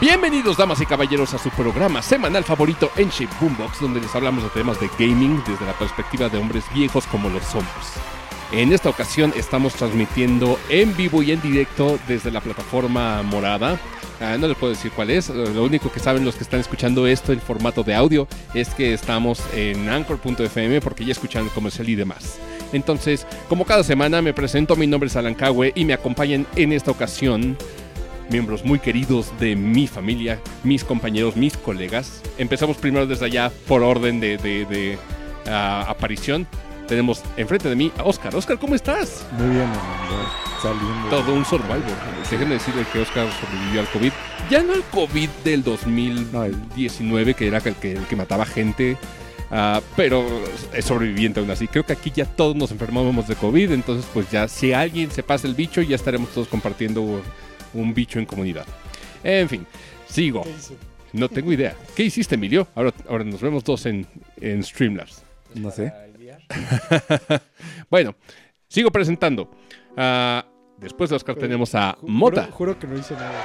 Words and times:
Bienvenidos, 0.00 0.56
damas 0.56 0.80
y 0.80 0.86
caballeros, 0.86 1.34
a 1.34 1.38
su 1.38 1.50
programa 1.50 2.02
semanal 2.02 2.44
favorito 2.44 2.88
en 2.94 3.08
Shape 3.08 3.34
Boombox, 3.40 3.80
donde 3.80 4.00
les 4.00 4.14
hablamos 4.14 4.44
de 4.44 4.50
temas 4.50 4.78
de 4.78 4.88
gaming 4.96 5.42
desde 5.44 5.66
la 5.66 5.72
perspectiva 5.72 6.28
de 6.28 6.38
hombres 6.38 6.62
viejos 6.72 7.04
como 7.08 7.28
lo 7.28 7.40
somos. 7.40 7.66
En 8.52 8.72
esta 8.72 8.90
ocasión 8.90 9.32
estamos 9.34 9.74
transmitiendo 9.74 10.56
en 10.68 10.96
vivo 10.96 11.20
y 11.24 11.32
en 11.32 11.42
directo 11.42 11.98
desde 12.06 12.30
la 12.30 12.40
plataforma 12.40 13.24
morada. 13.24 13.80
Ah, 14.20 14.36
no 14.38 14.46
les 14.46 14.56
puedo 14.56 14.72
decir 14.72 14.92
cuál 14.92 15.10
es, 15.10 15.30
lo 15.30 15.64
único 15.64 15.90
que 15.90 15.98
saben 15.98 16.24
los 16.24 16.36
que 16.36 16.44
están 16.44 16.60
escuchando 16.60 17.08
esto 17.08 17.32
en 17.32 17.40
formato 17.40 17.82
de 17.82 17.96
audio 17.96 18.28
es 18.54 18.68
que 18.68 18.94
estamos 18.94 19.42
en 19.52 19.88
anchor.fm 19.88 20.80
porque 20.80 21.04
ya 21.04 21.12
escuchan 21.12 21.46
el 21.46 21.50
comercial 21.50 21.88
y 21.88 21.96
demás. 21.96 22.38
Entonces, 22.72 23.26
como 23.48 23.64
cada 23.64 23.82
semana 23.82 24.22
me 24.22 24.32
presento, 24.32 24.76
mi 24.76 24.86
nombre 24.86 25.08
es 25.08 25.16
Alan 25.16 25.34
Cahue 25.34 25.72
y 25.74 25.84
me 25.84 25.92
acompañan 25.92 26.46
en 26.54 26.72
esta 26.72 26.92
ocasión 26.92 27.56
miembros 28.30 28.64
muy 28.64 28.78
queridos 28.78 29.32
de 29.40 29.56
mi 29.56 29.86
familia, 29.86 30.38
mis 30.64 30.84
compañeros, 30.84 31.36
mis 31.36 31.56
colegas. 31.56 32.22
Empezamos 32.38 32.76
primero 32.76 33.06
desde 33.06 33.26
allá 33.26 33.50
por 33.66 33.82
orden 33.82 34.20
de, 34.20 34.36
de- 34.38 34.64
de, 34.66 34.98
ah, 35.46 35.84
aparición. 35.88 36.46
Tenemos 36.86 37.22
enfrente 37.36 37.68
de 37.68 37.76
mí 37.76 37.92
a 37.98 38.04
Oscar. 38.04 38.34
Oscar, 38.34 38.58
¿cómo 38.58 38.74
estás? 38.74 39.26
Muy 39.38 39.48
bien, 39.50 39.60
hermano, 39.62 40.30
saliendo. 40.62 41.08
Todo 41.10 41.34
un 41.34 41.44
survivor. 41.44 41.82
Déjenme 42.30 42.54
decirle 42.54 42.84
que 42.92 43.00
Oscar 43.00 43.26
sobrevivió 43.40 43.80
al 43.80 43.86
COVID. 43.88 44.12
Ya 44.50 44.62
no 44.62 44.72
al 44.72 44.82
COVID 44.84 45.28
del 45.44 45.62
2019, 45.62 47.34
que 47.34 47.46
era 47.46 47.58
el 47.58 47.74
que, 47.74 47.92
el 47.92 48.06
que 48.06 48.16
mataba 48.16 48.46
gente. 48.46 48.96
ah, 49.50 49.80
pero 49.96 50.24
es 50.72 50.84
sobreviviente 50.86 51.40
aún 51.40 51.50
así. 51.50 51.68
Creo 51.68 51.84
que 51.84 51.92
aquí 51.92 52.10
ya 52.14 52.24
todos 52.24 52.56
nos 52.56 52.70
enfermábamos 52.70 53.28
de 53.28 53.34
COVID. 53.36 53.72
Entonces, 53.72 54.06
pues 54.14 54.30
ya 54.30 54.48
si 54.48 54.72
alguien 54.72 55.10
se 55.10 55.22
pasa 55.22 55.46
el 55.46 55.54
bicho, 55.54 55.82
ya 55.82 55.94
estaremos 55.96 56.30
todos 56.30 56.48
compartiendo 56.48 57.20
un 57.74 57.94
bicho 57.94 58.18
en 58.18 58.26
comunidad. 58.26 58.66
En 59.22 59.48
fin, 59.48 59.66
sigo. 60.08 60.44
No 61.12 61.28
tengo 61.28 61.52
idea. 61.52 61.74
¿Qué 61.96 62.04
hiciste, 62.04 62.34
Emilio? 62.34 62.68
Ahora, 62.74 62.92
ahora 63.08 63.24
nos 63.24 63.40
vemos 63.40 63.64
todos 63.64 63.86
en, 63.86 64.06
en 64.40 64.62
Streamlabs. 64.62 65.22
No 65.54 65.70
sé. 65.70 65.92
Bueno, 67.90 68.14
sigo 68.68 68.90
presentando. 68.90 69.50
Ah, 69.96 70.44
después 70.78 71.08
de 71.10 71.16
Oscar 71.16 71.36
tenemos 71.36 71.74
a 71.74 71.96
Mota. 72.02 72.44
Juro, 72.44 72.52
juro 72.54 72.78
que 72.78 72.86
no 72.86 72.98
hice 72.98 73.14
nada. 73.14 73.44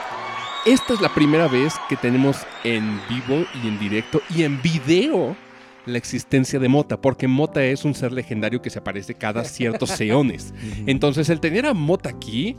Esta 0.65 0.93
es 0.93 1.01
la 1.01 1.13
primera 1.13 1.47
vez 1.47 1.73
que 1.89 1.95
tenemos 1.95 2.37
en 2.63 2.99
vivo 3.09 3.45
y 3.63 3.67
en 3.67 3.79
directo 3.79 4.21
y 4.29 4.43
en 4.43 4.61
video 4.61 5.35
la 5.85 5.97
existencia 5.97 6.59
de 6.59 6.69
Mota, 6.69 7.01
porque 7.01 7.27
Mota 7.27 7.63
es 7.63 7.83
un 7.83 7.93
ser 7.93 8.13
legendario 8.13 8.61
que 8.61 8.69
se 8.69 8.79
aparece 8.79 9.15
cada 9.15 9.43
ciertos 9.43 9.99
eones. 10.01 10.53
Entonces, 10.85 11.29
el 11.29 11.39
tener 11.39 11.65
a 11.65 11.73
Mota 11.73 12.09
aquí 12.09 12.55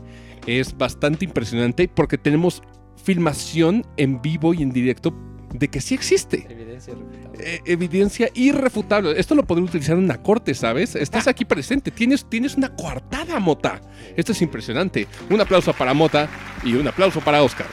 es 0.47 0.77
bastante 0.77 1.25
impresionante 1.25 1.87
porque 1.87 2.17
tenemos 2.17 2.61
filmación 3.03 3.85
en 3.97 4.21
vivo 4.21 4.53
y 4.53 4.63
en 4.63 4.71
directo 4.71 5.13
de 5.53 5.67
que 5.69 5.81
sí 5.81 5.93
existe. 5.95 6.47
Evidencia 6.49 6.93
irrefutable. 6.93 7.39
Eh, 7.39 7.61
evidencia 7.65 8.29
irrefutable. 8.33 9.19
Esto 9.19 9.35
lo 9.35 9.45
podemos 9.45 9.69
utilizar 9.69 9.97
en 9.97 10.03
una 10.03 10.21
corte, 10.21 10.53
¿sabes? 10.53 10.95
Estás 10.95 11.27
aquí 11.27 11.45
presente. 11.45 11.91
Tienes, 11.91 12.25
tienes 12.25 12.55
una 12.55 12.75
coartada, 12.75 13.39
Mota. 13.39 13.81
Esto 14.15 14.31
es 14.31 14.41
impresionante. 14.41 15.07
Un 15.29 15.39
aplauso 15.41 15.73
para 15.73 15.93
Mota 15.93 16.29
y 16.63 16.73
un 16.73 16.87
aplauso 16.87 17.21
para 17.21 17.43
Oscar. 17.43 17.67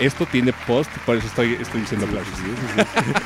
Esto 0.00 0.26
tiene 0.26 0.52
post, 0.66 0.90
por 1.04 1.16
eso 1.16 1.26
estoy, 1.26 1.56
estoy 1.60 1.80
diciendo 1.80 2.06
aplausos. 2.06 2.34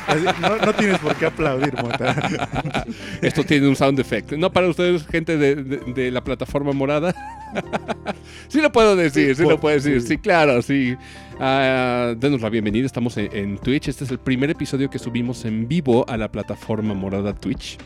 Así, 0.07 0.25
no, 0.41 0.57
no 0.57 0.73
tienes 0.73 0.97
por 0.99 1.15
qué 1.15 1.27
aplaudir, 1.27 1.73
Mota. 1.81 2.85
Esto 3.21 3.43
tiene 3.43 3.67
un 3.67 3.75
sound 3.75 3.99
effect. 3.99 4.31
No 4.33 4.51
para 4.51 4.67
ustedes, 4.67 5.05
gente 5.07 5.37
de, 5.37 5.55
de- 5.55 5.93
de 5.93 6.11
la 6.11 6.23
plataforma 6.23 6.71
morada. 6.73 7.13
sí 8.47 8.59
lo 8.61 8.71
puedo 8.71 8.95
decir, 8.95 9.35
sí, 9.35 9.43
Sí, 9.43 9.49
lo 9.49 9.59
puedo 9.59 9.75
decir. 9.75 10.01
sí. 10.01 10.07
Sí, 10.07 10.17
claro, 10.17 10.61
sí. 10.61 10.95
Ah, 11.39 12.13
denos 12.17 12.41
la 12.41 12.49
bienvenida. 12.49 12.85
Estamos 12.85 13.15
en, 13.17 13.29
en 13.35 13.57
Twitch. 13.57 13.87
Este 13.89 14.03
es 14.05 14.11
el 14.11 14.19
primer 14.19 14.49
episodio 14.49 14.89
que 14.89 14.97
subimos 14.99 15.45
en 15.45 15.67
vivo 15.67 16.05
a 16.09 16.17
la 16.17 16.31
plataforma 16.31 16.93
morada 16.93 17.33
Twitch. 17.33 17.77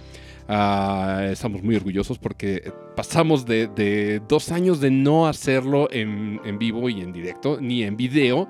Ah, 0.47 1.27
estamos 1.29 1.61
muy 1.61 1.75
orgullosos 1.75 2.17
porque 2.17 2.71
pasamos 2.95 3.45
de, 3.45 4.21
dos 4.27 4.51
años 4.51 4.79
de 4.79 4.91
no 4.91 5.27
hacerlo 5.27 5.89
en 5.91 6.57
vivo 6.57 6.89
y 6.89 7.01
en 7.01 7.11
directo, 7.11 7.59
ni 7.59 7.83
en 7.83 7.97
video, 7.97 8.47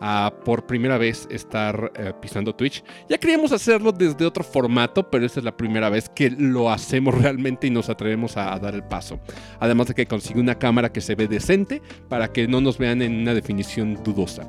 a 0.00 0.32
por 0.44 0.66
primera 0.66 0.98
vez 0.98 1.26
estar 1.30 1.92
eh, 1.96 2.12
pisando 2.20 2.54
Twitch. 2.54 2.82
Ya 3.08 3.18
queríamos 3.18 3.52
hacerlo 3.52 3.92
desde 3.92 4.24
otro 4.26 4.44
formato, 4.44 5.08
pero 5.10 5.24
esta 5.26 5.40
es 5.40 5.44
la 5.44 5.56
primera 5.56 5.88
vez 5.90 6.08
que 6.08 6.30
lo 6.30 6.70
hacemos 6.70 7.14
realmente 7.20 7.66
y 7.66 7.70
nos 7.70 7.88
atrevemos 7.88 8.36
a, 8.36 8.52
a 8.54 8.58
dar 8.58 8.74
el 8.74 8.82
paso. 8.84 9.20
Además 9.60 9.88
de 9.88 9.94
que 9.94 10.06
consigue 10.06 10.40
una 10.40 10.56
cámara 10.58 10.92
que 10.92 11.00
se 11.00 11.14
ve 11.14 11.28
decente 11.28 11.80
para 12.08 12.32
que 12.32 12.46
no 12.48 12.60
nos 12.60 12.78
vean 12.78 13.02
en 13.02 13.14
una 13.20 13.34
definición 13.34 14.02
dudosa. 14.02 14.42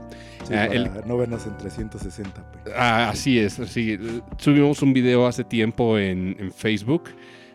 Sí, 0.44 0.50
para 0.54 0.66
el- 0.66 0.92
no 1.06 1.18
vernos 1.18 1.46
en 1.48 1.58
360p. 1.58 2.72
Ah, 2.76 3.10
así 3.10 3.40
es, 3.40 3.54
sí. 3.68 3.98
Subimos 4.38 4.82
un 4.82 4.94
video 4.94 5.26
hace 5.26 5.44
tiempo 5.44 5.98
en, 5.98 6.36
en 6.40 6.52
Facebook, 6.52 7.04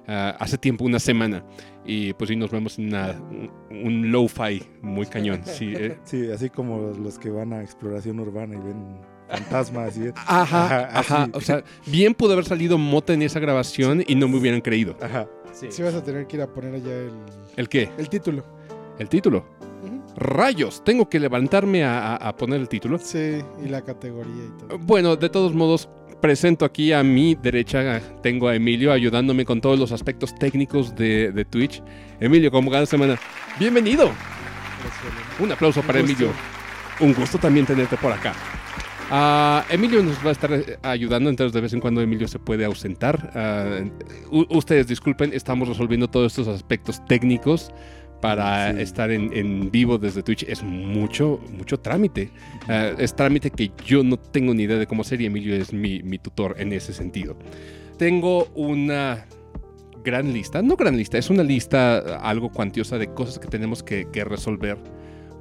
ah, 0.08 0.36
hace 0.40 0.58
tiempo, 0.58 0.84
una 0.84 0.98
semana, 0.98 1.44
y 1.84 2.12
pues 2.14 2.28
sí 2.28 2.36
nos 2.36 2.50
vemos 2.50 2.78
en 2.78 2.88
una- 2.88 3.12
un, 3.30 3.50
un 3.70 4.12
lo-fi 4.12 4.62
muy 4.82 5.06
cañón. 5.06 5.40
Sí, 5.44 5.72
eh. 5.76 5.98
Sí, 6.04 6.30
así 6.30 6.50
como 6.50 6.92
los 6.92 7.18
que 7.18 7.30
van 7.30 7.52
a 7.52 7.62
exploración 7.62 8.20
urbana 8.20 8.54
y 8.54 8.58
ven 8.58 8.98
fantasmas 9.28 9.96
y... 9.96 10.08
Ajá, 10.14 10.64
Ajá, 10.86 10.98
ajá. 10.98 11.28
O 11.32 11.40
sea, 11.40 11.62
bien 11.86 12.14
pudo 12.14 12.32
haber 12.32 12.44
salido 12.44 12.78
Mota 12.78 13.12
en 13.14 13.22
esa 13.22 13.38
grabación 13.40 14.02
y 14.06 14.14
no 14.16 14.28
me 14.28 14.36
hubieran 14.38 14.60
creído. 14.60 14.96
Ajá. 15.00 15.28
Sí 15.52 15.82
vas 15.82 15.94
a 15.94 16.02
tener 16.02 16.26
que 16.26 16.36
ir 16.36 16.42
a 16.42 16.46
poner 16.52 16.74
allá 16.74 16.92
el, 16.96 17.12
¿El 17.56 17.68
qué? 17.68 17.90
el 17.98 18.08
título. 18.08 18.44
El 18.98 19.08
título. 19.08 19.44
Rayos, 20.16 20.82
tengo 20.84 21.08
que 21.08 21.18
levantarme 21.20 21.84
a, 21.84 22.14
a- 22.14 22.28
a 22.28 22.36
poner 22.36 22.60
el 22.60 22.68
título. 22.68 22.98
Sí, 22.98 23.38
y 23.64 23.68
la 23.68 23.82
categoría 23.82 24.44
y 24.44 24.58
todo. 24.58 24.78
Bueno, 24.78 25.16
de 25.16 25.28
todos 25.30 25.54
modos, 25.54 25.88
presento 26.20 26.64
aquí 26.64 26.92
a 26.92 27.02
mi 27.02 27.34
derecha, 27.34 28.00
tengo 28.22 28.48
a 28.48 28.54
Emilio 28.54 28.92
ayudándome 28.92 29.44
con 29.44 29.60
todos 29.60 29.78
los 29.78 29.92
aspectos 29.92 30.34
técnicos 30.34 30.94
de, 30.94 31.32
de 31.32 31.44
Twitch. 31.44 31.82
Emilio, 32.20 32.50
como 32.50 32.70
cada 32.70 32.86
semana, 32.86 33.18
bienvenido. 33.58 34.06
Gracias, 34.06 35.40
Un 35.40 35.52
aplauso 35.52 35.80
Un 35.80 35.86
para 35.86 36.00
gusto. 36.00 36.12
Emilio. 36.14 36.32
Un 37.00 37.14
gusto 37.14 37.38
también 37.38 37.66
tenerte 37.66 37.96
por 37.96 38.12
acá. 38.12 38.34
Ah, 39.12 39.64
Emilio 39.70 40.02
nos 40.02 40.24
va 40.24 40.28
a 40.28 40.32
estar 40.32 40.52
eh, 40.52 40.78
ayudando, 40.82 41.30
entonces 41.30 41.52
de 41.52 41.60
vez 41.60 41.72
en 41.72 41.80
cuando 41.80 42.00
Emilio 42.00 42.28
se 42.28 42.38
puede 42.38 42.64
ausentar. 42.64 43.32
Ah, 43.34 43.80
u- 44.30 44.46
ustedes 44.56 44.86
disculpen, 44.86 45.32
estamos 45.32 45.66
resolviendo 45.68 46.08
todos 46.08 46.30
estos 46.38 46.46
aspectos 46.48 47.04
técnicos 47.06 47.72
para 48.20 48.72
Sí. 48.74 48.80
estar 48.82 49.10
en, 49.10 49.30
en 49.32 49.70
vivo 49.70 49.98
desde 49.98 50.22
Twitch. 50.22 50.44
Es 50.44 50.62
mucho, 50.62 51.40
mucho 51.56 51.78
trámite. 51.80 52.30
Ah, 52.68 52.92
es 52.98 53.14
trámite 53.14 53.50
que 53.50 53.70
yo 53.84 54.02
no 54.02 54.16
tengo 54.18 54.54
ni 54.54 54.64
idea 54.64 54.78
de 54.78 54.86
cómo 54.86 55.02
hacer 55.02 55.20
y 55.20 55.26
Emilio 55.26 55.54
es 55.54 55.72
mi, 55.72 56.02
mi 56.02 56.18
tutor 56.18 56.56
en 56.58 56.72
ese 56.72 56.92
sentido. 56.92 57.36
Tengo 57.98 58.46
una 58.54 59.26
gran 60.02 60.32
lista, 60.32 60.62
no 60.62 60.76
gran 60.76 60.96
lista, 60.96 61.18
es 61.18 61.28
una 61.28 61.42
lista 61.42 61.98
algo 62.20 62.50
cuantiosa 62.50 62.96
de 62.96 63.12
cosas 63.12 63.38
que 63.38 63.48
tenemos 63.48 63.82
que, 63.82 64.08
que 64.10 64.24
resolver 64.24 64.78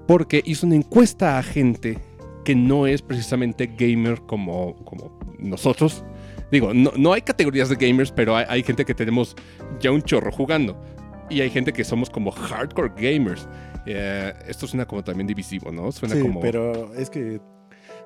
porque 0.05 0.41
hizo 0.45 0.65
una 0.65 0.75
encuesta 0.75 1.37
a 1.37 1.43
gente 1.43 1.97
que 2.43 2.55
no 2.55 2.87
es 2.87 3.01
precisamente 3.01 3.67
gamer 3.77 4.21
como, 4.21 4.75
como 4.83 5.19
nosotros. 5.37 6.03
Digo, 6.51 6.73
no, 6.73 6.91
no 6.97 7.13
hay 7.13 7.21
categorías 7.21 7.69
de 7.69 7.75
gamers, 7.75 8.11
pero 8.11 8.35
hay, 8.35 8.45
hay 8.49 8.63
gente 8.63 8.85
que 8.85 8.95
tenemos 8.95 9.35
ya 9.79 9.91
un 9.91 10.01
chorro 10.01 10.31
jugando. 10.31 10.81
Y 11.29 11.41
hay 11.41 11.49
gente 11.49 11.71
que 11.73 11.83
somos 11.83 12.09
como 12.09 12.31
hardcore 12.31 12.91
gamers. 12.97 13.47
Eh, 13.85 14.33
esto 14.47 14.67
suena 14.67 14.85
como 14.85 15.03
también 15.03 15.27
divisivo, 15.27 15.71
¿no? 15.71 15.91
Suena 15.91 16.15
Sí, 16.15 16.21
como... 16.21 16.39
pero 16.41 16.93
es 16.95 17.09
que... 17.09 17.39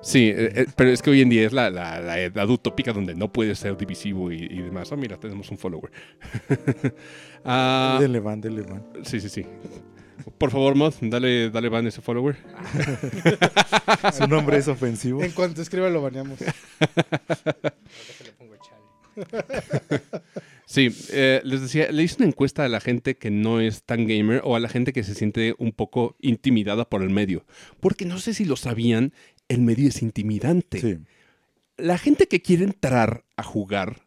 Sí, 0.02 0.28
eh, 0.28 0.52
eh, 0.54 0.66
pero 0.76 0.90
es 0.90 1.00
que 1.00 1.08
hoy 1.10 1.22
en 1.22 1.30
día 1.30 1.46
es 1.46 1.52
la, 1.54 1.70
la, 1.70 1.98
la 2.00 2.20
edad 2.20 2.48
utópica 2.50 2.92
donde 2.92 3.14
no 3.14 3.32
puede 3.32 3.54
ser 3.54 3.76
divisivo 3.76 4.30
y, 4.30 4.36
y 4.44 4.58
demás. 4.62 4.92
Oh, 4.92 4.96
mira, 4.96 5.16
tenemos 5.18 5.50
un 5.50 5.58
follower. 5.58 5.90
Ah, 7.46 7.98
Denle 8.00 8.20
van, 8.20 8.40
denle 8.40 8.62
van. 8.62 8.82
sí, 9.02 9.20
sí, 9.20 9.28
sí. 9.28 9.44
Por 10.38 10.50
favor, 10.50 10.74
Mod, 10.74 10.94
dale, 11.02 11.50
dale 11.50 11.68
van 11.68 11.84
a 11.84 11.90
ese 11.90 12.00
follower. 12.00 12.36
Su 14.16 14.26
nombre 14.26 14.56
es 14.56 14.66
ofensivo. 14.66 15.22
En 15.22 15.30
cuanto 15.32 15.60
escriba 15.60 15.90
lo 15.90 16.00
baneamos. 16.00 16.38
Sí, 20.66 20.88
eh, 21.10 21.40
les 21.44 21.60
decía, 21.60 21.90
le 21.92 22.02
hice 22.02 22.16
una 22.18 22.26
encuesta 22.26 22.64
a 22.64 22.68
la 22.68 22.80
gente 22.80 23.16
que 23.16 23.30
no 23.30 23.60
es 23.60 23.82
tan 23.82 24.06
gamer 24.06 24.40
o 24.44 24.56
a 24.56 24.60
la 24.60 24.68
gente 24.68 24.92
que 24.92 25.04
se 25.04 25.14
siente 25.14 25.54
un 25.58 25.72
poco 25.72 26.16
intimidada 26.20 26.88
por 26.88 27.02
el 27.02 27.10
medio. 27.10 27.44
Porque 27.80 28.06
no 28.06 28.18
sé 28.18 28.34
si 28.34 28.44
lo 28.44 28.56
sabían, 28.56 29.12
el 29.48 29.60
medio 29.60 29.88
es 29.88 30.02
intimidante. 30.02 30.80
Sí. 30.80 30.98
La 31.76 31.98
gente 31.98 32.28
que 32.28 32.40
quiere 32.40 32.64
entrar 32.64 33.24
a 33.36 33.42
jugar 33.42 34.04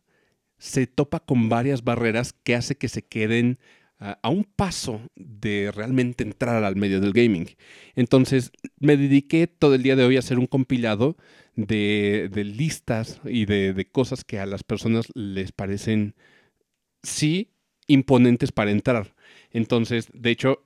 se 0.57 0.87
topa 0.87 1.19
con 1.19 1.49
varias 1.49 1.83
barreras 1.83 2.33
que 2.33 2.55
hace 2.55 2.75
que 2.75 2.89
se 2.89 3.03
queden 3.03 3.59
ah, 3.99 4.19
a 4.21 4.29
un 4.29 4.43
paso 4.43 5.01
de 5.15 5.71
realmente 5.71 6.23
entrar 6.23 6.63
al 6.63 6.75
medio 6.75 6.99
del 6.99 7.13
gaming. 7.13 7.49
Entonces 7.95 8.51
me 8.79 8.97
dediqué 8.97 9.47
todo 9.47 9.75
el 9.75 9.83
día 9.83 9.95
de 9.95 10.05
hoy 10.05 10.15
a 10.15 10.19
hacer 10.19 10.39
un 10.39 10.47
compilado 10.47 11.17
de, 11.55 12.29
de 12.31 12.43
listas 12.43 13.19
y 13.25 13.45
de, 13.45 13.73
de 13.73 13.85
cosas 13.89 14.23
que 14.23 14.39
a 14.39 14.45
las 14.45 14.63
personas 14.63 15.07
les 15.13 15.51
parecen, 15.51 16.15
sí, 17.03 17.51
imponentes 17.87 18.51
para 18.51 18.71
entrar. 18.71 19.15
Entonces, 19.51 20.09
de 20.13 20.31
hecho, 20.31 20.63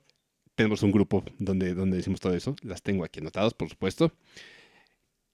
tenemos 0.54 0.82
un 0.82 0.92
grupo 0.92 1.24
donde, 1.38 1.74
donde 1.74 1.96
decimos 1.96 2.20
todo 2.20 2.34
eso. 2.34 2.56
Las 2.62 2.82
tengo 2.82 3.04
aquí 3.04 3.20
anotadas, 3.20 3.54
por 3.54 3.68
supuesto. 3.68 4.12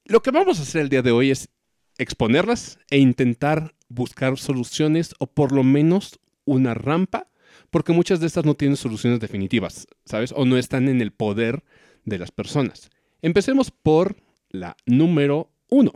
Lo 0.04 0.22
que 0.22 0.30
vamos 0.30 0.58
a 0.58 0.62
hacer 0.62 0.82
el 0.82 0.88
día 0.88 1.02
de 1.02 1.10
hoy 1.10 1.30
es 1.30 1.50
exponerlas 1.98 2.78
e 2.90 2.98
intentar 2.98 3.74
buscar 3.88 4.38
soluciones 4.38 5.14
o 5.18 5.26
por 5.26 5.52
lo 5.52 5.64
menos 5.64 6.18
una 6.44 6.74
rampa, 6.74 7.28
porque 7.70 7.92
muchas 7.92 8.20
de 8.20 8.26
estas 8.26 8.44
no 8.44 8.54
tienen 8.54 8.76
soluciones 8.76 9.20
definitivas, 9.20 9.86
¿sabes? 10.04 10.32
O 10.34 10.44
no 10.44 10.56
están 10.56 10.88
en 10.88 11.00
el 11.00 11.12
poder 11.12 11.64
de 12.04 12.18
las 12.18 12.30
personas. 12.30 12.90
Empecemos 13.20 13.70
por 13.70 14.16
la 14.50 14.76
número 14.86 15.50
uno. 15.68 15.92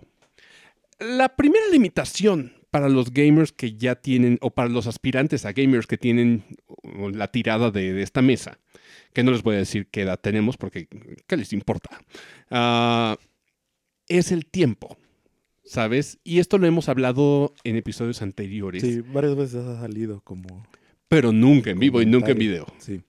La 0.99 1.37
primera 1.37 1.67
limitación 1.71 2.53
para 2.73 2.89
los 2.89 3.13
gamers 3.13 3.53
que 3.53 3.75
ya 3.75 3.95
tienen, 3.97 4.39
o 4.41 4.51
para 4.51 4.69
los 4.71 4.87
aspirantes 4.87 5.45
a 5.45 5.53
gamers 5.53 5.87
que 5.87 5.99
tienen 5.99 6.43
la 7.15 7.29
tirada 7.29 7.71
de, 7.71 7.93
de 7.93 8.03
esta 8.03 8.23
mesa, 8.23 8.59
que 9.13 9.23
no 9.23 9.31
les 9.31 9.43
voy 9.43 9.57
a 9.57 9.59
decir 9.59 9.87
qué 9.91 10.01
edad 10.03 10.19
tenemos 10.19 10.57
porque 10.57 10.89
¿qué 11.27 11.37
les 11.37 11.53
importa? 11.53 11.91
Ah, 12.51 13.19
es 14.09 14.33
el 14.33 14.47
tiempo, 14.47 14.97
¿sabes? 15.65 16.19
Y 16.25 16.39
esto 16.39 16.57
lo 16.57 16.67
hemos 16.67 16.89
hablado 16.89 17.53
en 17.63 17.77
episodios 17.77 18.23
anteriores, 18.23 18.83
Sí, 18.83 19.01
varias 19.03 19.37
veces 19.37 19.65
ha 19.67 19.79
salido 19.81 20.23
como. 20.23 20.67
pero 21.09 21.31
nunca 21.31 21.71
en 21.71 21.79
vivo 21.79 22.01
y 22.01 22.07
nunca 22.07 22.31
en 22.33 22.39
video. 22.39 22.67
Sí. 22.79 23.03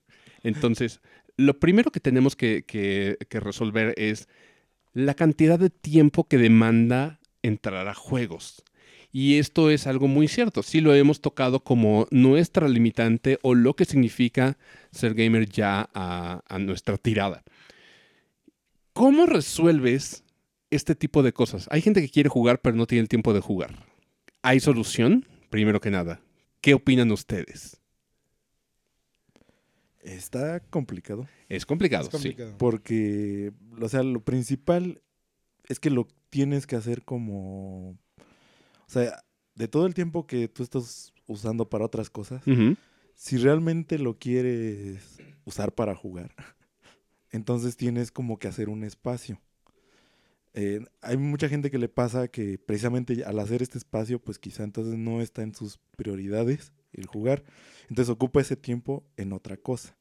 Entonces, 0.43 0.99
lo 1.37 1.57
primero 1.59 1.89
que 1.89 2.01
tenemos 2.01 2.35
que, 2.35 2.63
que- 2.67 3.17
que 3.29 3.39
resolver 3.39 3.93
es 3.97 4.27
la 4.93 5.13
cantidad 5.13 5.57
de 5.57 5.69
tiempo 5.69 6.25
que 6.27 6.37
demanda 6.37 7.21
entrar 7.41 7.87
a 7.87 7.93
juegos. 7.93 8.61
Y 9.13 9.37
esto 9.37 9.69
es 9.69 9.85
algo 9.85 10.07
muy 10.07 10.27
cierto. 10.27 10.63
Sí 10.63 10.81
lo 10.81 10.93
hemos 10.95 11.21
tocado 11.21 11.63
como 11.63 12.07
nuestra 12.09 12.67
limitante 12.67 13.37
o 13.43 13.53
lo 13.53 13.75
que 13.75 13.85
significa 13.85 14.57
ser 14.91 15.13
gamer 15.13 15.47
ya 15.47 15.87
a, 15.93 16.41
a 16.47 16.59
nuestra 16.59 16.97
tirada. 16.97 17.43
¿Cómo 18.93 19.27
resuelves 19.27 20.23
este 20.71 20.95
tipo 20.95 21.21
de 21.21 21.31
cosas? 21.31 21.67
Hay 21.69 21.81
gente 21.81 22.01
que 22.01 22.09
quiere 22.09 22.27
jugar 22.27 22.59
pero 22.59 22.75
no 22.75 22.87
tiene 22.87 23.03
el 23.03 23.07
tiempo 23.07 23.33
de 23.35 23.39
jugar. 23.39 23.75
¿Hay 24.41 24.59
solución? 24.59 25.27
Primero 25.51 25.79
que 25.79 25.91
nada, 25.91 26.19
¿qué 26.59 26.73
opinan 26.73 27.11
ustedes? 27.11 27.79
Está 30.01 30.59
complicado. 30.59 31.27
Es 31.49 31.65
complicado, 31.65 32.05
Es 32.05 32.09
complicado. 32.09 32.55
Porque, 32.57 33.51
o 33.79 33.87
sea, 33.87 34.03
lo 34.03 34.21
principal 34.21 35.01
es 35.65 35.79
que 35.79 35.89
lo 35.89 36.07
tienes 36.29 36.67
que 36.67 36.75
hacer 36.75 37.03
como. 37.03 37.97
O 38.95 38.99
sea, 38.99 39.23
de 39.55 39.67
todo 39.67 39.87
el 39.87 39.95
tiempo 39.95 40.27
que 40.27 40.47
tú 40.47 40.61
estás 40.61 41.13
usando 41.25 41.67
para 41.67 41.83
otras 41.85 42.11
cosas, 42.11 42.43
si 43.15 43.37
realmente 43.37 43.97
lo 43.97 44.19
quieres 44.19 45.17
usar 45.45 45.73
para 45.73 45.95
jugar, 45.95 46.31
entonces 47.31 47.75
tienes 47.75 48.11
como 48.11 48.37
que 48.37 48.47
hacer 48.47 48.69
un 48.69 48.83
espacio. 48.83 49.41
Eh, 50.53 50.85
hay 51.01 51.17
mucha 51.17 51.49
gente 51.49 51.71
que 51.71 51.79
le 51.79 51.89
pasa 51.89 52.27
que 52.27 52.59
precisamente 52.59 53.23
al 53.25 53.39
hacer 53.39 53.63
este 53.63 53.79
espacio, 53.79 54.19
pues 54.19 54.37
quizá 54.37 54.63
entonces 54.63 54.95
no 54.95 55.21
está 55.21 55.41
en 55.41 55.55
sus 55.55 55.79
prioridades 55.97 56.71
el 56.91 57.07
jugar. 57.07 57.43
Entonces 57.89 58.11
ocupa 58.11 58.41
ese 58.41 58.55
tiempo 58.55 59.03
en 59.17 59.33
otra 59.33 59.57
cosa. 59.57 59.97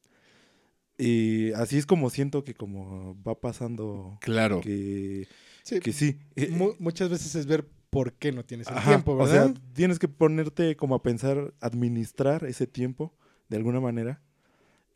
Y 0.98 1.52
así 1.52 1.78
es 1.78 1.86
como 1.86 2.10
siento 2.10 2.44
que 2.44 2.52
como 2.52 3.16
va 3.26 3.40
pasando 3.40 4.18
Claro. 4.20 4.60
que, 4.60 5.26
Sí, 5.62 5.80
que 5.80 5.92
sí. 5.94 6.18
mu- 6.50 6.74
muchas 6.78 7.08
veces 7.08 7.34
es 7.34 7.46
ver 7.46 7.66
por 7.92 8.14
qué 8.14 8.32
no 8.32 8.42
tienes 8.42 8.68
el 8.68 8.76
Ajá, 8.76 8.88
tiempo, 8.92 9.12
O 9.12 9.26
sea, 9.26 9.52
tienes 9.74 9.98
que 9.98 10.08
ponerte 10.08 10.76
como 10.76 10.94
a 10.94 11.02
pensar, 11.02 11.52
administrar 11.60 12.42
ese 12.44 12.66
tiempo 12.66 13.14
de 13.50 13.58
alguna 13.58 13.80
manera 13.80 14.22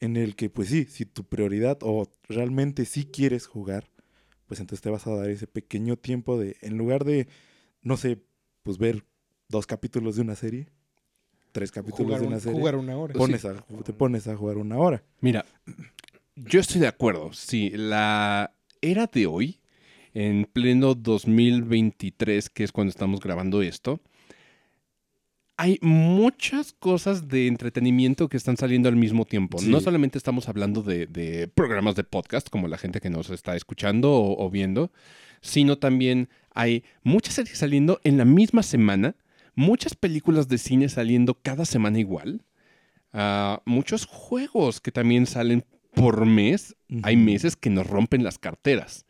en 0.01 0.17
el 0.17 0.35
que, 0.35 0.49
pues 0.49 0.71
sí, 0.71 0.87
si 0.87 1.05
tu 1.05 1.25
prioridad 1.25 1.77
o 1.83 2.11
realmente 2.27 2.87
sí 2.87 3.05
quieres 3.05 3.47
jugar, 3.47 3.91
pues 4.47 4.61
entonces 4.61 4.81
te 4.81 4.89
vas 4.89 5.07
a 5.07 5.15
dar 5.15 5.29
ese 5.29 5.47
pequeño 5.47 5.99
tiempo 5.99 6.39
de, 6.41 6.57
en 6.63 6.79
lugar 6.79 7.05
de, 7.05 7.29
no 7.83 7.99
sé, 7.99 8.23
pues 8.63 8.79
ver 8.79 9.05
dos 9.49 9.67
capítulos 9.67 10.17
de 10.17 10.23
una 10.23 10.35
serie, 10.35 10.71
tres 11.53 11.71
capítulos 11.73 12.07
jugar, 12.07 12.21
de 12.21 12.27
un- 12.29 12.33
una 12.33 12.41
serie, 12.41 12.59
jugar 12.59 12.77
una 12.77 12.97
hora. 12.97 13.13
pones 13.13 13.45
a- 13.45 13.63
te 13.85 13.93
pones 13.93 14.27
a 14.27 14.37
jugar 14.37 14.57
una 14.57 14.79
hora. 14.79 15.05
Mira, 15.21 15.45
yo 16.35 16.61
estoy 16.61 16.81
de 16.81 16.87
acuerdo. 16.87 17.35
Sí, 17.35 17.69
la 17.75 18.55
era 18.81 19.07
de 19.07 19.27
hoy, 19.27 19.61
en 20.17 20.47
pleno 20.51 20.95
2023, 20.95 22.49
que 22.49 22.65
es 22.65 22.73
cuando 22.73 22.89
estamos 22.89 23.21
grabando 23.21 23.61
esto, 23.61 24.01
hay 25.59 25.79
muchas 25.83 26.73
cosas 26.73 27.29
de 27.29 27.47
entretenimiento 27.49 28.31
que 28.31 28.39
están 28.39 28.57
saliendo 28.57 28.89
al 28.89 28.97
mismo 28.97 29.27
tiempo. 29.27 29.59
Sí. 29.59 29.69
No 29.69 29.79
solamente 29.81 30.17
estamos 30.17 30.49
hablando 30.49 30.83
de, 30.83 31.07
de 31.07 31.49
programas 31.49 31.97
de 31.97 32.05
podcast, 32.05 32.49
como 32.49 32.67
la 32.67 32.79
gente 32.79 32.99
que 33.01 33.11
nos 33.11 33.29
está 33.29 33.57
escuchando 33.57 34.11
o, 34.11 34.43
o 34.43 34.49
viendo, 34.49 34.91
sino 35.43 35.77
también 35.77 36.31
hay 36.55 36.83
muchas 37.03 37.35
series 37.35 37.59
saliendo 37.59 38.01
en 38.03 38.17
la 38.17 38.25
misma 38.25 38.62
semana, 38.62 39.17
muchas 39.55 39.95
películas 39.95 40.49
de 40.49 40.57
cine 40.57 40.89
saliendo 40.89 41.35
cada 41.35 41.67
semana 41.67 41.99
igual, 41.99 42.43
ah, 43.12 43.61
muchos 43.67 44.07
juegos 44.07 44.81
que 44.81 44.93
también 44.93 45.27
salen 45.27 45.62
por 45.95 46.25
mes. 46.25 46.75
Hay 47.03 47.17
meses 47.17 47.57
que 47.57 47.71
nos 47.71 47.87
rompen 47.87 48.25
las 48.25 48.39
carteras. 48.39 49.06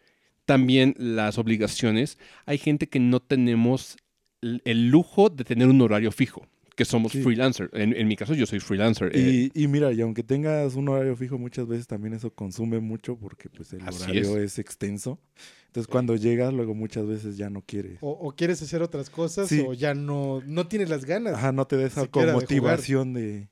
También 0.47 0.95
las 0.99 1.39
obligaciones. 1.39 2.19
Hay 2.47 2.59
gente 2.59 2.89
que 2.89 2.99
no 3.01 3.21
tenemos 3.21 3.97
el, 4.41 4.89
lujo 4.89 5.29
de 5.29 5.45
tener 5.45 5.67
un 5.69 5.81
horario 5.81 6.13
fijo, 6.13 6.47
que 6.77 6.85
somos 6.85 7.13
Sí. 7.13 7.23
freelancer. 7.23 7.69
En, 7.73 7.95
en 7.97 8.07
mi 8.07 8.17
caso, 8.17 8.33
yo 8.35 8.47
soy 8.47 8.61
freelancer. 8.61 9.11
eh, 9.15 9.51
Y, 9.53 9.67
mira, 9.69 9.93
y 9.93 10.01
aunque 10.03 10.23
tengas 10.23 10.75
un 10.77 10.89
horario 10.89 11.17
fijo, 11.17 11.37
muchas 11.39 11.67
veces 11.67 11.87
también 11.87 12.15
eso 12.15 12.31
consume 12.33 12.79
mucho 12.81 13.17
porque 13.17 13.49
pues 13.49 13.73
el 13.73 13.83
horario 13.83 14.39
es. 14.39 14.59
extenso. 14.59 15.19
Entonces 15.67 15.91
cuando 15.91 16.17
llegas, 16.17 16.55
luego 16.55 16.75
muchas 16.75 17.07
veces 17.07 17.37
ya 17.37 17.51
no 17.51 17.61
quieres. 17.61 17.99
O, 18.01 18.11
o 18.11 18.35
quieres 18.35 18.63
hacer 18.63 18.81
otras 18.83 19.11
cosas 19.11 19.49
Sí. 19.49 19.63
o 19.67 19.75
ya 19.75 19.95
no, 19.95 20.43
no 20.47 20.67
tienes 20.69 20.89
las 20.89 21.05
ganas. 21.05 21.35
Ajá, 21.35 21.53
no 21.53 21.67
te 21.67 21.77
da 21.77 21.87
esa 21.87 22.07
como 22.07 22.25
de 22.27 22.33
jugar. 22.33 22.43
motivación 22.43 23.13
de, 23.15 23.23
de 23.23 23.49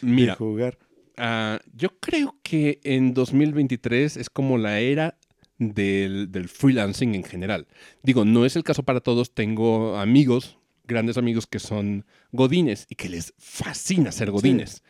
mira, 0.00 0.36
jugar. 0.36 0.78
ah, 1.18 1.58
yo 1.74 1.90
creo 2.00 2.36
que 2.42 2.80
en 2.84 3.12
2023 3.14 4.16
es 4.16 4.30
como 4.30 4.56
la 4.58 4.80
era 4.80 5.18
del, 5.58 6.30
del 6.32 6.48
freelancing 6.48 7.14
en 7.14 7.24
general. 7.24 7.66
Digo, 8.02 8.24
no 8.24 8.44
es 8.44 8.56
el 8.56 8.64
caso 8.64 8.82
para 8.82 9.00
todos. 9.00 9.32
Tengo 9.32 9.96
amigos, 9.96 10.58
grandes 10.84 11.16
amigos 11.16 11.46
que 11.46 11.58
son 11.58 12.04
godines 12.32 12.86
y 12.88 12.94
que 12.94 13.08
les 13.08 13.34
fascina 13.38 14.12
ser 14.12 14.30
godines. 14.30 14.82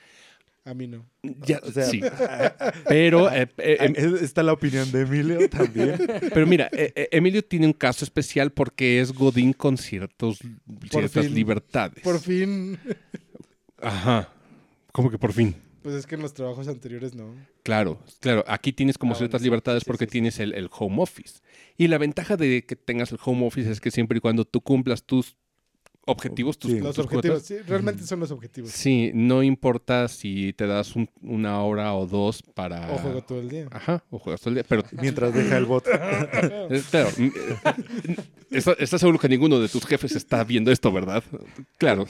A 0.65 0.75
mí 0.75 0.89
no. 0.89 1.07
Ya, 1.23 1.61
O 1.63 1.71
sea, 1.71 1.85
sí. 1.85 2.01
Pero, 2.89 3.31
eh, 3.33 3.47
eh, 3.59 3.77
em- 3.81 3.95
es- 3.97 4.21
está 4.23 4.43
la 4.43 4.53
opinión 4.53 4.91
de 4.91 5.03
Emilio 5.03 5.49
también. 5.49 5.97
pero 6.35 6.45
mira, 6.45 6.69
eh, 6.73 6.93
eh, 6.97 7.09
Emilio 7.13 7.45
tiene 7.45 7.67
un 7.67 7.73
caso 7.73 8.05
especial 8.05 8.51
porque 8.51 9.01
es 9.01 9.13
godín 9.13 9.53
con 9.53 9.79
ciertos, 9.79 10.39
ciertas 10.91 11.27
fin. 11.27 11.35
libertades. 11.35 12.03
Por 12.03 12.19
fin. 12.19 12.77
Ajá. 13.81 14.29
¿Cómo 14.91 15.09
que 15.11 15.19
por 15.19 15.33
fin? 15.33 15.55
Pues 15.83 15.95
es 15.95 16.05
que 16.07 16.17
en 16.17 16.23
los 16.23 16.35
trabajos 16.35 16.67
anteriores 16.67 17.15
no. 17.15 17.33
Claro, 17.67 17.99
claro. 18.21 18.45
Aquí 18.47 18.73
tienes 18.73 18.97
como 18.97 19.15
Ah, 19.15 19.17
ciertas 19.17 19.41
sí, 19.41 19.47
libertades 19.47 19.83
sí, 19.83 19.87
porque 19.89 20.05
sí. 20.05 20.11
tienes 20.13 20.39
el, 20.39 20.55
el 20.55 20.69
home 20.71 21.03
office. 21.03 21.41
Y 21.77 21.89
la 21.89 21.99
ventaja 21.99 22.37
de 22.37 22.65
que 22.65 22.77
tengas 22.77 23.11
el 23.11 23.19
home 23.25 23.45
office 23.45 23.69
es 23.73 23.81
que 23.81 23.91
siempre 23.91 24.19
y 24.19 24.21
cuando 24.21 24.45
tú 24.45 24.61
cumplas 24.61 25.03
tus 25.05 25.37
objetivos, 26.07 26.59
tus, 26.59 26.71
Sí. 26.73 26.81
Los 26.81 26.95
tus 26.97 27.05
objetivos, 27.05 27.43
sí, 27.43 27.59
realmente 27.67 28.05
son 28.05 28.21
los 28.21 28.31
objetivos. 28.31 28.71
Sí, 28.71 29.11
no 29.13 29.43
importa 29.43 30.09
si 30.09 30.53
te 30.55 30.67
das 30.67 30.97
un- 30.97 31.11
una 31.21 31.61
hora 31.63 31.93
o 31.95 32.07
dos 32.07 32.43
para... 32.43 32.91
O 32.93 32.99
juego 32.99 33.23
todo 33.23 33.41
el 33.41 33.49
día. 33.49 33.67
Ajá, 33.71 34.03
o 34.11 34.19
juegas 34.19 34.41
todo 34.41 34.51
el 34.51 34.55
día. 34.55 34.65
Pero 34.69 34.83
Mientras 35.01 35.35
deja 35.35 35.57
el 35.59 35.65
bot. 35.67 35.85
Eh, 36.71 36.83
Claro. 36.91 37.11
mm, 37.19 37.25
eh, 37.25 37.33
está- 38.51 38.73
¿Estás 38.79 39.01
seguro 39.01 39.19
que 39.19 39.29
ninguno 39.29 39.61
de 39.61 39.69
tus 39.69 39.85
jefes 39.85 40.15
está 40.17 40.43
viendo 40.45 40.71
esto, 40.73 40.91
verdad? 40.93 41.23
Claro. 41.79 42.07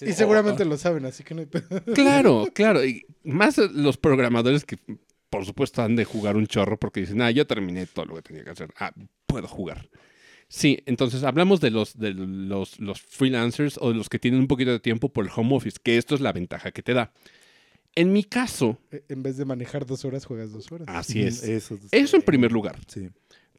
Y 0.00 0.12
seguramente 0.12 0.64
lo 0.64 0.76
saben, 0.76 1.04
así 1.06 1.22
que 1.24 1.34
no 1.34 1.40
hay. 1.42 1.48
Claro, 1.94 2.48
claro. 2.52 2.84
Y 2.84 3.06
más 3.24 3.58
los 3.58 3.96
programadores 3.96 4.64
que, 4.64 4.78
por 5.30 5.44
supuesto, 5.46 5.82
han 5.82 5.96
de 5.96 6.04
jugar 6.04 6.36
un 6.36 6.46
chorro 6.46 6.76
porque 6.78 7.00
dicen, 7.00 7.22
ah, 7.22 7.30
ya 7.30 7.44
terminé 7.44 7.86
todo 7.86 8.04
lo 8.06 8.16
que 8.16 8.22
tenía 8.22 8.44
que 8.44 8.50
hacer. 8.50 8.70
Ah, 8.78 8.92
puedo 9.26 9.46
jugar. 9.48 9.88
Sí, 10.54 10.82
entonces 10.84 11.22
hablamos 11.22 11.60
de 11.60 11.70
los, 11.70 11.98
de 11.98 12.12
los, 12.12 12.78
los 12.78 13.00
freelancers 13.00 13.78
o 13.80 13.88
de 13.88 13.94
los 13.96 14.10
que 14.10 14.18
tienen 14.18 14.38
un 14.40 14.48
poquito 14.48 14.70
de 14.70 14.80
tiempo 14.80 15.08
por 15.08 15.24
el 15.24 15.30
home 15.34 15.56
office, 15.56 15.78
que 15.82 15.96
esto 15.96 16.14
es 16.14 16.20
la 16.20 16.30
ventaja 16.32 16.72
que 16.72 16.82
te 16.82 16.92
da. 16.92 17.10
En 17.94 18.12
mi 18.12 18.22
caso, 18.22 18.78
Eh, 18.90 19.02
En 19.08 19.22
vez 19.22 19.38
de 19.38 19.46
manejar 19.46 19.86
dos 19.86 20.04
horas, 20.04 20.26
juegas 20.26 20.52
dos 20.52 20.70
horas. 20.70 20.86
así 20.90 21.22
es. 21.22 21.42
Eso, 21.42 21.78
Eso 21.90 22.16
en 22.16 22.22
primer 22.22 22.52
lugar. 22.52 22.78
Sí. 22.86 23.08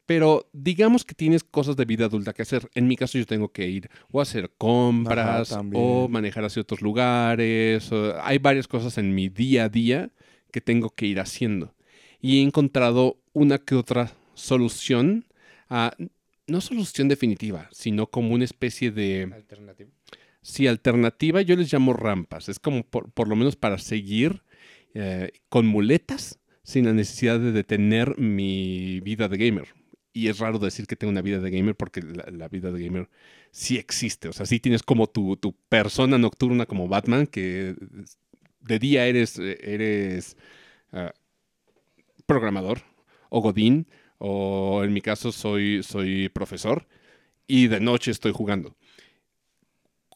Pero 0.06 0.48
digamos 0.52 1.04
que 1.04 1.14
tienes 1.14 1.42
cosas 1.42 1.74
de 1.76 1.84
vida 1.84 2.04
adulta 2.04 2.32
que 2.32 2.42
hacer. 2.42 2.68
En 2.74 2.86
mi 2.86 2.96
caso 2.96 3.18
yo 3.18 3.26
tengo 3.26 3.48
que 3.50 3.66
ir 3.68 3.90
o 4.12 4.20
a 4.20 4.22
hacer 4.22 4.52
compras 4.56 5.50
Ajá, 5.50 5.62
o 5.72 6.08
manejar 6.08 6.44
hacia 6.44 6.62
otros 6.62 6.80
lugares. 6.80 7.90
o- 7.90 8.14
hay 8.22 8.38
varias 8.38 8.68
cosas 8.68 8.98
en 8.98 9.14
mi 9.16 9.28
día 9.28 9.64
a 9.64 9.68
día 9.68 10.10
que 10.52 10.60
tengo 10.60 10.90
que 10.90 11.06
ir 11.06 11.18
haciendo. 11.18 11.74
Y 12.20 12.38
he 12.38 12.42
encontrado 12.42 13.18
una 13.32 13.58
que 13.58 13.74
otra 13.74 14.12
solución, 14.34 15.24
a, 15.68 15.92
no 16.46 16.60
solución 16.60 17.08
definitiva, 17.08 17.68
sino 17.72 18.06
como 18.06 18.34
una 18.34 18.44
especie 18.44 18.90
de... 18.90 19.30
Alternativa. 19.32 19.90
Sí, 20.42 20.66
alternativa, 20.66 21.40
yo 21.40 21.56
les 21.56 21.72
llamo 21.72 21.94
rampas. 21.94 22.48
Es 22.48 22.58
como 22.58 22.82
por, 22.84 23.10
por 23.10 23.28
lo 23.28 23.36
menos 23.36 23.56
para 23.56 23.78
seguir 23.78 24.42
eh, 24.92 25.32
con 25.48 25.66
muletas 25.66 26.38
sin 26.62 26.84
la 26.84 26.92
necesidad 26.92 27.40
de 27.40 27.52
detener 27.52 28.18
mi 28.18 29.00
vida 29.00 29.28
de 29.28 29.38
gamer. 29.38 29.68
y 30.12 30.28
es 30.28 30.38
raro 30.38 30.58
decir 30.58 30.86
que 30.86 30.96
tengo 30.96 31.10
una 31.10 31.22
vida 31.22 31.40
de 31.40 31.50
gamer 31.50 31.74
porque 31.74 32.00
la, 32.00 32.24
la 32.30 32.48
vida 32.48 32.70
de 32.70 32.82
gamer 32.84 33.08
sí 33.50 33.76
existe. 33.78 34.28
O 34.28 34.32
sea, 34.32 34.46
sí 34.46 34.60
tienes 34.60 34.82
como 34.82 35.06
tu, 35.08 35.36
tu 35.36 35.54
persona 35.68 36.18
nocturna 36.18 36.66
como 36.66 36.88
Batman, 36.88 37.26
que 37.26 37.74
de 38.60 38.78
día 38.78 39.06
eres, 39.06 39.38
eres 39.38 40.36
ah, 40.92 41.12
programador 42.26 42.82
o 43.28 43.40
godín, 43.40 43.86
o 44.18 44.82
en 44.84 44.92
mi 44.92 45.00
caso 45.00 45.32
soy, 45.32 45.82
soy 45.82 46.28
profesor, 46.28 46.86
y 47.46 47.68
de 47.68 47.80
noche 47.80 48.10
estoy 48.10 48.32
jugando. 48.32 48.76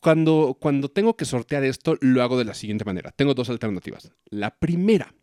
Cuando, 0.00 0.56
cuando 0.60 0.88
tengo 0.88 1.16
que 1.16 1.24
sortear 1.24 1.64
esto, 1.64 1.96
lo 2.00 2.22
hago 2.22 2.38
de 2.38 2.44
la 2.44 2.54
siguiente 2.54 2.84
manera. 2.84 3.10
Tengo 3.10 3.34
dos 3.34 3.50
alternativas. 3.50 4.12
La 4.30 4.56
primera 4.56 5.14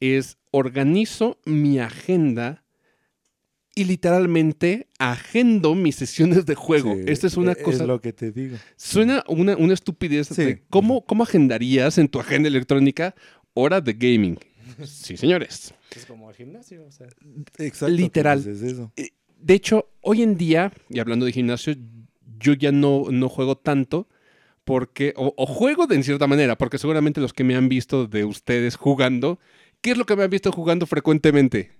es 0.00 0.38
organizo 0.52 1.38
mi 1.44 1.78
agenda 1.78 2.64
y 3.74 3.84
literalmente 3.84 4.88
agendo 4.98 5.74
mis 5.74 5.96
sesiones 5.96 6.46
de 6.46 6.54
juego. 6.54 6.94
Sí, 6.94 7.02
Esta 7.06 7.26
es 7.26 7.36
una 7.36 7.52
e- 7.52 7.62
cosa... 7.62 7.82
Es 7.82 7.88
lo 7.88 8.00
que 8.00 8.12
te 8.12 8.32
digo. 8.32 8.56
Suena 8.76 9.22
una, 9.28 9.56
una 9.56 9.74
estupidez. 9.74 10.28
Sí. 10.28 10.44
de 10.44 10.62
¿cómo, 10.70 11.04
¿Cómo 11.04 11.24
agendarías 11.24 11.98
en 11.98 12.08
tu 12.08 12.18
agenda 12.18 12.48
electrónica 12.48 13.14
hora 13.52 13.80
de 13.80 13.92
gaming? 13.92 14.38
Sí, 14.84 15.16
señores. 15.16 15.74
Es 15.94 16.06
como 16.06 16.30
el 16.30 16.36
gimnasio, 16.36 16.84
o 16.84 16.92
sea. 16.92 17.08
Exacto. 17.58 17.88
Literal. 17.88 18.42
pues, 18.42 18.62
es 18.62 18.72
eso. 18.72 18.92
De 19.38 19.54
hecho, 19.54 19.90
hoy 20.00 20.22
en 20.22 20.36
día, 20.36 20.72
y 20.88 20.98
hablando 20.98 21.26
de 21.26 21.32
gimnasio, 21.32 21.74
yo 22.38 22.54
ya 22.54 22.72
no, 22.72 23.04
no 23.10 23.28
juego 23.28 23.56
tanto 23.56 24.08
porque, 24.64 25.14
o, 25.16 25.32
o 25.36 25.46
juego 25.46 25.86
de 25.86 25.94
en 25.94 26.04
cierta 26.04 26.26
manera, 26.26 26.58
porque 26.58 26.78
seguramente 26.78 27.20
los 27.20 27.32
que 27.32 27.44
me 27.44 27.54
han 27.54 27.68
visto 27.68 28.06
de 28.06 28.24
ustedes 28.24 28.76
jugando, 28.76 29.38
¿qué 29.80 29.92
es 29.92 29.96
lo 29.96 30.06
que 30.06 30.16
me 30.16 30.24
han 30.24 30.30
visto 30.30 30.50
jugando 30.52 30.86
frecuentemente? 30.86 31.72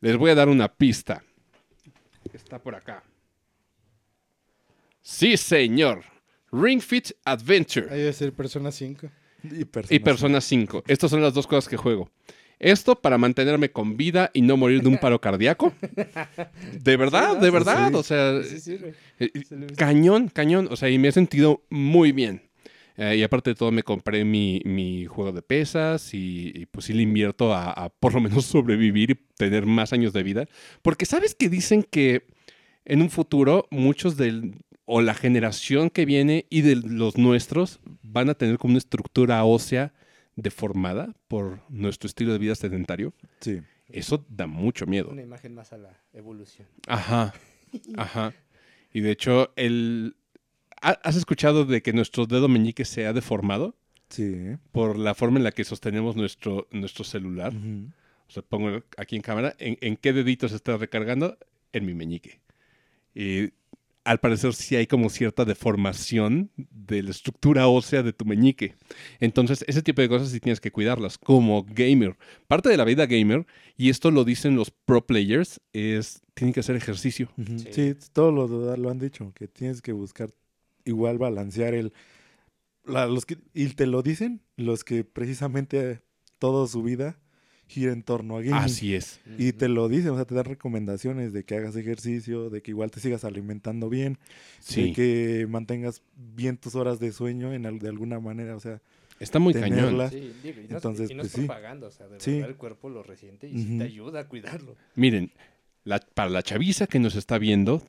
Les 0.00 0.16
voy 0.16 0.30
a 0.30 0.34
dar 0.34 0.48
una 0.48 0.74
pista. 0.74 1.22
Está 2.32 2.58
por 2.60 2.74
acá. 2.74 3.04
Sí, 5.00 5.36
señor. 5.36 6.04
Ring 6.50 6.80
Fit 6.80 7.12
Adventure. 7.24 7.88
Ahí 7.90 8.00
debe 8.00 8.12
ser 8.12 8.32
Persona 8.32 8.70
5. 8.70 9.08
Y 9.44 9.64
Persona, 9.64 9.96
y 9.96 9.98
Persona 9.98 10.40
5. 10.40 10.84
Estas 10.86 11.10
son 11.10 11.20
las 11.22 11.34
dos 11.34 11.46
cosas 11.46 11.68
que 11.68 11.76
juego. 11.76 12.10
Esto 12.58 13.00
para 13.00 13.18
mantenerme 13.18 13.72
con 13.72 13.96
vida 13.96 14.30
y 14.32 14.42
no 14.42 14.56
morir 14.56 14.82
de 14.82 14.88
un 14.88 14.98
paro 14.98 15.20
cardíaco. 15.20 15.72
De 16.80 16.96
verdad, 16.96 17.36
de 17.38 17.50
verdad. 17.50 17.88
Sí. 17.90 17.94
O 17.96 18.02
sea, 18.02 18.42
Sí, 18.44 18.60
sí, 18.60 18.76
güey. 18.76 18.92
eh, 19.18 19.30
cañón, 19.76 20.28
cañón. 20.28 20.68
O 20.70 20.76
sea, 20.76 20.88
y 20.88 20.98
me 20.98 21.08
he 21.08 21.12
sentido 21.12 21.64
muy 21.70 22.12
bien. 22.12 22.42
Eh, 22.96 23.16
y 23.16 23.22
aparte 23.22 23.50
de 23.50 23.54
todo, 23.56 23.72
me 23.72 23.82
compré 23.82 24.24
mi, 24.24 24.60
mi 24.64 25.06
juego 25.06 25.32
de 25.32 25.42
pesas 25.42 26.14
y, 26.14 26.52
y, 26.54 26.66
pues 26.66 26.86
sí 26.86 26.92
le 26.92 27.02
invierto 27.02 27.52
a, 27.54 27.70
a 27.72 27.88
por 27.88 28.14
lo 28.14 28.20
menos 28.20 28.44
sobrevivir 28.44 29.10
y 29.10 29.14
tener 29.36 29.66
más 29.66 29.92
años 29.92 30.12
de 30.12 30.22
vida. 30.22 30.46
Porque 30.82 31.06
sabes 31.06 31.34
que 31.34 31.48
dicen 31.48 31.82
que 31.82 32.26
en 32.84 33.00
un 33.02 33.10
futuro 33.10 33.66
muchos 33.70 34.16
del 34.16 34.54
o 34.84 35.00
la 35.00 35.14
generación 35.14 35.90
que 35.90 36.04
viene 36.04 36.46
y 36.50 36.60
de 36.62 36.76
los 36.76 37.16
nuestros 37.16 37.80
van 38.12 38.28
a 38.30 38.34
tener 38.34 38.58
como 38.58 38.72
una 38.72 38.78
estructura 38.78 39.42
ósea 39.44 39.92
deformada 40.36 41.14
por 41.28 41.60
nuestro 41.68 42.06
estilo 42.06 42.32
de 42.32 42.38
vida 42.38 42.54
sedentario. 42.54 43.12
Sí. 43.40 43.60
Eso 43.88 44.24
da 44.28 44.46
mucho 44.46 44.86
miedo. 44.86 45.10
Una 45.10 45.22
imagen 45.22 45.54
más 45.54 45.72
a 45.72 45.78
la 45.78 46.00
evolución. 46.12 46.66
Ajá, 46.86 47.34
ajá. 47.96 48.32
Y 48.92 49.00
de 49.00 49.10
hecho, 49.10 49.52
el... 49.56 50.16
¿ha- 50.80 50.98
¿has 51.02 51.16
escuchado 51.16 51.64
de 51.64 51.82
que 51.82 51.92
nuestro 51.92 52.26
dedo 52.26 52.48
meñique 52.48 52.84
se 52.84 53.06
ha 53.06 53.12
deformado 53.12 53.76
Sí. 54.08 54.56
por 54.72 54.98
la 54.98 55.14
forma 55.14 55.38
en 55.38 55.44
la 55.44 55.52
que 55.52 55.64
sostenemos 55.64 56.16
nuestro, 56.16 56.68
nuestro 56.70 57.02
celular? 57.04 57.52
O 57.54 58.30
sea, 58.30 58.42
pongo 58.42 58.82
aquí 58.98 59.16
en 59.16 59.22
cámara, 59.22 59.54
¿en, 59.58 59.76
en 59.80 59.96
qué 59.96 60.12
dedito 60.12 60.48
se 60.48 60.56
está 60.56 60.76
recargando? 60.76 61.38
En 61.72 61.84
mi 61.86 61.94
meñique. 61.94 62.40
Y 63.14 63.52
al 64.04 64.18
parecer 64.18 64.52
sí 64.54 64.74
hay 64.76 64.86
como 64.86 65.10
cierta 65.10 65.44
deformación 65.44 66.50
de 66.56 67.02
la 67.02 67.10
estructura 67.10 67.68
ósea 67.68 68.02
de 68.02 68.12
tu 68.12 68.24
meñique. 68.24 68.74
Entonces, 69.20 69.64
ese 69.68 69.82
tipo 69.82 70.02
de 70.02 70.08
cosas 70.08 70.30
sí 70.30 70.40
tienes 70.40 70.60
que 70.60 70.72
cuidarlas 70.72 71.18
como 71.18 71.64
gamer. 71.64 72.16
Parte 72.48 72.68
de 72.68 72.76
la 72.76 72.84
vida 72.84 73.06
gamer, 73.06 73.46
y 73.76 73.90
esto 73.90 74.10
lo 74.10 74.24
dicen 74.24 74.56
los 74.56 74.70
pro 74.70 75.06
players, 75.06 75.60
es 75.72 76.22
tienen 76.34 76.52
que 76.52 76.60
hacer 76.60 76.76
ejercicio. 76.76 77.30
Sí. 77.36 77.68
Sí, 77.70 77.94
todos 78.12 78.32
lo, 78.34 78.76
lo 78.76 78.90
han 78.90 78.98
dicho, 78.98 79.32
que 79.34 79.46
tienes 79.48 79.82
que 79.82 79.92
buscar 79.92 80.30
igual 80.84 81.18
balancear 81.18 81.74
el... 81.74 81.92
la- 82.84 83.06
los 83.06 83.24
que, 83.26 83.38
y 83.54 83.66
te 83.68 83.86
lo 83.86 84.02
dicen 84.02 84.40
los 84.56 84.82
que 84.84 85.04
precisamente 85.04 86.02
toda 86.38 86.66
su 86.66 86.82
vida 86.82 87.20
gira 87.72 87.92
en 87.92 88.02
torno 88.02 88.36
a 88.36 88.40
gaming. 88.42 88.54
Así 88.54 88.94
es. 88.94 89.20
Y 89.38 89.52
te 89.52 89.68
lo 89.68 89.88
dicen, 89.88 90.10
o 90.10 90.16
sea, 90.16 90.24
te 90.24 90.34
dan 90.34 90.44
recomendaciones 90.44 91.32
de 91.32 91.44
que 91.44 91.56
hagas 91.56 91.74
ejercicio, 91.76 92.50
de 92.50 92.60
que 92.62 92.70
igual 92.70 92.90
te 92.90 93.00
sigas 93.00 93.24
alimentando 93.24 93.88
bien, 93.88 94.14
de 94.14 94.18
Sí. 94.60 94.92
que 94.92 95.46
mantengas 95.48 96.02
bien 96.16 96.56
tus 96.58 96.74
horas 96.74 97.00
de 97.00 97.12
sueño 97.12 97.52
en 97.52 97.66
al- 97.66 97.78
de 97.78 97.88
alguna 97.88 98.20
manera, 98.20 98.54
o 98.56 98.60
sea, 98.60 98.80
Está 99.20 99.38
muy 99.38 99.54
cañón. 99.54 100.10
Sí, 100.10 100.32
digo, 100.42 100.60
y 100.62 100.68
no, 100.68 100.76
Entonces, 100.76 101.04
es, 101.04 101.10
y 101.12 101.14
no 101.14 101.22
pues 101.22 101.34
es 101.34 101.40
sí. 101.40 101.46
o 101.48 101.90
sea, 101.92 102.08
de 102.08 102.18
Sí. 102.18 102.32
verdad 102.32 102.48
el 102.50 102.56
cuerpo 102.56 102.88
lo 102.90 103.04
resiente 103.04 103.48
y 103.48 103.56
sí 103.56 103.68
Ujú. 103.68 103.78
te 103.78 103.84
ayuda 103.84 104.20
a 104.20 104.28
cuidarlo. 104.28 104.74
Miren, 104.96 105.30
la- 105.84 106.00
para 106.00 106.28
la 106.28 106.42
chaviza 106.42 106.88
que 106.88 106.98
nos 106.98 107.14
está 107.14 107.38
viendo, 107.38 107.82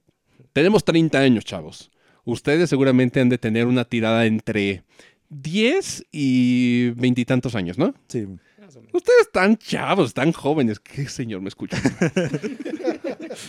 tenemos 0.51 0.83
30 0.85 1.19
años, 1.21 1.43
chavos. 1.43 1.89
Ustedes 2.23 2.69
seguramente 2.69 3.19
han 3.19 3.29
de 3.29 3.39
tener 3.39 3.65
una 3.65 3.83
tirada 3.85 4.27
entre 4.27 4.83
10 5.29 6.05
y 6.11 6.91
veintitantos 6.91 7.55
años, 7.55 7.77
¿no? 7.79 7.95
sí, 8.07 8.27
Más 8.73 8.77
o 8.77 8.81
menos. 8.81 8.95
Ustedes 8.95 9.21
están 9.21 9.57
chavos, 9.57 10.07
están 10.07 10.31
jóvenes. 10.31 10.79
¿Qué 10.79 11.07
señor 11.07 11.41
me 11.41 11.49
escucha? 11.49 11.77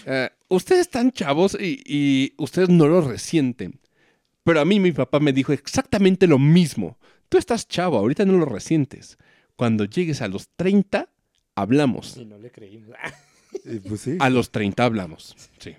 Eh, 0.06 0.30
ustedes 0.48 0.82
están 0.82 1.12
chavos 1.12 1.58
y, 1.60 1.82
y 1.84 2.32
ustedes 2.38 2.70
no 2.70 2.88
lo 2.88 3.02
resienten. 3.02 3.78
Pero 4.42 4.60
a 4.60 4.64
mí 4.64 4.80
mi 4.80 4.92
papá 4.92 5.20
me 5.20 5.32
dijo 5.32 5.52
exactamente 5.52 6.26
lo 6.26 6.38
mismo. 6.38 6.98
Tú 7.28 7.36
estás 7.36 7.68
chavo, 7.68 7.98
ahorita 7.98 8.24
no 8.24 8.38
lo 8.38 8.46
resientes. 8.46 9.18
Cuando 9.56 9.84
llegues 9.84 10.22
a 10.22 10.28
los 10.28 10.48
30, 10.56 11.10
hablamos. 11.54 12.16
Y 12.16 12.24
no 12.24 12.38
le 12.38 12.50
creímos. 12.50 12.96
y 13.64 13.78
pues 13.80 14.00
sí. 14.00 14.16
A 14.20 14.30
los 14.30 14.50
30 14.50 14.84
hablamos. 14.84 15.36
Sí. 15.58 15.74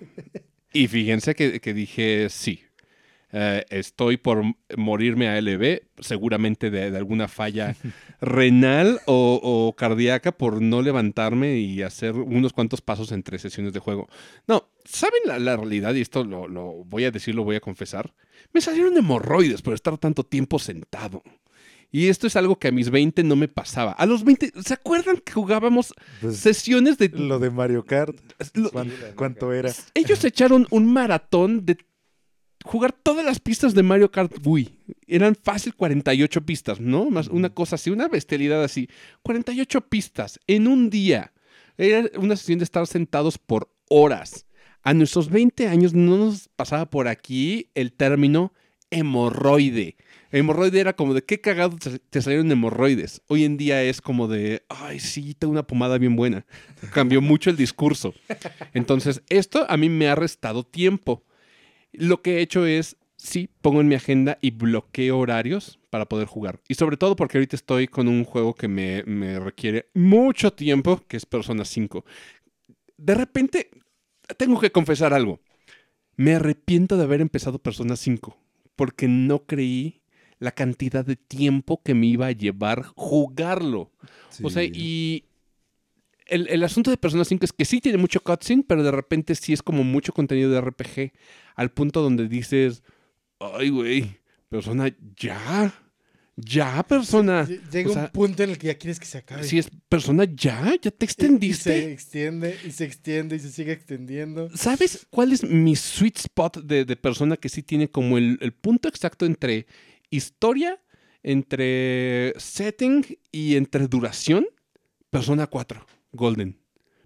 Y 0.71 0.87
fíjense 0.87 1.33
que, 1.33 1.59
que 1.59 1.73
dije 1.73 2.27
sí. 2.29 2.61
Eh, 3.37 3.65
estoy 3.69 4.15
por 4.15 4.41
morirme 4.77 5.27
a 5.27 5.37
LB, 5.41 5.81
seguramente 5.99 6.71
de, 6.71 6.89
de 6.89 6.97
alguna 6.97 7.27
falla 7.27 7.75
renal 8.21 9.01
o, 9.07 9.39
o 9.43 9.75
cardíaca 9.75 10.31
por 10.31 10.61
no 10.61 10.81
levantarme 10.81 11.57
y 11.57 11.81
hacer 11.81 12.13
unos 12.15 12.53
cuantos 12.53 12.79
pasos 12.81 13.11
entre 13.11 13.37
sesiones 13.37 13.73
de 13.73 13.79
juego. 13.79 14.07
No, 14.47 14.69
¿saben 14.85 15.19
la, 15.25 15.37
la 15.39 15.57
realidad? 15.57 15.93
Y 15.95 16.01
esto 16.01 16.23
lo, 16.23 16.47
lo 16.47 16.83
voy 16.85 17.03
a 17.03 17.11
decir, 17.11 17.35
lo 17.35 17.43
voy 17.43 17.57
a 17.57 17.59
confesar. 17.59 18.13
Me 18.53 18.61
salieron 18.61 18.95
hemorroides 18.95 19.61
por 19.61 19.73
estar 19.73 19.97
tanto 19.97 20.23
tiempo 20.23 20.57
sentado. 20.57 21.21
Y 21.91 22.07
esto 22.07 22.27
es 22.27 22.35
algo 22.37 22.57
que 22.57 22.69
a 22.69 22.71
mis 22.71 22.89
20 22.89 23.23
no 23.23 23.35
me 23.35 23.47
pasaba. 23.47 23.91
A 23.91 24.05
los 24.05 24.23
20, 24.23 24.51
¿se 24.63 24.73
acuerdan 24.73 25.17
que 25.17 25.33
jugábamos 25.33 25.93
Pues, 26.21 26.37
sesiones 26.37 26.97
de... 26.97 27.09
lo 27.09 27.39
de 27.39 27.49
Mario 27.49 27.83
Kart, 27.85 28.15
lo- 28.53 28.71
¿cuán- 28.71 28.89
Sí, 28.89 28.97
la 29.01 29.07
de 29.09 29.15
¿cuánto 29.15 29.45
Mario 29.47 29.59
era? 29.61 29.73
ellos 29.93 30.23
echaron 30.25 30.67
un 30.71 30.91
maratón 30.91 31.65
de 31.65 31.77
jugar 32.65 32.91
todas 32.91 33.24
las 33.25 33.39
pistas 33.39 33.74
de 33.74 33.84
Mario 33.84 34.12
Kart 34.12 34.34
Wii. 34.45 34.69
Eran 35.07 35.36
fácil 35.36 35.74
48 35.75 36.45
pistas, 36.45 36.79
¿no? 36.79 37.10
Más 37.10 37.27
una 37.27 37.50
cosa 37.50 37.75
así, 37.75 37.89
una 37.89 38.07
bestialidad 38.07 38.63
así. 38.63 38.89
48 39.24 39.81
pistas 39.81 40.39
en 40.48 40.67
un 40.67 40.89
día. 40.89 41.31
Era 41.77 42.10
una 42.17 42.36
sesión 42.36 42.60
de 42.60 42.63
estar 42.65 42.86
sentados 42.88 43.38
por 43.38 43.69
horas. 43.89 44.45
A 44.81 44.93
nuestros 44.93 45.29
20 45.29 45.67
años 45.67 45.93
no 45.93 46.17
nos 46.17 46.48
pasaba 46.55 46.89
por 46.89 47.07
aquí 47.07 47.69
el 47.75 47.91
término 47.93 48.53
hemorroide. 48.91 49.95
Hemorroide 50.31 50.79
era 50.79 50.95
como 50.95 51.13
de 51.13 51.24
qué 51.24 51.39
cagado 51.39 51.77
te- 51.77 52.00
te 52.00 52.22
salieron 52.22 52.51
hemorroides. 52.51 53.22
Hoy 53.27 53.45
en 53.45 53.57
día 53.57 53.81
es 53.84 54.01
como 54.01 54.27
de, 54.27 54.63
ay, 54.69 55.00
sí, 55.00 55.34
tengo 55.34 55.51
una 55.51 55.65
pomada 55.67 55.98
bien 55.98 56.15
buena. 56.15 56.45
Cambió 56.93 57.22
mucho 57.22 57.50
el 57.50 57.57
discurso. 57.57 58.13
Entonces, 58.74 59.22
esto 59.29 59.65
a 59.69 59.77
mí 59.77 59.89
me 59.89 60.07
ha 60.07 60.15
restado 60.15 60.63
tiempo. 60.65 61.24
Lo 61.99 62.21
que 62.21 62.37
he 62.37 62.41
hecho 62.41 62.65
es, 62.65 62.97
sí, 63.17 63.49
pongo 63.61 63.81
en 63.81 63.87
mi 63.87 63.95
agenda 63.95 64.37
y 64.41 64.51
bloqueo 64.51 65.17
horarios 65.17 65.79
para 65.89 66.07
poder 66.07 66.27
jugar. 66.27 66.59
Y 66.67 66.75
sobre 66.75 66.97
todo 66.97 67.15
porque 67.15 67.37
ahorita 67.37 67.55
estoy 67.55 67.87
con 67.87 68.07
un 68.07 68.23
juego 68.23 68.55
que 68.55 68.67
me, 68.67 69.03
me 69.03 69.39
requiere 69.39 69.89
mucho 69.93 70.53
tiempo, 70.53 71.01
que 71.07 71.17
es 71.17 71.25
Persona 71.25 71.65
5. 71.65 72.05
De 72.97 73.15
repente, 73.15 73.69
tengo 74.37 74.59
que 74.59 74.71
confesar 74.71 75.13
algo. 75.13 75.39
Me 76.15 76.35
arrepiento 76.35 76.97
de 76.97 77.03
haber 77.03 77.21
empezado 77.21 77.59
Persona 77.59 77.95
5 77.95 78.37
porque 78.75 79.07
no 79.07 79.45
creí 79.45 80.01
la 80.39 80.51
cantidad 80.51 81.05
de 81.05 81.15
tiempo 81.15 81.81
que 81.81 81.93
me 81.93 82.07
iba 82.07 82.27
a 82.27 82.31
llevar 82.31 82.83
jugarlo. 82.95 83.91
O 84.43 84.49
sea, 84.49 84.63
y 84.63 85.25
el, 86.27 86.48
el 86.48 86.63
asunto 86.63 86.91
de 86.91 86.98
Persona 86.98 87.25
5 87.25 87.46
es 87.46 87.53
que 87.53 87.65
sí 87.65 87.79
tiene 87.82 87.98
mucho 87.98 88.20
cutscene, 88.22 88.63
pero 88.67 88.84
de 88.84 88.91
repente 88.91 89.36
sí 89.36 89.53
es 89.53 89.62
como 89.62 89.84
mucho 89.84 90.13
contenido 90.13 90.50
de 90.51 90.62
RPG, 90.62 91.12
al 91.55 91.72
punto 91.72 92.01
donde 92.01 92.27
dices, 92.27 92.84
ay, 93.39 93.70
güey, 93.70 94.17
Persona, 94.50 94.96
ya, 95.17 95.74
Ya, 96.38 96.84
persona. 96.84 97.46
Ll- 97.48 97.70
Llega 97.72 97.89
o 97.89 97.94
sea, 97.94 98.03
un 98.03 98.10
punto 98.12 98.44
en 98.44 98.50
el 98.50 98.58
que 98.58 98.67
ya 98.67 98.77
quieres 98.77 99.00
que 99.00 99.05
se 99.05 99.20
acabe. 99.20 99.44
Si 99.46 99.58
es 99.58 99.70
persona, 99.88 100.25
ya, 100.25 100.75
ya 100.82 100.91
te 100.91 100.91
Y- 100.91 100.91
Y, 100.91 100.91
se 100.91 101.03
extendiste. 101.05 101.91
extiende 101.94 102.58
y 102.65 102.72
se 102.72 102.84
extiende 102.86 103.36
y 103.38 103.39
se 103.39 103.51
sigue 103.51 103.72
extendiendo. 103.72 104.50
¿Sabes 104.55 105.08
cuál 105.10 105.32
es 105.32 105.44
mi 105.46 105.75
sweet 105.77 106.17
spot 106.17 106.58
de, 106.65 106.84
de 106.84 106.96
persona 106.98 107.38
que 107.38 107.48
sí 107.48 107.63
tiene 107.63 107.89
como 107.89 108.17
el, 108.17 108.38
el 108.41 108.51
punto 108.53 108.89
exacto 108.89 109.25
entre 109.25 109.65
historia, 110.10 110.77
entre 111.24 112.34
setting 112.38 113.05
y 113.32 113.55
entre 113.55 113.88
duración? 113.88 114.46
Persona 115.10 115.48
4, 115.48 115.86
Golden. 116.15 116.60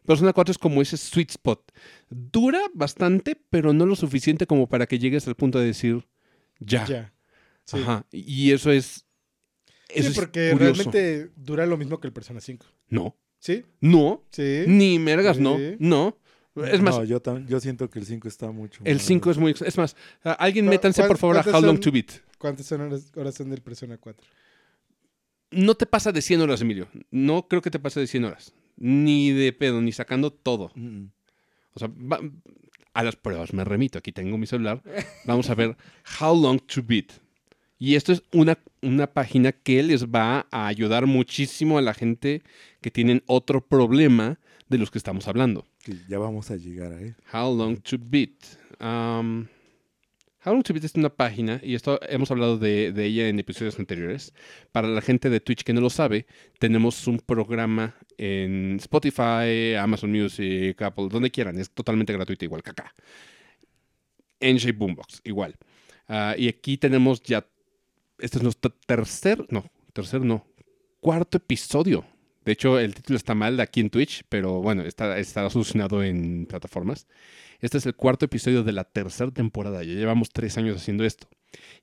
Persona 0.05 0.33
4 0.33 0.51
es 0.53 0.57
como 0.57 0.81
ese 0.81 0.97
sweet 0.97 1.31
spot. 1.31 1.71
Dura 2.09 2.61
bastante, 2.73 3.39
pero 3.49 3.73
no 3.73 3.85
lo 3.85 3.95
suficiente 3.95 4.47
como 4.47 4.67
para 4.67 4.87
que 4.87 4.97
llegues 4.99 5.27
al 5.27 5.35
punto 5.35 5.59
de 5.59 5.65
decir 5.67 6.07
ya. 6.59 6.85
Ya. 6.87 7.13
Sí. 7.65 7.77
Ajá. 7.77 8.05
Y 8.11 8.51
eso 8.51 8.71
es. 8.71 9.05
Eso 9.89 10.03
Sí, 10.03 10.07
es 10.09 10.15
porque 10.15 10.53
realmente 10.55 11.31
dura 11.35 11.65
lo 11.65 11.77
mismo 11.77 11.99
que 11.99 12.07
el 12.07 12.13
Persona 12.13 12.41
5. 12.41 12.65
No. 12.89 13.15
¿Sí? 13.39 13.65
No. 13.81 14.23
Sí. 14.31 14.63
Ni 14.67 14.99
mergas, 14.99 15.37
no. 15.39 15.57
Sí. 15.57 15.75
No. 15.79 16.17
Es 16.55 16.81
más, 16.81 16.97
no, 16.97 17.03
yo, 17.05 17.21
yo 17.47 17.59
siento 17.59 17.89
que 17.89 17.99
el 17.99 18.05
5 18.05 18.27
está 18.27 18.51
mucho 18.51 18.81
el 18.83 18.95
más- 18.97 19.05
5 19.05 19.31
es 19.31 19.37
muy. 19.37 19.55
Es 19.65 19.77
más, 19.77 19.95
alguien 20.23 20.65
¿Cu- 20.65 20.71
métanse 20.71 21.03
por 21.03 21.17
favor 21.17 21.37
a 21.37 21.41
How 21.41 21.61
Long 21.61 21.79
to 21.79 21.91
Beat. 21.91 22.11
¿Cuántas 22.37 22.65
son 22.65 22.81
horas, 22.81 23.11
horas 23.15 23.35
son 23.35 23.49
del 23.49 23.61
Persona 23.61 23.97
4? 23.97 24.27
No 25.51 25.75
te 25.75 25.85
pasa 25.85 26.11
de 26.11 26.21
100 26.21 26.41
horas, 26.41 26.61
Emilio. 26.61 26.87
No 27.11 27.47
creo 27.47 27.61
que 27.61 27.71
te 27.71 27.79
pase 27.79 27.99
de 27.99 28.07
100 28.07 28.25
horas. 28.25 28.53
Ni 28.79 29.31
de 29.31 29.51
pedo, 29.53 29.81
ni 29.81 29.91
sacando 29.91 30.31
todo. 30.31 30.71
Mm. 30.75 31.05
O 31.73 31.79
sea, 31.79 31.89
va- 31.89 32.19
a 32.93 33.03
las 33.03 33.15
pruebas 33.15 33.53
me 33.53 33.63
remito. 33.63 33.97
Aquí 33.99 34.11
tengo 34.11 34.37
mi 34.37 34.47
celular. 34.47 34.81
Vamos 35.25 35.49
a 35.49 35.55
ver 35.55 35.75
How 36.19 36.35
Long 36.41 36.59
to 36.61 36.81
Beat. 36.83 37.11
Y 37.77 37.95
esto 37.95 38.11
es 38.11 38.23
una, 38.33 38.57
una 38.81 39.07
página 39.07 39.51
que 39.53 39.81
les 39.83 40.05
va 40.07 40.47
a 40.51 40.67
ayudar 40.67 41.05
muchísimo 41.05 41.77
a 41.77 41.81
la 41.81 41.93
gente 41.93 42.41
que 42.81 42.91
tienen 42.91 43.23
otro 43.25 43.61
problema 43.61 44.37
de 44.67 44.77
los 44.77 44.91
que 44.91 44.97
estamos 44.97 45.27
hablando. 45.27 45.65
Que 45.83 45.93
ya 46.09 46.19
vamos 46.19 46.51
a 46.51 46.57
llegar 46.57 46.91
a 46.91 46.99
él. 47.01 47.15
How 47.33 47.55
Long 47.55 47.77
to 47.81 47.97
Beat. 47.99 48.31
Um, 48.81 49.47
How 50.45 50.63
to 50.63 50.73
es 50.73 50.95
una 50.95 51.09
página, 51.09 51.59
y 51.61 51.75
esto 51.75 51.99
hemos 52.07 52.31
hablado 52.31 52.57
de, 52.57 52.93
de 52.93 53.05
ella 53.05 53.27
en 53.27 53.39
episodios 53.39 53.77
anteriores. 53.77 54.33
Para 54.71 54.87
la 54.87 55.01
gente 55.01 55.29
de 55.29 55.41
Twitch 55.41 55.63
que 55.63 55.73
no 55.73 55.81
lo 55.81 55.89
sabe, 55.89 56.27
tenemos 56.59 57.07
un 57.07 57.19
programa 57.19 57.95
en 58.17 58.77
Spotify, 58.77 59.75
Amazon 59.77 60.11
Music, 60.11 60.81
Apple, 60.81 61.09
donde 61.09 61.29
quieran. 61.29 61.59
Es 61.59 61.69
totalmente 61.69 62.13
gratuito, 62.13 62.45
igual 62.45 62.63
que 62.63 62.69
acá. 62.69 62.93
Shape 64.39 64.77
Boombox, 64.77 65.21
igual. 65.25 65.55
Ah, 66.07 66.35
y 66.37 66.47
aquí 66.47 66.77
tenemos 66.77 67.21
ya. 67.21 67.45
Este 68.17 68.37
es 68.37 68.43
nuestro 68.43 68.71
tercer. 68.71 69.45
No, 69.49 69.65
tercer 69.91 70.21
no. 70.21 70.47
Cuarto 71.01 71.37
episodio. 71.37 72.05
De 72.45 72.53
hecho, 72.53 72.79
el 72.79 72.95
título 72.95 73.17
está 73.17 73.35
mal 73.35 73.59
aquí 73.59 73.81
en 73.81 73.89
Twitch, 73.89 74.23
pero 74.29 74.61
bueno, 74.61 74.83
está, 74.83 75.19
estará 75.19 75.49
solucionado 75.49 76.01
en 76.01 76.45
plataformas. 76.45 77.07
Este 77.61 77.77
es 77.77 77.85
el 77.85 77.95
cuarto 77.95 78.25
episodio 78.25 78.63
de 78.63 78.71
la 78.71 78.85
tercera 78.85 79.31
temporada. 79.31 79.83
Ya 79.83 79.93
llevamos 79.93 80.29
tres 80.29 80.57
años 80.57 80.77
haciendo 80.77 81.03
esto. 81.03 81.27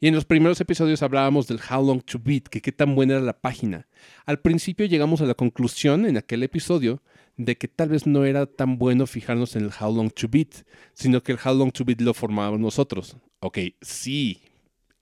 Y 0.01 0.09
en 0.09 0.15
los 0.15 0.25
primeros 0.25 0.61
episodios 0.61 1.03
hablábamos 1.03 1.49
del 1.49 1.61
How 1.61 1.87
Long 1.87 2.03
to 2.03 2.19
Beat, 2.19 2.45
que 2.45 2.63
qué 2.63 2.73
tan 2.73 2.95
buena 2.95 3.15
era 3.15 3.23
la 3.23 3.39
página. 3.39 3.87
Al 4.25 4.41
principio 4.41 4.87
llegamos 4.87 5.21
a 5.21 5.27
la 5.27 5.35
conclusión 5.35 6.07
en 6.07 6.17
aquel 6.17 6.43
episodio 6.43 7.03
de 7.37 7.57
que 7.57 7.69
tal 7.69 7.91
vez 7.91 8.07
no 8.07 8.25
era 8.25 8.47
tan 8.47 8.79
bueno 8.79 9.07
fijarnos 9.07 9.55
en 9.57 9.65
el 9.65 9.71
How 9.79 9.95
Long 9.95 10.11
to 10.11 10.29
Beat, 10.31 10.65
sino 10.95 11.23
que 11.23 11.33
el 11.33 11.39
How 11.45 11.55
Long 11.55 11.73
to 11.73 11.85
Beat 11.85 12.01
lo 12.01 12.15
formábamos 12.15 12.61
nosotros. 12.61 13.17
Ok, 13.41 13.59
sí, 13.83 14.41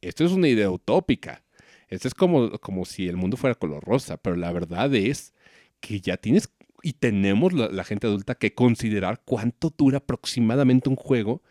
esto 0.00 0.24
es 0.24 0.32
una 0.32 0.48
idea 0.48 0.70
utópica. 0.70 1.44
Esto 1.88 2.08
es 2.08 2.14
como, 2.14 2.50
como 2.58 2.84
si 2.84 3.06
el 3.06 3.16
mundo 3.16 3.36
fuera 3.36 3.54
color 3.54 3.84
rosa, 3.84 4.16
pero 4.16 4.34
la 4.34 4.50
verdad 4.50 4.92
es 4.94 5.34
que 5.78 6.00
ya 6.00 6.16
tienes 6.16 6.48
y 6.86 6.92
tenemos 6.92 7.52
la, 7.54 7.68
la 7.68 7.82
gente 7.82 8.06
adulta 8.06 8.34
que 8.34 8.54
considerar 8.54 9.22
cuánto 9.24 9.72
dura 9.76 9.98
aproximadamente 9.98 10.88
un 10.90 10.96
juego 10.96 11.42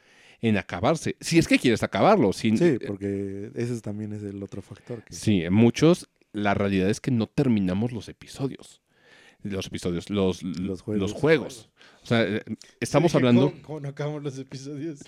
en 0.42 0.58
acabarse. 0.58 1.16
Si 1.22 1.40
es 1.40 1.48
que 1.48 1.58
quieres 1.58 1.82
acabarlo. 1.82 2.34
Si, 2.34 2.56
Sí, 2.56 2.78
porque 2.86 3.50
ese 3.56 3.82
también 3.82 4.13
es 4.13 4.22
el 4.24 4.43
otro 4.43 4.62
factor. 4.62 5.02
Que... 5.04 5.13
Sí, 5.13 5.41
en 5.43 5.54
muchos, 5.54 6.08
la 6.34 6.54
realidad 6.54 6.89
es 6.89 7.00
que 7.02 7.12
no 7.12 7.28
terminamos 7.28 7.91
los 7.91 8.10
episodios. 8.10 8.82
Los 9.41 9.67
episodios, 9.67 10.10
los, 10.10 10.43
los, 10.43 10.82
juegos. 10.82 11.02
los 11.02 11.13
juegos. 11.13 11.69
O 12.04 12.06
sea, 12.06 12.24
eh, 12.24 12.43
estamos 12.80 13.12
Sí, 13.12 13.17
hablando. 13.17 13.50
¿Cómo, 13.52 13.62
cómo 13.63 13.80
no 13.80 13.89
acabamos 13.89 14.22
los 14.24 14.38
episodios? 14.38 15.00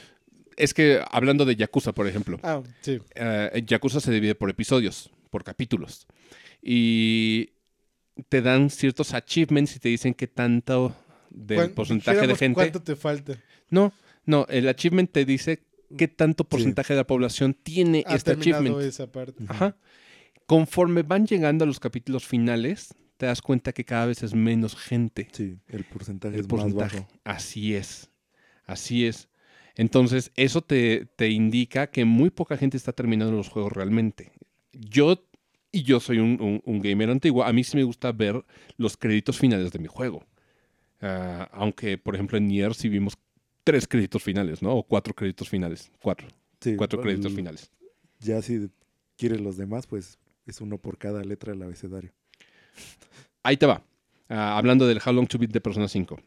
Es 0.58 0.74
que 0.74 1.02
hablando 1.12 1.46
de 1.46 1.56
Yakuza, 1.56 1.94
por 1.94 2.08
ejemplo. 2.08 2.40
Ah, 2.42 2.64
sí. 2.82 3.00
eh, 3.16 3.64
Yakuza 3.68 4.00
se 4.00 4.12
divide 4.12 4.36
por 4.36 4.50
episodios, 4.50 5.12
por 5.30 5.44
capítulos. 5.44 6.08
Y 6.62 7.52
te 8.30 8.42
dan 8.42 8.70
ciertos 8.70 9.14
achievements 9.14 9.76
y 9.76 9.80
te 9.80 9.90
dicen 9.90 10.14
qué 10.14 10.28
tanto 10.28 10.96
del 11.30 11.58
¿Cuán- 11.58 11.70
porcentaje 11.72 12.28
de 12.28 12.36
gente. 12.36 12.54
¿Cuánto 12.56 12.82
te 12.82 12.96
falta? 12.96 13.34
No, 13.70 13.94
no, 14.26 14.46
el 14.50 14.68
achievement 14.68 15.12
te 15.12 15.26
dice 15.26 15.64
qué 15.98 16.08
tanto 16.08 16.44
porcentaje 16.46 16.94
de 16.94 16.98
la 17.00 17.08
población 17.08 17.54
tiene 17.54 18.04
Ha 18.08 18.16
este 18.16 18.32
achievement. 18.32 18.80
esa 18.82 19.12
parte. 19.12 19.44
Ajá. 19.48 19.76
Conforme 20.46 21.02
van 21.04 21.26
llegando 21.26 21.64
a 21.64 21.68
los 21.68 21.80
capítulos 21.80 22.26
finales, 22.26 22.94
te 23.18 23.26
das 23.26 23.42
cuenta 23.42 23.72
que 23.74 23.84
cada 23.86 24.06
vez 24.06 24.22
es 24.24 24.34
menos 24.34 24.76
gente. 24.76 25.28
Sí, 25.32 25.58
el 25.70 25.84
porcentaje 25.86 26.36
El 26.36 26.42
es 26.42 26.48
porcentaje. 26.48 26.98
más 27.00 27.08
bajo. 27.08 27.20
Así 27.24 27.74
es. 27.76 28.10
Así 28.66 29.06
es. 29.06 29.30
Entonces, 29.76 30.32
eso 30.36 30.62
te, 30.62 31.08
te 31.18 31.30
indica 31.30 31.88
que 31.88 32.06
muy 32.06 32.30
poca 32.30 32.58
gente 32.58 32.78
está 32.78 32.94
terminando 32.94 33.36
los 33.36 33.50
juegos 33.50 33.74
realmente. 33.74 34.32
Yo, 34.72 35.26
y 35.80 35.84
yo 35.84 36.00
soy 36.00 36.20
un, 36.20 36.40
un- 36.42 36.62
un 36.66 36.82
gamer 36.82 37.10
antiguo, 37.10 37.44
a 37.44 37.52
mí 37.54 37.64
sí 37.64 37.76
me 37.78 37.84
gusta 37.84 38.12
ver 38.12 38.44
los 38.78 38.98
créditos 38.98 39.38
finales 39.38 39.72
de 39.72 39.80
mi 39.80 39.88
juego. 39.88 40.26
Ah, 41.02 41.50
aunque, 41.52 41.98
por 41.98 42.16
ejemplo, 42.16 42.38
en 42.38 42.48
Nier 42.48 42.74
sí 42.74 42.90
vimos 42.90 43.14
tres 43.64 43.88
créditos 43.88 44.24
finales, 44.24 44.62
¿no? 44.62 44.74
O 44.76 44.84
cuatro 44.84 45.14
créditos 45.14 45.50
finales. 45.50 45.92
Cuatro. 46.02 46.28
Sí, 46.62 46.76
Cuatro 46.76 47.02
créditos 47.02 47.34
finales. 47.34 47.72
Ya 48.20 48.42
si 48.42 48.70
quieres 49.18 49.42
los 49.42 49.58
demás, 49.58 49.86
pues 49.88 50.18
es 50.46 50.62
uno 50.62 50.78
por 50.78 50.98
cada 50.98 51.24
letra 51.24 51.52
del 51.54 51.62
abecedario. 51.64 52.12
Ahí 53.44 53.58
te 53.58 53.66
va. 53.66 53.84
Ah, 54.30 54.58
hablando 54.58 54.88
del 54.88 55.00
How 55.06 55.14
Long 55.14 55.28
to 55.28 55.38
Beat 55.38 55.52
de 55.52 55.62
Persona 55.62 55.88
5. 55.88 56.18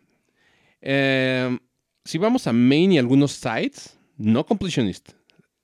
Eh, 0.80 1.58
si 2.04 2.18
vamos 2.18 2.46
a 2.46 2.52
main 2.52 2.92
y 2.92 2.98
algunos 2.98 3.32
sites, 3.32 3.98
no 4.16 4.44
completionist, 4.46 5.10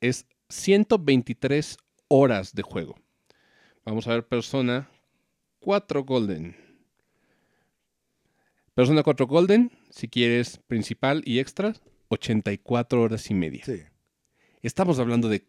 es 0.01 0.27
123 0.49 1.77
horas 2.09 2.53
de 2.55 2.62
juego. 2.62 2.97
Vamos 3.85 4.07
a 4.07 4.12
ver 4.14 4.27
Persona 4.27 4.88
4 5.61 6.05
Golden. 6.05 6.57
Persona 8.75 9.03
4 9.03 9.27
Golden, 9.27 9.70
si 9.90 10.09
quieres 10.09 10.59
principal 10.66 11.23
y 11.25 11.38
extras, 11.38 11.81
84 12.09 13.03
horas 13.03 13.31
y 13.31 13.35
media. 13.35 13.64
Sí. 13.64 13.83
Estamos 14.62 14.99
hablando 14.99 15.29
de 15.29 15.47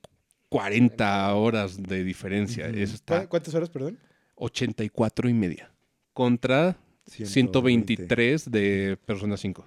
40 0.50 1.34
horas 1.34 1.82
de 1.82 2.04
diferencia. 2.04 2.68
Ujú. 2.70 2.78
Eso 2.78 2.92
¿Cu- 2.92 2.96
está 2.96 3.28
¿Cuántas 3.28 3.56
horas, 3.56 3.70
perdón? 3.70 3.98
84 4.36 5.30
y 5.30 5.34
media. 5.34 5.72
Contra 6.14 6.78
120. 7.08 7.34
123 7.34 8.52
de 8.52 8.98
Persona 9.06 9.38
5. 9.38 9.66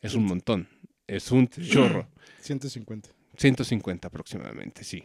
Es 0.00 0.14
un 0.14 0.24
montón. 0.24 0.68
Es 1.06 1.30
un 1.30 1.48
chorro. 1.48 2.08
150. 2.40 3.10
150 3.36 4.08
aproximadamente, 4.08 4.84
sí. 4.84 5.04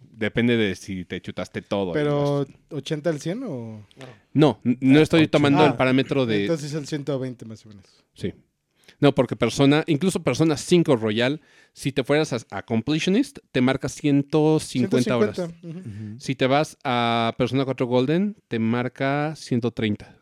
Depende 0.00 0.56
de 0.56 0.74
si 0.76 1.04
te 1.04 1.20
chutaste 1.20 1.62
todo. 1.62 1.92
¿Pero 1.92 2.38
además. 2.42 2.58
80 2.70 3.10
al 3.10 3.20
100 3.20 3.42
o...? 3.44 3.86
No, 4.32 4.60
no 4.62 5.00
estoy 5.00 5.22
Ocho. 5.22 5.30
tomando 5.30 5.64
el 5.64 5.72
Ah, 5.72 5.76
parámetro 5.76 6.26
de... 6.26 6.42
Entonces 6.42 6.72
el 6.74 6.86
120 6.86 7.44
más 7.46 7.64
o 7.64 7.68
menos. 7.70 7.84
Sí. 8.14 8.32
No, 8.98 9.14
porque 9.14 9.34
Persona, 9.36 9.82
incluso 9.86 10.22
Persona 10.22 10.56
5 10.56 10.96
Royal, 10.96 11.40
si 11.72 11.90
te 11.92 12.04
fueras 12.04 12.32
a, 12.32 12.38
a 12.50 12.62
Completionist, 12.64 13.38
te 13.50 13.60
marca 13.60 13.88
150, 13.88 15.16
horas. 15.16 15.36
150, 15.36 15.68
ujú. 15.68 15.88
Ujú. 15.88 16.20
Si 16.20 16.34
te 16.34 16.46
vas 16.46 16.76
a 16.84 17.34
Persona 17.38 17.64
4 17.64 17.86
Golden, 17.86 18.36
te 18.48 18.58
marca 18.58 19.34
130. 19.36 20.18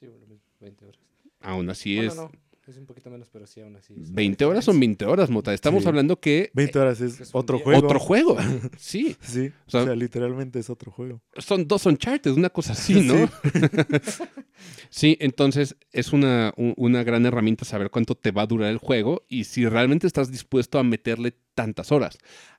Sí, 0.00 0.06
bueno, 0.06 0.40
20 0.60 0.84
horas. 0.84 1.00
Aún 1.40 1.70
así 1.70 1.96
Bueno, 1.96 2.10
es... 2.10 2.16
no, 2.16 2.32
es 2.66 2.76
un 2.78 2.86
poquito 2.86 3.10
menos, 3.10 3.28
pero 3.32 3.46
sí, 3.46 3.60
aún 3.60 3.76
así. 3.76 3.94
es 3.94 4.12
20 4.12 4.44
una 4.44 4.50
horas 4.52 4.64
son 4.64 4.74
diferencia. 4.80 5.06
20 5.06 5.12
horas, 5.12 5.30
Mota. 5.30 5.54
Estamos 5.54 5.82
Sí. 5.84 5.88
hablando 5.88 6.18
que 6.20 6.50
20 6.54 6.78
horas 6.78 7.00
es 7.00 7.30
otro 7.32 7.58
juego. 7.60 7.84
otro 7.86 7.98
juego. 8.00 8.36
Sí, 8.78 9.16
Sí, 9.20 9.52
O 9.66 9.70
sea- 9.70 9.82
o 9.82 9.84
sea, 9.86 9.94
literalmente 9.96 10.58
es 10.58 10.68
otro 10.70 10.90
juego. 10.90 11.20
son 11.38 11.68
dos 11.68 11.86
Uncharted, 11.86 12.32
una 12.32 12.50
cosa 12.50 12.72
así, 12.72 13.00
¿no? 13.02 13.28
Sí, 14.90 15.16
entonces 15.20 15.76
es 15.92 16.12
una, 16.12 16.52
un- 16.56 16.74
una 16.76 17.04
gran 17.04 17.24
herramienta 17.26 17.64
saber 17.64 17.90
cuánto 17.90 18.14
te 18.14 18.30
va 18.30 18.42
a 18.42 18.46
durar 18.46 18.70
el 18.70 18.78
juego 18.78 19.24
y 19.28 19.44
si 19.44 19.66
realmente 19.66 20.06
estás 20.06 20.30
dispuesto 20.30 20.78
a 20.78 20.82
meterle 20.84 21.34
tantas 21.54 21.92
horas. 21.92 22.18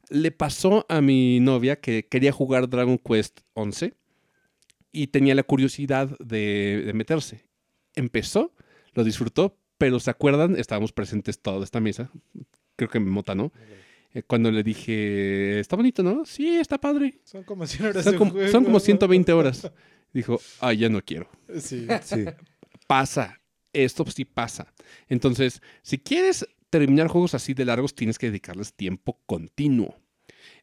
Le 0.10 0.32
pasó 0.32 0.86
a 0.89 1.02
mi 1.02 1.39
novia 1.39 1.80
que 1.82 2.08
quería 2.08 2.32
jugar 2.32 2.70
Dragon 2.70 2.98
Quest 2.98 3.41
11 3.54 3.93
y 4.91 5.08
tenía 5.08 5.36
la 5.36 5.43
curiosidad 5.43 6.17
de, 6.20 6.84
de 6.86 6.93
meterse. 6.93 7.46
Empezó, 7.96 8.54
lo 8.93 9.04
disfrutó, 9.04 9.58
pero 9.78 10.00
¿se 10.00 10.10
acuerdan? 10.10 10.56
Estábamos 10.58 10.92
presentes 10.92 11.40
toda 11.40 11.63
esta 11.63 11.80
mesa. 11.80 12.10
Creo 12.76 12.90
que 12.90 13.00
Mota, 13.00 13.36
¿no? 13.36 13.52
Eh, 14.13 14.24
Cuando 14.24 14.52
le 14.52 14.63
dije, 14.63 15.60
está 15.60 15.76
bonito, 15.76 16.04
¿no? 16.04 16.26
Sí, 16.26 16.56
está 16.56 16.78
padre. 16.80 17.20
Son 17.24 17.44
como 17.44 17.66
100 17.68 17.86
horas 17.90 18.04
Son 18.04 18.13
de 18.13 18.18
como, 18.18 18.32
juego. 18.32 18.52
son 18.52 18.63
como 18.63 18.80
120 18.80 19.34
horas. 19.34 19.72
Dijo, 20.13 20.40
ah, 20.62 20.74
ya 20.74 20.90
no 20.90 21.02
quiero. 21.04 21.30
Sí. 21.60 21.88
Sí. 22.04 22.26
Pasa. 22.88 23.40
Esto 23.74 24.06
sí 24.10 24.26
pasa. 24.26 24.74
Entonces, 25.10 25.62
si 25.84 25.98
quieres 26.00 26.48
terminar 26.70 27.08
juegos 27.08 27.34
así 27.36 27.54
de 27.54 27.66
largos, 27.66 27.94
tienes 27.94 28.18
que 28.18 28.28
dedicarles 28.28 28.74
tiempo 28.74 29.20
continuo. 29.26 29.96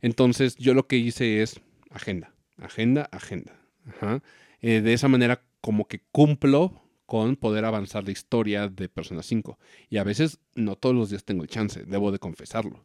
Entonces, 0.00 0.57
yo 0.57 0.74
lo 0.74 0.87
que 0.87 0.96
hice 0.96 1.42
es 1.42 1.61
agenda, 1.90 2.35
agenda, 2.57 3.09
agenda. 3.12 3.61
Ajá. 3.87 4.22
Eh, 4.62 4.81
de 4.81 4.92
esa 4.94 5.09
manera, 5.09 5.42
como 5.61 5.87
que 5.87 6.00
cumplo 6.11 6.83
con 7.06 7.36
poder 7.36 7.64
avanzar 7.64 8.04
la 8.04 8.10
historia 8.12 8.68
de 8.68 8.88
Persona 8.88 9.22
5. 9.22 9.58
Y 9.90 9.98
a 9.98 10.04
veces 10.04 10.38
no 10.54 10.76
todos 10.76 10.94
los 10.94 11.10
días 11.10 11.24
tengo 11.24 11.42
el 11.42 11.48
chance, 11.48 11.84
debo 11.84 12.10
de 12.12 12.18
confesarlo. 12.18 12.84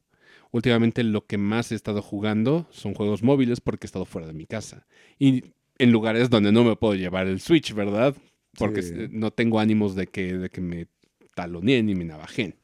Últimamente 0.51 1.03
lo 1.03 1.25
que 1.25 1.38
más 1.38 1.71
he 1.71 1.75
estado 1.75 2.01
jugando 2.01 2.67
son 2.71 2.93
juegos 2.93 3.21
móviles 3.23 3.62
porque 3.62 3.86
he 3.86 3.88
estado 3.88 4.05
fuera 4.05 4.27
de 4.27 4.34
mi 4.34 4.45
casa. 4.45 4.88
Y 5.19 5.43
en 5.77 5.91
lugares 5.91 6.29
donde 6.29 6.51
no 6.51 6.63
me 6.63 6.75
puedo 6.75 6.95
llevar 6.95 7.27
el 7.27 7.39
Switch, 7.39 7.73
¿verdad? 7.73 8.15
Porque 8.58 8.82
Sí. 8.82 8.93
no 9.12 9.32
tengo 9.32 9.60
ánimos 9.60 9.95
de 9.95 10.08
que, 10.08 10.34
de 10.38 10.49
que 10.49 10.60
me 10.60 10.88
taloneen 11.36 11.86
ni 11.86 11.95
me 11.95 12.03
navajen. 12.03 12.55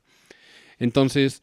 Entonces, 0.80 1.42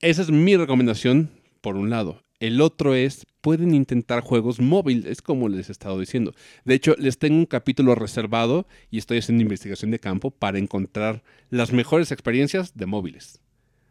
esa 0.00 0.22
es 0.22 0.30
mi 0.30 0.56
recomendación, 0.56 1.30
por 1.60 1.76
un 1.76 1.90
lado. 1.90 2.22
El 2.40 2.60
otro 2.60 2.94
es, 2.94 3.26
pueden 3.40 3.74
intentar 3.74 4.20
juegos 4.20 4.60
móviles, 4.60 5.22
como 5.22 5.48
les 5.48 5.68
he 5.68 5.72
estado 5.72 5.98
diciendo. 5.98 6.34
De 6.64 6.74
hecho, 6.74 6.94
les 6.98 7.18
tengo 7.18 7.36
un 7.36 7.46
capítulo 7.46 7.94
reservado 7.94 8.66
y 8.90 8.98
estoy 8.98 9.18
haciendo 9.18 9.42
investigación 9.42 9.90
de 9.90 9.98
campo 9.98 10.30
para 10.30 10.58
encontrar 10.58 11.22
las 11.48 11.72
mejores 11.72 12.12
experiencias 12.12 12.76
de 12.76 12.86
móviles. 12.86 13.40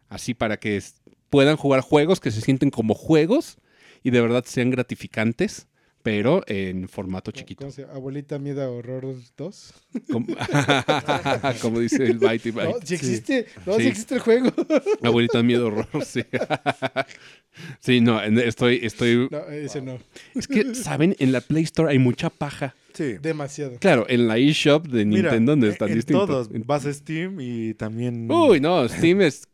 Así 0.10 0.34
para 0.34 0.58
que 0.58 0.82
puedan 1.30 1.58
jugar 1.58 1.82
juegos 1.82 2.20
que 2.20 2.32
se 2.32 2.42
sienten 2.42 2.72
como 2.72 2.94
juegos 2.94 3.58
y 4.04 4.12
de 4.12 4.22
verdad 4.22 4.44
sean 4.46 4.72
gratificantes, 4.72 5.68
pero 6.02 6.44
en 6.48 6.88
formato 6.88 7.32
chiquito. 7.32 7.60
¿Cómo 7.60 7.72
se 7.72 7.82
llama? 7.82 7.94
Abuelita 7.96 8.40
Miedo 8.40 8.62
a 8.64 8.70
Horror 8.70 9.16
2. 9.38 9.74
Como, 10.12 10.28
como 11.62 11.80
dice 11.80 12.04
el 12.06 12.18
Byte 12.20 12.54
No, 12.54 12.74
Byte. 12.74 12.86
si 12.88 12.94
existe, 12.96 13.48
no, 13.66 13.76
Sí. 13.76 13.82
si 13.84 13.88
existe 13.90 14.16
el 14.16 14.22
juego. 14.22 14.52
Abuelita 15.04 15.44
miedo 15.44 15.68
horror, 15.68 15.88
sí. 16.06 16.24
sí, 17.80 18.02
no, 18.02 18.22
estoy, 18.22 18.80
estoy. 18.84 19.28
No, 19.30 19.40
ese 19.50 19.82
no. 19.82 20.00
Es 20.36 20.48
que, 20.48 20.74
¿saben? 20.76 21.16
En 21.20 21.32
la 21.32 21.42
Play 21.42 21.64
Store 21.64 21.92
hay 21.92 22.00
mucha 22.00 22.30
paja. 22.30 22.76
Sí. 22.94 23.16
Demasiado. 23.22 23.78
Claro, 23.80 24.06
en 24.10 24.28
la 24.28 24.38
eShop 24.38 24.88
de 24.88 25.06
Mira, 25.06 25.24
Nintendo 25.32 25.56
no 25.56 25.66
en- 25.66 25.72
está 25.72 25.86
en 25.88 25.96
distinto. 25.96 26.26
todos. 26.28 26.50
Vas 26.66 26.86
a 26.86 26.94
Steam 26.94 27.38
y 27.40 27.74
también... 27.76 28.30
Uy, 28.32 28.60
no, 28.60 28.88
Steam 28.90 29.22
es. 29.22 29.48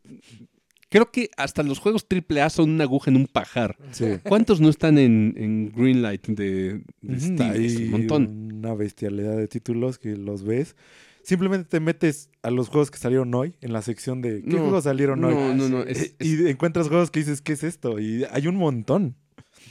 Creo 0.96 1.10
que 1.12 1.30
hasta 1.36 1.62
los 1.62 1.78
juegos 1.78 2.06
AAA 2.10 2.50
son 2.50 2.70
una 2.70 2.84
aguja 2.84 3.10
en 3.10 3.16
un 3.16 3.26
pajar. 3.26 3.76
Sí. 3.92 4.06
¿Cuántos 4.26 4.60
no 4.60 4.68
están 4.68 4.98
en, 4.98 5.34
en 5.36 5.72
Greenlight 5.74 6.26
de, 6.28 6.82
de 7.02 7.16
Ujú, 7.16 7.20
Steam? 7.20 7.84
Un 7.84 7.90
montón. 7.90 8.52
una 8.54 8.74
bestialidad 8.74 9.36
de 9.36 9.46
títulos 9.48 9.98
que 9.98 10.16
los 10.16 10.42
ves. 10.42 10.74
Simplemente 11.22 11.68
te 11.68 11.80
metes 11.80 12.30
a 12.42 12.50
los 12.50 12.68
juegos 12.68 12.90
que 12.90 12.98
salieron 12.98 13.34
hoy 13.34 13.56
en 13.60 13.72
la 13.72 13.82
sección 13.82 14.22
de 14.22 14.42
¿qué 14.42 14.48
No, 14.56 14.58
juegos 14.60 14.84
salieron 14.84 15.24
hoy? 15.24 15.34
No, 15.34 15.54
no, 15.54 15.68
no. 15.68 15.80
Eh, 15.82 15.86
es- 15.88 16.14
Y 16.20 16.46
encuentras 16.48 16.88
juegos 16.88 17.10
que 17.10 17.18
dices, 17.20 17.42
¿qué 17.42 17.52
es 17.54 17.64
esto? 17.64 17.98
Y 17.98 18.24
hay 18.30 18.46
un 18.46 18.56
montón. 18.56 19.16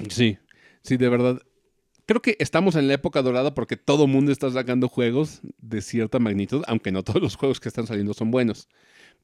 Sí, 0.09 0.37
sí, 0.83 0.97
de 0.97 1.09
verdad. 1.09 1.41
Creo 2.05 2.21
que 2.21 2.35
estamos 2.39 2.75
en 2.75 2.87
la 2.87 2.93
época 2.93 3.21
dorada 3.23 3.55
porque 3.55 3.77
todo 3.77 4.05
mundo 4.05 4.31
está 4.31 4.51
sacando 4.51 4.87
juegos 4.89 5.41
de 5.59 5.81
cierta 5.81 6.19
magnitud, 6.19 6.61
aunque 6.67 6.91
no 6.91 7.01
todos 7.03 7.21
los 7.21 7.35
juegos 7.35 7.59
que 7.59 7.69
están 7.69 7.87
saliendo 7.87 8.13
son 8.13 8.29
buenos. 8.29 8.67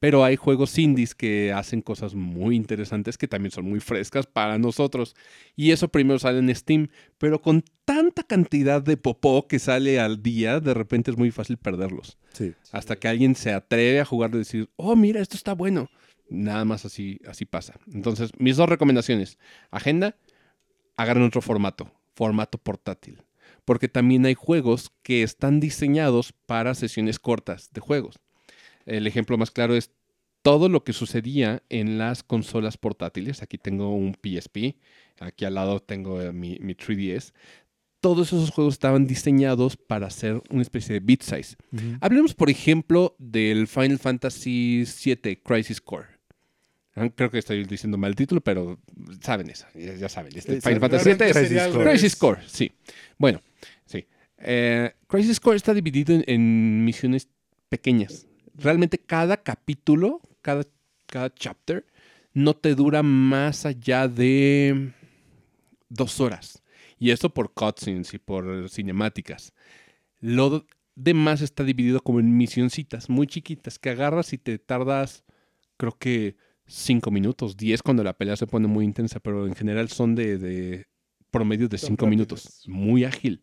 Pero 0.01 0.23
hay 0.23 0.35
juegos 0.35 0.79
indies 0.79 1.13
que 1.13 1.53
hacen 1.53 1.83
cosas 1.83 2.15
muy 2.15 2.55
interesantes 2.55 3.19
que 3.19 3.27
también 3.27 3.51
son 3.51 3.65
muy 3.69 3.79
frescas 3.79 4.25
para 4.25 4.57
nosotros. 4.57 5.15
Y 5.55 5.69
eso 5.69 5.89
primero 5.89 6.17
sale 6.17 6.39
en 6.39 6.55
Steam, 6.55 6.87
pero 7.19 7.39
con 7.39 7.63
tanta 7.85 8.23
cantidad 8.23 8.81
de 8.81 8.97
popó 8.97 9.47
que 9.47 9.59
sale 9.59 9.99
al 9.99 10.23
día, 10.23 10.59
de 10.59 10.73
repente 10.73 11.11
es 11.11 11.17
muy 11.17 11.29
fácil 11.29 11.57
perderlos. 11.57 12.17
Sí. 12.33 12.55
Hasta 12.71 12.95
que 12.95 13.09
alguien 13.09 13.35
se 13.35 13.53
atreve 13.53 13.99
a 13.99 14.05
jugar 14.05 14.31
y 14.33 14.39
decir, 14.39 14.71
oh, 14.75 14.95
mira, 14.95 15.21
esto 15.21 15.37
está 15.37 15.53
bueno. 15.53 15.87
Nada 16.29 16.65
más 16.65 16.83
así, 16.83 17.19
así 17.27 17.45
pasa. 17.45 17.75
Entonces, 17.93 18.31
mis 18.39 18.57
dos 18.57 18.67
recomendaciones. 18.67 19.37
Agenda, 19.69 20.15
agarren 20.97 21.25
otro 21.25 21.43
formato, 21.43 21.91
formato 22.15 22.57
portátil. 22.57 23.21
Porque 23.65 23.87
también 23.87 24.25
hay 24.25 24.33
juegos 24.33 24.91
que 25.03 25.21
están 25.21 25.59
diseñados 25.59 26.33
para 26.47 26.73
sesiones 26.73 27.19
cortas 27.19 27.69
de 27.71 27.81
juegos. 27.81 28.19
El 28.85 29.07
ejemplo 29.07 29.37
más 29.37 29.51
claro 29.51 29.75
es 29.75 29.91
todo 30.41 30.69
lo 30.69 30.83
que 30.83 30.93
sucedía 30.93 31.63
en 31.69 31.97
las 31.97 32.23
consolas 32.23 32.77
portátiles. 32.77 33.41
Aquí 33.41 33.57
tengo 33.57 33.95
un 33.95 34.15
PSP, 34.15 34.75
aquí 35.19 35.45
al 35.45 35.55
lado 35.55 35.81
tengo 35.81 36.21
eh, 36.21 36.31
mi, 36.31 36.57
mi 36.59 36.73
3DS. 36.73 37.33
Todos 37.99 38.29
esos 38.29 38.49
juegos 38.49 38.73
estaban 38.73 39.05
diseñados 39.05 39.77
para 39.77 40.09
ser 40.09 40.41
una 40.49 40.63
especie 40.63 40.93
de 40.93 40.99
bit 41.01 41.21
size. 41.21 41.55
Hablemos, 41.99 42.33
por 42.33 42.49
ejemplo, 42.49 43.15
del 43.19 43.67
Final 43.67 43.99
Fantasy 43.99 44.85
VII 45.05 45.35
Crisis 45.37 45.79
Core. 45.79 46.07
Ah, 46.95 47.07
Creo 47.15 47.29
que 47.29 47.37
estoy 47.37 47.63
diciendo 47.63 47.99
mal 47.99 48.09
el 48.09 48.15
título, 48.15 48.41
pero 48.41 48.79
saben 49.21 49.51
eso, 49.51 49.67
ya, 49.75 50.09
saben. 50.09 50.35
Este 50.35 50.59
Final 50.61 50.79
Fantasy 50.79 51.13
VII 51.13 51.57
es 51.57 51.67
Core. 51.67 51.89
Crisis 51.91 52.15
Core, 52.15 52.41
sí. 52.47 52.71
Bueno, 53.19 53.39
sí. 53.85 54.07
Eh, 54.39 54.91
Crisis 55.07 55.39
Core 55.39 55.57
está 55.57 55.71
dividido 55.71 56.15
en, 56.15 56.23
en 56.25 56.83
misiones 56.83 57.29
pequeñas. 57.69 58.25
Realmente 58.55 58.97
cada 58.99 59.37
capítulo, 59.37 60.21
cada, 60.41 60.63
cada 61.05 61.33
chapter, 61.33 61.85
no 62.33 62.55
te 62.55 62.75
dura 62.75 63.03
más 63.03 63.65
allá 63.65 64.07
de 64.07 64.93
dos 65.89 66.19
horas. 66.19 66.61
Y 66.99 67.11
esto 67.11 67.33
por 67.33 67.53
cutscenes 67.53 68.13
y 68.13 68.19
por 68.19 68.69
cinemáticas. 68.69 69.53
Lo 70.19 70.65
demás 70.95 71.41
está 71.41 71.63
dividido 71.63 72.01
como 72.01 72.19
en 72.19 72.37
misioncitas 72.37 73.09
muy 73.09 73.27
chiquitas 73.27 73.79
que 73.79 73.89
agarras 73.89 74.33
y 74.33 74.37
te 74.37 74.59
tardas, 74.59 75.23
creo 75.77 75.97
que 75.97 76.35
5 76.67 77.11
minutos, 77.11 77.57
10 77.57 77.81
cuando 77.81 78.03
la 78.03 78.17
pelea 78.17 78.35
se 78.35 78.47
pone 78.47 78.67
muy 78.67 78.85
intensa, 78.85 79.19
pero 79.19 79.47
en 79.47 79.55
general 79.55 79.89
son 79.89 80.15
de, 80.15 80.37
de 80.37 80.87
promedio 81.31 81.67
de 81.67 81.77
Son 81.77 81.97
5 81.97 82.05
rápidas. 82.05 82.09
minutos. 82.09 82.63
Muy 82.67 83.03
ágil. 83.03 83.41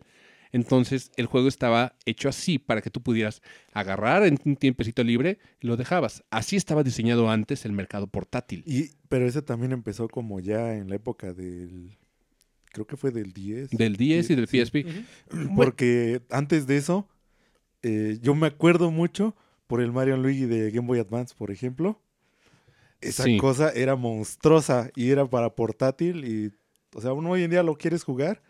Entonces 0.52 1.11
el 1.16 1.26
juego 1.26 1.48
estaba 1.48 1.94
hecho 2.06 2.28
así 2.28 2.58
para 2.58 2.80
que 2.80 2.90
tú 2.90 3.02
pudieras 3.02 3.42
agarrar 3.72 4.24
en 4.24 4.38
un 4.44 4.56
tiempecito 4.56 5.02
libre 5.04 5.38
y 5.61 5.66
lo 5.66 5.76
dejabas. 5.76 6.24
Así 6.30 6.56
estaba 6.56 6.82
diseñado 6.82 7.30
antes 7.30 7.64
el 7.64 7.72
mercado 7.72 8.06
portátil. 8.06 8.62
Y, 8.66 8.92
pero 9.08 9.26
ese 9.26 9.42
también 9.42 9.72
empezó 9.72 10.08
como 10.08 10.40
ya 10.40 10.74
en 10.74 10.88
la 10.88 10.96
época 10.96 11.32
del... 11.32 11.96
Creo 12.72 12.87
que 12.87 12.96
fue 12.96 13.11
del 13.11 13.32
10. 13.32 13.70
Del 13.70 13.96
10 13.96 14.30
y 14.30 14.34
del 14.34 14.46
Sí. 14.48 14.62
PSP. 14.64 14.87
Porque 15.56 16.22
antes 16.30 16.66
de 16.66 16.76
eso, 16.76 17.08
eh, 17.82 18.18
yo 18.22 18.34
me 18.34 18.46
acuerdo 18.46 18.90
mucho 18.90 19.34
por 19.66 19.80
el 19.80 19.92
Mario 19.92 20.16
Luigi 20.16 20.46
de 20.46 20.70
Game 20.70 20.87
Boy 20.87 20.98
Advance, 20.98 21.34
por 21.37 21.50
ejemplo. 21.50 22.00
Esa 23.00 23.24
Sí. 23.24 23.37
cosa 23.37 23.70
era 23.70 23.96
monstruosa 23.96 24.90
y 24.96 25.11
era 25.11 25.24
para 25.28 25.54
portátil 25.54 26.24
y, 26.24 26.52
o 26.96 27.00
sea, 27.00 27.12
uno 27.12 27.30
hoy 27.30 27.44
en 27.44 27.50
día 27.50 27.62
lo 27.62 27.76
quieres 27.76 28.02
jugar, 28.02 28.42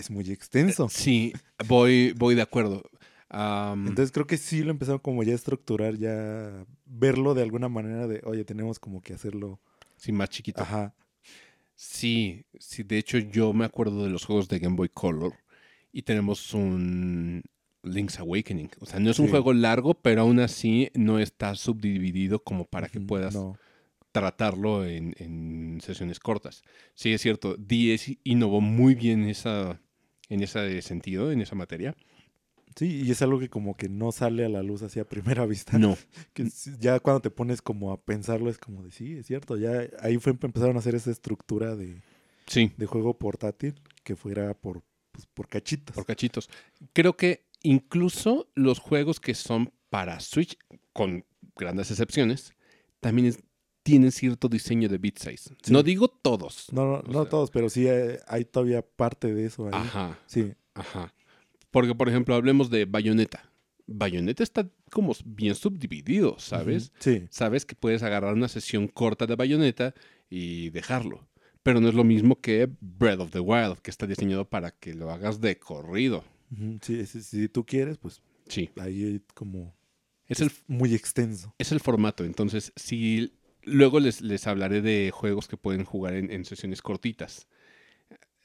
es 0.00 0.10
muy 0.10 0.28
extenso. 0.30 0.88
Sí, 0.88 1.32
voy, 1.68 2.12
voy 2.16 2.34
de 2.34 2.42
acuerdo. 2.42 2.82
Entonces 3.32 4.10
creo 4.10 4.26
que 4.26 4.36
sí 4.36 4.62
lo 4.64 4.72
empezaron 4.72 4.98
como 4.98 5.22
ya 5.22 5.32
a 5.32 5.36
estructurar, 5.36 5.96
ya 5.96 6.66
verlo 6.84 7.34
de 7.34 7.42
alguna 7.42 7.68
manera 7.68 8.08
de, 8.08 8.20
oye, 8.24 8.44
tenemos 8.44 8.78
como 8.80 9.00
que 9.02 9.12
hacerlo. 9.14 9.60
sí, 9.96 10.10
más 10.12 10.30
chiquito. 10.30 10.62
Ajá. 10.62 10.94
Sí, 11.76 12.44
sí, 12.58 12.82
de 12.82 12.98
hecho 12.98 13.18
yo 13.18 13.52
me 13.52 13.64
acuerdo 13.64 14.04
de 14.04 14.10
los 14.10 14.24
juegos 14.24 14.48
de 14.48 14.58
Game 14.58 14.76
Boy 14.76 14.88
Color 14.88 15.32
y 15.92 16.02
tenemos 16.02 16.52
un 16.54 17.42
Link's 17.82 18.18
Awakening. 18.18 18.70
O 18.80 18.86
sea, 18.86 18.98
no 19.00 19.10
es 19.10 19.18
un 19.18 19.26
Sí. 19.26 19.30
juego 19.30 19.52
largo, 19.54 19.94
pero 19.94 20.22
aún 20.22 20.40
así 20.40 20.90
no 20.94 21.18
está 21.18 21.54
subdividido 21.54 22.42
como 22.42 22.64
para 22.66 22.88
que 22.88 23.00
puedas 23.00 23.34
no. 23.34 23.56
tratarlo 24.12 24.84
en, 24.84 25.14
en 25.18 25.80
sesiones 25.80 26.18
cortas. 26.20 26.62
Sí, 26.94 27.12
es 27.12 27.22
cierto, 27.22 27.56
10 27.56 28.18
innovó 28.24 28.60
muy 28.60 28.94
bien 28.94 29.24
esa, 29.24 29.80
en 30.30 30.42
ese 30.42 30.80
sentido, 30.80 31.30
en 31.32 31.42
esa 31.42 31.54
materia. 31.54 31.94
Sí, 32.76 33.02
y 33.04 33.10
es 33.10 33.20
algo 33.20 33.38
que 33.40 33.50
como 33.50 33.76
que 33.76 33.88
no 33.88 34.12
sale 34.12 34.44
a 34.44 34.48
la 34.48 34.62
luz 34.62 34.82
así 34.82 35.00
a 35.00 35.04
primera 35.04 35.44
vista. 35.46 35.78
No, 35.78 35.98
Que 36.32 36.48
ya 36.78 36.98
cuando 37.00 37.20
te 37.20 37.30
pones 37.30 37.60
como 37.60 37.92
a 37.92 38.00
pensarlo 38.00 38.48
es 38.48 38.56
como 38.58 38.82
de, 38.82 38.90
sí, 38.92 39.18
es 39.18 39.26
cierto, 39.26 39.56
ya 39.58 39.86
ahí 40.00 40.16
fue 40.18 40.32
empezaron 40.32 40.76
a 40.76 40.78
hacer 40.78 40.94
esa 40.94 41.10
estructura 41.10 41.76
de, 41.76 42.00
sí, 42.46 42.72
de 42.78 42.86
juego 42.86 43.18
portátil 43.18 43.74
que 44.04 44.16
fuera 44.16 44.54
por, 44.54 44.82
pues, 45.12 45.26
por 45.26 45.48
cachitos. 45.48 45.94
por 45.94 46.06
cachitos. 46.06 46.48
Creo 46.94 47.16
que 47.16 47.44
incluso 47.62 48.48
los 48.54 48.78
juegos 48.78 49.18
que 49.20 49.34
son 49.34 49.72
para 49.90 50.20
Switch, 50.20 50.56
con 50.92 51.24
grandes 51.56 51.90
excepciones, 51.90 52.54
también 53.00 53.26
es- 53.26 53.42
tienen 53.82 54.12
cierto 54.12 54.48
diseño 54.48 54.88
de 54.88 54.98
bit 54.98 55.18
size. 55.18 55.54
Sí. 55.62 55.72
No 55.72 55.82
digo 55.82 56.08
todos. 56.08 56.66
No, 56.72 56.84
no, 56.86 57.02
no 57.02 57.22
sea- 57.22 57.30
todos, 57.30 57.50
pero 57.50 57.68
sí 57.70 57.88
hay, 57.88 58.16
hay 58.28 58.44
todavía 58.44 58.82
parte 58.82 59.32
de 59.34 59.46
eso 59.46 59.66
ahí. 59.66 59.72
Ajá, 59.74 60.18
Sí, 60.26 60.52
ajá. 60.74 61.12
Porque, 61.70 61.94
por 61.94 62.08
ejemplo, 62.08 62.34
hablemos 62.34 62.68
de 62.70 62.84
Bayonetta. 62.84 63.48
Bayonetta 63.86 64.42
está 64.42 64.68
como 64.90 65.14
bien 65.24 65.54
subdividido, 65.54 66.36
¿sabes? 66.38 66.92
Sí. 66.98 67.26
Sabes 67.30 67.64
que 67.64 67.74
puedes 67.74 68.02
agarrar 68.02 68.34
una 68.34 68.48
sesión 68.48 68.88
corta 68.88 69.26
de 69.26 69.36
Bayonetta 69.36 69.94
y 70.28 70.70
dejarlo. 70.70 71.26
Pero 71.62 71.80
no 71.80 71.88
es 71.88 71.94
lo 71.94 72.04
mismo 72.04 72.40
que 72.40 72.68
Breath 72.80 73.20
of 73.20 73.30
the 73.32 73.40
Wild, 73.40 73.78
que 73.78 73.90
está 73.90 74.06
diseñado 74.06 74.48
para 74.48 74.70
que 74.72 74.94
lo 74.94 75.10
hagas 75.10 75.40
de 75.40 75.58
corrido. 75.58 76.24
Sí, 76.82 77.04
si, 77.06 77.22
si 77.22 77.48
tú 77.48 77.64
quieres, 77.64 77.98
pues 77.98 78.20
Sí, 78.48 78.70
ahí 78.80 79.20
como 79.34 79.72
es 80.26 80.40
el, 80.40 80.50
muy 80.66 80.94
extenso. 80.94 81.54
es 81.58 81.70
el 81.70 81.78
formato. 81.80 82.24
Entonces, 82.24 82.72
si 82.76 83.32
luego 83.62 84.00
les, 84.00 84.20
les 84.20 84.46
hablaré 84.46 84.82
de 84.82 85.10
juegos 85.12 85.48
que 85.48 85.56
pueden 85.56 85.84
jugar 85.84 86.14
en, 86.14 86.30
en 86.30 86.44
sesiones 86.44 86.82
cortitas. 86.82 87.46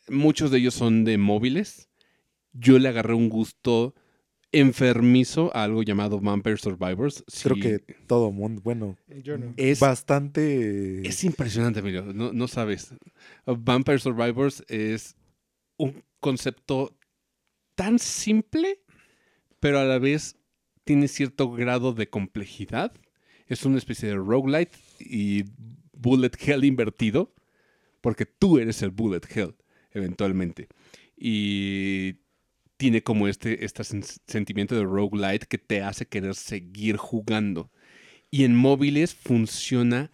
Muchos 0.09 0.51
de 0.51 0.59
ellos 0.59 0.73
son 0.73 1.03
de 1.03 1.17
móviles. 1.17 1.89
Yo 2.53 2.79
le 2.79 2.89
agarré 2.89 3.13
un 3.13 3.29
gusto 3.29 3.95
enfermizo 4.51 5.51
a 5.55 5.63
algo 5.63 5.83
llamado 5.83 6.19
Vampire 6.19 6.57
Survivors. 6.57 7.23
Creo 7.43 7.57
que 7.57 7.79
todo 8.07 8.31
mundo, 8.31 8.61
bueno, 8.63 8.97
Yo 9.23 9.37
no. 9.37 9.53
es, 9.57 9.79
bastante... 9.79 11.05
es 11.05 11.23
impresionante, 11.23 11.79
Emilio. 11.79 12.13
No, 12.13 12.31
no 12.31 12.47
sabes. 12.47 12.93
Vampire 13.45 13.99
Survivors 13.99 14.63
es 14.69 15.17
un 15.77 16.03
concepto 16.21 16.97
tan 17.75 17.99
simple, 17.99 18.79
pero 19.59 19.79
a 19.79 19.83
la 19.83 19.99
vez 19.99 20.37
tiene 20.85 21.07
cierto 21.09 21.51
grado 21.51 21.93
de 21.93 22.09
complejidad. 22.09 22.93
Es 23.47 23.65
una 23.65 23.77
especie 23.77 24.07
de 24.09 24.15
roguelite 24.15 24.77
y 24.99 25.45
bullet 25.93 26.31
hell 26.39 26.63
invertido, 26.63 27.33
porque 28.01 28.25
tú 28.25 28.59
eres 28.59 28.81
el 28.81 28.91
bullet 28.91 29.21
hell, 29.33 29.55
eventualmente. 29.91 30.67
Y 31.17 32.17
tiene 32.77 33.01
como 33.03 33.27
este, 33.27 33.63
este 33.65 33.83
sen- 33.83 34.19
sentimiento 34.27 34.75
de 34.75 34.83
roguelite 34.83 35.47
que 35.47 35.57
te 35.57 35.81
hace 35.81 36.05
querer 36.05 36.35
seguir 36.35 36.97
jugando. 36.97 37.71
Y 38.29 38.43
en 38.43 38.55
móviles 38.55 39.15
funciona 39.15 40.11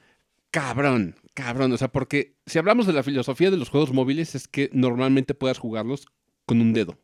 cabrón, 0.51 1.15
cabrón. 1.33 1.71
O 1.71 1.77
sea, 1.77 1.91
porque 1.91 2.35
si 2.45 2.59
hablamos 2.59 2.85
de 2.85 2.93
la 2.93 3.03
filosofía 3.03 3.49
de 3.49 3.57
los 3.57 3.69
juegos 3.69 3.91
móviles 3.91 4.35
es 4.35 4.47
que 4.47 4.69
normalmente 4.73 5.33
puedas 5.33 5.57
jugarlos 5.57 6.05
con 6.45 6.61
un 6.61 6.73
dedo. 6.73 6.99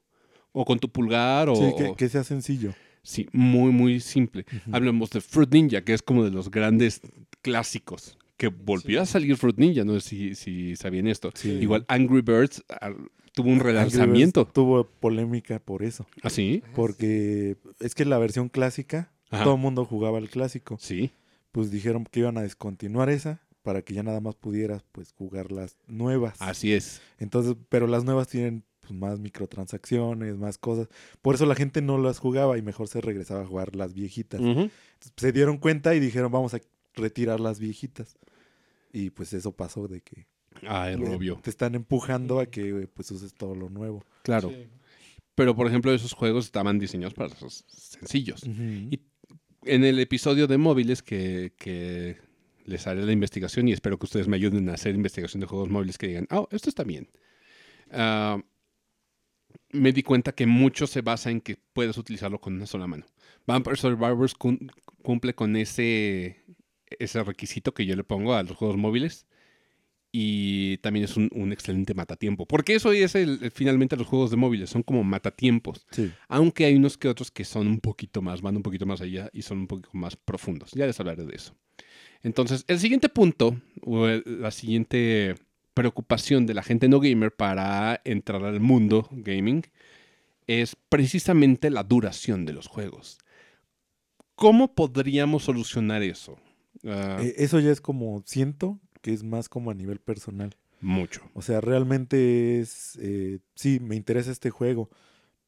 O 0.51 0.65
con 0.65 0.79
tu 0.79 0.89
pulgar 0.89 1.49
o... 1.49 1.55
Sí, 1.55 1.73
que, 1.77 1.93
que 1.95 2.09
sea 2.09 2.23
sencillo. 2.23 2.73
Sí, 3.07 3.25
muy, 3.31 3.71
muy 3.71 4.01
simple. 4.01 4.45
Hablemos 4.69 5.09
de 5.11 5.21
Fruit 5.21 5.49
Ninja, 5.53 5.81
que 5.81 5.93
es 5.93 6.01
como 6.01 6.25
de 6.25 6.29
los 6.31 6.51
grandes 6.51 6.99
clásicos. 7.41 8.17
Que 8.35 8.49
volvió 8.49 8.99
Sí. 8.99 9.03
a 9.03 9.05
salir 9.05 9.37
Fruit 9.37 9.57
Ninja, 9.57 9.85
no 9.85 9.97
sé 9.99 10.01
si, 10.09 10.35
si 10.35 10.75
sabían 10.75 11.07
esto. 11.07 11.31
Sí. 11.33 11.51
Igual 11.51 11.85
Angry 11.87 12.21
Birds 12.21 12.65
ah, 12.69 12.91
tuvo 13.33 13.49
un 13.49 13.61
relanzamiento. 13.61 14.45
Tuvo 14.45 14.83
polémica 14.83 15.59
por 15.59 15.83
eso. 15.83 16.05
¿Ah, 16.21 16.29
sí? 16.29 16.61
Porque 16.75 17.55
es 17.79 17.95
que 17.95 18.03
la 18.03 18.17
versión 18.17 18.49
clásica, 18.49 19.09
Ajá. 19.29 19.45
todo 19.45 19.55
el 19.55 19.61
mundo 19.61 19.85
jugaba 19.85 20.17
el 20.19 20.29
clásico. 20.29 20.77
Sí. 20.79 21.11
Pues 21.53 21.71
dijeron 21.71 22.03
que 22.11 22.19
iban 22.19 22.37
a 22.37 22.41
descontinuar 22.41 23.09
esa 23.09 23.41
para 23.63 23.83
que 23.83 23.93
ya 23.93 24.03
nada 24.03 24.19
más 24.19 24.35
pudieras 24.35 24.83
pues 24.91 25.13
jugar 25.13 25.53
las 25.53 25.77
nuevas. 25.87 26.35
Así 26.41 26.73
es. 26.73 27.01
Entonces, 27.19 27.55
pero 27.69 27.87
las 27.87 28.03
nuevas 28.03 28.27
tienen 28.27 28.63
pues, 28.87 28.99
más 28.99 29.19
microtransacciones, 29.19 30.37
más 30.37 30.57
cosas. 30.57 30.87
Por 31.21 31.35
eso 31.35 31.45
la 31.45 31.55
gente 31.55 31.81
no 31.81 31.97
las 31.97 32.19
jugaba 32.19 32.57
y 32.57 32.61
mejor 32.61 32.87
se 32.87 33.01
regresaba 33.01 33.41
a 33.41 33.45
jugar 33.45 33.75
las 33.75 33.93
viejitas. 33.93 34.39
Entonces, 34.41 34.71
se 35.15 35.31
dieron 35.31 35.57
cuenta 35.57 35.93
y 35.95 35.99
dijeron, 35.99 36.31
vamos 36.31 36.53
a 36.53 36.59
retirar 36.95 37.39
las 37.39 37.59
viejitas. 37.59 38.17
Y 38.93 39.09
pues 39.11 39.33
eso 39.33 39.51
pasó 39.51 39.87
de 39.87 40.01
que 40.01 40.25
Ah, 40.63 40.89
es 40.89 40.97
obvio. 40.97 41.39
te 41.43 41.51
están 41.51 41.75
empujando 41.75 42.39
a 42.39 42.47
que 42.47 42.87
pues 42.93 43.11
uses 43.11 43.33
todo 43.33 43.53
lo 43.53 43.69
nuevo. 43.69 44.03
Claro. 44.23 44.49
Sí. 44.49 44.67
Pero, 45.35 45.55
por 45.55 45.67
ejemplo, 45.67 45.93
esos 45.93 46.13
juegos 46.13 46.45
estaban 46.45 46.79
diseñados 46.79 47.13
para 47.13 47.29
los 47.41 47.63
sencillos. 47.67 48.43
Y 48.43 48.99
en 49.65 49.83
el 49.83 49.99
episodio 49.99 50.47
de 50.47 50.57
móviles 50.57 51.03
que, 51.03 51.53
que 51.57 52.17
les 52.65 52.87
haré 52.87 53.05
la 53.05 53.11
investigación 53.11 53.67
y 53.67 53.71
espero 53.73 53.99
que 53.99 54.05
ustedes 54.05 54.27
me 54.27 54.35
ayuden 54.35 54.67
a 54.69 54.73
hacer 54.73 54.95
investigación 54.95 55.41
de 55.41 55.45
juegos 55.45 55.69
móviles 55.69 55.99
que 55.99 56.07
digan, 56.07 56.27
oh, 56.31 56.47
esto 56.51 56.69
está 56.69 56.83
bien. 56.83 57.07
Ah, 57.91 58.41
me 59.77 59.91
di 59.93 60.03
cuenta 60.03 60.33
que 60.33 60.45
mucho 60.45 60.87
se 60.87 61.01
basa 61.01 61.31
en 61.31 61.41
que 61.41 61.57
puedes 61.73 61.97
utilizarlo 61.97 62.39
con 62.39 62.55
una 62.55 62.65
sola 62.65 62.87
mano. 62.87 63.05
Vampire 63.45 63.77
Survivors 63.77 64.33
cum- 64.35 64.67
cumple 65.01 65.33
con 65.33 65.55
ese, 65.55 66.43
ese 66.99 67.23
requisito 67.23 67.73
que 67.73 67.85
yo 67.85 67.95
le 67.95 68.03
pongo 68.03 68.33
a 68.35 68.43
los 68.43 68.55
juegos 68.57 68.77
móviles. 68.77 69.25
Y 70.11 70.77
también 70.77 71.03
es 71.05 71.17
un, 71.17 71.29
un 71.33 71.51
excelente 71.51 71.93
matatiempo. 71.93 72.45
Porque 72.47 72.75
eso 72.75 72.91
es 72.91 73.13
el, 73.15 73.39
el- 73.43 73.51
finalmente 73.51 73.97
los 73.97 74.07
juegos 74.07 74.31
de 74.31 74.37
móviles, 74.37 74.69
son 74.69 74.81
como 74.83 75.03
matatiempos. 75.03 75.85
Sí. 75.91 76.11
Aunque 76.27 76.65
hay 76.65 76.75
unos 76.75 76.97
que 76.97 77.07
otros 77.09 77.29
que 77.29 77.43
son 77.45 77.67
un 77.67 77.79
poquito 77.79 78.21
más, 78.21 78.41
van 78.41 78.55
un 78.57 78.63
poquito 78.63 78.85
más 78.85 79.01
allá 79.01 79.29
y 79.33 79.41
son 79.43 79.59
un 79.59 79.67
poquito 79.67 79.89
más 79.93 80.15
profundos. 80.15 80.71
Ya 80.71 80.87
les 80.87 80.99
hablaré 80.99 81.25
de 81.25 81.35
eso. 81.35 81.55
Entonces, 82.23 82.63
el 82.67 82.79
siguiente 82.79 83.09
punto, 83.09 83.61
o 83.81 84.07
el- 84.07 84.23
la 84.41 84.51
siguiente 84.51 85.35
preocupación 85.77 86.47
de 86.47 86.55
la 86.55 86.63
gente 86.63 86.89
no 86.89 86.99
gamer 86.99 87.35
para 87.35 88.01
entrar 88.03 88.43
al 88.43 88.59
mundo 88.59 89.07
gaming, 89.11 89.63
es 90.47 90.75
precisamente 90.89 91.69
la 91.69 91.83
duración 91.83 92.47
de 92.47 92.53
los 92.53 92.65
juegos. 92.65 93.19
¿Cómo 94.33 94.73
podríamos 94.73 95.43
solucionar 95.43 96.01
eso? 96.01 96.39
Ah, 96.83 97.19
Eh, 97.21 97.35
eso 97.37 97.59
ya 97.59 97.69
es 97.69 97.79
como, 97.79 98.23
siento 98.25 98.79
que 99.03 99.13
es 99.13 99.23
más 99.23 99.49
como 99.49 99.69
a 99.69 99.75
nivel 99.75 99.99
personal. 99.99 100.55
mucho. 100.81 101.21
O 101.33 101.43
sea, 101.43 101.61
realmente 101.61 102.59
es, 102.59 102.97
eh, 102.99 103.39
sí, 103.53 103.79
me 103.79 103.95
interesa 103.95 104.31
este 104.31 104.49
juego, 104.49 104.89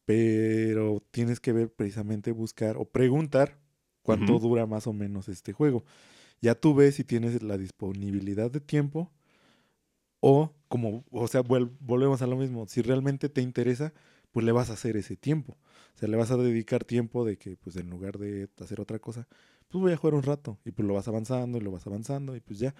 pero 0.05 1.03
tienes 1.09 1.39
que 1.39 1.53
ver 1.53 1.71
precisamente 1.71 2.31
buscar 2.31 2.77
o 2.77 2.85
preguntar 2.85 3.57
cuánto 4.03 4.37
dura 4.37 4.67
más 4.67 4.85
o 4.85 4.93
menos 4.93 5.27
este 5.27 5.53
juego. 5.53 5.83
Ya 6.39 6.53
tú 6.53 6.75
ves 6.75 6.95
si 6.95 7.03
tienes 7.03 7.41
la 7.41 7.57
disponibilidad 7.57 8.51
de 8.51 8.59
tiempo 8.59 9.11
o 10.19 10.53
como, 10.67 11.03
o 11.11 11.27
sea, 11.27 11.41
volvemos 11.41 12.21
a 12.21 12.27
lo 12.27 12.37
mismo, 12.37 12.67
si 12.67 12.81
realmente 12.81 13.27
te 13.29 13.41
interesa, 13.41 13.93
pues 14.31 14.45
le 14.45 14.51
vas 14.51 14.69
a 14.69 14.73
hacer 14.73 14.97
ese 14.97 15.15
tiempo. 15.15 15.57
O 15.95 15.97
sea, 15.99 16.07
le 16.07 16.17
vas 16.17 16.31
a 16.31 16.37
dedicar 16.37 16.83
tiempo 16.85 17.25
de 17.25 17.37
que, 17.37 17.57
pues 17.57 17.75
en 17.75 17.89
lugar 17.89 18.19
de 18.19 18.47
hacer 18.61 18.79
otra 18.79 18.99
cosa, 18.99 19.27
pues 19.67 19.81
voy 19.81 19.91
a 19.91 19.97
jugar 19.97 20.13
un 20.13 20.23
rato 20.23 20.57
y 20.65 20.71
pues 20.71 20.87
lo 20.87 20.93
vas 20.93 21.07
avanzando 21.07 21.57
y 21.57 21.61
lo 21.61 21.71
vas 21.71 21.85
avanzando 21.87 22.35
y 22.35 22.39
pues 22.39 22.59
ya. 22.59 22.75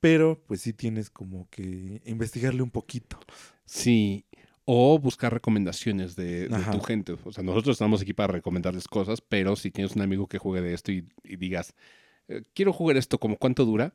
Pero 0.00 0.42
pues 0.46 0.60
sí 0.60 0.72
tienes 0.72 1.10
como 1.10 1.48
que 1.50 2.02
investigarle 2.04 2.62
un 2.62 2.70
poquito. 2.70 3.18
Sí. 3.64 4.24
O 4.64 4.98
buscar 4.98 5.32
recomendaciones 5.32 6.14
de, 6.14 6.48
tu 6.70 6.80
gente. 6.80 7.16
O 7.24 7.32
sea, 7.32 7.42
nosotros 7.42 7.74
estamos 7.74 8.02
aquí 8.02 8.12
para 8.12 8.34
recomendarles 8.34 8.86
cosas, 8.86 9.22
pero 9.22 9.56
si 9.56 9.70
tienes 9.70 9.96
un 9.96 10.02
amigo 10.02 10.26
que 10.26 10.38
juegue 10.38 10.60
de 10.60 10.74
esto 10.74 10.92
y, 10.92 11.08
y 11.24 11.36
digas, 11.36 11.74
eh, 12.28 12.42
quiero 12.54 12.72
jugar 12.72 12.98
esto, 12.98 13.18
como 13.18 13.38
cuánto 13.38 13.64
dura? 13.64 13.94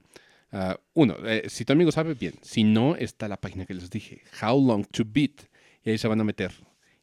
Ah, 0.55 0.79
uno, 0.93 1.15
eh, 1.25 1.49
si 1.49 1.65
tu 1.65 1.73
amigo 1.73 1.91
sabe, 1.91 2.13
bien. 2.13 2.35
Si 2.43 2.63
no, 2.63 2.95
está 2.95 3.27
la 3.27 3.37
página 3.41 3.65
que 3.65 3.73
les 3.73 3.89
dije, 3.89 4.21
How 4.41 4.63
Long 4.65 4.85
to 4.85 5.03
Beat. 5.05 5.41
Y 5.83 5.89
ahí 5.89 5.97
se 5.97 6.07
van 6.07 6.21
a 6.21 6.23
meter 6.23 6.53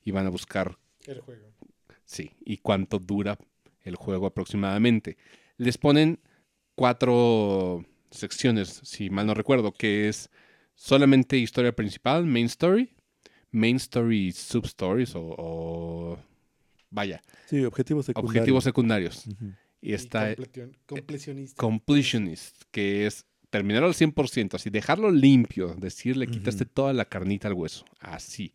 y 0.05 0.13
van 0.13 0.25
a 0.27 0.31
buscar, 0.31 0.79
El 1.07 1.21
juego. 1.21 1.53
sí, 2.05 2.31
y 2.45 2.59
cuánto 2.59 2.99
dura 3.01 3.37
el 3.83 3.97
juego 3.97 4.27
aproximadamente. 4.27 5.17
Les 5.57 5.77
ponen 5.77 6.21
cuatro 6.77 7.85
secciones, 8.11 8.81
si 8.85 9.11
mal 9.11 9.27
no 9.27 9.35
recuerdo, 9.35 9.73
que 9.73 10.09
es 10.09 10.31
solamente 10.75 11.37
historia 11.37 11.75
principal, 11.75 12.25
main 12.25 12.47
story, 12.47 12.91
main 13.51 13.77
story 13.77 14.29
y 14.29 14.33
substories 14.33 15.15
o, 15.15 15.35
o- 15.37 16.19
vaya, 16.91 17.21
Sí, 17.47 17.65
objetivos 17.65 18.07
secundarios. 18.07 18.31
objetivos 18.41 18.65
secundarios. 18.65 19.25
Y 19.83 19.93
está 19.93 20.33
Y 20.33 20.37
completión- 20.37 20.77
completionista. 20.87 21.57
completionist, 21.61 22.63
que 22.71 23.07
es 23.07 23.27
terminar 23.51 23.85
al 23.85 23.95
100%, 23.95 24.55
así 24.55 24.71
dejarlo 24.71 25.11
limpio, 25.11 25.75
decir, 25.77 26.17
le 26.17 26.27
quitaste 26.29 26.65
toda 26.65 26.93
la 26.93 27.05
carnita 27.05 27.49
al 27.49 27.55
hueso, 27.55 27.85
así. 28.01 28.53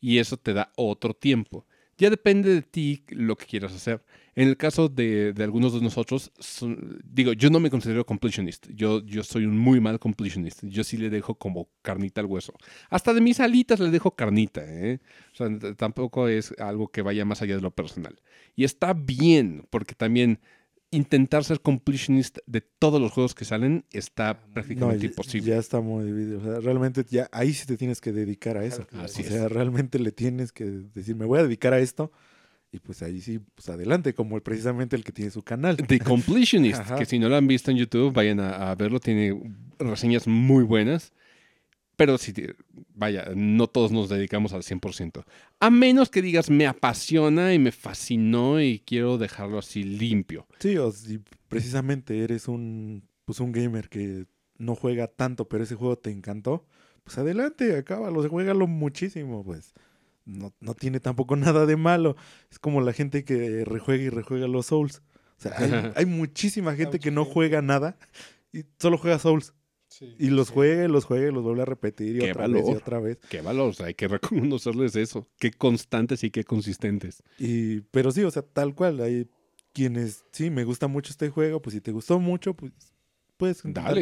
Y 0.00 0.18
eso 0.18 0.36
te 0.36 0.52
da 0.54 0.72
otro 0.76 1.14
tiempo. 1.14 1.66
Ya 1.98 2.10
depende 2.10 2.52
de 2.52 2.60
ti 2.62 3.04
lo 3.08 3.36
que 3.36 3.46
quieras 3.46 3.72
hacer. 3.72 4.04
En 4.34 4.48
el 4.48 4.58
caso 4.58 4.90
de, 4.90 5.32
de 5.32 5.42
algunos 5.44 5.72
de 5.72 5.80
nosotros, 5.80 6.30
son- 6.38 7.00
digo, 7.02 7.32
yo 7.32 7.48
no 7.48 7.58
me 7.58 7.70
considero 7.70 8.04
completionist. 8.04 8.68
Yo, 8.74 9.02
yo 9.06 9.22
soy 9.24 9.46
un 9.46 9.56
muy 9.56 9.80
mal 9.80 9.98
completionist. 9.98 10.62
Yo 10.64 10.84
sí 10.84 10.98
le 10.98 11.08
dejo 11.08 11.36
como 11.36 11.70
carnita 11.80 12.20
al 12.20 12.26
hueso. 12.26 12.52
Hasta 12.90 13.14
de 13.14 13.22
mis 13.22 13.40
alitas 13.40 13.80
le 13.80 13.88
dejo 13.90 14.10
carnita. 14.14 14.60
¿eh? 14.62 14.98
O 15.32 15.36
sea, 15.36 15.74
tampoco 15.74 16.28
es 16.28 16.52
algo 16.58 16.88
que 16.88 17.00
vaya 17.00 17.24
más 17.24 17.40
allá 17.40 17.56
de 17.56 17.62
lo 17.62 17.70
personal. 17.70 18.20
Y 18.54 18.64
está 18.64 18.92
bien, 18.92 19.66
porque 19.70 19.94
también 19.94 20.38
intentar 20.96 21.44
ser 21.44 21.60
completionist 21.60 22.38
de 22.46 22.60
todos 22.60 23.00
los 23.00 23.12
juegos 23.12 23.34
que 23.34 23.44
salen 23.44 23.84
está 23.92 24.34
No, 24.48 24.54
prácticamente 24.54 25.00
ya, 25.00 25.06
imposible. 25.08 25.46
ya 25.48 25.56
está 25.58 25.80
muy 25.80 26.04
dividido. 26.04 26.38
O 26.38 26.42
sea, 26.42 26.60
realmente 26.60 27.04
ya 27.08 27.28
ahí 27.32 27.52
sí 27.54 27.66
te 27.66 27.76
tienes 27.76 28.00
que 28.00 28.12
dedicar 28.12 28.56
a 28.56 28.64
eso. 28.64 28.86
Así 28.92 29.22
o 29.22 29.24
es. 29.26 29.32
sea, 29.32 29.48
realmente 29.48 29.98
le 29.98 30.12
tienes 30.12 30.52
que 30.52 30.64
decir, 30.64 31.14
me 31.16 31.24
voy 31.24 31.38
a 31.38 31.42
dedicar 31.44 31.72
a 31.72 31.78
esto. 31.78 32.10
Y 32.72 32.80
pues 32.80 33.00
ahí 33.02 33.20
sí, 33.20 33.38
pues 33.54 33.68
adelante, 33.68 34.12
como 34.12 34.36
el- 34.36 34.42
precisamente 34.42 34.96
el 34.96 35.04
que 35.04 35.12
tiene 35.12 35.30
su 35.30 35.42
canal. 35.42 35.76
The 35.86 36.00
Completionist, 36.00 36.82
que 36.98 37.04
si 37.06 37.18
no 37.18 37.28
lo 37.28 37.36
han 37.36 37.46
visto 37.46 37.70
en 37.70 37.76
YouTube, 37.76 38.12
vayan 38.12 38.40
a, 38.40 38.70
a 38.70 38.74
verlo, 38.74 38.98
tiene 39.00 39.38
reseñas 39.78 40.26
muy 40.26 40.64
buenas. 40.64 41.12
Pero 41.96 42.18
si, 42.18 42.32
te- 42.32 42.54
vaya, 42.94 43.30
no 43.34 43.66
todos 43.68 43.90
nos 43.90 44.08
dedicamos 44.08 44.52
al 44.52 44.62
100%. 44.62 45.24
A 45.60 45.70
menos 45.70 46.10
que 46.10 46.20
digas, 46.22 46.50
me 46.50 46.66
apasiona 46.66 47.54
y 47.54 47.58
me 47.58 47.72
fascinó 47.72 48.60
y 48.60 48.80
quiero 48.80 49.16
dejarlo 49.18 49.58
así 49.58 49.82
limpio. 49.82 50.46
Sí, 50.58 50.76
o 50.76 50.92
si 50.92 51.20
precisamente 51.48 52.22
eres 52.22 52.48
un, 52.48 53.08
pues 53.24 53.40
un 53.40 53.52
gamer 53.52 53.88
que 53.88 54.26
no 54.58 54.74
juega 54.74 55.06
tanto, 55.06 55.48
pero 55.48 55.64
ese 55.64 55.74
juego 55.74 55.96
te 55.96 56.10
encantó, 56.10 56.66
pues 57.04 57.16
adelante, 57.18 57.76
acábalo, 57.76 58.28
juégalo 58.28 58.66
muchísimo, 58.66 59.42
pues. 59.44 59.72
No, 60.26 60.52
no 60.60 60.74
tiene 60.74 60.98
tampoco 61.00 61.36
nada 61.36 61.64
de 61.66 61.76
malo. 61.76 62.16
Es 62.50 62.58
como 62.58 62.80
la 62.80 62.92
gente 62.92 63.24
que 63.24 63.64
rejuega 63.64 64.02
y 64.02 64.08
rejuega 64.10 64.48
los 64.48 64.66
Souls. 64.66 65.02
O 65.38 65.40
sea, 65.42 65.52
hay, 65.56 65.92
hay 65.94 66.06
muchísima 66.06 66.74
gente 66.74 66.98
que 66.98 67.10
no 67.10 67.24
juega 67.24 67.62
nada 67.62 67.96
y 68.52 68.64
solo 68.78 68.98
juega 68.98 69.18
Souls. 69.18 69.52
Sí, 69.96 70.14
Y 70.18 70.28
los 70.28 70.48
sí. 70.48 70.54
y 70.54 70.88
los 70.88 71.06
juega 71.06 71.28
y 71.28 71.32
los 71.32 71.42
vuelve 71.42 71.62
a 71.62 71.64
repetir 71.64 72.16
y 72.16 72.18
Qué 72.18 72.30
otra 72.32 72.46
vez 72.48 72.68
y 72.68 72.74
otra 72.74 73.00
vez. 73.00 73.18
Qué 73.30 73.40
valor, 73.40 73.70
o 73.70 73.72
sea, 73.72 73.86
hay 73.86 73.94
que 73.94 74.08
reconocerles 74.08 74.94
eso. 74.94 75.26
Qué 75.38 75.50
constantes 75.50 76.22
y 76.22 76.30
qué 76.30 76.44
consistentes. 76.44 77.22
Y, 77.38 77.80
pero 77.92 78.10
sí, 78.10 78.22
o 78.22 78.30
sea, 78.30 78.42
tal 78.42 78.74
cual. 78.74 79.00
Hay 79.00 79.26
quienes, 79.72 80.24
sí, 80.32 80.50
me 80.50 80.64
gusta 80.64 80.86
mucho 80.86 81.12
este 81.12 81.30
juego, 81.30 81.62
pues 81.62 81.72
si 81.72 81.80
te 81.80 81.92
gustó 81.92 82.20
mucho, 82.20 82.52
pues 82.52 82.72
puedes 83.38 83.64
intentar 83.64 83.96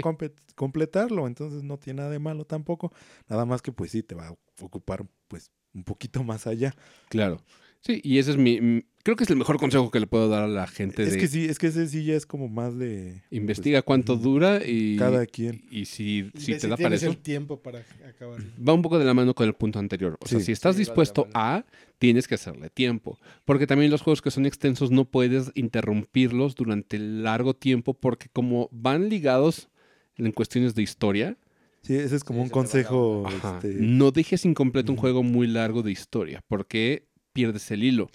completarlo. 0.56 1.28
Entonces 1.28 1.62
no 1.62 1.78
tiene 1.78 1.98
nada 1.98 2.10
de 2.10 2.18
malo 2.18 2.44
tampoco. 2.44 2.92
Nada 3.28 3.44
más 3.44 3.62
que 3.62 3.70
pues 3.70 3.92
sí, 3.92 4.02
te 4.02 4.16
va 4.16 4.28
a 4.28 4.36
ocupar 4.62 5.06
pues 5.28 5.52
un 5.72 5.84
poquito 5.84 6.24
más 6.24 6.48
allá. 6.48 6.74
Claro. 7.08 7.40
Sí, 7.84 8.00
y 8.02 8.18
ese 8.18 8.30
es 8.32 8.36
mi. 8.36 8.82
Creo 9.02 9.16
que 9.16 9.24
es 9.24 9.30
el 9.30 9.36
mejor 9.36 9.58
consejo 9.58 9.90
que 9.90 10.00
le 10.00 10.06
puedo 10.06 10.30
dar 10.30 10.44
a 10.44 10.48
la 10.48 10.66
gente 10.66 11.02
Es 11.02 11.12
de 11.12 11.18
que 11.18 11.28
sí, 11.28 11.44
es 11.44 11.58
que 11.58 11.66
ese 11.66 11.86
sí 11.86 12.04
ya 12.06 12.14
es 12.14 12.24
como 12.24 12.48
más 12.48 12.78
de... 12.78 13.20
investiga 13.30 13.80
pues, 13.80 13.84
cuánto 13.84 14.16
dura 14.16 14.62
y. 14.66 14.96
Cada 14.96 15.26
quien. 15.26 15.62
Y 15.70 15.84
si, 15.84 16.30
Y 16.32 16.40
si 16.40 16.52
te 16.54 16.66
da 16.68 16.76
para 16.76 16.76
tienes 16.88 17.02
eso. 17.02 17.10
el 17.10 17.18
tiempo 17.18 17.60
para 17.60 17.84
acabarlo. 18.08 18.46
Va 18.66 18.72
un 18.72 18.80
poco 18.80 18.98
de 18.98 19.04
la 19.04 19.12
mano 19.12 19.34
con 19.34 19.46
el 19.46 19.52
punto 19.52 19.78
anterior. 19.78 20.16
O 20.22 20.26
sea, 20.26 20.38
Sí. 20.38 20.46
si 20.46 20.52
estás 20.52 20.76
Sí, 20.76 20.80
dispuesto 20.80 21.28
a, 21.34 21.66
tienes 21.98 22.26
que 22.26 22.36
hacerle 22.36 22.70
tiempo. 22.70 23.18
Porque 23.44 23.66
también 23.66 23.90
los 23.90 24.00
juegos 24.00 24.22
que 24.22 24.30
son 24.30 24.46
extensos 24.46 24.90
no 24.90 25.04
puedes 25.04 25.52
interrumpirlos 25.54 26.54
durante 26.54 26.98
largo 26.98 27.54
tiempo 27.54 27.92
porque 27.92 28.28
como 28.32 28.70
van 28.72 29.10
ligados 29.10 29.68
en 30.16 30.32
cuestiones 30.32 30.74
de 30.74 30.82
historia, 30.82 31.36
Sí, 31.82 31.94
ese 31.96 32.16
es 32.16 32.24
como 32.24 32.38
Sí, 32.40 32.44
un 32.44 32.48
consejo. 32.48 33.26
este, 33.28 33.74
no 33.78 34.10
dejes 34.10 34.46
incompleto 34.46 34.90
un 34.90 34.96
juego 34.96 35.22
muy 35.22 35.46
largo 35.46 35.82
de 35.82 35.92
historia 35.92 36.42
porque 36.48 37.04
pierdes 37.34 37.70
el 37.70 37.84
hilo. 37.84 38.10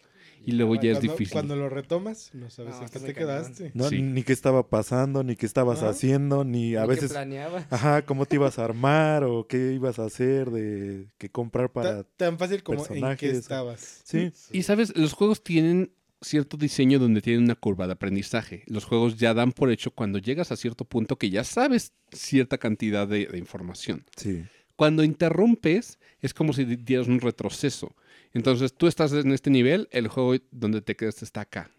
Y 0.46 0.54
luego 0.54 0.76
ya 0.76 0.94
es 0.94 1.02
difícil. 1.02 1.34
Cuando 1.34 1.56
lo 1.58 1.68
retomas, 1.70 2.32
no 2.34 2.50
sabes 2.50 2.76
No, 2.76 2.82
en 2.84 2.88
qué 2.88 3.00
te 3.00 3.14
cañón. 3.14 3.16
quedaste. 3.16 3.72
no, 3.76 3.90
Sí. 3.90 4.02
Ni 4.02 4.24
qué 4.24 4.32
estaba 4.34 4.68
pasando, 4.70 5.22
ni 5.22 5.36
qué 5.36 5.46
estabas 5.46 5.80
Ajá. 5.80 5.90
haciendo, 5.90 6.46
ni 6.46 6.76
a 6.78 6.84
Ni 6.84 6.88
veces... 6.88 7.12
planeaba. 7.12 7.68
Ajá, 7.70 8.04
cómo 8.04 8.26
te 8.26 8.38
ibas 8.38 8.58
a 8.58 8.64
armar 8.66 9.26
o 9.26 9.46
qué 9.48 9.74
ibas 9.74 10.00
a 10.00 10.06
hacer, 10.06 10.50
de 10.50 11.08
qué 11.18 11.30
comprar 11.30 11.72
para... 11.72 12.04
Ta- 12.04 12.10
Tan 12.16 12.38
fácil 12.40 12.64
como 12.64 12.84
en 12.90 13.18
qué 13.18 13.32
estabas. 13.32 14.02
Sí, 14.06 14.32
Y 14.54 14.64
sabes, 14.64 14.96
los 14.96 15.12
juegos 15.14 15.44
tienen 15.44 15.92
cierto 16.22 16.56
diseño 16.58 17.00
donde 17.00 17.22
tienen 17.22 17.44
una 17.44 17.56
curva 17.56 17.86
de 17.88 17.94
aprendizaje. 17.94 18.64
Los 18.68 18.86
juegos 18.86 19.18
ya 19.18 19.34
dan 19.34 19.52
por 19.52 19.70
hecho 19.72 19.92
cuando 19.92 20.20
llegas 20.20 20.52
a 20.54 20.56
cierto 20.56 20.86
punto 20.86 21.18
que 21.18 21.30
ya 21.30 21.44
sabes 21.44 21.92
cierta 22.14 22.58
cantidad 22.58 23.08
de, 23.08 23.26
de 23.28 23.38
información. 23.38 24.06
sí. 24.16 24.46
Cuando 24.78 25.04
interrumpes 25.04 26.00
es 26.22 26.34
como 26.34 26.54
si 26.54 26.64
di- 26.64 26.78
dieras 26.78 27.10
un 27.10 27.20
retroceso. 27.20 27.94
Entonces 28.34 28.74
tú 28.74 28.88
estás 28.88 29.12
en 29.14 29.32
este 29.32 29.50
nivel, 29.50 29.88
el 29.92 30.08
juego 30.08 30.36
donde 30.52 30.82
te 30.82 30.96
quedas 30.96 31.22
está 31.24 31.42
acá. 31.42 31.70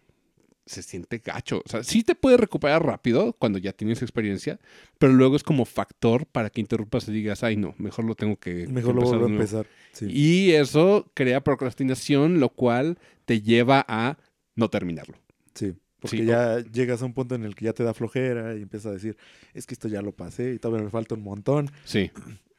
Se 0.65 0.83
siente 0.83 1.17
gacho. 1.17 1.63
O 1.65 1.69
sea, 1.69 1.83
sí 1.83 2.03
te 2.03 2.13
puedes 2.13 2.39
recuperar 2.39 2.85
rápido 2.85 3.33
cuando 3.33 3.57
ya 3.57 3.73
tienes 3.73 4.01
experiencia, 4.03 4.59
pero 4.99 5.11
luego 5.13 5.35
es 5.35 5.43
como 5.43 5.65
factor 5.65 6.25
para 6.27 6.49
que 6.49 6.61
interrumpas 6.61 7.07
y 7.07 7.11
digas, 7.11 7.43
ay 7.43 7.57
no, 7.57 7.73
mejor 7.77 8.05
lo 8.05 8.15
tengo 8.15 8.37
que 8.37 8.67
Mejor 8.67 8.95
lo 8.95 9.01
vuelvo 9.01 9.09
a 9.09 9.13
de 9.15 9.19
nuevo". 9.29 9.33
empezar. 9.43 9.65
Sí. 9.91 10.05
Y 10.09 10.51
eso 10.51 11.09
crea 11.13 11.43
procrastinación, 11.43 12.39
lo 12.39 12.49
cual 12.49 12.99
te 13.25 13.41
lleva 13.41 13.83
a 13.87 14.17
no 14.55 14.69
terminarlo. 14.69 15.17
Sí, 15.55 15.73
porque 15.99 16.17
Sí, 16.17 16.25
ya 16.25 16.59
llegas 16.59 17.01
a 17.01 17.05
un 17.05 17.13
punto 17.13 17.33
en 17.35 17.43
el 17.43 17.55
que 17.55 17.65
ya 17.65 17.73
te 17.73 17.83
da 17.83 17.93
flojera 17.93 18.55
y 18.55 18.61
empiezas 18.61 18.87
a 18.91 18.93
decir, 18.93 19.17
es 19.53 19.65
que 19.65 19.73
esto 19.73 19.87
ya 19.87 20.01
lo 20.01 20.11
pasé 20.11 20.53
y 20.53 20.59
todavía 20.59 20.83
me 20.85 20.91
falta 20.91 21.15
un 21.15 21.23
montón 21.23 21.71
Sí, 21.85 22.11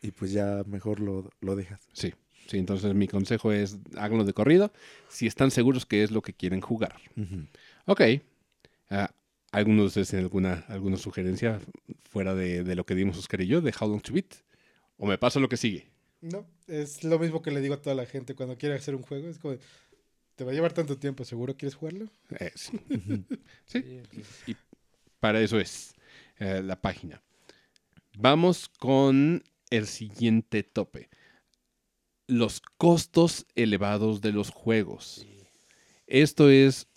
y 0.02 0.10
pues 0.10 0.32
ya 0.32 0.64
mejor 0.66 0.98
lo, 1.00 1.30
lo 1.40 1.54
dejas. 1.56 1.80
sí. 1.92 2.12
Sí, 2.46 2.58
entonces 2.58 2.94
mi 2.94 3.08
consejo 3.08 3.52
es 3.52 3.78
háganlo 3.96 4.24
de 4.24 4.32
corrido 4.34 4.72
si 5.08 5.26
están 5.26 5.50
seguros 5.50 5.86
que 5.86 6.02
es 6.02 6.10
lo 6.10 6.22
que 6.22 6.34
quieren 6.34 6.60
jugar. 6.60 6.96
Ujú. 7.16 7.46
Ok. 7.86 8.02
Ah, 8.90 9.10
¿Algunos 9.52 9.82
de 9.82 9.86
ustedes 9.88 10.08
tienen 10.08 10.24
alguna, 10.24 10.64
alguna 10.68 10.96
sugerencia 10.96 11.60
fuera 12.10 12.34
de, 12.34 12.64
de 12.64 12.74
lo 12.74 12.86
que 12.86 12.94
dimos 12.94 13.18
Oscar 13.18 13.40
y 13.42 13.46
yo 13.46 13.60
de 13.60 13.72
How 13.78 13.88
Long 13.88 14.02
to 14.02 14.12
Beat? 14.12 14.34
¿O 14.96 15.06
me 15.06 15.18
paso 15.18 15.40
lo 15.40 15.48
que 15.48 15.56
sigue? 15.56 15.86
No, 16.22 16.46
es 16.68 17.02
lo 17.04 17.18
mismo 17.18 17.42
que 17.42 17.50
le 17.50 17.60
digo 17.60 17.74
a 17.74 17.82
toda 17.82 17.96
la 17.96 18.06
gente 18.06 18.34
cuando 18.34 18.56
quiere 18.56 18.76
hacer 18.76 18.94
un 18.94 19.02
juego. 19.02 19.28
Es 19.28 19.38
como, 19.38 19.56
te 20.36 20.44
va 20.44 20.52
a 20.52 20.54
llevar 20.54 20.72
tanto 20.72 20.96
tiempo, 20.96 21.24
¿seguro 21.24 21.56
quieres 21.56 21.74
jugarlo? 21.74 22.06
Eh, 22.38 22.52
sí. 22.54 22.78
Sí. 23.66 23.82
Sí, 23.82 24.22
sí. 24.46 24.56
para 25.18 25.40
eso 25.40 25.58
es 25.58 25.94
eh, 26.38 26.62
la 26.62 26.80
página. 26.80 27.22
Vamos 28.18 28.68
con 28.68 29.42
el 29.70 29.86
siguiente 29.86 30.62
tope. 30.62 31.08
Los 32.32 32.60
costos 32.78 33.46
elevados 33.54 34.20
de 34.20 34.32
los 34.32 34.50
juegos. 34.50 35.20
Sí. 35.22 35.28
Esto 36.06 36.50
es 36.50 36.88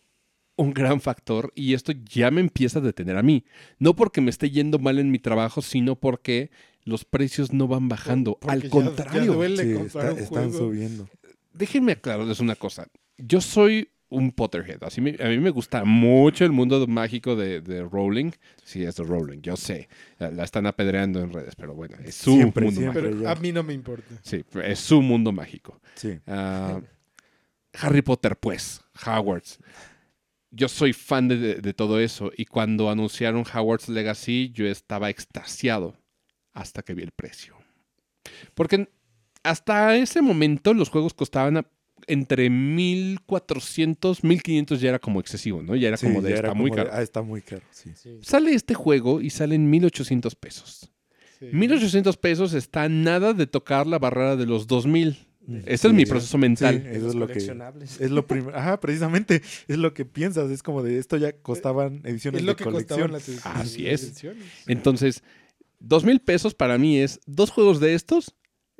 un 0.57 0.73
gran 0.73 1.01
factor 1.01 1.51
y 1.55 1.73
esto 1.73 1.91
ya 1.91 2.31
me 2.31 2.41
empieza 2.41 2.79
a 2.79 2.81
detener 2.81 3.17
a 3.17 3.23
mí. 3.23 3.43
No 3.77 3.95
porque 3.95 4.21
me 4.21 4.29
esté 4.29 4.49
yendo 4.49 4.79
mal 4.79 4.99
en 4.99 5.11
mi 5.11 5.19
trabajo, 5.19 5.61
sino 5.61 5.95
porque 5.97 6.51
los 6.83 7.03
precios 7.03 7.51
no 7.51 7.67
van 7.67 7.89
bajando. 7.89 8.37
Porque 8.39 8.53
Al 8.53 8.61
ya- 8.63 8.69
contrario. 8.69 9.21
Ya 9.21 9.33
duele 9.33 9.63
Sí, 9.63 9.71
está- 9.85 10.11
están 10.11 10.51
juego. 10.51 10.57
subiendo. 10.69 11.09
Déjenme 11.53 11.93
aclararles 11.93 12.39
una 12.39 12.55
cosa. 12.55 12.87
Yo 13.17 13.41
soy 13.41 13.89
un 14.09 14.31
Potterhead. 14.31 14.83
Así 14.83 15.01
me- 15.01 15.15
a 15.19 15.27
mí 15.29 15.39
me 15.39 15.49
gusta 15.49 15.83
mucho 15.83 16.45
el 16.45 16.51
mundo 16.51 16.85
mágico 16.87 17.35
de, 17.35 17.61
de 17.61 17.83
Rowling. 17.83 18.31
Sí, 18.63 18.83
es 18.83 18.95
de 18.95 19.03
Rowling, 19.03 19.41
yo 19.41 19.57
sé. 19.57 19.89
La, 20.19 20.31
la 20.31 20.43
están 20.43 20.65
apedreando 20.67 21.19
en 21.21 21.33
redes, 21.33 21.55
pero 21.55 21.73
bueno, 21.73 21.97
es 22.03 22.15
su 22.15 22.33
Siempre, 22.33 22.65
mundo 22.65 22.79
siempre. 22.81 23.01
mágico. 23.01 23.19
Pero 23.19 23.29
a 23.31 23.35
mí 23.35 23.51
no 23.51 23.63
me 23.63 23.73
importa. 23.73 24.15
Sí, 24.21 24.43
es 24.63 24.79
su 24.79 25.01
mundo 25.01 25.31
mágico. 25.31 25.79
Sí. 25.95 26.19
Ah, 26.27 26.79
Harry 27.73 28.01
Potter, 28.01 28.37
pues, 28.37 28.81
Hogwarts. 29.05 29.59
Yo 30.51 30.69
soy 30.69 30.93
fan 30.93 31.27
de, 31.27 31.37
de- 31.37 31.55
de 31.55 31.73
todo 31.73 31.99
eso 31.99 32.31
y 32.37 32.45
cuando 32.45 32.89
anunciaron 32.89 33.43
Hogwarts 33.43 33.89
Legacy 33.89 34.51
yo 34.53 34.65
estaba 34.67 35.09
extasiado 35.09 35.97
hasta 36.53 36.81
que 36.83 36.93
vi 36.93 37.03
el 37.03 37.11
precio. 37.11 37.57
Porque 38.53 38.87
hasta 39.43 39.95
ese 39.97 40.21
momento 40.21 40.73
los 40.73 40.89
juegos 40.89 41.13
costaban 41.13 41.57
a- 41.57 41.65
entre 42.07 42.49
1400, 42.49 44.23
1500 44.23 44.81
ya 44.81 44.89
era 44.89 44.99
como 44.99 45.19
excesivo, 45.19 45.61
¿no? 45.61 45.75
Ya 45.75 45.89
era 45.89 45.97
Sí, 45.97 46.07
como 46.07 46.21
de 46.21 46.29
ya 46.31 46.37
era 46.37 46.47
está 46.49 46.53
muy 46.57 46.69
como 46.69 46.83
de, 46.83 46.87
caro. 46.89 46.97
ah, 46.99 47.03
está 47.03 47.21
muy 47.21 47.41
caro, 47.41 47.61
sí. 47.71 47.91
Sí. 47.95 48.17
Sale 48.21 48.53
este 48.53 48.73
juego 48.73 49.21
y 49.21 49.29
salen 49.29 49.69
1800 49.69 50.35
pesos. 50.35 50.91
Sí. 51.39 51.47
1800 51.51 52.17
pesos 52.17 52.53
está 52.53 52.87
nada 52.89 53.33
de 53.33 53.47
tocar 53.47 53.87
la 53.87 53.99
barrera 53.99 54.35
de 54.35 54.45
los 54.45 54.67
2000. 54.67 55.17
Ese 55.65 55.77
Sí, 55.77 55.87
es 55.89 55.93
mi 55.93 56.05
proceso 56.07 56.37
mental. 56.39 56.81
Sí, 56.81 56.89
eso 56.97 57.07
es 57.09 57.13
lo 57.15 57.27
que... 57.27 57.37
Es 57.37 58.09
lo 58.09 58.25
primero. 58.25 58.57
Ajá, 58.57 58.79
precisamente. 58.79 59.43
Es 59.67 59.77
lo 59.77 59.93
que 59.93 60.03
piensas. 60.03 60.49
Es 60.49 60.63
como 60.63 60.81
de 60.81 60.97
esto 60.97 61.17
ya 61.17 61.33
costaban 61.33 62.01
ediciones 62.03 62.39
Es 62.39 62.45
lo 62.45 62.53
de 62.53 62.55
que 62.55 62.63
colección. 62.63 63.11
costaban 63.11 63.11
las 63.11 63.29
edi- 63.29 63.61
Así 63.61 63.87
es. 63.87 64.03
ediciones. 64.05 64.43
Entonces, 64.65 65.21
dos 65.79 66.03
mil 66.03 66.19
pesos 66.19 66.55
para 66.55 66.79
mí 66.79 66.97
es 66.97 67.19
dos 67.27 67.51
juegos 67.51 67.79
de 67.79 67.93
estos. 67.93 68.33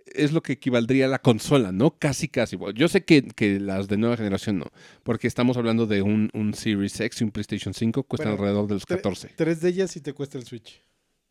Es 0.06 0.32
lo 0.32 0.42
que 0.44 0.54
equivaldría 0.54 1.06
a 1.06 1.10
la 1.10 1.20
consola, 1.20 1.72
¿no? 1.72 1.98
Casi, 1.98 2.28
casi. 2.28 2.58
Yo 2.76 2.88
sé 2.88 3.04
que, 3.06 3.24
que 3.24 3.60
las 3.60 3.88
de 3.88 3.98
nueva 3.98 4.16
generación 4.18 4.60
no, 4.60 4.66
porque 5.04 5.28
estamos 5.28 5.58
hablando 5.58 5.88
de 5.88 6.02
un, 6.02 6.30
un 6.34 6.54
Series 6.54 7.00
X 7.00 7.22
y 7.22 7.24
un 7.24 7.32
PlayStation 7.32 7.74
5, 7.74 8.04
cuestan 8.04 8.32
Bueno, 8.32 8.44
alrededor 8.44 8.68
de 8.68 8.74
los 8.76 8.84
tre- 8.86 8.98
14. 8.98 9.30
Tres 9.36 9.62
de 9.62 9.70
ellas 9.70 9.92
sí 9.92 10.02
te 10.02 10.14
cuesta 10.14 10.38
el 10.38 10.46
Switch. 10.46 10.82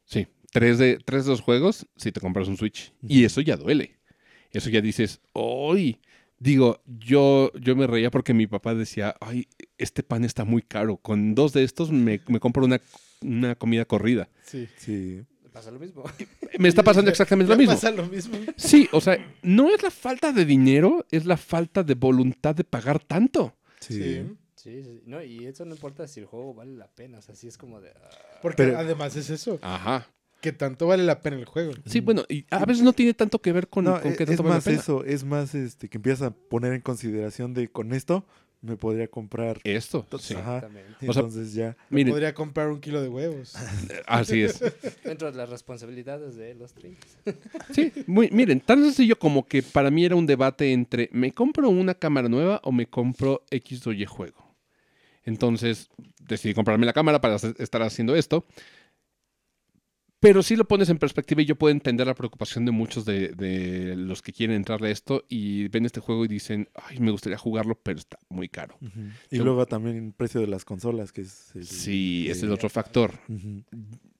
Sí, 0.04 0.26
tres 0.52 0.78
de, 0.78 0.98
tres 1.04 1.24
de 1.24 1.30
los 1.30 1.40
juegos 1.40 1.86
si 1.96 2.10
te 2.12 2.20
compras 2.20 2.48
un 2.48 2.56
Switch. 2.56 2.92
Y 3.02 3.24
eso 3.24 3.40
ya 3.40 3.56
duele. 3.56 3.96
Eso 4.50 4.70
ya 4.70 4.80
dices, 4.80 5.20
¡ay! 5.34 6.00
Digo, 6.38 6.82
yo, 6.86 7.52
yo 7.58 7.76
me 7.76 7.86
reía 7.86 8.10
porque 8.10 8.34
mi 8.34 8.46
papá 8.46 8.74
decía, 8.74 9.14
ay, 9.20 9.46
este 9.78 10.02
pan 10.02 10.24
está 10.24 10.44
muy 10.44 10.62
caro. 10.62 10.96
Con 10.96 11.34
dos 11.34 11.52
de 11.52 11.62
estos 11.64 11.90
me, 11.92 12.20
me 12.28 12.40
compro 12.40 12.64
una, 12.64 12.80
una 13.22 13.54
comida 13.54 13.84
corrida. 13.84 14.28
Sí. 14.44 14.68
Sí. 14.76 15.22
Me 15.54 15.60
Pasa 15.60 15.70
lo 15.70 15.78
mismo. 15.78 16.02
Me 16.58 16.68
está 16.68 16.82
pasando 16.82 17.10
exactamente 17.10 17.52
lo 17.52 17.56
mismo. 17.58 17.74
pasa 17.74 17.90
lo 17.92 18.04
mismo. 18.06 18.36
Sí, 18.56 18.88
o 18.92 19.00
sea, 19.00 19.16
no 19.42 19.72
es 19.72 19.82
la 19.84 19.90
falta 19.92 20.32
de 20.32 20.44
dinero, 20.44 21.06
es 21.12 21.26
la 21.26 21.36
falta 21.36 21.84
de 21.84 21.94
voluntad 21.94 22.54
de 22.56 22.64
pagar 22.64 22.98
tanto. 22.98 23.54
Sí. 23.80 23.94
Sí. 24.02 24.36
Sí, 24.56 24.82
sí. 24.82 25.02
No, 25.06 25.22
y 25.22 25.44
eso 25.46 25.64
no 25.64 25.72
importa 25.74 26.08
si 26.08 26.20
el 26.20 26.26
juego 26.26 26.54
vale 26.54 26.72
la 26.74 26.88
pena. 26.88 27.18
O 27.18 27.22
sea, 27.22 27.34
sí 27.36 27.46
es 27.46 27.56
como 27.58 27.80
de. 27.80 27.90
ah, 27.90 28.08
Porque 28.42 28.64
Pero- 28.64 28.78
además 28.78 29.14
es 29.14 29.30
eso. 29.30 29.58
Ajá. 29.62 30.08
Que 30.40 30.52
tanto 30.52 30.86
vale 30.88 31.04
la 31.04 31.20
pena 31.20 31.36
el 31.36 31.44
juego. 31.44 31.72
Sí, 31.86 32.00
bueno, 32.00 32.24
y 32.28 32.44
a 32.50 32.64
veces 32.66 32.82
no 32.82 32.92
tiene 32.92 33.14
tanto 33.14 33.40
que 33.40 33.52
ver 33.52 33.68
con, 33.68 33.84
No, 33.84 34.00
con 34.02 34.12
e- 34.12 34.16
qué 34.16 34.24
es 34.24 34.28
tanto 34.30 34.42
vale 34.42 34.50
la 34.54 34.56
más 34.56 34.64
pena. 34.64 34.78
eso. 34.80 35.04
Es 35.04 35.22
más 35.24 35.54
este 35.54 35.88
que 35.88 35.98
empiezas 35.98 36.22
a 36.22 36.30
poner 36.34 36.72
en 36.72 36.80
consideración 36.80 37.54
de 37.54 37.68
con 37.68 37.92
esto 37.94 38.26
me 38.64 38.76
podría 38.76 39.06
comprar. 39.08 39.60
Esto, 39.62 40.00
Entonces, 40.00 40.28
sí. 40.28 40.34
Ajá. 40.34 40.56
Exactamente. 40.56 41.08
O 41.08 41.12
sea, 41.12 41.22
Entonces 41.22 41.54
ya. 41.54 41.76
Miren, 41.90 42.12
Podría 42.12 42.34
comprar 42.34 42.68
un 42.68 42.80
kilo 42.80 43.02
de 43.02 43.08
huevos. 43.08 43.54
así 44.06 44.42
es. 44.42 44.60
Dentro 45.04 45.30
de 45.30 45.36
las 45.36 45.48
responsabilidades 45.48 46.36
de 46.36 46.54
los 46.54 46.72
30. 46.72 47.06
Sí, 47.72 47.92
muy, 48.06 48.30
miren, 48.30 48.60
tan 48.60 48.82
sencillo 48.82 49.18
como 49.18 49.46
que 49.46 49.62
para 49.62 49.90
mí 49.90 50.04
era 50.04 50.16
un 50.16 50.26
debate 50.26 50.72
entre 50.72 51.08
¿me 51.12 51.32
compro 51.32 51.68
una 51.68 51.94
cámara 51.94 52.28
nueva 52.28 52.60
o 52.64 52.72
me 52.72 52.86
compro 52.86 53.42
X 53.50 53.86
o 53.86 53.92
Y 53.92 54.04
juego? 54.06 54.44
Entonces 55.24 55.88
decidí 56.20 56.54
comprarme 56.54 56.86
la 56.86 56.92
cámara 56.92 57.20
para 57.20 57.36
estar 57.36 57.82
haciendo 57.82 58.14
esto. 58.16 58.44
Pero 60.24 60.42
sí 60.42 60.56
lo 60.56 60.66
pones 60.66 60.88
en 60.88 60.98
perspectiva 60.98 61.42
y 61.42 61.44
yo 61.44 61.54
puedo 61.56 61.70
entender 61.70 62.06
la 62.06 62.14
preocupación 62.14 62.64
de 62.64 62.72
muchos 62.72 63.04
de, 63.04 63.28
de 63.28 63.94
los 63.94 64.22
que 64.22 64.32
quieren 64.32 64.56
entrarle 64.56 64.88
a 64.88 64.90
esto 64.90 65.24
y 65.28 65.68
ven 65.68 65.84
este 65.84 66.00
juego 66.00 66.24
y 66.24 66.28
dicen, 66.28 66.68
ay, 66.74 66.98
me 66.98 67.10
gustaría 67.10 67.36
jugarlo, 67.38 67.78
pero 67.82 67.98
está 67.98 68.18
muy 68.30 68.48
caro. 68.48 68.78
Y 69.30 69.36
Yo- 69.36 69.44
luego 69.44 69.66
también 69.66 69.96
el 69.96 70.12
precio 70.12 70.40
de 70.40 70.46
las 70.46 70.64
consolas, 70.64 71.12
que 71.12 71.20
es... 71.20 71.50
el- 71.54 71.66
Sí, 71.66 72.22
ese 72.28 72.38
es 72.38 72.42
el- 72.44 72.52
otro 72.52 72.68
factor. 72.70 73.12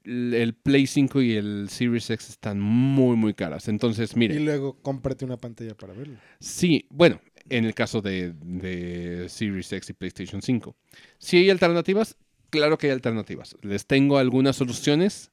El 0.05 0.35
el 0.35 0.53
Play 0.55 0.87
5 0.87 1.23
y 1.23 1.33
el 1.33 1.69
Series 1.71 2.11
X 2.11 2.29
están 2.29 2.61
muy, 2.61 3.17
muy 3.17 3.33
caras. 3.33 3.69
Entonces, 3.69 4.15
mire, 4.17 4.35
Y 4.35 4.41
luego 4.41 4.77
cómprate 4.83 5.25
una 5.25 5.39
pantalla 5.39 5.75
para 5.75 5.95
verlo. 5.95 6.19
Sí, 6.41 6.85
bueno, 6.91 7.23
en 7.49 7.65
el 7.65 7.75
caso 7.75 8.03
de, 8.03 8.35
de 8.35 9.27
Series 9.31 9.73
X 9.73 9.89
y 9.89 9.93
PlayStation 9.95 10.43
5. 10.43 10.77
Si 11.17 11.39
hay 11.39 11.49
alternativas, 11.49 12.19
claro 12.51 12.77
que 12.77 12.89
hay 12.89 12.93
alternativas. 12.93 13.57
Les 13.63 13.87
tengo 13.87 14.19
algunas 14.19 14.57
soluciones, 14.57 15.31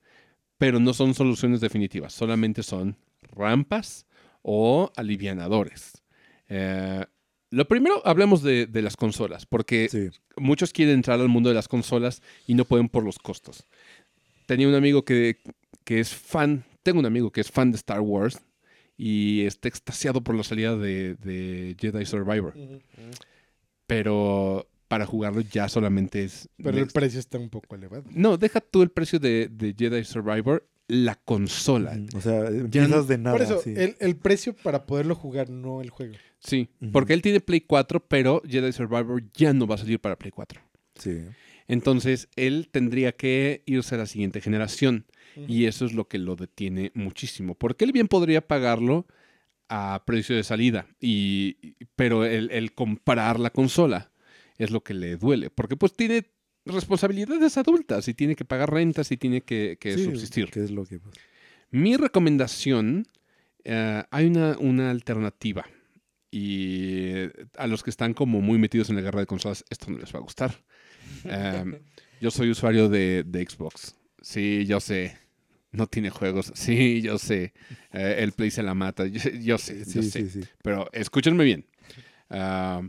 pero 0.62 0.80
no 0.80 0.94
son 0.94 1.16
soluciones 1.16 1.60
definitivas, 1.60 2.14
solamente 2.14 2.62
son 2.62 2.96
rampas 3.36 4.06
o 4.44 4.92
alivianadores. 4.96 6.04
Eh, 6.50 7.04
lo 7.50 7.68
primero, 7.68 8.00
hablemos 8.06 8.44
de, 8.44 8.68
de 8.68 8.82
las 8.84 8.96
consolas, 8.96 9.48
porque 9.48 9.90
Sí. 9.90 10.10
muchos 10.38 10.72
quieren 10.72 10.94
entrar 10.94 11.20
al 11.20 11.30
mundo 11.30 11.50
de 11.50 11.56
las 11.56 11.68
consolas 11.68 12.22
y 12.46 12.54
no 12.54 12.66
pueden 12.66 12.90
por 12.90 13.04
los 13.04 13.18
costos. 13.18 13.66
Tenía 14.46 14.68
un 14.68 14.76
amigo 14.76 15.04
que, 15.04 15.38
que 15.84 16.00
es 16.00 16.14
fan, 16.14 16.64
tengo 16.84 17.00
un 17.00 17.08
amigo 17.08 17.32
que 17.32 17.42
es 17.42 17.50
fan 17.50 17.72
de 17.72 17.78
Star 17.78 18.02
Wars 18.02 18.40
y 18.98 19.42
está 19.48 19.68
extasiado 19.68 20.22
por 20.22 20.36
la 20.36 20.44
salida 20.44 20.76
de, 20.78 21.16
de 21.16 21.76
Jedi 21.80 22.06
Survivor, 22.06 22.54
pero 23.88 24.68
para 24.92 25.06
jugarlo 25.06 25.40
ya 25.42 25.70
solamente 25.70 26.24
es... 26.24 26.50
Pero 26.62 26.78
el 26.78 26.88
precio 26.88 27.20
está 27.20 27.38
un 27.38 27.50
poco 27.50 27.76
elevado. 27.76 28.04
No, 28.12 28.38
deja 28.38 28.60
tú 28.60 28.82
el 28.84 28.90
precio 28.90 29.20
de, 29.20 29.48
de 29.50 29.74
Jedi 29.78 30.04
Survivor, 30.04 30.68
la 30.88 31.16
consola. 31.16 31.98
O 32.14 32.20
sea, 32.20 32.44
Ya 32.44 32.58
empiezas 32.60 32.90
no- 32.90 33.04
de 33.04 33.18
nada. 33.18 33.36
Por 33.38 33.42
eso, 33.46 33.62
sí. 33.64 33.74
el, 33.76 33.96
el 34.00 34.18
precio 34.18 34.54
para 34.54 34.86
poderlo 34.86 35.16
jugar, 35.16 35.50
no 35.50 35.82
el 35.82 35.90
juego. 35.90 36.16
Sí, 36.40 36.68
porque 36.92 37.14
él 37.14 37.22
tiene 37.22 37.40
Play 37.40 37.62
4, 37.62 38.06
pero 38.08 38.42
Jedi 38.46 38.72
Survivor 38.74 39.24
ya 39.34 39.54
no 39.54 39.66
va 39.66 39.76
a 39.76 39.78
salir 39.78 40.00
para 40.00 40.18
Play 40.18 40.32
4. 40.32 40.60
Sí. 40.96 41.20
Entonces, 41.68 42.28
él 42.36 42.68
tendría 42.72 43.14
que 43.14 43.64
irse 43.66 43.96
a 43.96 44.00
la 44.00 44.06
siguiente 44.06 44.42
generación. 44.42 45.06
Y 45.48 45.66
eso 45.66 45.86
es 45.86 45.94
lo 45.94 46.10
que 46.10 46.18
lo 46.18 46.36
detiene 46.36 46.92
muchísimo. 46.94 47.56
Porque 47.56 47.86
él 47.86 47.94
bien 47.94 48.10
podría 48.10 48.46
pagarlo 48.46 49.08
a 49.70 50.04
precio 50.06 50.36
de 50.36 50.44
salida. 50.44 50.88
Y, 51.00 51.76
pero 51.96 52.26
el, 52.26 52.52
el 52.52 52.74
comprar 52.74 53.40
la 53.40 53.52
consola 53.52 54.11
es 54.58 54.72
lo 54.72 54.82
que 54.84 54.94
le 54.94 55.18
duele. 55.18 55.50
Porque 55.50 55.76
pues 55.76 55.94
tiene 55.94 56.26
responsabilidades 56.66 57.58
adultas 57.58 58.08
y 58.08 58.14
tiene 58.14 58.36
que 58.36 58.46
pagar 58.46 58.72
rentas 58.72 59.12
y 59.12 59.18
tiene 59.18 59.42
que, 59.42 59.78
que 59.80 59.94
Sí, 59.96 60.06
subsistir. 60.06 60.50
Que 60.52 60.64
es 60.64 60.72
lo 60.72 60.86
que... 60.86 61.00
Mi 61.72 61.96
recomendación, 61.98 63.08
eh, 63.64 64.04
hay 64.12 64.26
una, 64.28 64.58
una 64.60 64.92
alternativa. 64.92 65.66
Y 66.30 67.14
a 67.58 67.68
los 67.68 67.84
que 67.84 67.90
están 67.90 68.14
como 68.14 68.42
muy 68.42 68.58
metidos 68.58 68.90
en 68.90 68.96
la 68.96 69.02
guerra 69.02 69.20
de 69.20 69.26
consolas, 69.26 69.66
esto 69.70 69.92
no 69.92 69.98
les 69.98 70.14
va 70.14 70.20
a 70.20 70.22
gustar. 70.22 70.64
Um, 71.26 71.76
yo 72.22 72.32
soy 72.32 72.50
usuario 72.52 72.88
de, 72.90 73.24
de 73.26 73.46
Xbox. 73.46 73.96
Sí, 74.22 74.66
yo 74.66 74.80
sé. 74.80 75.18
No 75.72 75.88
tiene 75.88 76.10
juegos. 76.10 76.52
Sí, 76.56 77.02
yo 77.02 77.18
sé. 77.18 77.54
Eh, 77.92 78.16
el 78.20 78.32
Play 78.32 78.52
se 78.52 78.64
la 78.64 78.74
mata. 78.74 79.08
Yo, 79.08 79.30
yo 79.42 79.58
sé, 79.58 79.80
yo 79.80 80.02
Sí, 80.02 80.04
sé. 80.04 80.30
sí. 80.30 80.42
Pero 80.64 80.90
escúchenme 80.94 81.44
bien. 81.44 81.66
Ah, 82.30 82.82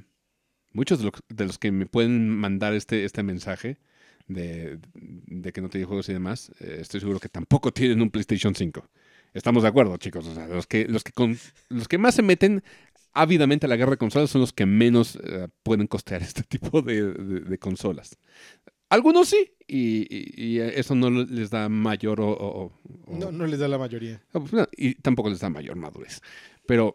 muchos 0.73 0.99
de, 0.99 1.05
lo- 1.07 1.13
de 1.29 1.45
los 1.47 1.59
que 1.59 1.71
me 1.73 1.87
pueden 1.87 2.29
mandar 2.29 2.75
este, 2.75 3.05
este 3.05 3.23
mensaje 3.23 3.79
de, 4.29 4.79
de 4.95 5.53
que 5.53 5.61
no 5.61 5.69
tiene 5.69 5.87
juegos 5.87 6.09
y 6.09 6.13
demás, 6.13 6.53
eh, 6.61 6.79
estoy 6.81 7.01
seguro 7.01 7.19
que 7.21 7.29
tampoco 7.29 7.73
tienen 7.73 8.01
un 8.03 8.11
PlayStation 8.11 8.55
5. 8.55 8.89
Estamos 9.35 9.63
de 9.63 9.69
acuerdo, 9.71 9.97
chicos. 9.97 10.27
O 10.27 10.35
sea, 10.35 10.47
los 10.47 10.67
que, 10.67 10.87
los 10.87 11.03
que, 11.05 11.13
con- 11.13 11.39
los 11.71 11.89
que 11.89 11.99
más 11.99 12.15
se 12.15 12.23
meten 12.23 12.63
ávidamente 13.15 13.67
a 13.67 13.69
la 13.69 13.77
guerra 13.77 13.93
de 13.93 13.97
consolas 13.99 14.31
son 14.31 14.41
los 14.41 14.53
que 14.53 14.65
menos 14.67 15.17
eh, 15.23 15.49
pueden 15.63 15.87
costear 15.87 16.23
este 16.23 16.43
tipo 16.43 16.83
de, 16.83 17.13
de- 17.13 17.41
de 17.41 17.59
consolas. 17.59 18.17
Algunos 18.89 19.31
sí, 19.31 19.53
y, 19.67 20.07
y- 20.15 20.35
y 20.57 20.59
eso 20.61 20.95
no 20.95 21.09
les 21.11 21.49
da 21.49 21.69
mayor 21.71 22.21
o- 22.21 22.29
o- 22.31 22.73
o- 23.07 23.17
No, 23.19 23.33
no 23.33 23.47
les 23.47 23.59
da 23.59 23.67
la 23.69 23.79
mayoría. 23.79 24.23
Ah, 24.35 24.41
pues, 24.41 24.53
no, 24.53 24.67
Y 24.77 24.95
tampoco 24.97 25.31
les 25.31 25.41
da 25.41 25.49
mayor 25.49 25.77
madurez. 25.77 26.21
Pero 26.67 26.95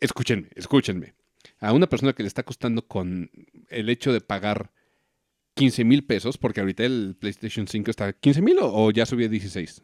escúchenme, 0.00 0.48
escúchenme. 0.56 1.14
A 1.62 1.72
una 1.72 1.88
persona 1.88 2.12
que 2.12 2.22
le 2.22 2.26
está 2.26 2.42
costando 2.42 2.86
con 2.86 3.30
el 3.70 3.88
hecho 3.88 4.12
de 4.12 4.20
pagar 4.20 4.70
15 5.54 5.84
mil 5.84 6.04
pesos, 6.04 6.36
porque 6.38 6.60
ahorita 6.60 6.84
el 6.84 7.16
PlayStation 7.18 7.66
5 7.68 7.90
está 7.90 8.06
a 8.08 8.12
15 8.12 8.42
mil 8.42 8.58
o, 8.58 8.72
o 8.72 8.90
ya 8.90 9.06
subió 9.06 9.26
a 9.26 9.30
16. 9.30 9.82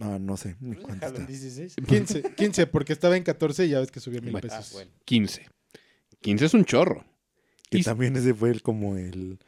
Ah, 0.00 0.18
no 0.20 0.36
sé. 0.36 0.56
ni 0.60 0.74
cuánto 0.76 1.06
está. 1.06 1.24
16. 1.24 1.76
15, 1.86 2.34
15, 2.36 2.66
porque 2.66 2.92
estaba 2.92 3.16
en 3.16 3.22
14 3.22 3.66
y 3.66 3.70
ya 3.70 3.80
ves 3.80 3.90
que 3.90 4.00
subió 4.00 4.20
mil 4.20 4.32
Bueno. 4.32 4.48
Ah, 4.52 4.58
pesos. 4.58 4.72
bueno. 4.74 4.90
15. 5.04 5.46
15 6.20 6.44
es 6.44 6.54
un 6.54 6.64
chorro. 6.64 7.04
Que 7.70 7.78
Y- 7.78 7.82
también 7.82 8.14
ese 8.16 8.34
fue 8.34 8.50
el, 8.50 8.62
como 8.62 8.96
el 8.96 9.38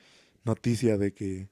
noticia 0.45 0.97
de 0.97 1.13
que 1.13 1.49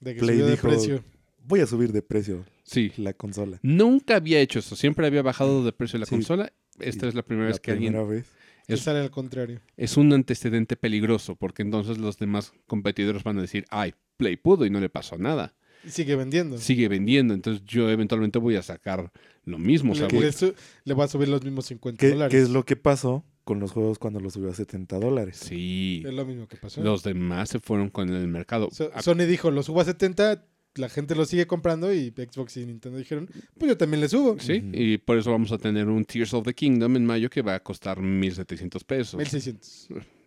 De 0.00 0.14
que 0.14 0.20
Play 0.20 0.36
subió 0.36 0.46
de 0.46 0.52
dijo- 0.52 0.68
precio. 0.68 1.04
voy 1.46 1.60
a 1.60 1.66
subir 1.66 1.92
de 1.92 2.02
precio 2.02 2.44
Sí. 2.64 2.92
la 2.96 3.12
consola. 3.14 3.58
Nunca 3.62 4.16
había 4.16 4.40
hecho 4.40 4.58
eso. 4.58 4.76
Siempre 4.76 5.06
había 5.06 5.22
bajado 5.22 5.64
de 5.64 5.72
precio 5.72 5.98
la 5.98 6.06
Sí. 6.06 6.10
consola. 6.10 6.52
Esta 6.80 7.06
Y 7.06 7.08
es 7.10 7.14
la 7.14 7.22
primera 7.22 7.46
la 7.48 7.52
vez 7.52 7.60
que 7.60 7.70
alguien... 7.70 7.92
primera 7.92 8.08
vez. 8.10 8.26
Es- 8.68 8.80
sale 8.80 9.00
al 9.00 9.10
contrario. 9.10 9.60
Es 9.76 9.96
un 9.96 10.12
antecedente 10.12 10.76
peligroso, 10.76 11.36
porque 11.36 11.62
entonces 11.62 11.98
los 11.98 12.18
demás 12.18 12.52
competidores 12.66 13.22
van 13.24 13.38
a 13.38 13.42
decir, 13.42 13.64
ay, 13.70 13.94
Play 14.16 14.36
pudo 14.36 14.66
y 14.66 14.70
no 14.70 14.80
le 14.80 14.88
pasó 14.90 15.16
nada. 15.18 15.54
Y 15.84 15.90
sigue 15.90 16.14
vendiendo. 16.14 16.58
Sigue 16.58 16.88
vendiendo, 16.88 17.32
entonces 17.32 17.64
yo 17.64 17.88
eventualmente 17.88 18.38
voy 18.38 18.56
a 18.56 18.62
sacar 18.62 19.10
lo 19.44 19.58
mismo. 19.58 19.92
O 19.92 19.94
sea, 19.94 20.08
le, 20.08 20.14
voy- 20.14 20.24
le 20.26 20.32
su- 20.32 20.54
le 20.84 20.94
va 20.94 21.04
a 21.04 21.08
subir 21.08 21.28
los 21.28 21.42
mismos 21.42 21.64
50 21.66 21.98
¿Qué, 21.98 22.10
dólares. 22.10 22.30
qué 22.30 22.42
es 22.42 22.50
lo 22.50 22.64
que 22.66 22.76
pasó 22.76 23.24
con 23.44 23.60
los 23.60 23.72
juegos 23.72 23.98
cuando 23.98 24.20
los 24.20 24.34
subió 24.34 24.50
a 24.50 24.54
70 24.54 24.98
dólares? 24.98 25.38
Sí, 25.38 26.02
Es 26.06 26.12
lo 26.12 26.26
mismo 26.26 26.46
que 26.46 26.56
pasó. 26.58 26.82
los 26.82 27.02
demás 27.02 27.48
se 27.48 27.60
fueron 27.60 27.88
con 27.88 28.10
el 28.10 28.28
mercado. 28.28 28.68
So- 28.72 28.90
Sony 29.00 29.24
dijo, 29.26 29.50
lo 29.50 29.62
subo 29.62 29.80
a 29.80 29.84
70, 29.86 30.44
la 30.76 30.88
gente 30.88 31.14
lo 31.14 31.24
sigue 31.24 31.46
comprando 31.46 31.92
y 31.92 32.10
Xbox 32.16 32.56
y 32.56 32.66
Nintendo 32.66 32.98
dijeron, 32.98 33.28
pues 33.58 33.68
yo 33.70 33.76
también 33.76 34.00
le 34.00 34.08
subo. 34.08 34.38
Sí, 34.38 34.62
y 34.72 34.98
por 34.98 35.18
eso 35.18 35.30
vamos 35.30 35.50
a 35.52 35.58
tener 35.58 35.88
un 35.88 36.04
Tears 36.04 36.32
of 36.34 36.44
the 36.44 36.54
Kingdom 36.54 36.96
en 36.96 37.04
mayo 37.06 37.28
que 37.28 37.42
va 37.42 37.54
a 37.56 37.60
costar 37.62 37.98
1.700 37.98 38.84
pesos. 38.84 39.16
1600. 39.18 39.88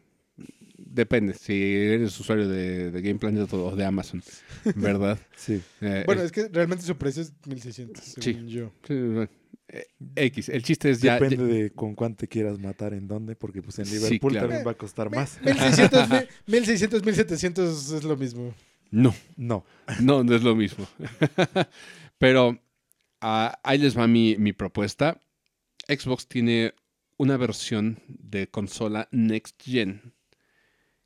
Depende, 0.77 1.33
si 1.33 1.53
eres 1.53 2.19
usuario 2.19 2.47
de, 2.47 2.91
de 2.91 3.01
Game 3.01 3.17
Planet 3.19 3.51
o 3.53 3.75
de 3.75 3.85
Amazon, 3.85 4.21
¿verdad? 4.75 5.17
Sí. 5.35 5.61
Eh, 5.81 6.03
Bueno, 6.05 6.21
eh, 6.21 6.25
es 6.25 6.31
que 6.31 6.47
realmente 6.49 6.83
su 6.83 6.95
precio 6.97 7.21
es 7.23 7.31
1600, 7.47 8.03
según 8.03 8.47
yo. 8.47 8.71
sí, 8.87 8.93
bueno, 8.93 9.29
eh, 9.69 9.85
X, 10.15 10.49
el 10.49 10.61
chiste 10.61 10.89
es 10.91 10.99
ya... 11.01 11.13
Depende 11.19 11.37
ya- 11.37 11.43
de 11.63 11.69
con 11.71 11.95
cuánto 11.95 12.19
te 12.21 12.27
quieras 12.27 12.59
matar 12.59 12.93
en 12.93 13.07
dónde, 13.07 13.35
porque 13.35 13.61
pues 13.61 13.79
en 13.79 13.85
Sí, 13.85 13.95
Liverpool 13.95 14.31
claro. 14.33 14.47
también 14.49 14.67
va 14.67 14.71
a 14.71 14.77
costar 14.77 15.09
más. 15.09 15.39
1600, 15.41 16.09
mil- 16.09 16.27
1600, 16.47 17.03
1700 17.05 17.91
es 17.93 18.03
lo 18.03 18.17
mismo. 18.17 18.53
No, 18.93 19.15
No. 19.37 19.65
No, 20.01 20.23
no 20.23 20.35
es 20.35 20.43
lo 20.43 20.55
mismo. 20.55 20.87
Pero 22.19 22.59
ah, 23.21 23.59
ahí 23.63 23.79
les 23.79 23.97
va 23.97 24.05
mi, 24.05 24.35
mi 24.37 24.53
propuesta. 24.53 25.19
Xbox 25.87 26.27
tiene 26.27 26.75
una 27.17 27.35
versión 27.37 28.03
de 28.07 28.51
consola 28.51 29.09
Next 29.11 29.59
Gen. 29.63 30.13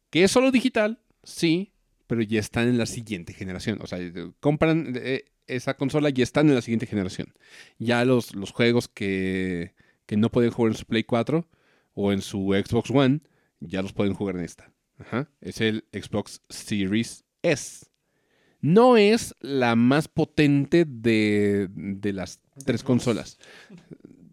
Que 0.10 0.26
es 0.26 0.32
solo 0.32 0.52
digital, 0.52 1.00
sí, 1.24 1.74
pero 2.08 2.22
ya 2.22 2.42
están 2.42 2.68
en 2.68 2.78
la 2.78 2.88
siguiente 2.88 3.34
generación. 3.34 3.80
O 3.82 3.88
sea, 3.88 4.00
eh, 4.00 4.32
compran 4.42 4.94
eh, 4.98 5.24
esa 5.48 5.76
consola 5.76 6.10
y 6.14 6.22
están 6.22 6.50
en 6.50 6.56
la 6.56 6.62
siguiente 6.62 6.88
generación. 6.88 7.34
Ya 7.80 8.04
los, 8.04 8.36
los 8.36 8.52
juegos 8.52 8.90
que, 8.90 9.76
que 10.06 10.18
no 10.18 10.30
pueden 10.30 10.52
jugar 10.52 10.74
en 10.74 10.78
su 10.78 10.86
Play 10.86 11.06
4 11.06 11.48
o 11.94 12.12
en 12.12 12.22
su 12.22 12.54
Xbox 12.54 12.92
One, 12.92 13.22
ya 13.62 13.82
los 13.82 13.94
pueden 13.94 14.14
jugar 14.14 14.36
en 14.36 14.44
esta. 14.44 14.74
Ajá. 15.00 15.30
Es 15.40 15.62
el 15.62 15.86
Xbox 15.94 16.42
Series 16.50 17.24
S. 17.42 17.86
No 18.62 18.98
es 18.98 19.36
la 19.40 19.76
más 19.76 20.08
potente 20.08 20.86
de, 20.86 21.68
de 21.72 22.14
las 22.14 22.42
tres 22.66 22.84
consolas. 22.84 23.38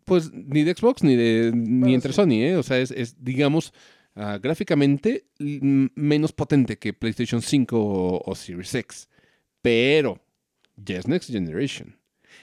Pues 0.04 0.32
ni 0.32 0.64
de 0.64 0.74
Xbox 0.74 1.02
ni 1.02 1.14
de 1.14 1.52
ni 1.54 1.94
entre 1.94 2.12
sí. 2.12 2.16
Sony, 2.16 2.42
¿eh? 2.42 2.56
O 2.56 2.62
sea, 2.62 2.78
es, 2.78 2.90
es, 2.90 3.22
digamos, 3.22 3.72
ah, 4.14 4.38
gráficamente 4.42 5.26
menos 5.38 6.32
potente 6.32 6.78
que 6.78 6.92
PlayStation 6.92 7.42
5 7.42 7.78
o, 7.78 8.22
o 8.24 8.34
Series 8.34 8.74
X. 8.74 9.08
Pero 9.62 10.20
ya 10.76 10.98
es 10.98 11.08
Next 11.08 11.30
Generation. 11.30 11.98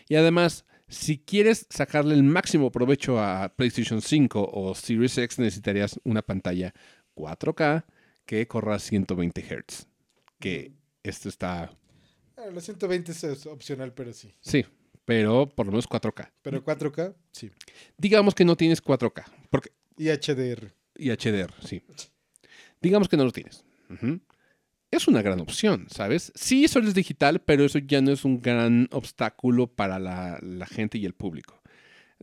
Y 0.07 0.15
además, 0.15 0.65
si 0.87 1.19
quieres 1.19 1.67
sacarle 1.69 2.15
el 2.15 2.23
máximo 2.23 2.71
provecho 2.71 3.19
a 3.19 3.53
PlayStation 3.55 4.01
5 4.01 4.49
o 4.53 4.75
Series 4.75 5.17
X, 5.17 5.39
necesitarías 5.39 5.99
una 6.03 6.21
pantalla 6.21 6.73
4K 7.15 7.85
que 8.25 8.47
corra 8.47 8.79
120 8.79 9.41
Hz. 9.41 9.90
Que 10.41 10.73
esto 11.03 11.29
está, 11.29 11.71
Ah, 12.37 12.47
Los 12.51 12.63
120 12.65 13.11
es- 13.11 13.45
opcional, 13.45 13.93
pero 13.93 14.11
sí. 14.13 14.33
sí, 14.41 14.65
pero 15.05 15.47
por 15.47 15.67
lo 15.67 15.71
menos 15.73 15.87
4K. 15.87 16.31
Pero 16.41 16.63
4K, 16.63 17.13
sí. 17.31 17.51
Digamos 17.97 18.33
que 18.33 18.43
no 18.45 18.55
tienes 18.57 18.81
4K, 18.81 19.23
porque 19.51 19.71
Y 19.97 20.09
HDR. 20.09 20.73
y 20.95 21.11
HDR, 21.11 21.53
sí. 21.65 21.83
Digamos 22.81 23.07
que 23.07 23.17
no 23.17 23.25
lo 23.25 23.31
tienes. 23.31 23.63
Es 24.89 25.07
una 25.07 25.21
gran 25.21 25.39
opción, 25.39 25.85
¿sabes? 25.89 26.31
Sí, 26.35 26.67
solo 26.67 26.87
es 26.87 26.93
digital, 26.95 27.41
pero 27.41 27.63
eso 27.63 27.77
ya 27.79 28.01
no 28.01 28.11
es 28.11 28.25
un 28.25 28.41
gran 28.41 28.87
obstáculo 28.91 29.67
para 29.67 29.99
la, 29.99 30.39
la 30.41 30.65
gente 30.65 30.97
y 30.97 31.05
el 31.05 31.13
público. 31.13 31.60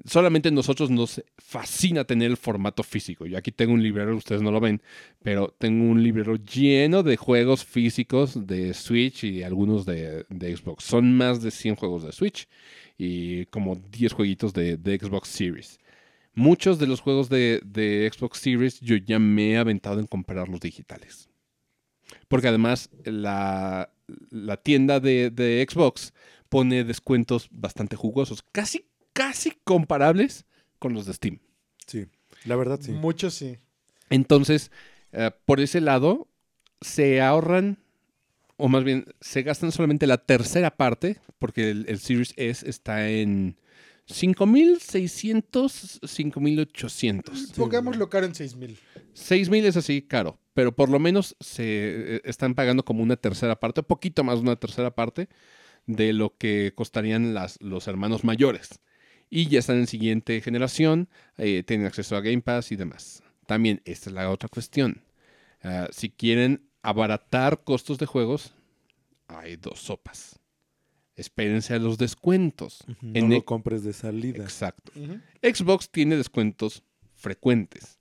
Solamente 0.05 0.51
nosotros 0.51 0.91
nos 0.91 1.23
fascina 1.39 2.05
tener 2.05 2.31
el 2.31 2.37
formato 2.37 2.83
físico. 2.83 3.27
Yo 3.27 3.39
aquí 3.39 3.51
tengo 3.51 3.73
un 3.73 3.83
librero, 3.83 4.17
ustedes 4.17 4.43
no 4.43 4.51
lo 4.51 4.61
ven, 4.61 4.81
pero 5.23 5.55
tengo 5.59 5.91
un 5.91 6.03
librero 6.03 6.37
lleno 6.37 7.03
de 7.03 7.17
juegos 7.17 7.65
físicos 7.65 8.47
de 8.47 8.75
Switch 8.75 9.25
y 9.25 9.43
algunos 9.43 9.87
de, 9.87 10.25
Xbox. 10.31 10.85
Son 10.85 11.17
más 11.17 11.43
de 11.43 11.51
100 11.51 11.77
juegos 11.77 12.05
de 12.05 12.13
Switch 12.13 12.49
y 12.97 13.47
como 13.47 13.77
10 13.77 14.13
jueguitos 14.13 14.53
de, 14.53 14.99
Xbox 15.01 15.29
Series. 15.29 15.81
Muchos 16.35 16.79
de 16.79 16.87
los 16.87 17.01
juegos 17.01 17.29
de, 17.29 18.11
Xbox 18.13 18.39
Series 18.39 18.81
yo 18.81 18.97
ya 18.97 19.19
me 19.19 19.53
he 19.53 19.57
aventado 19.59 20.01
en 20.01 20.07
comprar 20.07 20.49
los 20.49 20.61
digitales. 20.61 21.29
Porque 22.29 22.49
además 22.49 22.91
la, 23.05 23.91
la 24.31 24.57
tienda 24.59 25.01
de, 25.01 25.31
de 25.31 25.67
Xbox 25.69 26.13
pone 26.49 26.85
descuentos 26.85 27.49
bastante 27.51 27.97
jugosos, 27.97 28.43
casi, 28.53 28.88
casi 29.19 29.53
comparables 29.65 30.47
con 30.79 30.95
los 30.95 31.05
de 31.07 31.13
Steam. 31.13 31.41
Sí, 31.89 32.07
la 32.45 32.55
verdad 32.55 32.79
sí. 32.81 32.93
Muchos 32.93 33.35
sí. 33.35 33.57
Entonces, 34.11 34.71
eh, 35.11 35.33
por 35.45 35.59
ese 35.59 35.81
lado, 35.81 36.29
se 36.81 37.21
ahorran, 37.21 37.79
o 38.57 38.69
más 38.69 38.85
bien, 38.85 39.07
se 39.21 39.43
gastan 39.43 39.73
solamente 39.73 40.07
la 40.07 40.19
tercera 40.19 40.71
parte, 40.77 41.19
porque 41.41 41.71
el, 41.71 41.87
el 41.89 41.99
Series 41.99 42.33
S 42.37 42.71
está 42.71 43.11
en 43.11 43.57
5.600, 44.07 46.01
5.800. 46.01 47.55
Pongámoslo 47.57 48.09
caro 48.09 48.27
en 48.27 48.37
6000. 48.37 48.79
6.000 49.17 49.65
es 49.65 49.77
así 49.77 50.03
caro, 50.03 50.39
pero 50.55 50.77
por 50.77 50.91
lo 50.91 51.01
menos 51.01 51.35
se 51.41 51.65
eh, 51.65 52.21
están 52.23 52.55
pagando 52.55 52.85
como 52.85 53.03
una 53.03 53.17
tercera 53.17 53.59
parte, 53.59 53.81
un 53.81 53.87
poquito 53.87 54.23
más 54.23 54.37
de 54.37 54.43
una 54.43 54.55
tercera 54.55 54.95
parte 54.95 55.29
de 55.87 56.13
lo 56.13 56.37
que 56.39 56.73
costarían 56.77 57.35
las, 57.35 57.61
los 57.61 57.89
hermanos 57.89 58.23
mayores. 58.23 58.79
Y 59.31 59.49
ya 59.49 59.59
están 59.59 59.77
en 59.79 59.87
siguiente 59.87 60.41
generación, 60.41 61.09
eh, 61.37 61.63
tienen 61.63 61.87
acceso 61.87 62.17
a 62.17 62.21
Game 62.21 62.41
Pass 62.41 62.73
y 62.73 62.77
demás. 62.77 63.23
También, 63.47 63.83
esta 63.85 64.11
es 64.11 64.15
la 64.15 64.31
otra 64.31 64.49
cuestión. 64.49 65.03
Ah, 65.63 65.89
si 65.91 66.11
quieren 66.11 66.69
abaratar 66.83 67.63
costos 67.65 67.99
de 67.99 68.07
juegos, 68.07 68.55
hay 69.27 69.57
dos 69.57 69.81
sopas. 69.81 70.39
Espérense 71.17 71.75
a 71.75 71.79
los 71.79 71.99
descuentos. 71.99 72.85
Ujú, 72.89 72.97
No 73.03 73.13
En 73.15 73.29
lo 73.31 73.37
e- 73.37 73.45
compres 73.45 73.83
de 73.83 73.93
salida. 73.93 74.43
Exacto. 74.43 74.93
Xbox 75.43 75.91
tiene 75.91 76.17
descuentos 76.17 76.83
frecuentes. 77.17 77.98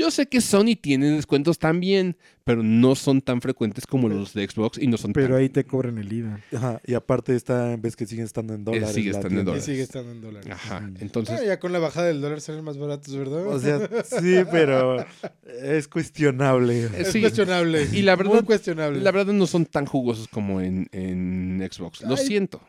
Yo 0.00 0.10
sé 0.10 0.26
que 0.26 0.40
Sony 0.40 0.76
tiene 0.80 1.10
descuentos 1.10 1.58
también, 1.58 2.16
pero 2.44 2.62
no 2.62 2.94
son 2.94 3.20
tan 3.20 3.42
frecuentes 3.42 3.86
como 3.86 4.08
los 4.08 4.32
de 4.32 4.48
Xbox 4.48 4.78
y 4.78 4.86
no 4.86 4.96
son 4.96 5.12
Pero 5.12 5.28
tan... 5.34 5.36
ahí 5.36 5.50
te 5.50 5.64
cobran 5.64 5.98
el 5.98 6.10
IVA. 6.10 6.40
Ajá, 6.56 6.80
y 6.86 6.94
aparte 6.94 7.36
está, 7.36 7.76
ves 7.76 7.96
que 7.96 8.06
siguen 8.06 8.24
estando 8.24 8.54
en 8.54 8.64
dólares. 8.64 8.92
sigue 8.94 9.10
la 9.12 9.18
estando 9.18 9.28
en 9.28 9.34
tienda. 9.34 9.42
Y 9.42 9.44
dólares. 9.44 9.64
sigue 9.66 9.82
estando 9.82 10.12
en 10.12 10.20
dólares. 10.22 10.50
Ajá, 10.50 10.90
entonces... 11.00 11.38
Ah, 11.40 11.44
ya 11.44 11.60
con 11.60 11.72
la 11.72 11.78
bajada 11.80 12.06
del 12.06 12.22
dólar 12.22 12.40
salen 12.40 12.64
más 12.64 12.78
baratos, 12.78 13.14
¿verdad? 13.14 13.46
O 13.46 13.58
sea, 13.60 13.78
sí, 14.04 14.36
pero 14.50 15.04
es 15.62 15.86
cuestionable. 15.86 16.84
eh, 16.84 16.90
es 17.00 17.08
sí, 17.12 17.20
cuestionable. 17.20 17.86
Y 17.92 18.00
la 18.00 18.16
verdad- 18.16 18.32
Muy 18.32 18.42
cuestionable. 18.44 19.00
la 19.00 19.10
verdad 19.10 19.34
no 19.34 19.46
son 19.46 19.66
tan 19.66 19.84
jugosos 19.84 20.26
como 20.28 20.62
en, 20.62 20.88
en 20.92 21.62
Xbox. 21.70 22.00
Lo 22.00 22.16
Ay. 22.16 22.26
siento. 22.26 22.62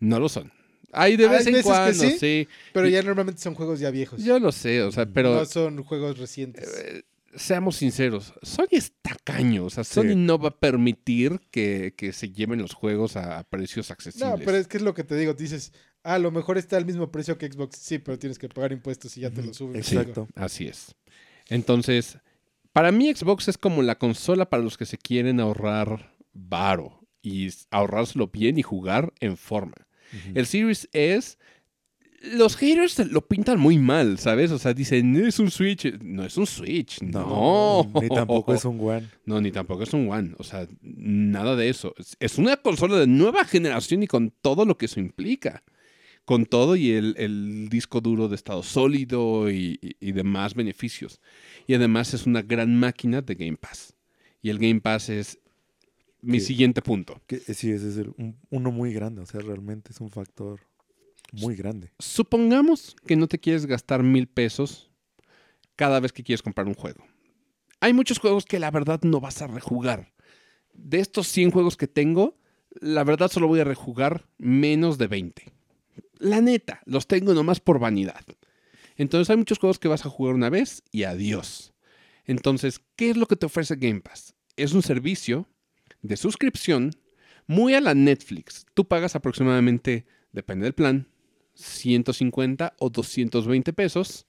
No 0.00 0.20
lo 0.20 0.28
son. 0.28 0.52
Hay 0.92 1.16
de 1.16 1.24
Hay 1.26 1.30
vez 1.30 1.46
en 1.46 1.62
cuando, 1.62 1.92
sí, 1.94 2.16
sí. 2.18 2.48
Pero 2.72 2.86
ya 2.86 3.02
normalmente 3.02 3.40
son 3.40 3.54
juegos 3.54 3.80
ya 3.80 3.90
viejos. 3.90 4.22
Yo 4.22 4.38
lo 4.38 4.52
sé, 4.52 4.82
o 4.82 4.92
sea, 4.92 5.06
pero... 5.06 5.34
no 5.34 5.44
son 5.46 5.82
juegos 5.82 6.18
recientes. 6.18 6.68
eh, 6.84 7.02
seamos 7.34 7.76
sinceros, 7.76 8.34
Sony 8.42 8.66
es 8.72 8.92
tacaño, 9.00 9.64
o 9.64 9.70
sea, 9.70 9.84
Sony 9.84 10.10
Sí. 10.10 10.14
no 10.16 10.38
va 10.38 10.50
a 10.50 10.58
permitir 10.58 11.40
que, 11.50 11.94
que 11.96 12.12
se 12.12 12.30
lleven 12.30 12.60
los 12.60 12.74
juegos 12.74 13.16
a, 13.16 13.38
a 13.38 13.44
precios 13.44 13.90
accesibles. 13.90 14.28
no, 14.38 14.44
pero 14.44 14.58
es 14.58 14.68
que 14.68 14.76
es 14.76 14.82
lo 14.82 14.92
que 14.92 15.02
te 15.02 15.16
digo. 15.16 15.32
Dices, 15.32 15.72
ah, 16.04 16.14
a 16.14 16.18
lo 16.18 16.30
mejor 16.30 16.58
está 16.58 16.76
al 16.76 16.84
mismo 16.84 17.10
precio 17.10 17.38
que 17.38 17.50
Xbox. 17.50 17.78
Sí, 17.78 17.98
pero 17.98 18.18
tienes 18.18 18.38
que 18.38 18.48
pagar 18.50 18.72
impuestos 18.72 19.16
y 19.16 19.22
ya 19.22 19.30
te 19.30 19.42
lo 19.42 19.54
suben. 19.54 19.76
Exacto. 19.76 20.28
Así 20.34 20.66
es. 20.66 20.94
Entonces, 21.48 22.18
para 22.74 22.92
mí 22.92 23.10
Xbox 23.14 23.48
es 23.48 23.56
como 23.56 23.80
la 23.82 23.96
consola 23.98 24.50
para 24.50 24.62
los 24.62 24.76
que 24.76 24.84
se 24.86 24.98
quieren 24.98 25.40
ahorrar 25.40 26.14
varo 26.34 27.00
y 27.22 27.48
ahorrárselo 27.70 28.26
bien 28.28 28.58
y 28.58 28.62
jugar 28.62 29.12
en 29.20 29.36
forma. 29.38 29.74
El 30.34 30.46
Series 30.46 30.88
S, 30.92 31.36
los 32.34 32.56
haters 32.56 32.98
lo 33.10 33.26
pintan 33.26 33.58
muy 33.58 33.78
mal, 33.78 34.18
¿sabes? 34.18 34.50
O 34.52 34.58
sea, 34.58 34.74
dicen, 34.74 35.16
es 35.16 35.38
un 35.40 35.50
Switch. 35.50 35.92
No 36.02 36.24
es 36.24 36.36
un 36.36 36.46
Switch, 36.46 37.02
no. 37.02 37.90
Ni 38.00 38.08
tampoco 38.08 38.54
es 38.54 38.64
un 38.64 38.78
One. 38.80 39.08
No, 39.26 39.40
ni 39.40 39.50
tampoco 39.50 39.82
es 39.82 39.92
un 39.92 40.08
One. 40.10 40.34
O 40.38 40.44
sea, 40.44 40.68
nada 40.82 41.56
de 41.56 41.68
eso. 41.68 41.94
Es, 41.98 42.16
es 42.20 42.38
una 42.38 42.56
consola 42.58 42.96
de 42.98 43.06
nueva 43.08 43.44
generación 43.44 44.02
y 44.02 44.06
con 44.06 44.30
todo 44.40 44.64
lo 44.64 44.78
que 44.78 44.86
eso 44.86 45.00
implica. 45.00 45.64
Con 46.24 46.46
todo 46.46 46.76
y 46.76 46.92
el, 46.92 47.16
el 47.18 47.68
disco 47.68 48.00
duro 48.00 48.28
de 48.28 48.36
estado 48.36 48.62
sólido 48.62 49.50
y, 49.50 49.80
y- 49.82 49.96
y 49.98 50.12
demás 50.12 50.54
beneficios. 50.54 51.20
Y 51.66 51.74
además 51.74 52.14
es 52.14 52.26
una 52.26 52.42
gran 52.42 52.76
máquina 52.78 53.22
de 53.22 53.34
Game 53.34 53.56
Pass. 53.56 53.94
Y 54.40 54.50
el 54.50 54.60
Game 54.60 54.80
Pass 54.80 55.08
es 55.08 55.40
mi 56.22 56.38
Que- 56.38 56.44
siguiente 56.44 56.80
punto. 56.82 57.20
Que, 57.26 57.38
sí, 57.40 57.70
ese 57.70 57.88
es 57.88 57.96
el- 57.98 58.14
un- 58.16 58.38
uno 58.50 58.70
muy 58.72 58.92
grande. 58.94 59.20
O 59.22 59.26
sea, 59.26 59.40
realmente 59.40 59.92
es 59.92 60.00
un 60.00 60.10
factor 60.10 60.60
muy 61.32 61.54
grande. 61.56 61.92
Supongamos 61.98 62.96
que 63.06 63.16
no 63.16 63.26
te 63.28 63.38
quieres 63.38 63.66
gastar 63.66 64.02
mil 64.02 64.26
pesos 64.28 64.90
cada 65.76 66.00
vez 66.00 66.12
que 66.12 66.22
quieres 66.22 66.42
comprar 66.42 66.66
un 66.66 66.74
juego. 66.74 67.04
Hay 67.80 67.92
muchos 67.92 68.18
juegos 68.18 68.44
que 68.44 68.58
la 68.60 68.70
verdad 68.70 69.00
no 69.02 69.20
vas 69.20 69.42
a 69.42 69.46
rejugar. 69.48 70.12
De 70.72 71.00
estos 71.00 71.26
100 71.28 71.50
juegos 71.50 71.76
que 71.76 71.88
tengo, 71.88 72.38
la 72.80 73.04
verdad 73.04 73.30
solo 73.30 73.48
voy 73.48 73.60
a 73.60 73.64
rejugar 73.64 74.28
menos 74.38 74.98
de 74.98 75.06
20. 75.08 75.52
La 76.18 76.40
neta, 76.40 76.80
los 76.86 77.06
tengo 77.08 77.34
nomás 77.34 77.58
por 77.60 77.78
vanidad. 77.80 78.24
Entonces 78.96 79.28
hay 79.30 79.36
muchos 79.36 79.58
juegos 79.58 79.78
que 79.78 79.88
vas 79.88 80.06
a 80.06 80.10
jugar 80.10 80.34
una 80.34 80.50
vez 80.50 80.82
y 80.92 81.02
adiós. 81.02 81.72
Entonces, 82.24 82.80
¿qué 82.94 83.10
es 83.10 83.16
lo 83.16 83.26
que 83.26 83.36
te 83.36 83.46
ofrece 83.46 83.74
Game 83.76 84.00
Pass? 84.00 84.34
Es 84.56 84.72
un 84.74 84.82
servicio 84.82 85.48
de 86.02 86.16
suscripción 86.16 86.90
muy 87.46 87.74
a 87.74 87.80
la 87.80 87.94
Netflix. 87.94 88.66
Tú 88.74 88.86
pagas 88.86 89.16
aproximadamente, 89.16 90.06
depende 90.32 90.64
del 90.64 90.74
plan, 90.74 91.08
150 91.54 92.74
o 92.78 92.90
220 92.90 93.72
pesos 93.72 94.26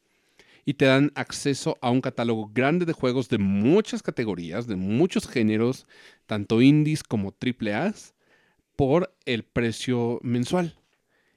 y 0.65 0.76
te 0.76 0.86
dan 0.86 1.11
acceso 1.15 1.78
a 1.82 1.89
un 1.89 2.01
catálogo 2.01 2.49
grande 2.53 2.86
de 2.86 2.93
juegos 2.93 3.30
de 3.30 3.38
muchas 3.38 4.01
categorías, 4.01 4.67
de 4.67 4.76
muchos 4.76 5.28
géneros, 5.28 5.88
tanto 6.26 6.61
indies 6.61 7.03
como 7.03 7.34
AAA, 7.39 7.93
por 8.76 9.15
el 9.26 9.43
precio 9.43 10.19
mensual. 10.24 10.80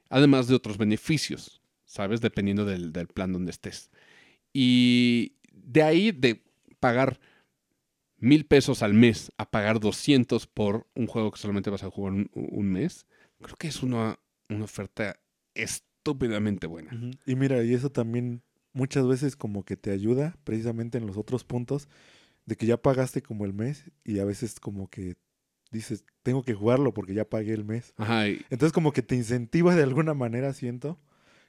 Además 0.09 0.47
de 0.47 0.55
otros 0.55 0.79
beneficios, 0.79 1.61
¿sabes? 1.85 2.21
Dependiendo 2.21 2.65
del, 2.65 2.93
del 2.93 3.09
plan 3.09 3.33
donde 3.33 3.51
estés. 3.51 3.91
Y 4.53 5.33
de 5.53 5.83
ahí 5.83 6.13
de 6.13 6.45
pagar 6.79 7.19
mil 8.19 8.47
pesos 8.47 8.83
al 8.83 8.95
mes 8.95 9.31
a 9.37 9.51
pagar 9.51 9.79
200 9.81 10.47
por 10.47 10.87
un 10.95 11.07
juego 11.07 11.31
que 11.31 11.39
solamente 11.39 11.71
vas 11.71 11.83
a 11.85 11.91
jugar 11.91 12.13
un, 12.15 12.31
un 12.35 12.71
mes, 12.73 13.07
creo 13.43 13.57
que 13.57 13.69
es 13.69 13.83
una, 13.83 14.19
una 14.49 14.65
oferta 14.65 15.17
estúpidamente 15.55 16.67
buena. 16.67 16.91
Y 17.27 17.35
mira, 17.37 17.63
y 17.65 17.75
eso 17.75 17.91
también 17.91 18.43
muchas 18.73 19.07
veces 19.07 19.37
como 19.37 19.65
que 19.65 19.77
te 19.77 19.91
ayuda 19.91 20.37
precisamente 20.45 20.99
en 20.99 21.07
los 21.07 21.17
otros 21.17 21.45
puntos 21.45 21.89
de 22.47 22.57
que 22.57 22.67
ya 22.67 22.77
pagaste 22.77 23.23
como 23.23 23.45
el 23.45 23.53
mes 23.53 23.85
y 24.05 24.19
a 24.21 24.25
veces 24.25 24.61
como 24.61 24.89
que 24.89 25.17
dices, 25.73 26.05
tengo 26.23 26.43
que 26.45 26.55
jugarlo 26.55 26.95
porque 26.95 27.15
ya 27.15 27.29
pagué 27.29 27.53
el 27.55 27.65
mes. 27.65 27.93
Ajá, 27.97 28.29
y- 28.29 28.45
Entonces 28.51 28.73
como 28.73 28.93
que 28.93 29.03
te 29.03 29.17
incentiva 29.17 29.75
de 29.75 29.83
alguna 29.83 30.15
manera, 30.15 30.53
siento, 30.53 30.99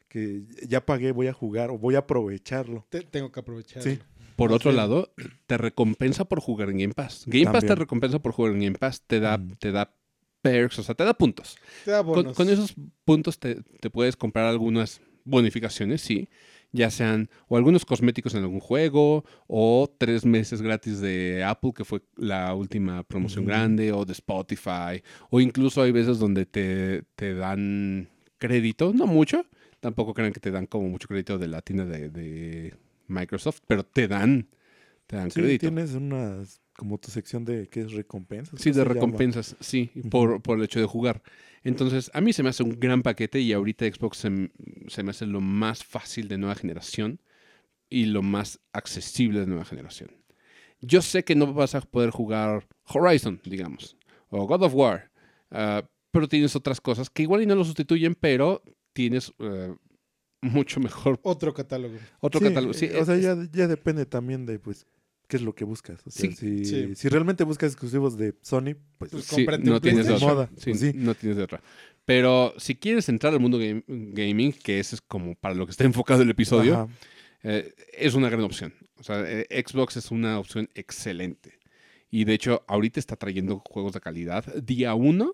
que 0.10 0.44
ya 0.68 0.86
pagué, 0.86 1.12
voy 1.12 1.28
a 1.28 1.34
jugar 1.34 1.70
o 1.70 1.78
voy 1.78 1.96
a 1.96 2.00
aprovecharlo. 2.00 2.86
Te- 2.90 3.02
tengo 3.04 3.32
que 3.32 3.40
aprovechar. 3.42 3.84
Sí. 3.84 4.00
Por 4.38 4.54
otro 4.54 4.72
lado, 4.72 5.14
te 5.48 5.58
recompensa 5.58 6.24
por 6.26 6.40
jugar 6.40 6.70
en 6.70 6.78
Game 6.78 6.94
Pass. 6.94 7.24
Game 7.28 7.52
Pass 7.52 7.66
te 7.66 7.76
recompensa 7.76 8.20
por 8.20 8.32
jugar 8.32 8.54
en 8.54 8.62
Game 8.62 8.78
Pass, 8.78 9.02
te 9.06 9.20
da, 9.20 9.38
Mm. 9.38 9.52
te 9.60 9.72
da 9.74 9.94
perks, 10.42 10.80
o 10.80 10.84
sea, 10.84 10.96
te 10.96 11.04
da 11.04 11.14
puntos. 11.14 11.58
Te 11.84 11.92
da 11.92 12.04
Con, 12.04 12.34
con 12.34 12.50
esos 12.50 12.74
puntos 13.04 13.40
te, 13.40 13.56
te 13.82 13.90
puedes 13.90 14.16
comprar 14.16 14.46
algunas 14.46 15.02
bonificaciones, 15.26 16.00
sí. 16.02 16.30
Ya 16.74 16.92
sean 16.92 17.30
o 17.48 17.58
algunos 17.58 17.86
cosméticos 17.86 18.34
en 18.36 18.44
algún 18.44 18.60
juego, 18.60 19.24
o 19.48 19.90
tres 19.98 20.26
meses 20.26 20.62
gratis 20.62 21.00
de 21.00 21.44
Apple, 21.44 21.72
que 21.76 21.86
fue 21.86 22.02
la 22.18 22.54
última 22.54 23.04
promoción 23.04 23.46
grande, 23.46 23.92
o 23.94 24.06
de 24.06 24.12
Spotify, 24.14 25.02
o 25.30 25.40
incluso 25.40 25.82
hay 25.82 25.92
veces 25.92 26.20
donde 26.20 26.46
te, 26.46 27.04
te 27.16 27.34
dan 27.34 28.10
crédito, 28.38 28.92
no 28.94 29.08
mucho, 29.08 29.46
tampoco 29.80 30.14
crean 30.14 30.34
que 30.34 30.40
te 30.42 30.52
dan 30.52 30.66
como 30.68 30.90
mucho 30.90 31.08
crédito 31.08 31.38
de 31.38 31.48
la 31.48 31.62
tienda 31.62 31.86
de, 31.86 32.10
de 32.10 32.74
Microsoft, 33.08 33.60
pero 33.68 33.84
te 33.86 34.08
dan, 34.08 34.50
te 35.06 35.16
dan 35.16 35.30
Sí, 35.32 35.40
crédito. 35.42 35.68
tienes 35.68 35.94
una, 35.94 36.44
como 36.76 36.98
tu 36.98 37.12
sección 37.12 37.46
de, 37.46 37.68
¿qué 37.70 37.82
es? 37.82 37.92
Recompensas. 37.94 38.60
Sí, 38.62 38.72
¿cómo 38.72 38.78
de 38.80 38.84
llama? 38.84 38.94
recompensas, 38.94 39.56
sí, 39.60 39.92
por, 40.10 40.42
por 40.42 40.58
el 40.58 40.64
hecho 40.66 40.80
de 40.80 40.86
jugar. 40.86 41.22
Entonces, 41.64 42.10
a 42.14 42.22
mí 42.22 42.34
se 42.34 42.44
me 42.44 42.50
hace 42.50 42.64
un 42.64 42.80
gran 42.80 43.02
paquete 43.04 43.40
y 43.40 43.52
ahorita 43.54 43.86
Xbox 43.86 44.18
se, 44.18 44.52
se 44.88 45.04
me 45.04 45.10
hace 45.12 45.26
lo 45.26 45.42
más 45.42 45.84
fácil 45.84 46.28
de 46.28 46.38
nueva 46.38 46.56
generación 46.56 47.20
y 47.90 48.06
lo 48.06 48.22
más 48.22 48.60
accesible 48.74 49.40
de 49.42 49.48
nueva 49.48 49.66
generación. 49.66 50.12
Yo 50.82 51.02
sé 51.02 51.24
que 51.24 51.36
no 51.36 51.54
vas 51.54 51.74
a 51.76 51.82
poder 51.82 52.12
jugar 52.12 52.68
Horizon, 52.84 53.42
digamos, 53.44 53.98
o 54.30 54.46
God 54.46 54.64
of 54.64 54.76
War, 54.76 55.10
ah, 55.52 55.84
pero 56.12 56.28
tienes 56.28 56.56
otras 56.56 56.80
cosas 56.80 57.10
que 57.10 57.24
igual 57.24 57.42
y 57.42 57.46
no 57.46 57.56
lo 57.56 57.64
sustituyen, 57.64 58.16
pero 58.16 58.62
tienes 58.94 59.34
eh, 59.40 59.74
mucho 60.42 60.80
mejor 60.80 61.20
Otro 61.24 61.54
catálogo. 61.54 61.96
otro 62.20 62.40
Sí, 62.40 62.46
catálogo. 62.48 62.74
Sí, 62.74 62.86
o 62.88 63.06
sea, 63.06 63.16
es- 63.16 63.24
ya, 63.24 63.36
ya 63.52 63.68
depende 63.68 64.06
también 64.06 64.46
de, 64.46 64.60
pues, 64.60 64.86
qué 65.28 65.38
es 65.38 65.42
lo 65.44 65.54
que 65.56 65.66
buscas. 65.66 66.00
O 66.06 66.10
sea, 66.12 66.30
Sí, 66.32 66.36
si, 66.36 66.66
sí. 66.66 66.96
si 66.96 67.10
realmente 67.10 67.44
buscas 67.44 67.72
exclusivos 67.72 68.18
de 68.18 68.36
Sony, 68.42 68.76
pues, 68.98 69.12
Pues 69.12 69.32
no 69.32 69.76
un 69.76 69.82
tienes 69.82 70.06
de 70.06 70.14
PlayStation. 70.14 70.16
otra. 70.16 70.34
moda, 70.34 70.50
Sí, 70.58 70.70
pues 70.72 70.80
sí. 70.80 70.92
no 70.96 71.16
tienes 71.16 71.38
de 71.38 71.44
otra. 71.44 71.62
Pero 72.06 72.54
si 72.58 72.76
quieres 72.76 73.10
entrar 73.10 73.34
al 73.34 73.40
mundo 73.42 73.58
game- 73.58 73.84
gaming, 73.88 74.54
que 74.54 74.80
ese 74.80 74.96
es 74.96 75.02
como 75.02 75.36
para 75.36 75.54
lo 75.56 75.66
que 75.66 75.72
está 75.72 75.84
enfocado 76.18 76.22
el 76.22 76.30
episodio, 76.30 76.88
eh, 77.44 77.74
es 77.94 78.14
una 78.14 78.30
gran 78.30 78.44
opción. 78.44 78.74
O 79.00 79.04
sea, 79.04 79.24
eh, 79.30 79.46
Xbox 79.68 79.98
es 79.98 80.12
una 80.12 80.40
opción 80.40 80.70
excelente. 80.76 81.60
Y 82.10 82.24
de 82.24 82.34
hecho, 82.34 82.64
ahorita 82.68 83.00
está 83.02 83.18
trayendo 83.18 83.60
juegos 83.60 83.92
de 83.94 84.00
calidad 84.00 84.46
día 84.64 84.94
uno 84.96 85.34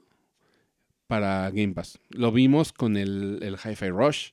para 1.07 1.49
Game 1.51 1.73
Pass. 1.73 1.99
Lo 2.09 2.31
vimos 2.31 2.73
con 2.73 2.97
el, 2.97 3.39
el 3.43 3.55
Hi-Fi 3.55 3.89
Rush. 3.89 4.29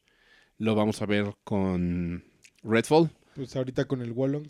Lo 0.60 0.74
vamos 0.74 1.00
a 1.00 1.06
ver 1.06 1.24
con 1.42 2.22
Redfall, 2.62 3.08
Pues 3.34 3.56
ahorita 3.56 3.86
con 3.86 4.02
el 4.02 4.12
Wallong. 4.12 4.46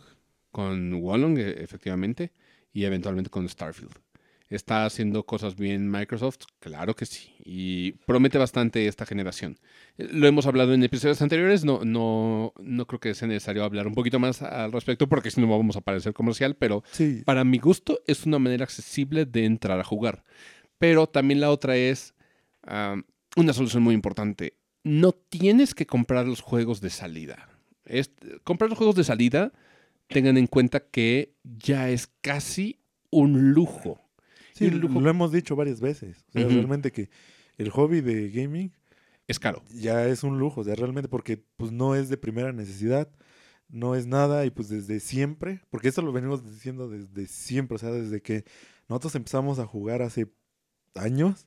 con 0.51 0.93
Wallong, 0.95 1.39
eh, 1.39 1.55
efectivamente, 1.63 2.33
y 2.73 2.83
eventualmente 2.85 3.31
con 3.31 3.49
Starfield. 3.49 3.93
¿Está 4.49 4.85
haciendo 4.85 5.25
cosas 5.25 5.55
bien 5.55 5.89
Microsoft? 5.89 6.39
Claro 6.59 6.97
que 6.97 7.07
sí. 7.07 7.33
Y 7.45 7.93
promete 8.05 8.37
bastante 8.39 8.89
esta 8.89 9.07
generación. 9.07 9.57
Eh, 9.97 10.09
Lo 10.11 10.27
hemos 10.27 10.45
hablado 10.47 10.75
en 10.75 10.83
episodios 10.83 11.23
anteriores. 11.23 11.65
No, 11.65 11.85
no, 11.85 12.53
no 12.59 12.87
creo 12.89 12.99
que 12.99 13.15
sea 13.15 13.29
necesario 13.29 13.63
hablar 13.63 13.87
un 13.87 13.95
poquito 13.95 14.19
más 14.19 14.43
al 14.43 14.73
respecto 14.73 15.09
porque 15.09 15.31
si 15.31 15.41
no 15.41 15.47
vamos 15.47 15.77
a 15.77 15.81
parecer 15.81 16.13
comercial. 16.13 16.57
Pero 16.57 16.83
Sí, 16.91 17.23
para 17.25 17.45
mi 17.45 17.59
gusto 17.59 18.01
es 18.09 18.27
una 18.27 18.41
manera 18.41 18.65
accesible 18.65 19.25
de 19.25 19.45
entrar 19.45 19.79
a 19.79 19.85
jugar. 19.85 20.25
Pero 20.79 21.07
también 21.07 21.39
la 21.41 21.53
otra 21.53 21.77
es 21.77 22.15
ah, 22.65 22.97
una 23.37 23.53
solución 23.53 23.85
muy 23.85 23.95
importante. 23.95 24.55
No 24.83 25.12
tienes 25.12 25.74
que 25.74 25.87
comprar 25.87 26.26
los 26.26 26.41
juegos 26.41 26.81
de 26.81 26.91
salida. 26.91 27.49
Comprar 28.45 28.70
los 28.70 28.78
juegos 28.78 28.97
de 28.97 29.05
salida, 29.05 29.53
tengan 30.09 30.37
en 30.37 30.47
cuenta 30.47 30.81
que 30.81 31.35
ya 31.45 31.91
es 31.91 32.07
casi 32.20 32.81
un 33.11 33.53
lujo. 33.53 34.01
sí, 34.55 34.66
el 34.66 34.78
lujo- 34.78 35.01
lo 35.01 35.11
hemos 35.11 35.33
dicho 35.33 35.57
varias 35.57 35.81
veces. 35.81 36.24
O 36.28 36.33
sea, 36.33 36.43
realmente 36.55 36.93
que 36.93 37.11
el 37.59 37.70
hobby 37.70 38.01
de 38.01 38.31
gaming 38.31 38.72
Es 39.28 39.39
caro. 39.39 39.62
ya 39.72 40.07
es 40.07 40.22
un 40.22 40.39
lujo, 40.39 40.61
o 40.61 40.64
sea, 40.64 40.74
realmente 40.74 41.09
porque 41.09 41.43
pues 41.57 41.72
no 41.72 41.95
es 41.95 42.09
de 42.09 42.16
primera 42.16 42.53
necesidad, 42.53 43.09
no 43.68 43.95
es 43.95 44.07
nada 44.07 44.45
y 44.47 44.51
pues 44.51 44.68
desde 44.68 44.99
siempre, 45.01 45.61
porque 45.70 45.89
esto 45.89 46.03
lo 46.03 46.12
venimos 46.12 46.45
diciendo 46.45 46.89
desde 46.89 47.26
siempre, 47.26 47.76
o 47.76 47.78
sea, 47.78 47.91
desde 47.91 48.20
que 48.22 48.45
nosotros 48.89 49.14
empezamos 49.14 49.59
a 49.61 49.66
jugar 49.66 50.03
hace 50.03 50.26
años, 50.95 51.47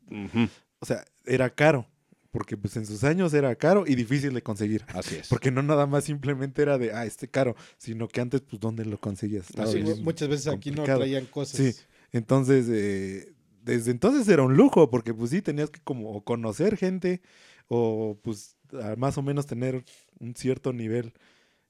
o 0.79 0.85
sea, 0.85 1.03
era 1.25 1.49
caro, 1.53 1.87
porque 2.33 2.57
pues 2.57 2.75
en 2.77 2.85
sus 2.87 3.03
años 3.03 3.31
era 3.35 3.55
caro 3.55 3.83
y 3.87 3.93
difícil 3.93 4.33
de 4.33 4.41
conseguir. 4.41 4.83
Así 4.87 5.15
es. 5.15 5.27
Porque 5.29 5.51
no 5.51 5.61
nada 5.61 5.85
más 5.85 6.03
simplemente 6.05 6.63
era 6.63 6.79
de, 6.79 6.91
ah, 6.91 7.05
este 7.05 7.27
caro, 7.27 7.55
sino 7.77 8.07
que 8.07 8.21
antes, 8.21 8.41
pues, 8.41 8.59
¿dónde 8.59 8.83
lo 8.85 8.99
conseguías? 8.99 9.47
Así 9.57 9.77
es. 9.77 9.99
muchas 10.01 10.27
veces 10.27 10.47
aquí 10.47 10.71
no 10.71 10.83
traían 10.83 11.27
cosas. 11.27 11.57
Sí. 11.57 11.81
Entonces, 12.11 12.65
eh, 12.69 13.33
desde 13.63 13.91
entonces 13.91 14.27
era 14.27 14.41
un 14.41 14.55
lujo, 14.57 14.89
porque 14.89 15.13
pues 15.13 15.29
sí, 15.29 15.41
tenías 15.43 15.69
que 15.69 15.79
como 15.83 16.23
conocer 16.23 16.75
gente 16.75 17.21
o 17.67 18.17
pues 18.23 18.57
a 18.81 18.95
más 18.95 19.17
o 19.19 19.21
menos 19.21 19.45
tener 19.45 19.83
un 20.19 20.35
cierto 20.35 20.73
nivel 20.73 21.13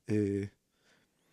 eh, 0.07 0.49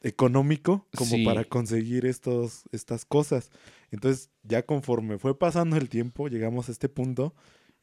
económico 0.03 0.87
como 0.97 1.17
Sí. 1.17 1.25
para 1.25 1.45
conseguir 1.45 2.07
estos, 2.07 2.65
estas 2.73 3.05
cosas. 3.05 3.51
Entonces, 3.91 4.31
ya 4.43 4.65
conforme 4.65 5.19
fue 5.19 5.39
pasando 5.39 5.77
el 5.77 5.89
tiempo, 5.89 6.29
llegamos 6.29 6.69
a 6.69 6.73
este 6.73 6.89
punto 6.89 7.35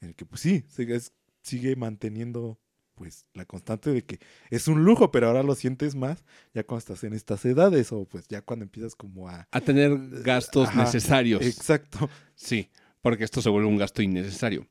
en 0.01 0.09
el 0.09 0.15
que 0.15 0.25
pues 0.25 0.41
sí, 0.41 0.63
es- 0.77 1.11
sigue 1.41 1.75
manteniendo 1.75 2.59
pues 2.95 3.27
la 3.33 3.45
constante 3.45 3.91
de 3.91 4.03
que 4.03 4.19
es 4.49 4.67
un 4.67 4.83
lujo, 4.83 5.11
pero 5.11 5.27
ahora 5.27 5.43
lo 5.43 5.53
sientes 5.53 5.95
más 5.95 6.25
ya 6.53 6.63
cuando 6.63 6.79
estás 6.79 7.03
en 7.03 7.13
estas 7.13 7.45
edades 7.45 7.91
o 7.91 8.05
pues 8.05 8.27
ya 8.27 8.41
cuando 8.41 8.63
empiezas 8.63 8.95
como 8.95 9.29
a... 9.29 9.47
A 9.51 9.61
tener 9.61 9.95
gastos 10.23 10.69
Ajá, 10.69 10.83
necesarios. 10.83 11.43
Exacto. 11.43 12.09
Sí, 12.33 12.69
porque 13.01 13.23
esto 13.23 13.41
se 13.41 13.49
vuelve 13.49 13.67
un 13.67 13.77
gasto 13.77 14.01
innecesario. 14.01 14.67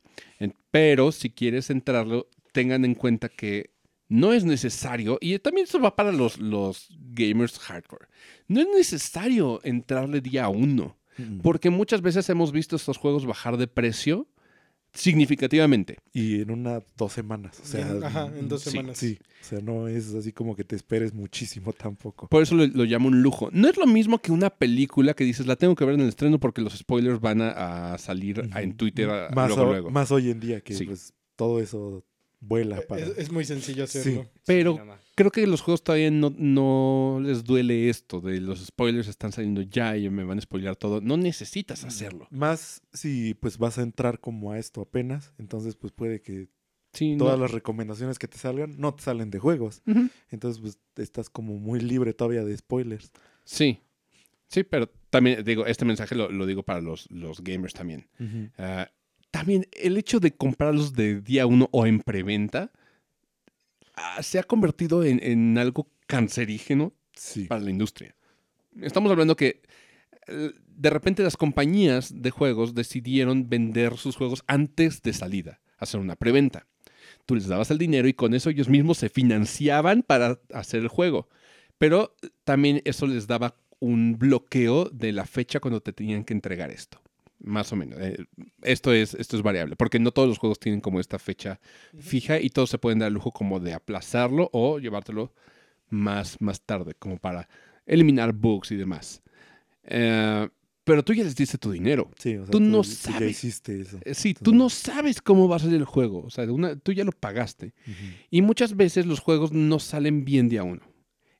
Pero 0.71 1.11
si 1.13 1.29
quieres 1.29 1.69
entrarlo, 1.69 2.27
tengan 2.51 2.83
en 2.83 2.95
cuenta 2.95 3.29
que 3.29 3.71
no 4.09 4.33
es 4.33 4.45
necesario, 4.45 5.17
y 5.21 5.37
también 5.39 5.65
eso 5.65 5.79
va 5.79 5.95
para 5.95 6.11
los, 6.11 6.37
los 6.37 6.87
gamers 6.97 7.59
hardcore, 7.59 8.07
no 8.47 8.61
es 8.61 8.67
necesario 8.67 9.59
entrarle 9.63 10.21
día 10.21 10.47
uno, 10.47 10.97
porque 11.41 11.69
muchas 11.69 12.01
veces 12.01 12.29
hemos 12.29 12.51
visto 12.51 12.75
estos 12.75 12.97
juegos 12.97 13.25
bajar 13.25 13.57
de 13.57 13.67
precio 13.67 14.27
significativamente. 14.93 15.97
Y 16.13 16.41
en 16.41 16.51
una, 16.51 16.81
dos 16.97 17.13
semanas. 17.13 17.59
O 17.63 17.65
sea, 17.65 17.87
En- 17.89 18.03
ajá, 18.03 18.31
en 18.37 18.47
dos 18.47 18.63
sí, 18.63 18.71
semanas. 18.71 18.97
Sí, 18.97 19.17
o 19.41 19.43
sea, 19.45 19.59
no 19.59 19.87
es 19.87 20.13
así 20.13 20.31
como 20.33 20.55
que 20.55 20.63
te 20.63 20.75
esperes 20.75 21.13
muchísimo 21.13 21.73
tampoco. 21.73 22.27
Por 22.27 22.43
eso 22.43 22.55
lo, 22.55 22.65
lo 22.67 22.83
llamo 22.83 23.07
un 23.07 23.21
lujo. 23.21 23.49
No 23.51 23.69
es 23.69 23.77
lo 23.77 23.85
mismo 23.87 24.19
que 24.19 24.31
una 24.31 24.49
película 24.49 25.13
que 25.13 25.23
dices, 25.23 25.45
la 25.47 25.55
tengo 25.55 25.75
que 25.75 25.85
ver 25.85 25.95
en 25.95 26.01
el 26.01 26.09
estreno 26.09 26.39
porque 26.39 26.61
los 26.61 26.73
spoilers 26.77 27.19
van 27.21 27.41
a, 27.41 27.93
a 27.93 27.97
salir 27.97 28.49
a- 28.51 28.61
en 28.61 28.75
Twitter 28.75 29.09
a- 29.09 29.29
más, 29.29 29.49
luego, 29.49 29.65
luego. 29.71 29.89
más 29.91 30.11
hoy 30.11 30.29
en 30.31 30.39
día 30.39 30.61
que 30.61 30.73
Sí. 30.75 30.85
pues 30.85 31.13
todo 31.35 31.59
eso 31.59 32.03
vuela 32.39 32.81
para... 32.87 33.01
Es, 33.03 33.17
es 33.17 33.31
muy 33.31 33.45
sencillo 33.45 33.83
hacerlo. 33.85 34.29
Pero 34.45 34.75
Sí, 34.77 34.83
más. 34.83 34.99
Creo 35.17 35.31
que 35.31 35.47
los 35.47 35.61
juegos 35.61 35.83
todavía 35.83 36.11
no, 36.11 36.31
no 36.37 37.19
les 37.21 37.43
duele 37.43 37.89
esto 37.89 38.21
de 38.21 38.39
los 38.39 38.63
spoilers 38.63 39.07
están 39.07 39.31
saliendo 39.31 39.61
ya 39.63 39.97
y 39.97 40.09
me 40.11 40.23
van 40.23 40.37
a 40.37 40.41
spoilear 40.41 40.75
todo. 40.75 41.01
No 41.01 41.17
necesitas 41.17 41.83
hacerlo. 41.83 42.27
Más 42.29 42.81
si 42.93 43.33
pues 43.33 43.57
vas 43.57 43.77
a 43.79 43.81
entrar 43.81 44.19
como 44.19 44.51
a 44.51 44.59
esto 44.59 44.81
apenas, 44.81 45.33
entonces 45.39 45.75
pues 45.75 45.91
puede 45.91 46.21
que 46.21 46.47
Sí, 46.93 47.13
no. 47.15 47.25
todas 47.25 47.39
las 47.39 47.51
recomendaciones 47.51 48.17
que 48.19 48.27
te 48.27 48.37
salgan 48.37 48.75
no 48.77 48.93
te 48.93 49.03
salen 49.03 49.29
de 49.31 49.39
juegos. 49.39 49.81
Entonces 50.29 50.61
pues 50.61 50.79
estás 50.95 51.29
como 51.29 51.55
muy 51.59 51.79
libre 51.81 52.13
todavía 52.13 52.45
de 52.45 52.55
spoilers. 52.55 53.11
Sí. 53.43 53.81
Sí, 54.49 54.63
pero 54.63 54.87
también 55.09 55.43
digo, 55.43 55.65
este 55.65 55.83
mensaje 55.83 56.15
lo, 56.15 56.31
lo 56.31 56.45
digo 56.45 56.63
para 56.63 56.79
los, 56.79 57.11
los 57.11 57.43
gamers 57.43 57.73
también. 57.73 58.07
Ah, 58.57 58.89
también 59.31 59.65
el 59.73 59.97
hecho 59.97 60.19
de 60.19 60.31
comprarlos 60.35 60.93
de 60.93 61.21
día 61.21 61.45
uno 61.47 61.67
o 61.71 61.85
en 61.85 61.99
preventa 62.01 62.71
se 64.21 64.39
ha 64.39 64.43
convertido 64.43 65.03
en, 65.03 65.19
en 65.23 65.57
algo 65.57 65.89
cancerígeno 66.07 66.93
Sí. 67.13 67.45
para 67.45 67.61
la 67.61 67.71
industria. 67.71 68.15
Estamos 68.81 69.11
hablando 69.11 69.35
que 69.35 69.61
eh, 70.27 70.51
de 70.67 70.89
repente 70.89 71.23
las 71.23 71.35
compañías 71.37 72.11
de 72.21 72.29
juegos 72.29 72.75
decidieron 72.75 73.49
vender 73.49 73.97
sus 73.97 74.15
juegos 74.15 74.43
antes 74.45 75.01
de 75.01 75.13
salida, 75.13 75.59
hacer 75.77 75.99
una 75.99 76.15
preventa. 76.15 76.67
Tú 77.25 77.33
les 77.35 77.47
dabas 77.47 77.71
el 77.71 77.77
dinero 77.79 78.07
y 78.07 78.13
con 78.13 78.33
eso 78.33 78.49
ellos 78.49 78.69
mismos 78.69 78.99
se 78.99 79.09
financiaban 79.09 80.03
para 80.03 80.39
hacer 80.53 80.81
el 80.81 80.87
juego. 80.89 81.27
Pero 81.77 82.15
también 82.43 82.81
eso 82.85 83.07
les 83.07 83.25
daba 83.27 83.55
un 83.79 84.17
bloqueo 84.17 84.85
de 84.85 85.11
la 85.13 85.25
fecha 85.25 85.59
cuando 85.59 85.81
te 85.81 85.93
tenían 85.93 86.23
que 86.23 86.33
entregar 86.33 86.69
esto. 86.71 87.01
Más 87.39 87.71
o 87.71 87.75
menos. 87.75 87.99
Eh, 88.01 88.25
esto, 88.63 88.91
es, 88.93 89.13
esto 89.13 89.37
es 89.37 89.43
variable, 89.43 89.75
porque 89.75 89.99
no 89.99 90.11
todos 90.11 90.27
los 90.27 90.37
juegos 90.39 90.59
tienen 90.59 90.81
como 90.81 90.99
esta 90.99 91.19
fecha 91.19 91.59
fija 91.99 92.39
y 92.39 92.49
todos 92.49 92.69
se 92.69 92.77
pueden 92.79 92.99
dar 92.99 93.07
el 93.09 93.13
lujo 93.13 93.31
como 93.31 93.59
de 93.59 93.73
aplazarlo 93.73 94.49
o 94.53 94.79
llevártelo 94.79 95.33
más, 95.89 96.41
más 96.41 96.61
tarde, 96.61 96.95
como 96.97 97.17
para 97.17 97.47
eliminar 97.85 98.33
bugs 98.33 98.71
y 98.71 98.75
demás. 98.75 99.21
Eh, 99.83 100.49
pero 100.83 101.03
tú 101.03 101.13
ya 101.13 101.23
les 101.23 101.35
diste 101.35 101.57
tu 101.57 101.71
dinero. 101.71 102.09
Sí, 102.17 102.37
o 102.37 102.45
sea, 102.45 102.51
Tú 102.51 102.59
no 102.61 102.81
ya 102.81 102.89
sabes. 102.89 103.31
hiciste 103.31 103.81
eso. 103.81 103.99
Eh, 104.05 104.13
Sí, 104.15 104.33
tú 104.33 104.55
no 104.55 104.69
sabes 104.69 105.21
cómo 105.21 105.47
va 105.49 105.57
a 105.57 105.59
salir 105.59 105.75
el 105.75 105.85
juego. 105.85 106.23
O 106.23 106.29
sea, 106.29 106.49
una- 106.51 106.75
tú 106.77 106.93
ya 106.93 107.03
lo 107.03 107.11
pagaste. 107.11 107.73
Y 108.31 108.41
muchas 108.41 108.75
veces 108.75 109.05
los 109.05 109.19
juegos 109.19 109.51
no 109.51 109.79
salen 109.79 110.23
bien 110.25 110.47
día 110.49 110.63
uno. 110.63 110.81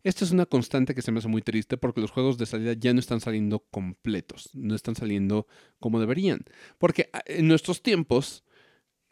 Esta 0.07 0.23
es 0.25 0.31
una 0.31 0.45
constante 0.45 0.95
que 0.95 1.01
se 1.01 1.11
me 1.11 1.19
hace 1.19 1.27
muy 1.27 1.41
triste 1.41 1.75
porque 1.77 1.99
los 2.01 2.11
juegos 2.11 2.37
de 2.37 2.45
salida 2.45 2.73
ya 2.73 2.93
no 2.93 2.99
están 2.99 3.19
saliendo 3.19 3.59
completos, 3.71 4.49
no 4.53 4.73
están 4.73 4.95
saliendo 4.95 5.47
como 5.79 5.99
deberían. 5.99 6.39
Porque 6.77 7.09
ah, 7.13 7.21
en 7.25 7.47
nuestros 7.47 7.81
tiempos 7.81 8.43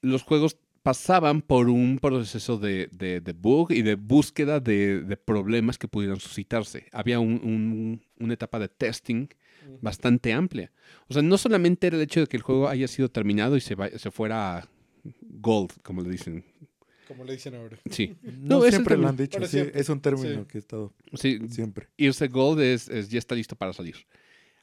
los 0.02 0.24
juegos 0.24 0.58
pasaban 0.84 1.42
por 1.42 1.68
un 1.70 1.98
proceso 2.00 2.58
de, 2.60 2.88
de, 2.92 3.20
de 3.20 3.34
bug 3.34 3.72
y 3.72 3.82
de 3.82 3.96
búsqueda 3.96 4.60
de, 4.60 5.02
de 5.02 5.18
problemas 5.18 5.78
que 5.78 5.88
pudieran 5.88 6.20
suscitarse. 6.20 6.88
Había 6.92 7.20
un- 7.20 7.42
un- 7.44 8.02
una 8.20 8.34
etapa 8.36 8.60
de 8.60 8.70
testing 8.70 9.28
bastante 9.82 10.32
amplia. 10.32 10.72
O 11.10 11.14
sea, 11.14 11.24
no 11.24 11.38
solamente 11.40 11.88
era 11.88 11.96
el 11.98 12.04
hecho 12.04 12.20
de 12.22 12.28
que 12.28 12.38
el 12.38 12.44
juego 12.44 12.70
haya 12.70 12.88
sido 12.88 13.10
terminado 13.10 13.58
y 13.58 13.62
se, 13.62 13.76
va- 13.76 13.90
se 13.90 14.12
fuera 14.12 14.60
a 14.60 14.70
gold, 15.22 15.72
como 15.84 16.02
le 16.04 16.10
dicen. 16.12 16.46
Como 17.08 17.24
le 17.24 17.34
dicen 17.34 17.56
ahora. 17.56 17.78
Sí, 17.90 18.16
No, 18.24 18.60
No, 18.62 18.70
siempre 18.70 18.98
lo 18.98 19.08
han 19.08 19.18
dicho. 19.18 19.46
Sí, 19.48 19.60
es 19.74 19.90
un 19.90 20.00
término 20.02 20.42
Sí. 20.42 20.48
que 20.48 20.58
he 20.58 20.62
estado 20.62 20.94
sí 21.14 21.40
siempre. 21.50 21.88
irse 21.98 22.28
gold 22.28 22.60
es, 22.62 22.90
es- 22.90 23.10
ya 23.10 23.20
está 23.20 23.36
listo 23.36 23.56
para 23.56 23.74
salir. 23.74 23.96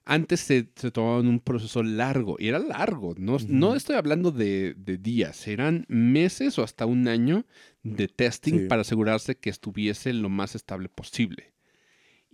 Antes 0.04 0.40
se, 0.40 0.66
se 0.74 0.90
tomaban 0.90 1.28
un 1.28 1.38
proceso 1.38 1.80
largo, 1.84 2.34
y 2.38 2.48
era 2.48 2.58
largo, 2.58 3.14
no, 3.16 3.36
no 3.46 3.68
Ujú. 3.68 3.76
estoy 3.76 3.94
hablando 3.94 4.32
de, 4.32 4.74
de 4.76 4.98
días, 4.98 5.46
eran 5.46 5.84
meses 5.88 6.58
o 6.58 6.64
hasta 6.64 6.86
un 6.86 7.06
año 7.06 7.46
de 7.84 8.08
testing 8.08 8.58
Sí. 8.62 8.66
para 8.66 8.80
asegurarse 8.82 9.36
que 9.36 9.48
estuviese 9.50 10.12
lo 10.12 10.28
más 10.28 10.56
estable 10.56 10.88
posible. 10.88 11.52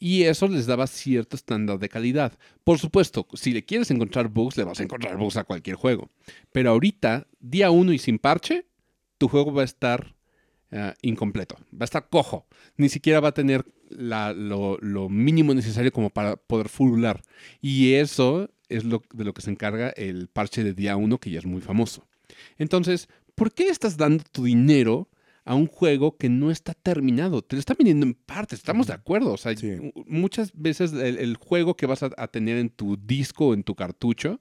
Y 0.01 0.23
eso 0.23 0.47
les 0.49 0.65
daba 0.67 0.87
cierto 0.87 1.35
estándar 1.37 1.79
de 1.81 1.89
calidad. 1.89 2.39
Por 2.65 2.79
supuesto, 2.79 3.27
si 3.35 3.53
le 3.53 3.65
quieres 3.65 3.91
encontrar 3.91 4.29
bugs, 4.29 4.57
le 4.57 4.63
vas 4.65 4.79
a 4.81 4.85
encontrar 4.85 5.17
bugs 5.19 5.37
a 5.37 5.45
cualquier 5.45 5.75
juego. 5.77 6.09
Pero 6.53 6.71
ahorita, 6.71 7.27
día 7.41 7.71
uno 7.73 7.93
y 7.93 7.99
sin 7.99 8.19
parche, 8.21 8.65
tu 9.19 9.29
juego 9.29 9.53
va 9.53 9.63
a 9.63 9.65
estar 9.65 10.15
ah, 10.73 10.95
incompleto. 11.03 11.57
Va 11.73 11.83
a 11.83 11.85
estar 11.85 12.09
cojo. 12.09 12.47
Ni 12.77 12.89
siquiera 12.89 13.21
va 13.21 13.29
a 13.29 13.33
tener 13.35 13.65
la- 13.91 14.33
lo, 14.33 14.79
lo 14.81 15.09
mínimo 15.09 15.55
necesario 15.55 15.93
como 15.93 16.11
para 16.11 16.37
poder 16.37 16.69
fulular. 16.69 17.23
Y 17.61 17.95
eso 17.95 18.51
es 18.69 18.85
lo, 18.85 19.03
de 19.13 19.25
lo 19.25 19.33
que 19.35 19.43
se 19.43 19.51
encarga 19.51 19.91
el 19.91 20.29
parche 20.29 20.63
de 20.63 20.75
día 20.75 20.97
uno, 20.97 21.19
que 21.19 21.31
ya 21.31 21.39
es 21.39 21.47
muy 21.47 21.61
famoso. 21.63 22.07
Entonces, 22.59 23.09
¿por 23.35 23.53
qué 23.53 23.69
estás 23.69 23.97
dando 23.97 24.25
tu 24.31 24.45
dinero 24.45 25.09
a 25.45 25.55
un 25.55 25.67
juego 25.67 26.17
que 26.19 26.29
no 26.29 26.51
está 26.51 26.75
terminado? 26.75 27.41
Te 27.43 27.57
lo 27.57 27.61
están 27.61 27.77
vendiendo 27.79 28.05
en 28.05 28.13
partes, 28.15 28.59
estamos 28.59 28.87
de 28.87 28.93
acuerdo. 28.93 29.33
O 29.33 29.37
sea, 29.39 29.57
Sí. 29.57 29.93
muchas 30.07 30.53
veces 30.55 30.93
el, 30.93 31.17
el 31.19 31.37
juego 31.37 31.75
que 31.77 31.87
vas 31.87 32.03
a, 32.03 32.11
a 32.19 32.29
tener 32.29 32.59
en 32.59 32.69
tu 32.69 32.97
disco 32.99 33.49
o 33.49 33.55
en 33.55 33.63
tu 33.65 33.75
cartucho 33.75 34.41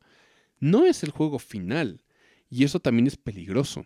no 0.60 0.86
es 0.86 1.04
el 1.04 1.12
juego 1.12 1.40
final. 1.40 2.02
Y 2.50 2.64
eso 2.66 2.80
también 2.82 3.08
es 3.08 3.16
peligroso. 3.18 3.86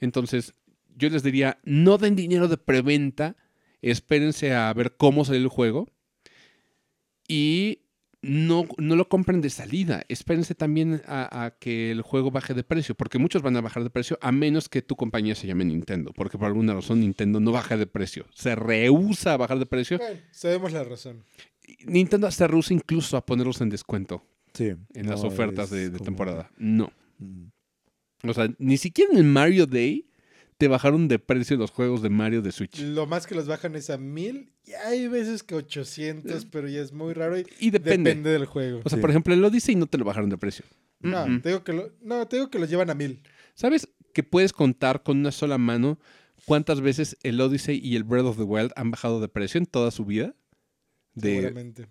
Entonces, 0.00 0.54
yo 0.96 1.08
les 1.10 1.22
diría, 1.22 1.58
no 1.64 1.98
den 1.98 2.16
dinero 2.16 2.48
de 2.48 2.56
preventa, 2.56 3.36
espérense 3.82 4.52
a 4.54 4.72
ver 4.74 4.96
cómo 4.96 5.24
sale 5.24 5.38
el 5.38 5.48
juego 5.48 5.88
y 7.28 7.82
no, 8.22 8.66
no 8.76 8.96
lo 8.96 9.08
compren 9.08 9.40
de 9.40 9.48
salida. 9.50 10.02
Espérense 10.08 10.54
también 10.54 11.00
a, 11.06 11.44
a 11.44 11.50
que 11.58 11.90
el 11.90 12.02
juego 12.02 12.30
baje 12.30 12.52
de 12.54 12.64
precio, 12.64 12.94
porque 12.94 13.18
muchos 13.18 13.40
van 13.42 13.56
a 13.56 13.60
bajar 13.62 13.82
de 13.82 13.90
precio 13.90 14.18
a 14.20 14.30
menos 14.32 14.68
que 14.68 14.82
tu 14.82 14.96
compañía 14.96 15.34
se 15.34 15.46
llame 15.46 15.64
Nintendo, 15.64 16.12
porque 16.14 16.36
por 16.36 16.46
alguna 16.48 16.74
razón 16.74 17.00
Nintendo 17.00 17.40
no 17.40 17.52
baja 17.52 17.76
de 17.76 17.86
precio. 17.86 18.26
Se 18.34 18.54
rehúsa 18.54 19.34
a 19.34 19.36
bajar 19.38 19.58
de 19.58 19.66
precio. 19.66 19.98
Bueno, 19.98 20.20
sabemos 20.32 20.72
la 20.72 20.84
razón. 20.84 21.24
Nintendo 21.86 22.30
se 22.30 22.46
rehúsa 22.46 22.74
incluso 22.74 23.16
a 23.16 23.24
ponerlos 23.24 23.60
en 23.60 23.70
descuento 23.70 24.26
Sí. 24.52 24.72
en 24.94 25.06
las 25.08 25.22
ofertas 25.22 25.70
de, 25.70 25.88
de 25.90 25.98
como- 25.98 26.04
temporada. 26.04 26.50
No. 26.58 26.92
Mm. 27.18 27.44
O 28.24 28.34
sea, 28.34 28.48
ni 28.58 28.76
siquiera 28.76 29.12
en 29.12 29.18
el 29.18 29.24
Mario 29.24 29.66
Day 29.66 30.06
te 30.58 30.68
bajaron 30.68 31.08
de 31.08 31.18
precio 31.18 31.56
los 31.56 31.70
juegos 31.70 32.02
de 32.02 32.10
Mario 32.10 32.42
de 32.42 32.52
Switch. 32.52 32.80
Lo 32.80 33.06
más 33.06 33.26
que 33.26 33.34
los 33.34 33.46
bajan 33.46 33.74
es 33.76 33.88
a 33.88 33.96
mil 33.96 34.52
y 34.66 34.72
hay 34.72 35.08
veces 35.08 35.42
que 35.42 35.54
800, 35.54 36.44
pero 36.46 36.68
ya 36.68 36.82
es 36.82 36.92
muy 36.92 37.14
raro 37.14 37.38
y 37.38 37.46
Y 37.58 37.70
depende. 37.70 38.10
depende 38.10 38.30
del 38.30 38.44
juego. 38.44 38.80
O 38.84 38.88
sea, 38.90 38.96
Sí. 38.96 39.00
por 39.00 39.08
ejemplo, 39.10 39.32
el 39.32 39.42
Odyssey 39.42 39.74
no 39.76 39.86
te 39.86 39.96
lo 39.96 40.04
bajaron 40.04 40.28
de 40.28 40.36
precio. 40.36 40.64
No, 41.00 41.26
Mm-mm. 41.26 41.40
te 41.42 41.48
digo 41.48 41.64
que 41.64 41.72
lo, 41.72 41.90
no, 42.02 42.26
te 42.28 42.36
digo 42.36 42.50
que 42.50 42.58
los 42.58 42.68
llevan 42.68 42.90
a 42.90 42.94
mil. 42.94 43.22
¿Sabes 43.54 43.88
que 44.12 44.22
puedes 44.22 44.52
contar 44.52 45.02
con 45.02 45.18
una 45.18 45.32
sola 45.32 45.56
mano 45.56 45.98
cuántas 46.44 46.82
veces 46.82 47.16
el 47.22 47.40
Odyssey 47.40 47.80
y 47.82 47.96
el 47.96 48.04
Breath 48.04 48.26
of 48.26 48.36
the 48.36 48.42
Wild 48.42 48.72
han 48.76 48.90
bajado 48.90 49.18
de 49.20 49.28
precio 49.28 49.56
en 49.56 49.64
toda 49.64 49.90
su 49.90 50.04
vida? 50.04 50.34
De, 51.14 51.36
Seguramente. 51.36 51.86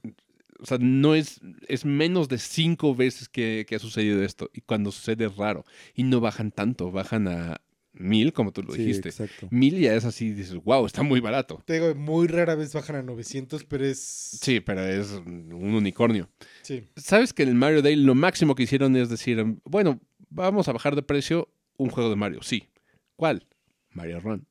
O 0.60 0.66
sea, 0.66 0.78
no 0.80 1.16
es, 1.16 1.40
es 1.68 1.86
menos 1.86 2.28
de 2.30 2.38
cinco 2.38 2.94
veces 2.96 3.30
que, 3.30 3.66
que 3.68 3.76
ha 3.76 3.80
sucedido 3.80 4.24
esto. 4.24 4.50
Y 4.54 4.62
cuando 4.62 4.92
sucede 4.92 5.26
es 5.26 5.36
raro. 5.36 5.66
Y 5.96 6.04
no 6.04 6.20
bajan 6.20 6.52
tanto, 6.52 6.92
bajan 6.92 7.28
a 7.28 7.62
mil, 7.94 8.34
como 8.34 8.52
tú 8.52 8.64
lo 8.64 8.74
Sí, 8.74 8.80
dijiste. 8.84 9.10
exacto. 9.10 9.48
Mil 9.52 9.78
ya 9.80 9.94
es 9.96 10.06
así, 10.06 10.32
dices, 10.32 10.56
wow, 10.64 10.86
está 10.86 11.02
muy 11.04 11.20
barato. 11.20 11.64
Te 11.66 11.74
digo, 11.74 11.96
muy 11.96 12.28
rara 12.28 12.56
vez 12.56 12.74
bajan 12.74 12.96
a 12.98 13.02
900, 13.02 13.64
pero 13.66 13.86
es... 13.86 14.00
Sí, 14.00 14.60
pero 14.60 14.86
es 14.86 15.12
un 15.12 15.52
unicornio. 15.74 16.30
Sí. 16.62 16.84
¿Sabes 16.96 17.34
que 17.34 17.44
en 17.44 17.50
el 17.50 17.56
Mario 17.56 17.82
Day 17.82 17.96
lo 17.96 18.16
máximo 18.16 18.54
que 18.56 18.64
hicieron 18.64 18.96
es 18.96 19.10
decir, 19.10 19.44
bueno, 19.64 20.00
vamos 20.30 20.68
a 20.68 20.72
bajar 20.74 20.96
de 20.96 21.02
precio 21.04 21.50
un 21.78 21.90
juego 21.90 22.10
de 22.10 22.16
Mario? 22.16 22.42
Sí. 22.44 22.70
¿Cuál? 23.16 23.48
Mario 23.92 24.20
Run. 24.20 24.46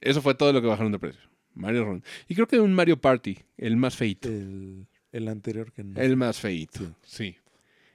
Eso 0.00 0.20
fue 0.22 0.34
todo 0.34 0.52
lo 0.52 0.60
que 0.60 0.68
bajaron 0.68 0.92
de 0.92 0.98
precio. 0.98 1.22
Mario 1.54 1.84
Run. 1.84 2.04
Y 2.28 2.34
creo 2.34 2.46
que 2.46 2.60
un 2.60 2.74
Mario 2.74 3.00
Party, 3.00 3.38
el 3.56 3.76
más 3.76 3.96
feito. 3.96 4.28
El, 4.28 4.86
el 5.14 5.28
anterior 5.28 5.72
que 5.72 5.84
no. 5.84 6.00
El 6.00 6.16
más 6.16 6.40
feito. 6.40 6.80
Sí. 6.80 6.92
Sí. 7.04 7.36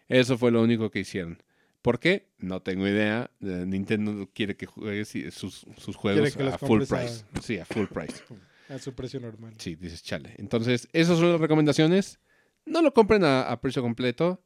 Eso 0.07 0.37
fue 0.37 0.51
lo 0.51 0.61
único 0.63 0.89
que 0.89 0.99
hicieron. 0.99 1.41
¿Por 1.81 1.99
qué? 1.99 2.27
No 2.39 2.61
tengo 2.61 2.87
idea. 2.87 3.29
Eh, 3.41 3.63
Nintendo 3.67 4.29
quiere 4.33 4.55
que 4.57 4.65
juegues 4.65 5.13
sus, 5.33 5.65
sus 5.77 5.95
juegos 5.95 6.35
a 6.37 6.57
full 6.57 6.83
a- 6.83 6.85
price. 6.85 7.23
Sí, 7.41 7.59
a 7.59 7.65
full 7.65 7.85
price. 7.87 8.23
A 8.69 8.79
su 8.79 8.93
precio 8.93 9.19
normal. 9.19 9.53
Sí, 9.57 9.75
dices, 9.75 10.03
chale. 10.03 10.33
Entonces, 10.37 10.87
esas 10.93 11.17
son 11.19 11.31
las 11.31 11.41
recomendaciones. 11.41 12.19
No 12.65 12.81
lo 12.81 12.93
compren 12.93 13.23
a, 13.23 13.43
a 13.43 13.61
precio 13.61 13.81
completo. 13.81 14.43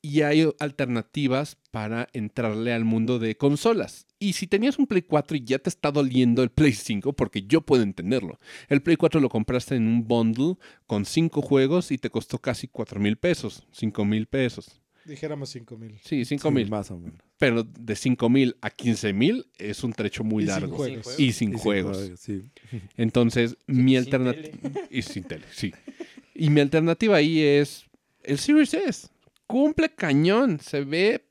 Y 0.00 0.22
hay 0.22 0.48
alternativas 0.60 1.56
para 1.70 2.08
entrarle 2.12 2.72
al 2.72 2.84
mundo 2.84 3.18
de 3.18 3.36
consolas. 3.36 4.06
Y 4.20 4.32
si 4.32 4.46
tenías 4.48 4.78
un 4.78 4.86
Play 4.86 5.02
4 5.02 5.36
y 5.36 5.44
ya 5.44 5.58
te 5.58 5.68
está 5.70 5.92
doliendo 5.92 6.42
el 6.42 6.50
Play 6.50 6.72
5, 6.72 7.12
porque 7.12 7.42
yo 7.42 7.60
puedo 7.60 7.82
entenderlo. 7.84 8.38
El 8.68 8.82
Play 8.82 8.96
4 8.96 9.20
lo 9.20 9.28
compraste 9.28 9.76
en 9.76 9.86
un 9.86 10.08
bundle 10.08 10.56
con 10.86 11.04
5 11.04 11.40
juegos 11.40 11.92
y 11.92 11.98
te 11.98 12.10
costó 12.10 12.38
casi 12.38 12.66
4 12.66 12.98
mil 13.00 13.16
pesos, 13.16 13.64
5 13.72 14.04
mil 14.04 14.26
pesos. 14.26 14.80
Dijéramos 15.04 15.48
5000. 15.50 16.00
Sí, 16.04 16.24
5 16.24 16.48
Sí, 16.48 16.54
mil. 16.54 16.68
Más 16.68 16.90
o 16.90 16.98
menos. 16.98 17.18
Pero 17.38 17.62
de 17.62 17.96
5 17.96 18.28
mil 18.28 18.56
a 18.60 18.68
15 18.70 19.12
mil 19.14 19.46
es 19.56 19.82
un 19.82 19.92
trecho 19.94 20.22
muy 20.24 20.42
Y 20.42 20.46
sin 20.46 20.54
largo. 20.54 20.76
juegos. 20.76 21.06
Y 21.18 21.32
sin 21.32 21.48
Y 21.50 21.52
sin 21.52 21.52
juegos. 21.58 22.10
Sí. 22.18 22.42
Entonces, 22.96 23.56
mi 23.66 23.92
sin 23.92 23.98
alternativa. 23.98 24.58
Y 24.90 25.02
sin 25.02 25.24
tele, 25.24 25.44
sí. 25.52 25.72
Y 26.34 26.50
mi 26.50 26.60
alternativa 26.60 27.16
ahí 27.16 27.40
es 27.40 27.86
el 28.24 28.38
Series 28.38 28.74
S. 28.74 29.08
Cumple 29.46 29.88
cañón, 29.94 30.60
se 30.60 30.84
ve 30.84 31.24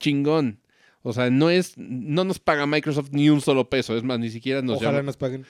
chingón. 0.00 0.58
O 1.08 1.12
sea, 1.12 1.30
no 1.30 1.50
es, 1.50 1.74
no 1.76 2.24
nos 2.24 2.38
paga 2.38 2.66
Microsoft 2.66 3.08
ni 3.12 3.30
un 3.30 3.40
solo 3.40 3.68
peso. 3.70 3.96
Es 3.96 4.02
más, 4.02 4.18
ni 4.18 4.30
siquiera 4.30 4.62
nos 4.62 4.76
Ojalá 4.76 4.92
llama. 4.98 5.02
nos 5.04 5.16
paguen. 5.16 5.44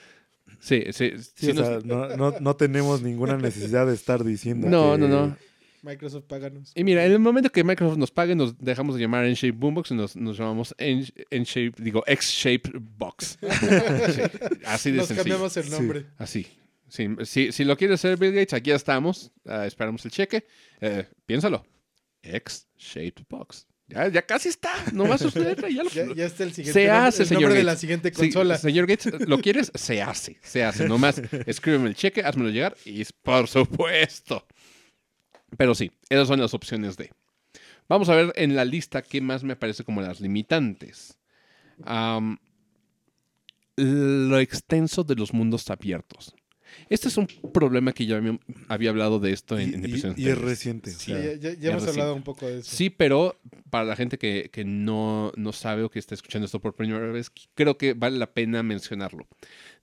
Sí, 0.59 0.83
sí, 0.91 1.11
Sí, 1.17 1.31
sí 1.35 1.51
o 1.51 1.53
nos- 1.53 1.67
sea, 1.67 1.79
no, 1.83 2.17
no, 2.17 2.35
no 2.39 2.55
tenemos 2.55 3.01
ninguna 3.01 3.37
necesidad 3.37 3.85
de 3.87 3.93
estar 3.93 4.23
diciendo. 4.23 4.67
No, 4.69 4.93
que- 4.93 4.97
no, 4.99 5.07
no. 5.07 5.37
Microsoft, 5.81 6.25
páganos. 6.25 6.73
Y 6.75 6.83
mira, 6.83 7.05
en 7.05 7.13
el 7.13 7.19
momento 7.19 7.49
que 7.51 7.63
Microsoft 7.63 7.97
nos 7.97 8.11
pague, 8.11 8.35
nos 8.35 8.57
dejamos 8.57 8.95
de 8.95 9.01
llamar 9.01 9.23
N-Shape 9.23 9.51
Boombox 9.57 9.91
y 9.91 9.93
nos, 9.95 10.13
nos 10.17 10.37
llamamos 10.37 10.75
N-Shape, 10.77 11.81
digo, 11.81 12.03
X-Shape 12.05 12.71
Box. 12.97 13.37
Sí, 14.11 14.21
así 14.65 14.91
de 14.91 14.97
Nos 14.97 15.07
sencillo. 15.07 15.15
cambiamos 15.15 15.55
el 15.55 15.69
nombre. 15.69 16.05
Así. 16.17 16.47
Sí, 16.89 17.07
si, 17.23 17.51
si 17.53 17.63
lo 17.63 17.77
quieres 17.77 17.95
hacer 18.03 18.17
Bill 18.17 18.33
Gates, 18.33 18.53
aquí 18.53 18.71
estamos. 18.71 19.31
Ah, 19.45 19.65
esperamos 19.67 20.03
el 20.03 20.11
cheque. 20.11 20.45
Eh, 20.81 21.05
piénsalo. 21.25 21.65
X-Shaped 22.23 23.23
Box. 23.29 23.65
Ya, 23.89 24.07
ya 24.07 24.21
casi 24.21 24.49
está. 24.49 24.71
No 24.93 25.07
va 25.07 25.15
a 25.15 25.17
suceder. 25.17 25.59
Ya 25.73 25.83
lo, 25.83 25.89
Ya, 25.93 26.05
ya 26.13 26.25
está 26.25 26.43
el 26.43 26.53
siguiente 26.53 26.79
Se 26.79 26.87
nombre, 26.87 27.07
hace, 27.07 27.23
el 27.23 27.27
señor 27.27 27.41
nombre 27.43 27.57
de 27.57 27.63
la 27.63 27.75
siguiente 27.75 28.09
Sí, 28.09 28.15
consola. 28.15 28.57
señor 28.57 28.85
Gates, 28.87 29.11
¿lo 29.27 29.39
quieres? 29.39 29.71
Se 29.73 30.01
hace. 30.01 30.37
Se 30.43 30.63
hace. 30.63 30.87
Nomás 30.87 31.19
escríbeme 31.47 31.89
el 31.89 31.95
cheque, 31.95 32.21
házmelo 32.21 32.49
llegar 32.49 32.77
y 32.85 33.03
por 33.23 33.47
supuesto. 33.47 34.45
Pero 35.57 35.73
sí, 35.73 35.91
esas 36.09 36.27
son 36.27 36.39
las 36.39 36.53
opciones 36.53 36.95
de. 36.97 37.11
Vamos 37.87 38.07
a 38.09 38.15
ver 38.15 38.31
en 38.35 38.55
la 38.55 38.63
lista 38.65 39.01
qué 39.01 39.19
más 39.19 39.43
me 39.43 39.55
parece 39.55 39.83
como 39.83 40.01
las 40.01 40.21
limitantes. 40.21 41.17
Lo 43.75 44.39
extenso 44.39 45.03
de 45.03 45.15
los 45.15 45.33
mundos 45.33 45.69
abiertos. 45.69 46.35
Este 46.89 47.07
es 47.07 47.17
un 47.17 47.27
problema 47.53 47.91
que 47.93 48.05
ya 48.05 48.17
había, 48.17 48.37
había 48.67 48.89
hablado 48.89 49.19
de 49.19 49.31
esto 49.31 49.57
en, 49.59 49.69
Y, 49.69 49.73
en 49.73 49.81
y- 49.81 49.85
episodios 49.91 50.17
y 50.19 50.23
es 50.23 50.29
anteriores. 50.29 50.43
reciente. 50.43 50.89
o 50.91 50.93
Sí, 50.93 51.11
sea, 51.11 51.19
ya, 51.21 51.33
ya- 51.35 51.53
ya 51.53 51.69
es 51.69 51.83
hemos 51.83 51.87
hablado 51.87 52.15
un 52.15 52.23
poco 52.23 52.47
de 52.47 52.59
eso. 52.59 52.75
Sí, 52.75 52.89
pero 52.89 53.39
para 53.69 53.85
la 53.85 53.95
gente 53.95 54.17
que, 54.17 54.49
que 54.51 54.65
no, 54.65 55.31
no 55.35 55.51
sabe 55.53 55.83
o 55.83 55.89
que 55.89 55.99
está 55.99 56.15
escuchando 56.15 56.45
esto 56.45 56.59
por 56.59 56.75
primera 56.75 56.99
vez, 57.11 57.31
creo 57.55 57.77
que 57.77 57.93
vale 57.93 58.17
la 58.17 58.31
pena 58.33 58.63
mencionarlo. 58.63 59.27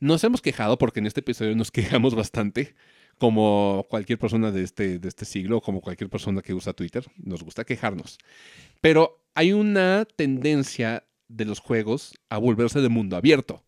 Nos 0.01 0.22
hemos 0.24 0.43
quejado 0.43 0.78
porque 0.78 1.01
en 1.01 1.07
este 1.07 1.20
episodio 1.20 1.55
nos 1.57 1.70
quejamos 2.03 2.14
bastante, 2.14 2.74
como 3.18 3.87
cualquier 3.89 4.18
persona 4.18 4.51
de 4.53 4.62
este, 4.62 4.99
de 4.99 5.09
este 5.09 5.24
siglo, 5.24 5.61
como 5.61 5.80
cualquier 5.80 6.11
persona 6.11 6.43
que 6.43 6.53
usa 6.53 6.72
Twitter, 6.74 7.05
nos 7.16 7.43
gusta 7.43 7.64
quejarnos. 7.64 8.18
Pero 8.80 9.22
hay 9.34 9.53
una 9.53 10.07
tendencia 10.16 11.05
de 11.28 11.45
los 11.47 11.59
juegos 11.61 12.14
a 12.28 12.39
volverse 12.39 12.80
de 12.80 12.89
mundo 12.89 13.16
abierto. 13.16 13.64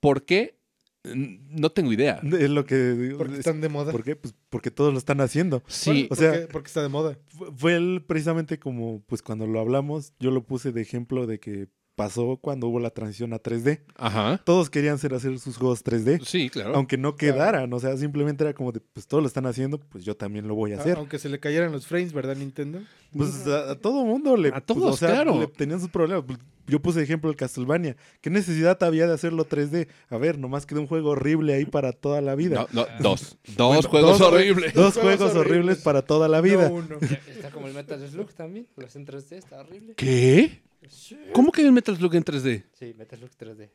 ¿Por 0.00 0.24
qué? 0.24 0.56
No 1.04 1.70
tengo 1.70 1.92
idea. 1.92 2.20
Es 2.40 2.50
lo 2.50 2.64
que 2.64 2.76
digo. 2.92 3.18
Porque 3.18 3.34
es- 3.34 3.38
están 3.40 3.60
de 3.60 3.68
moda. 3.68 3.90
¿Por 3.92 4.04
qué? 4.04 4.16
Pues 4.16 4.34
porque 4.50 4.70
todos 4.70 4.92
lo 4.92 4.98
están 4.98 5.20
haciendo. 5.20 5.62
Sí, 5.66 6.08
o 6.10 6.14
sea- 6.14 6.32
porque, 6.32 6.46
porque 6.52 6.66
está 6.68 6.82
de 6.82 6.88
moda. 6.88 7.18
Fue- 7.28 7.50
Fue 7.56 7.76
él 7.76 8.04
precisamente 8.06 8.58
como, 8.58 9.02
pues 9.06 9.22
cuando 9.22 9.46
lo 9.46 9.60
hablamos, 9.60 10.12
yo 10.20 10.30
lo 10.30 10.44
puse 10.44 10.72
de 10.72 10.82
ejemplo 10.82 11.26
de 11.26 11.40
que 11.40 11.68
pasó 12.04 12.38
cuando 12.40 12.66
hubo 12.68 12.80
la 12.80 12.90
transición 12.90 13.32
a 13.34 13.38
3D. 13.42 13.80
ajá. 13.96 14.40
Todos 14.44 14.70
querían 14.70 14.94
hacer, 14.94 15.12
hacer 15.12 15.38
sus 15.38 15.56
juegos 15.58 15.84
3D, 15.84 16.24
Sí, 16.24 16.48
claro. 16.48 16.74
aunque 16.76 16.96
no 16.96 17.14
quedaran. 17.16 17.70
O 17.72 17.78
sea, 17.78 17.96
simplemente 17.98 18.42
era 18.44 18.54
como 18.54 18.72
de, 18.72 18.80
pues 18.80 19.06
todos 19.06 19.22
lo 19.22 19.26
están 19.26 19.44
haciendo, 19.46 19.78
pues 19.78 20.04
yo 20.04 20.16
también 20.16 20.48
lo 20.48 20.54
voy 20.54 20.72
a 20.72 20.78
hacer. 20.80 20.96
Aunque 20.96 21.18
se 21.18 21.28
le 21.28 21.38
cayeran 21.40 21.72
los 21.72 21.86
frames, 21.86 22.12
¿verdad, 22.12 22.36
Nintendo? 22.36 22.80
Pues 23.14 23.46
a, 23.46 23.72
a 23.72 23.74
todo 23.74 24.04
mundo 24.04 24.36
le... 24.36 24.48
A 24.48 24.52
pues, 24.52 24.64
todos, 24.66 24.94
o 24.94 24.96
sea, 24.96 25.10
claro. 25.10 25.38
le 25.40 25.46
tenían 25.48 25.80
sus 25.80 25.90
problemas. 25.90 26.24
Pues, 26.26 26.38
Yo 26.68 26.80
puse 26.80 27.02
ejemplo 27.02 27.28
el 27.28 27.36
Castlevania. 27.36 27.96
¿Qué 28.20 28.30
necesidad 28.30 28.80
había 28.84 29.06
de 29.08 29.12
hacerlo 29.14 29.44
3D? 29.48 29.88
A 30.08 30.16
ver, 30.16 30.38
nomás 30.38 30.64
quedó 30.64 30.80
un 30.80 30.86
juego 30.86 31.10
horrible 31.10 31.52
ahí 31.54 31.64
para 31.66 31.92
toda 31.92 32.20
la 32.20 32.34
vida. 32.36 32.66
No, 32.72 32.82
no, 32.84 32.86
dos. 33.00 33.36
Dos 33.56 33.74
Bueno, 33.74 33.88
juegos 33.90 34.18
dos- 34.20 34.28
horribles. 34.32 34.72
Dos 34.74 34.94
Juegos 35.00 35.16
juegos 35.18 35.34
horribles 35.36 35.58
horribles. 35.58 35.78
para 35.82 36.02
toda 36.02 36.28
la 36.28 36.40
vida. 36.40 36.68
No 36.68 36.76
uno. 36.76 36.98
Está 37.28 37.50
como 37.50 37.66
el 37.66 37.74
Metal 37.74 38.00
Slug 38.08 38.32
también. 38.32 38.68
Lo 38.76 38.86
hacen 38.86 39.04
3D, 39.04 39.32
está 39.32 39.60
horrible. 39.60 39.94
¿Qué? 39.96 40.62
Sí. 40.88 41.18
¿Cómo 41.32 41.52
que 41.52 41.62
hay 41.62 41.68
un 41.68 41.74
Metal 41.74 41.96
Slug 41.96 42.14
en 42.14 42.24
3D? 42.24 42.64
Sí, 42.72 42.94
Metal 42.96 43.18
Slug 43.18 43.30
3D. 43.38 43.68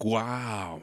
¡Wow! 0.00 0.82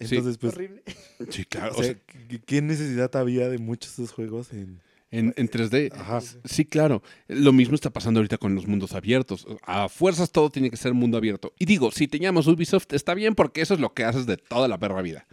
Sí. 0.00 0.16
Entonces, 0.16 0.38
pues, 0.38 0.52
Horrible. 0.54 0.82
Sí, 1.30 1.44
claro. 1.44 1.74
o 1.76 1.82
sea, 1.82 1.94
¿qué- 1.94 2.40
¿qué 2.44 2.60
necesidad 2.60 3.14
había 3.16 3.48
de 3.48 3.58
muchos 3.58 3.96
de 3.96 4.04
esos 4.04 4.14
juegos 4.14 4.52
en... 4.52 4.80
en, 5.18 5.34
en 5.36 5.48
3D. 5.48 5.92
Ajá. 5.92 6.20
Sí, 6.44 6.64
claro. 6.64 7.02
Lo 7.28 7.52
mismo 7.52 7.74
está 7.74 7.90
pasando 7.90 8.20
ahorita 8.20 8.38
con 8.38 8.54
los 8.54 8.66
mundos 8.66 8.92
abiertos. 8.94 9.46
A 9.62 9.88
fuerzas 9.88 10.30
todo 10.32 10.50
tiene 10.50 10.70
que 10.70 10.76
ser 10.76 10.94
mundo 10.94 11.16
abierto. 11.16 11.52
Y 11.58 11.64
digo, 11.66 11.90
si 11.90 12.08
te 12.08 12.18
llamas 12.18 12.46
Ubisoft, 12.46 12.92
está 12.92 13.14
bien 13.14 13.34
porque 13.34 13.60
eso 13.62 13.74
es 13.74 13.80
lo 13.80 13.94
que 13.94 14.04
haces 14.04 14.26
de 14.26 14.36
toda 14.36 14.68
la 14.68 14.78
perra 14.78 15.02
vida. 15.02 15.26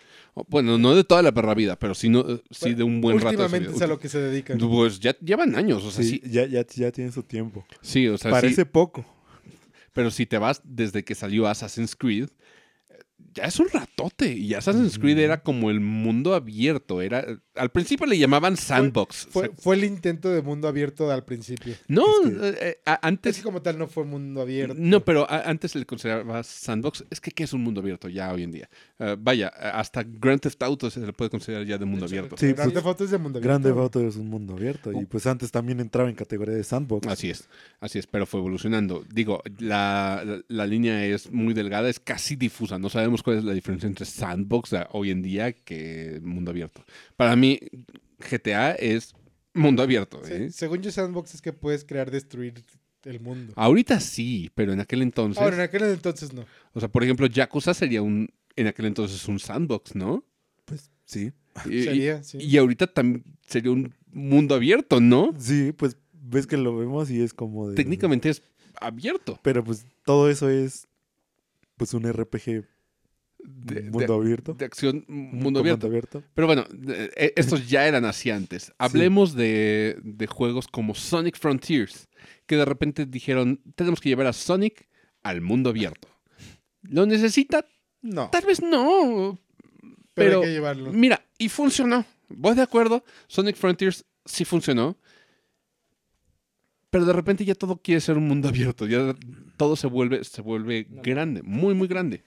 Bueno, 0.48 0.78
no 0.78 0.96
de 0.96 1.04
toda 1.04 1.22
la 1.22 1.34
perra 1.34 1.54
vida, 1.54 1.78
pero 1.78 1.94
sí, 1.94 2.08
no, 2.08 2.22
eh, 2.22 2.42
sí 2.52 2.74
de 2.74 2.84
un 2.84 3.02
buen 3.02 3.18
rato. 3.18 3.30
Últimamente 3.30 3.72
es 3.72 3.82
a 3.82 3.88
lo 3.88 4.00
que 4.00 4.08
se 4.08 4.20
dedican. 4.20 4.58
Pues 4.58 5.00
ya 5.00 5.16
llevan 5.20 5.56
años, 5.56 5.84
o 5.84 5.92
sea, 5.92 6.04
Sí, 6.04 6.22
sí. 6.24 6.30
ya, 6.30 6.46
ya, 6.46 6.66
ya 6.66 6.92
tiene 6.92 7.12
su 7.12 7.24
tiempo. 7.24 7.66
Sí, 7.82 8.08
o 8.08 8.18
sea, 8.18 8.32
Parece 8.32 8.62
sí. 8.62 8.66
poco. 8.72 9.06
Pero 9.94 10.10
si 10.10 10.26
te 10.26 10.38
vas 10.38 10.62
desde 10.64 11.04
que 11.04 11.16
salió 11.16 11.48
Assassin's 11.48 11.98
Creed, 11.98 12.30
eh, 12.90 12.94
ya 13.34 13.44
es 13.44 13.60
un 13.60 13.68
ratote. 13.68 14.32
Y 14.34 14.54
Assassin's 14.54 14.98
Creed 14.98 15.18
era 15.20 15.44
como 15.44 15.70
el 15.70 15.82
mundo 15.82 16.34
abierto. 16.34 17.02
Era, 17.02 17.26
al 17.56 17.70
principio 17.70 18.06
le 18.06 18.18
llamaban 18.18 18.56
sandbox. 18.58 19.28
Fue, 19.30 19.44
O 19.44 19.46
sea, 19.48 19.56
fue 19.58 19.76
el 19.76 19.84
intento 19.84 20.30
de 20.30 20.42
mundo 20.42 20.68
abierto 20.68 21.12
al 21.12 21.26
principio. 21.26 21.76
no, 21.88 22.06
es 22.24 22.30
que- 22.30 22.48
eh, 22.70 22.78
eh, 22.86 22.96
antes 23.02 23.36
Así 23.36 23.44
como 23.44 23.62
tal 23.62 23.78
no 23.78 23.88
fue 23.88 24.06
mundo 24.06 24.42
abierto. 24.42 24.76
No, 24.78 25.04
pero 25.04 25.30
a- 25.30 25.42
antes 25.50 25.76
le 25.76 25.86
considerabas 25.86 26.48
sandbox. 26.48 27.04
Es 27.10 27.20
que 27.20 27.32
¿qué 27.32 27.44
es 27.44 27.54
un 27.54 27.62
mundo 27.64 27.82
abierto 27.82 28.08
ya 28.10 28.32
hoy 28.32 28.44
en 28.44 28.52
día? 28.52 28.70
Eh, 29.00 29.18
vaya, 29.20 29.48
hasta 29.50 30.04
Grand 30.04 30.40
Theft 30.40 30.62
Auto 30.64 30.90
se 30.90 31.02
le 31.02 31.12
puede 31.14 31.30
considerar 31.30 31.66
ya 31.66 31.78
de 31.78 31.86
mundo 31.86 32.06
abierto. 32.06 32.38
Sí, 32.38 32.54
Grand 32.54 32.74
Theft 32.74 32.86
Auto 32.86 33.04
es 33.04 33.12
de 33.12 33.18
mundo 33.18 33.40
abierto. 33.40 33.62
Grande 33.64 33.82
Auto 33.82 34.08
es 34.08 34.16
un 34.16 34.30
mundo 34.30 34.54
abierto. 34.54 34.92
Y 34.94 35.06
pues 35.06 35.26
antes 35.28 35.52
también 35.52 35.80
entraba 35.82 36.10
en 36.10 36.16
categoría 36.16 36.56
de 36.56 36.64
sandbox. 36.64 37.08
Así 37.08 37.30
es, 37.30 37.50
así 37.80 38.00
es, 38.00 38.08
pero 38.08 38.26
fue 38.26 38.40
evolucionando. 38.40 39.04
Digo, 39.14 39.42
la, 39.60 40.24
la- 40.26 40.42
la 40.48 40.68
línea 40.68 41.06
es 41.06 41.32
muy 41.32 41.54
delgada, 41.54 41.90
es 41.90 42.00
casi 42.00 42.36
difusa. 42.36 42.80
No 42.80 42.90
sabemos 42.90 43.24
cuál 43.24 43.40
es 43.40 43.44
la 43.44 43.54
diferencia 43.54 43.88
entre 43.88 44.06
sandbox 44.06 44.74
hoy 44.92 45.12
en 45.12 45.22
día 45.22 45.52
que 45.52 46.20
mundo 46.24 46.52
abierto. 46.52 46.84
Para 47.18 47.36
mí, 47.36 47.41
GTA 48.20 48.72
es 48.74 49.14
mundo 49.54 49.84
abierto. 49.84 50.22
Sí, 50.24 50.34
¿eh? 50.34 50.52
según 50.52 50.82
yo, 50.82 50.92
Sandbox 50.92 51.36
es 51.36 51.42
que 51.42 51.54
puedes 51.54 51.84
crear, 51.84 52.10
destruir 52.12 52.54
el 53.04 53.20
mundo. 53.20 53.54
Ahorita 53.56 54.00
sí, 54.00 54.52
pero 54.56 54.74
en 54.74 54.80
aquel 54.80 55.02
entonces, 55.02 55.42
Ahora, 55.42 55.56
en 55.56 55.62
aquel 55.62 55.84
entonces 55.84 56.34
no. 56.34 56.46
o 56.74 56.80
sea, 56.80 56.90
por 56.90 57.04
ejemplo, 57.04 57.26
Yakuza 57.28 57.74
sería 57.74 58.02
un, 58.02 58.30
en 58.56 58.68
aquel 58.68 58.86
entonces 58.86 59.28
un 59.28 59.40
sandbox, 59.40 59.96
¿no? 59.96 60.24
Pues 60.66 60.90
sí. 61.06 61.32
Y- 61.70 61.84
Sería, 61.84 62.24
sí. 62.24 62.38
Y 62.40 62.58
ahorita 62.58 62.88
también 62.88 63.24
sería 63.46 63.72
un 63.72 63.94
mundo 64.12 64.56
abierto, 64.56 65.02
¿no? 65.02 65.34
Sí, 65.38 65.74
pues 65.74 65.98
ves 66.14 66.48
que 66.48 66.56
lo 66.58 66.78
vemos 66.78 67.10
y 67.12 67.22
es 67.22 67.34
como 67.34 67.70
de... 67.70 67.76
Técnicamente 67.76 68.30
es 68.30 68.42
abierto. 68.80 69.40
Pero 69.44 69.64
pues 69.64 69.86
todo 70.06 70.30
eso 70.30 70.50
es 70.50 70.88
pues 71.76 71.94
un 71.94 72.04
RPG 72.12 72.66
De, 73.44 73.82
mundo 73.84 74.14
abierto. 74.16 74.54
de- 74.54 74.66
acción, 74.66 75.06
un 75.08 75.32
mundo 75.40 75.60
abierto. 75.62 75.88
abierto. 75.88 76.24
Pero 76.34 76.48
bueno, 76.48 76.66
de- 76.72 77.12
eh, 77.16 77.34
estos 77.36 77.68
ya 77.70 77.88
eran 77.88 78.06
así 78.06 78.30
antes. 78.30 78.72
Hablemos 78.78 79.34
de, 79.34 79.98
de 80.04 80.28
juegos 80.28 80.68
como 80.68 80.94
Sonic 80.96 81.38
Frontiers, 81.38 82.08
que 82.46 82.56
de 82.58 82.66
repente 82.66 83.06
dijeron, 83.06 83.62
tenemos 83.76 84.00
que 84.02 84.10
llevar 84.10 84.28
a 84.28 84.34
Sonic 84.34 84.88
al 85.24 85.42
mundo 85.42 85.70
abierto. 85.70 86.08
¿Lo 86.84 87.06
necesita? 87.06 87.66
No, 88.02 88.30
Tal 88.32 88.46
vez 88.46 88.62
no. 88.62 89.40
pero, 89.82 89.98
pero- 90.14 90.40
hay 90.42 90.46
que 90.48 90.52
llevarlo. 90.54 90.92
Mira, 90.92 91.24
y 91.38 91.50
funcionó. 91.50 92.06
Voy 92.30 92.56
de 92.56 92.62
acuerdo. 92.64 93.04
Sonic 93.28 93.56
Frontiers 93.56 94.06
sí 94.26 94.46
funcionó. 94.46 94.98
Pero 96.92 97.06
de 97.06 97.14
repente 97.14 97.44
ya 97.46 97.56
todo 97.56 97.78
quiere 97.78 98.02
ser 98.02 98.18
un 98.18 98.28
mundo 98.28 98.50
abierto. 98.50 98.86
Ya 98.86 99.16
todo 99.58 99.76
se 99.76 99.88
vuelve, 99.88 100.24
se 100.24 100.42
vuelve 100.42 100.86
grande, 100.90 101.42
muy, 101.42 101.74
muy 101.74 101.88
grande. 101.88 102.24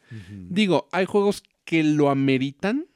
Digo, 0.49 0.89
hay 0.91 1.05
juegos 1.05 1.43
que 1.65 1.85
lo 1.85 2.11
ameritan 2.11 2.87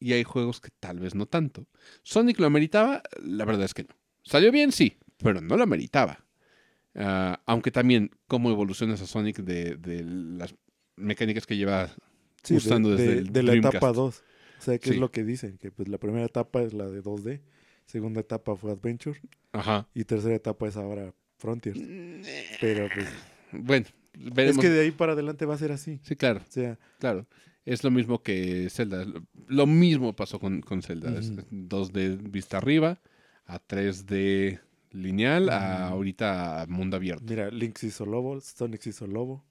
y 0.00 0.12
hay 0.12 0.24
juegos 0.24 0.60
que 0.60 0.70
tal 0.80 0.98
vez 1.00 1.14
no 1.14 1.26
tanto. 1.26 1.66
Sonic 2.02 2.38
lo 2.40 2.46
ameritaba, 2.46 3.02
la 3.22 3.44
verdad 3.44 3.64
es 3.64 3.74
que 3.74 3.84
no. 3.84 3.94
Salió 4.24 4.50
bien, 4.52 4.72
sí, 4.72 4.96
pero 5.18 5.40
no 5.40 5.56
lo 5.56 5.62
ameritaba. 5.62 6.24
Ah, 6.94 7.40
aunque 7.46 7.70
también, 7.70 8.10
cómo 8.26 8.50
evolucionas 8.50 9.00
a 9.00 9.06
Sonic 9.06 9.38
de, 9.38 9.76
de 9.76 10.02
las 10.04 10.54
mecánicas 10.96 11.46
que 11.46 11.56
lleva 11.56 11.90
Sí, 12.42 12.54
de- 12.54 12.58
usando 12.58 12.90
desde 12.90 13.06
de, 13.06 13.18
el 13.18 13.32
de 13.32 13.42
la 13.44 13.50
Dreamcast. 13.52 13.76
etapa 13.76 13.92
2. 13.92 14.22
O 14.58 14.62
sea, 14.62 14.78
que 14.78 14.88
Sí. 14.88 14.94
es 14.94 15.00
lo 15.00 15.12
que 15.12 15.22
dicen, 15.22 15.58
que 15.58 15.70
pues 15.70 15.86
la 15.88 15.98
primera 15.98 16.24
etapa 16.26 16.60
es 16.62 16.72
la 16.74 16.88
de 16.88 17.00
2D, 17.02 17.40
segunda 17.88 18.20
etapa 18.20 18.54
fue 18.54 18.70
Adventure 18.70 19.18
Ajá. 19.52 19.88
y 19.94 20.04
tercera 20.04 20.34
etapa 20.36 20.68
es 20.68 20.76
ahora 20.76 21.12
Frontiers. 21.38 21.80
Pero 22.60 22.88
pues 22.94 23.08
Bueno, 23.52 23.86
es 24.14 24.34
veremos. 24.34 24.58
que 24.62 24.68
de 24.70 24.80
ahí 24.82 24.90
para 24.92 25.12
adelante 25.14 25.44
va 25.46 25.54
a 25.54 25.58
ser 25.58 25.72
así. 25.72 25.98
Sí, 26.02 26.14
claro, 26.16 26.40
O 26.46 26.52
sea, 26.52 26.78
claro. 27.00 27.26
Es 27.64 27.82
lo 27.84 27.90
mismo 27.90 28.22
que 28.22 28.68
Zelda. 28.70 29.04
Lo- 29.46 29.66
mismo 29.66 30.14
pasó 30.16 30.38
con, 30.40 30.60
con 30.62 30.80
Zelda. 30.82 31.18
Es 31.18 31.30
Ujú. 31.30 31.42
2D 31.50 32.16
vista 32.30 32.56
arriba, 32.58 33.00
a 33.46 33.58
3D 33.58 34.60
lineal, 34.92 35.50
a 35.50 35.88
ahorita 35.88 36.62
a 36.62 36.66
mundo 36.66 36.96
abierto. 36.96 37.24
mira, 37.28 37.50
Link 37.50 37.82
hizo 37.82 38.06
lobo, 38.06 38.40
Sonic 38.40 38.86
hizo 38.86 39.06
lobo. 39.06 39.44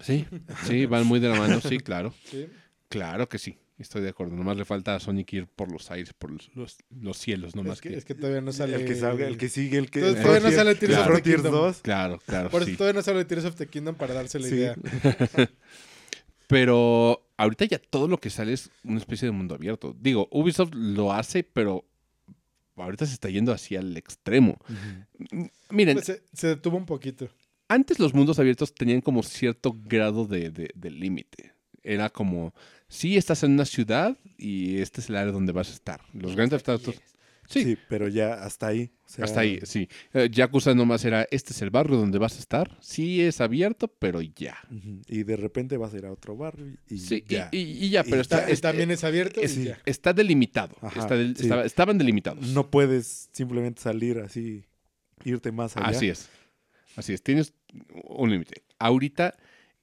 Sí, 0.00 0.26
sí, 0.64 0.86
van 0.86 1.06
muy 1.06 1.18
de 1.20 1.28
la 1.28 1.36
mano, 1.38 1.60
sí, 1.60 1.78
claro. 1.78 2.12
Sí. 2.24 2.46
Claro 2.88 3.26
que 3.28 3.38
sí, 3.38 3.56
estoy 3.82 4.02
de 4.02 4.08
acuerdo. 4.08 4.34
Nomás 4.36 4.56
le 4.56 4.64
falta 4.64 4.94
a 4.94 5.00
Sonic 5.00 5.32
ir 5.34 5.46
por 5.46 5.70
los 5.70 5.90
aires, 5.90 6.12
por 6.14 6.30
los, 6.30 6.50
los- 6.54 6.78
los 6.90 7.18
cielos, 7.18 7.54
nomás 7.54 7.74
Es 7.74 7.80
que, 7.82 7.88
que... 7.90 7.96
es 7.96 8.04
que 8.04 8.14
todavía 8.14 8.40
no 8.40 8.52
sale. 8.52 8.76
El 8.76 8.84
que 8.84 8.94
salga, 8.94 9.26
el 9.28 9.36
que 9.36 9.48
sigue, 9.48 9.78
el 9.78 9.90
que 9.90 10.00
Todavía 10.00 10.36
el 10.38 10.42
no 10.44 10.50
sale 10.52 10.74
Tears 10.74 10.96
of 10.98 11.14
the 11.16 11.22
Kingdom. 11.22 11.52
2. 11.52 11.78
Claro, 11.82 12.20
claro, 12.26 12.48
Por 12.50 12.62
eso 12.62 12.70
sí. 12.70 12.76
todavía 12.76 12.98
no 13.00 13.02
sale 13.04 13.24
Tears 13.24 13.44
of 13.44 13.56
the 13.56 13.66
Kingdom 13.66 13.94
para 13.94 14.14
darse 14.14 14.38
la 14.38 14.48
Sí. 14.48 14.54
idea. 14.54 14.74
Pero 16.48 17.26
ahorita 17.36 17.64
ya 17.64 17.78
todo 17.78 18.08
lo 18.08 18.18
que 18.18 18.30
sale 18.30 18.52
es 18.52 18.70
una 18.84 18.98
especie 18.98 19.26
de 19.26 19.32
mundo 19.32 19.54
abierto. 19.54 19.96
Digo, 19.98 20.28
Ubisoft 20.30 20.74
lo 20.74 21.12
hace, 21.12 21.44
pero 21.44 21.84
ahorita 22.76 23.06
se 23.06 23.14
está 23.14 23.30
yendo 23.30 23.52
hacia 23.52 23.80
el 23.80 23.96
extremo. 23.96 24.58
Miren, 25.70 25.94
Pues 25.96 26.06
se, 26.06 26.22
se 26.34 26.48
detuvo 26.48 26.76
un 26.76 26.84
poquito. 26.86 27.28
antes 27.68 27.98
los 27.98 28.12
mundos 28.12 28.38
abiertos 28.38 28.74
tenían 28.74 29.00
como 29.00 29.22
cierto 29.22 29.74
grado 29.84 30.26
de, 30.26 30.50
de- 30.50 30.70
de 30.74 30.90
límite. 30.90 31.51
Era 31.84 32.10
como, 32.10 32.54
sí, 32.88 33.16
estás 33.16 33.42
en 33.42 33.52
una 33.52 33.64
ciudad 33.64 34.16
y 34.38 34.78
este 34.78 35.00
es 35.00 35.08
el 35.08 35.16
área 35.16 35.32
donde 35.32 35.52
vas 35.52 35.70
a 35.70 35.72
estar. 35.72 36.00
Los 36.12 36.34
Grand 36.36 36.50
Theft 36.50 36.68
Auto... 36.68 36.92
Sí, 37.48 37.64
Sí, 37.64 37.76
pero 37.88 38.08
ya 38.08 38.34
hasta 38.34 38.68
ahí. 38.68 38.92
o 39.04 39.08
sea, 39.08 39.24
hasta 39.26 39.40
ahí, 39.40 39.58
sí. 39.64 39.86
Eh, 40.14 40.30
Yakuza 40.32 40.74
nomás 40.74 41.04
era, 41.04 41.26
este 41.30 41.52
es 41.52 41.60
el 41.60 41.68
barrio 41.68 41.96
donde 41.98 42.16
vas 42.18 42.36
a 42.36 42.38
estar. 42.38 42.78
Sí, 42.80 43.20
es 43.20 43.42
abierto, 43.42 43.88
pero 43.88 44.22
ya. 44.22 44.56
Y 45.06 45.24
de 45.24 45.36
repente 45.36 45.76
vas 45.76 45.92
a 45.92 45.98
ir 45.98 46.06
a 46.06 46.12
otro 46.12 46.34
barrio 46.36 46.78
y, 46.88 46.96
Sí, 46.98 47.22
ya. 47.28 47.48
y- 47.52 47.58
y 47.58 47.90
ya, 47.90 48.04
Y 48.06 48.10
pero 48.10 48.22
está, 48.22 48.38
Está- 48.38 48.50
es- 48.52 48.60
también 48.62 48.90
es 48.90 49.04
abierto 49.04 49.40
es- 49.42 49.58
y 49.58 49.64
ya. 49.64 49.78
está 49.84 50.14
delimitado. 50.14 50.76
Ajá, 50.80 51.00
Está 51.00 51.16
del- 51.16 51.36
sí. 51.36 51.42
estaba- 51.42 51.64
estaban 51.66 51.98
delimitados. 51.98 52.46
No 52.46 52.70
puedes 52.70 53.28
simplemente 53.32 53.82
salir 53.82 54.20
así, 54.20 54.64
irte 55.24 55.52
más 55.52 55.76
allá. 55.76 55.88
Así 55.88 56.08
es. 56.08 56.30
Así 56.96 57.12
es. 57.12 57.22
Tienes 57.22 57.52
un 58.04 58.30
límite. 58.30 58.62
Ahorita, 58.78 59.34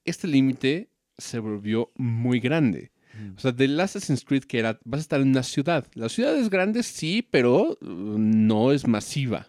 este 0.06 0.28
límite 0.28 0.90
se 1.20 1.40
volvió 1.40 1.92
muy 1.96 2.40
grande. 2.40 2.92
Ujú. 3.14 3.34
O 3.38 3.40
sea, 3.40 3.52
del 3.52 3.80
Assassin's 3.80 4.24
Creed 4.24 4.44
que 4.44 4.60
era, 4.60 4.80
vas 4.86 5.00
a 5.00 5.02
estar 5.02 5.22
en 5.22 5.30
una 5.30 5.44
ciudad. 5.44 5.88
La 5.94 6.10
ciudad 6.10 6.36
es 6.38 6.50
grande, 6.50 6.84
sí, 6.84 7.28
pero 7.30 7.78
uh, 7.82 8.18
no 8.18 8.72
es 8.72 8.88
masiva. 8.88 9.48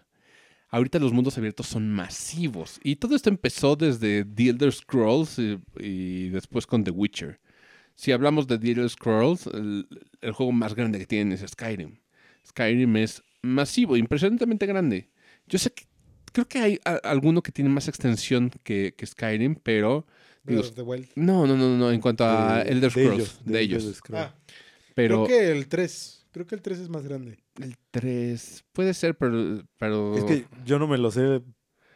Ahorita 0.69 0.99
los 0.99 1.11
mundos 1.11 1.37
abiertos 1.37 1.67
son 1.67 1.89
masivos. 1.91 2.79
Y 2.83 2.95
todo 2.95 3.15
esto 3.15 3.29
empezó 3.29 3.75
desde 3.75 4.23
The 4.23 4.49
Elder 4.49 4.71
Scrolls 4.71 5.37
y, 5.37 5.59
y 5.79 6.29
después 6.29 6.65
con 6.65 6.83
The 6.83 6.91
Witcher. 6.91 7.39
Si 7.95 8.13
hablamos 8.13 8.47
de 8.47 8.57
The 8.57 8.71
Elder 8.71 8.89
Scrolls, 8.89 9.47
el, 9.47 9.87
el 10.21 10.31
juego 10.31 10.53
más 10.53 10.73
grande 10.73 10.97
que 10.97 11.05
tienen 11.05 11.33
es 11.33 11.41
Skyrim. 11.41 11.99
Skyrim 12.47 12.95
es 12.95 13.21
masivo, 13.41 13.97
impresionantemente 13.97 14.65
grande. 14.65 15.09
Yo 15.47 15.59
sé 15.59 15.71
que 15.73 15.83
creo 16.31 16.47
que 16.47 16.59
hay 16.59 16.79
a- 16.85 17.01
alguno 17.03 17.43
que 17.43 17.51
tiene 17.51 17.69
más 17.69 17.89
extensión 17.89 18.49
que, 18.63 18.93
que 18.97 19.05
Skyrim, 19.05 19.55
pero 19.55 20.07
digo, 20.43 20.61
of 20.61 20.71
the 20.73 20.81
Wild. 20.81 21.07
no, 21.15 21.45
no, 21.47 21.55
no, 21.57 21.77
no, 21.77 21.91
en 21.91 21.99
cuanto 22.01 22.23
a 22.25 22.63
De- 22.63 22.71
Elder 22.71 22.91
de 22.91 23.03
Scrolls, 23.03 23.13
ellos, 23.13 23.41
de, 23.45 23.61
ellos. 23.61 23.83
Scrolls. 23.95 24.25
Ah, 24.25 24.35
pero 24.95 25.25
creo 25.25 25.39
que 25.39 25.51
el 25.51 25.67
3. 25.67 26.17
Creo 26.31 26.47
que 26.47 26.55
el 26.55 26.61
3 26.61 26.79
es 26.79 26.89
más 26.89 27.03
grande. 27.03 27.37
el 27.61 27.75
3 27.91 28.63
puede 28.71 28.93
ser, 28.93 29.15
pero, 29.17 29.63
pero 29.77 30.15
Es 30.17 30.23
que 30.23 30.45
yo 30.65 30.79
no 30.79 30.87
me 30.87 30.97
lo 30.97 31.11
sé 31.11 31.41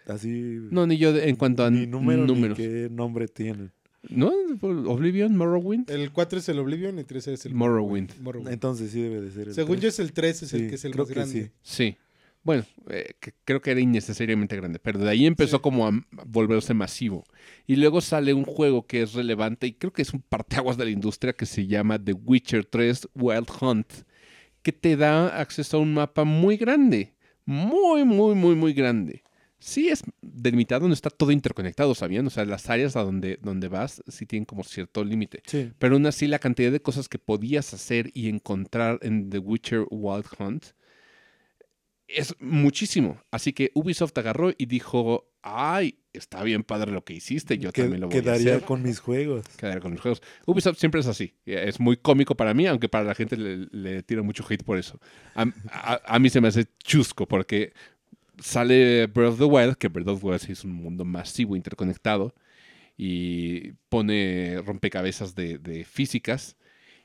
así. 0.08 0.30
no 0.72 0.86
ni 0.88 0.98
yo 0.98 1.14
de- 1.14 1.30
en 1.30 1.36
cuanto 1.38 1.64
a 1.64 1.72
ni 1.72 1.88
número 1.88 2.26
números. 2.26 2.58
ni 2.58 2.64
qué 2.66 2.88
nombre 2.92 3.28
tiene. 3.28 3.72
¿No? 4.08 4.32
Oblivion, 4.62 5.36
Morrowind. 5.36 5.90
El 5.90 6.12
4 6.12 6.38
es 6.38 6.48
el 6.50 6.60
Oblivion 6.60 6.98
y 6.98 7.00
el 7.00 7.06
3 7.08 7.28
es 7.30 7.46
el 7.48 7.56
Morrowind. 7.56 8.12
Morrowind. 8.22 8.52
Entonces 8.54 8.92
sí 8.92 9.02
debe 9.02 9.20
de 9.22 9.32
ser. 9.32 9.48
el 9.48 9.56
Según 9.56 9.78
yo 9.78 9.82
tres. 9.82 9.94
es 9.96 10.00
el 10.00 10.14
3 10.14 10.44
es 10.44 10.54
el 10.54 10.60
Sí, 10.62 10.68
que 10.68 10.76
es 10.76 10.86
el 10.86 10.92
creo 10.92 11.06
más 11.06 11.10
que 11.10 11.16
grande. 11.16 11.52
sí. 11.64 11.88
Sí. 11.88 11.98
Bueno, 12.46 12.64
eh, 12.90 13.16
que 13.20 13.34
creo 13.44 13.60
que 13.60 13.72
era 13.72 13.80
innecesariamente 13.82 14.56
grande, 14.56 14.80
pero 14.80 15.00
de 15.00 15.10
ahí 15.10 15.26
empezó 15.26 15.58
Sí. 15.58 15.62
como 15.64 15.88
a 15.88 15.92
volverse 16.28 16.74
masivo. 16.74 17.26
Y 17.68 17.76
luego 17.76 18.00
sale 18.00 18.34
un 18.34 18.46
juego 18.46 18.86
que 18.86 19.02
es 19.02 19.14
relevante 19.14 19.68
y 19.68 19.74
creo 19.74 19.92
que 19.92 20.04
es 20.04 20.14
un 20.14 20.22
parteaguas 20.22 20.78
de 20.78 20.86
la 20.86 20.92
industria 20.92 21.34
que 21.34 21.48
se 21.48 21.66
llama 21.68 21.98
The 22.02 22.14
Witcher 22.14 22.64
3 22.66 23.10
Wild 23.16 23.50
Hunt, 23.60 23.92
que 24.62 24.72
te 24.72 24.96
da 24.96 25.40
acceso 25.42 25.78
a 25.78 25.80
un 25.82 25.94
mapa 25.96 26.24
muy 26.24 26.56
grande, 26.56 27.16
muy, 27.46 28.06
muy, 28.06 28.36
muy, 28.36 28.56
muy 28.56 28.74
grande. 28.74 29.24
sí 29.58 29.88
es 29.90 30.04
delimitado, 30.22 30.88
no 30.88 30.94
está 30.94 31.10
todo 31.10 31.32
interconectado, 31.32 31.96
¿sabían? 31.96 32.28
O 32.28 32.30
sea, 32.30 32.46
las 32.46 32.70
áreas 32.70 32.96
a 32.96 33.02
donde, 33.04 33.40
donde 33.42 33.68
vas 33.68 34.04
sí 34.08 34.28
tienen 34.28 34.46
como 34.46 34.64
cierto 34.64 35.04
límite. 35.04 35.42
Sí. 35.48 35.72
Pero 35.80 35.96
aún 35.96 36.06
así, 36.06 36.28
la 36.28 36.38
cantidad 36.38 36.72
de 36.72 36.82
cosas 36.84 37.10
que 37.10 37.18
podías 37.18 37.74
hacer 37.74 38.12
y 38.14 38.30
encontrar 38.30 39.00
en 39.02 39.32
The 39.32 39.40
Witcher 39.40 39.86
Wild 39.90 40.28
Hunt 40.38 40.66
es 42.08 42.36
muchísimo. 42.40 43.22
Así 43.32 43.54
que 43.54 43.72
Ubisoft 43.74 44.18
agarró 44.18 44.52
y 44.58 44.66
dijo, 44.68 45.32
ay, 45.42 46.00
está 46.14 46.44
bien 46.44 46.64
padre 46.64 46.92
lo 46.92 47.04
que 47.04 47.14
hiciste, 47.14 47.58
yo 47.58 47.72
también 47.72 48.02
lo 48.02 48.08
voy 48.08 48.18
a 48.18 48.22
quedaría 48.22 48.56
hacer. 48.56 48.66
con 48.66 48.84
mis 48.84 49.00
juegos. 49.00 49.46
Quedar 49.58 49.80
con 49.82 49.92
los 49.94 50.02
juegos. 50.02 50.22
Ubisoft 50.46 50.78
siempre 50.80 51.02
es 51.02 51.08
así. 51.08 51.34
Es 51.46 51.80
muy 51.80 51.98
cómico 51.98 52.36
para 52.36 52.54
mí, 52.54 52.68
aunque 52.68 52.90
para 52.90 53.04
la 53.06 53.16
gente 53.16 53.38
le, 53.38 53.68
le 53.72 54.04
tira 54.04 54.22
mucho 54.22 54.46
hate 54.48 54.64
por 54.64 54.78
eso. 54.78 55.00
A, 55.36 55.46
a- 55.72 56.02
a 56.06 56.20
mí 56.20 56.30
se 56.30 56.42
me 56.42 56.48
hace 56.48 56.66
chusco 56.84 57.28
porque 57.28 57.74
sale 58.40 59.08
Breath 59.08 59.34
of 59.34 59.38
the 59.40 59.46
Wild, 59.46 59.76
que 59.78 59.88
Breath 59.88 60.08
of 60.08 60.20
the 60.22 60.26
Wild 60.28 60.50
es 60.50 60.64
un 60.64 60.74
mundo 60.74 61.06
masivo, 61.06 61.56
interconectado, 61.56 62.34
y 62.98 63.72
pone 63.90 64.62
rompecabezas 64.66 65.36
de, 65.36 65.58
de 65.58 65.84
físicas. 65.86 66.56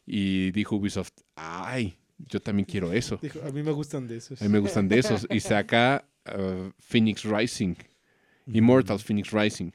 Y 0.06 0.50
dijo 0.52 0.76
Ubisoft, 0.76 1.12
ay, 1.36 1.96
yo 2.28 2.40
también 2.40 2.66
quiero 2.66 2.92
eso. 2.92 3.18
Dijo, 3.20 3.40
a 3.46 3.50
mí 3.50 3.62
me 3.62 3.72
gustan 3.72 4.06
de 4.06 4.16
esos. 4.16 4.40
A 4.40 4.44
mí 4.44 4.50
me 4.50 4.58
gustan 4.58 4.88
de 4.88 4.98
esos. 4.98 5.26
Y 5.30 5.40
saca 5.40 6.04
uh, 6.26 6.70
Phoenix 6.78 7.24
Rising, 7.24 7.74
Immortals 8.46 9.04
Phoenix 9.04 9.30
Rising. 9.30 9.70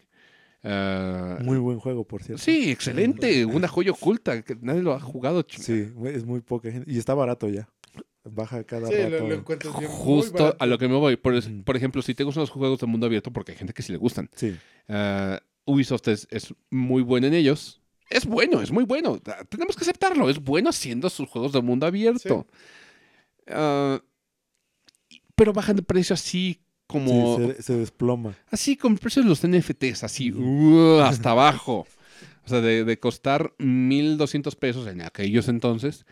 Uh, 0.63 1.43
Muy 1.43 1.57
buen 1.59 1.79
juego, 1.79 2.05
por 2.05 2.23
cierto. 2.23 2.41
Sí, 2.43 2.71
excelente. 2.71 3.45
Una 3.45 3.67
joya 3.67 3.91
oculta 3.91 4.41
que 4.41 4.57
nadie 4.61 4.81
lo 4.81 4.93
ha 4.93 4.99
jugado. 4.99 5.45
Sí, 5.47 5.91
es 6.05 6.25
muy 6.25 6.41
poca 6.41 6.71
gente. 6.71 6.91
Y 6.91 6.97
está 6.97 7.13
barato 7.13 7.47
ya. 7.49 7.69
Baja 8.23 8.63
cada 8.63 8.87
Sí, 8.87 8.95
rato. 8.95 9.09
lo, 9.19 9.27
lo 9.29 9.35
encuentras 9.35 9.77
bien. 9.77 9.91
Justo 9.91 10.55
a 10.57 10.65
lo 10.65 10.79
que 10.79 10.87
me 10.87 10.95
voy. 10.95 11.15
Por, 11.17 11.39
por 11.63 11.77
ejemplo, 11.77 12.01
si 12.01 12.15
te 12.15 12.23
gustan 12.23 12.41
los 12.41 12.49
juegos 12.49 12.79
de 12.79 12.87
mundo 12.87 13.05
abierto, 13.05 13.31
porque 13.31 13.51
hay 13.51 13.57
gente 13.59 13.73
que 13.73 13.83
sí 13.83 13.91
le 13.91 13.99
gustan. 13.99 14.29
Sí. 14.35 14.55
ah, 14.87 15.39
Ubisoft 15.65 16.07
es, 16.07 16.27
es 16.31 16.53
muy 16.71 17.03
bueno 17.03 17.27
en 17.27 17.35
ellos. 17.35 17.81
Es 18.09 18.25
bueno, 18.25 18.61
es 18.61 18.71
muy 18.71 18.83
bueno. 18.83 19.19
Ah, 19.25 19.43
Tenemos 19.49 19.75
que 19.75 19.83
aceptarlo. 19.83 20.29
Es 20.29 20.39
bueno 20.39 20.69
haciendo 20.69 21.09
sus 21.09 21.27
juegos 21.27 21.51
de 21.53 21.61
mundo 21.61 21.85
abierto. 21.85 22.45
Ah, 23.47 23.99
pero 25.35 25.53
bajan 25.53 25.75
de 25.75 25.81
precio 25.83 26.13
así 26.13 26.61
como... 26.87 27.37
Sí, 27.37 27.47
se, 27.57 27.63
se 27.63 27.77
desploma. 27.77 28.37
Así 28.49 28.77
como 28.77 28.93
el 28.95 28.99
precio 28.99 29.21
de 29.23 29.27
los 29.29 29.45
NFTs, 29.45 30.03
así 30.03 30.31
uh, 30.31 30.99
hasta 31.01 31.31
abajo. 31.31 31.87
O 32.45 32.47
sea, 32.47 32.61
de, 32.61 32.83
de 32.83 32.99
costar 32.99 33.53
1.200 33.57 34.55
pesos 34.55 34.87
en 34.87 35.01
aquellos 35.01 35.47
entonces, 35.47 36.05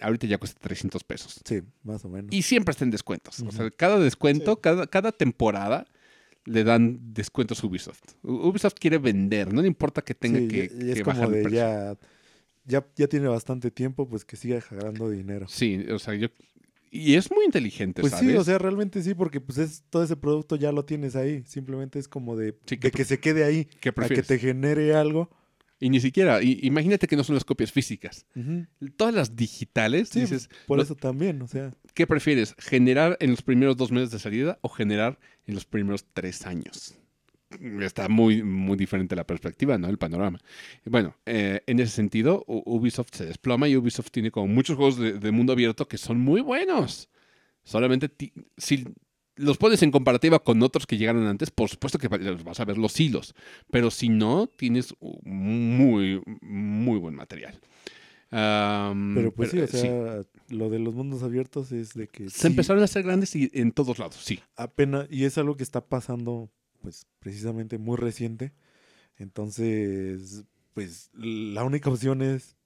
ahorita 0.00 0.28
ya 0.28 0.38
cuesta 0.38 0.60
300 0.60 1.02
pesos. 1.02 1.40
Sí, 1.44 1.60
más 1.82 2.04
o 2.04 2.08
menos. 2.08 2.32
Y 2.32 2.42
siempre 2.42 2.70
está 2.70 2.84
en 2.84 2.92
descuentos. 2.92 3.40
O 3.40 3.50
sea, 3.50 3.68
cada 3.70 3.98
descuento, 3.98 4.54
Sí. 4.54 4.60
cada, 4.62 4.86
cada 4.86 5.10
temporada 5.10 5.86
le 6.44 6.64
dan 6.64 7.12
descuentos 7.14 7.62
a 7.62 7.66
Ubisoft. 7.66 8.00
Ubisoft 8.22 8.74
quiere 8.78 8.98
vender, 8.98 9.52
no 9.52 9.60
le 9.62 9.68
importa 9.68 10.02
que 10.02 10.14
tenga 10.14 10.38
Sí, 10.40 10.48
que, 10.48 10.64
es 10.64 11.02
bajar 11.04 11.26
como 11.26 11.28
el 11.28 11.32
de 11.36 11.42
precio. 11.42 11.58
ya, 11.58 11.98
ya, 12.64 12.86
ya 12.96 13.06
tiene 13.08 13.28
bastante 13.28 13.70
tiempo, 13.70 14.08
pues 14.08 14.24
que 14.24 14.36
siga 14.36 14.60
jalando 14.60 15.10
dinero. 15.10 15.46
Sí, 15.48 15.86
o 15.90 15.98
sea, 15.98 16.14
yo... 16.14 16.28
Y 16.92 17.14
es 17.14 17.30
muy 17.30 17.44
inteligente, 17.44 18.00
Pues 18.00 18.12
¿sabes? 18.14 18.30
sí, 18.30 18.36
o 18.36 18.42
sea, 18.42 18.58
realmente 18.58 19.00
sí, 19.02 19.14
porque 19.14 19.40
pues 19.40 19.58
es 19.58 19.84
todo 19.90 20.02
ese 20.02 20.16
producto 20.16 20.56
ya 20.56 20.72
lo 20.72 20.84
tienes 20.84 21.14
ahí. 21.14 21.44
Simplemente 21.46 22.00
es 22.00 22.08
como 22.08 22.36
de, 22.36 22.52
Sí, 22.66 22.76
de 22.76 22.78
¿qué 22.78 22.90
que 22.90 23.04
se 23.04 23.20
quede 23.20 23.44
ahí, 23.44 23.66
¿Qué 23.80 23.90
a 23.90 24.08
que 24.08 24.22
te 24.22 24.38
genere 24.38 24.94
algo. 24.94 25.30
Y 25.80 25.88
ni 25.90 25.98
siquiera, 25.98 26.42
y- 26.42 26.60
imagínate 26.62 27.06
que 27.06 27.16
no 27.16 27.24
son 27.24 27.34
las 27.34 27.44
copias 27.44 27.72
físicas. 27.72 28.26
Todas 28.96 29.14
las 29.14 29.34
digitales, 29.34 30.10
Sí, 30.10 30.20
dices, 30.20 30.50
por 30.66 30.78
eso 30.80 30.94
también, 30.94 31.40
o 31.42 31.48
sea, 31.48 31.72
¿Qué 31.94 32.06
prefieres? 32.06 32.54
¿Generar 32.58 33.16
en 33.20 33.30
los 33.30 33.42
primeros 33.42 33.76
dos 33.76 33.90
meses 33.90 34.10
de 34.10 34.18
salida 34.18 34.58
o 34.60 34.68
generar 34.68 35.18
en 35.46 35.54
los 35.54 35.64
primeros 35.64 36.04
tres 36.12 36.46
años? 36.46 36.94
Está 37.80 38.08
muy, 38.08 38.44
muy 38.44 38.76
diferente 38.76 39.16
la 39.16 39.26
perspectiva, 39.26 39.76
¿no? 39.76 39.88
El 39.88 39.98
panorama. 39.98 40.38
Bueno, 40.84 41.16
eh, 41.26 41.62
en 41.66 41.80
ese 41.80 41.90
sentido, 41.92 42.44
Ubisoft 42.46 43.08
se 43.12 43.26
desploma 43.26 43.66
y 43.66 43.76
Ubisoft 43.76 44.10
tiene 44.12 44.30
como 44.30 44.46
muchos 44.46 44.76
juegos 44.76 44.98
de, 44.98 45.14
de 45.14 45.30
mundo 45.32 45.52
abierto 45.52 45.88
que 45.88 45.98
son 45.98 46.20
muy 46.20 46.42
buenos. 46.42 47.08
Solamente 47.64 48.08
si 48.56 48.84
los 49.40 49.58
pones 49.58 49.82
en 49.82 49.90
comparativa 49.90 50.38
con 50.42 50.62
otros 50.62 50.86
que 50.86 50.96
llegaron 50.98 51.26
antes, 51.26 51.50
por 51.50 51.68
supuesto 51.68 51.98
que 51.98 52.08
va- 52.08 52.18
vas 52.44 52.60
a 52.60 52.64
ver 52.64 52.78
los 52.78 52.98
hilos. 53.00 53.34
Pero 53.70 53.90
si 53.90 54.08
no, 54.08 54.46
tienes 54.46 54.94
muy, 55.24 56.22
muy 56.40 56.98
buen 56.98 57.14
material. 57.14 57.58
Pero 59.12 59.32
pues 59.32 59.50
sí, 59.50 59.58
o 59.58 59.66
sea, 59.66 60.22
lo 60.48 60.70
de 60.70 60.78
los 60.78 60.94
mundos 60.94 61.22
abiertos 61.22 61.72
es 61.72 61.94
de 61.94 62.08
que 62.08 62.30
se 62.30 62.46
sí, 62.46 62.46
empezaron 62.46 62.82
a 62.82 62.84
hacer 62.84 63.02
grandes 63.02 63.34
y 63.34 63.50
en 63.52 63.72
todos 63.72 63.98
lados, 63.98 64.16
sí. 64.22 64.40
apenas, 64.56 65.06
y 65.10 65.24
es 65.24 65.36
algo 65.38 65.56
que 65.56 65.62
está 65.64 65.84
pasando, 65.86 66.50
pues 66.82 67.06
precisamente 67.18 67.78
muy 67.78 67.96
reciente. 67.96 68.52
Entonces, 69.16 70.44
pues 70.74 71.10
la 71.14 71.64
única 71.64 71.90
opción 71.90 72.22
es, 72.22 72.56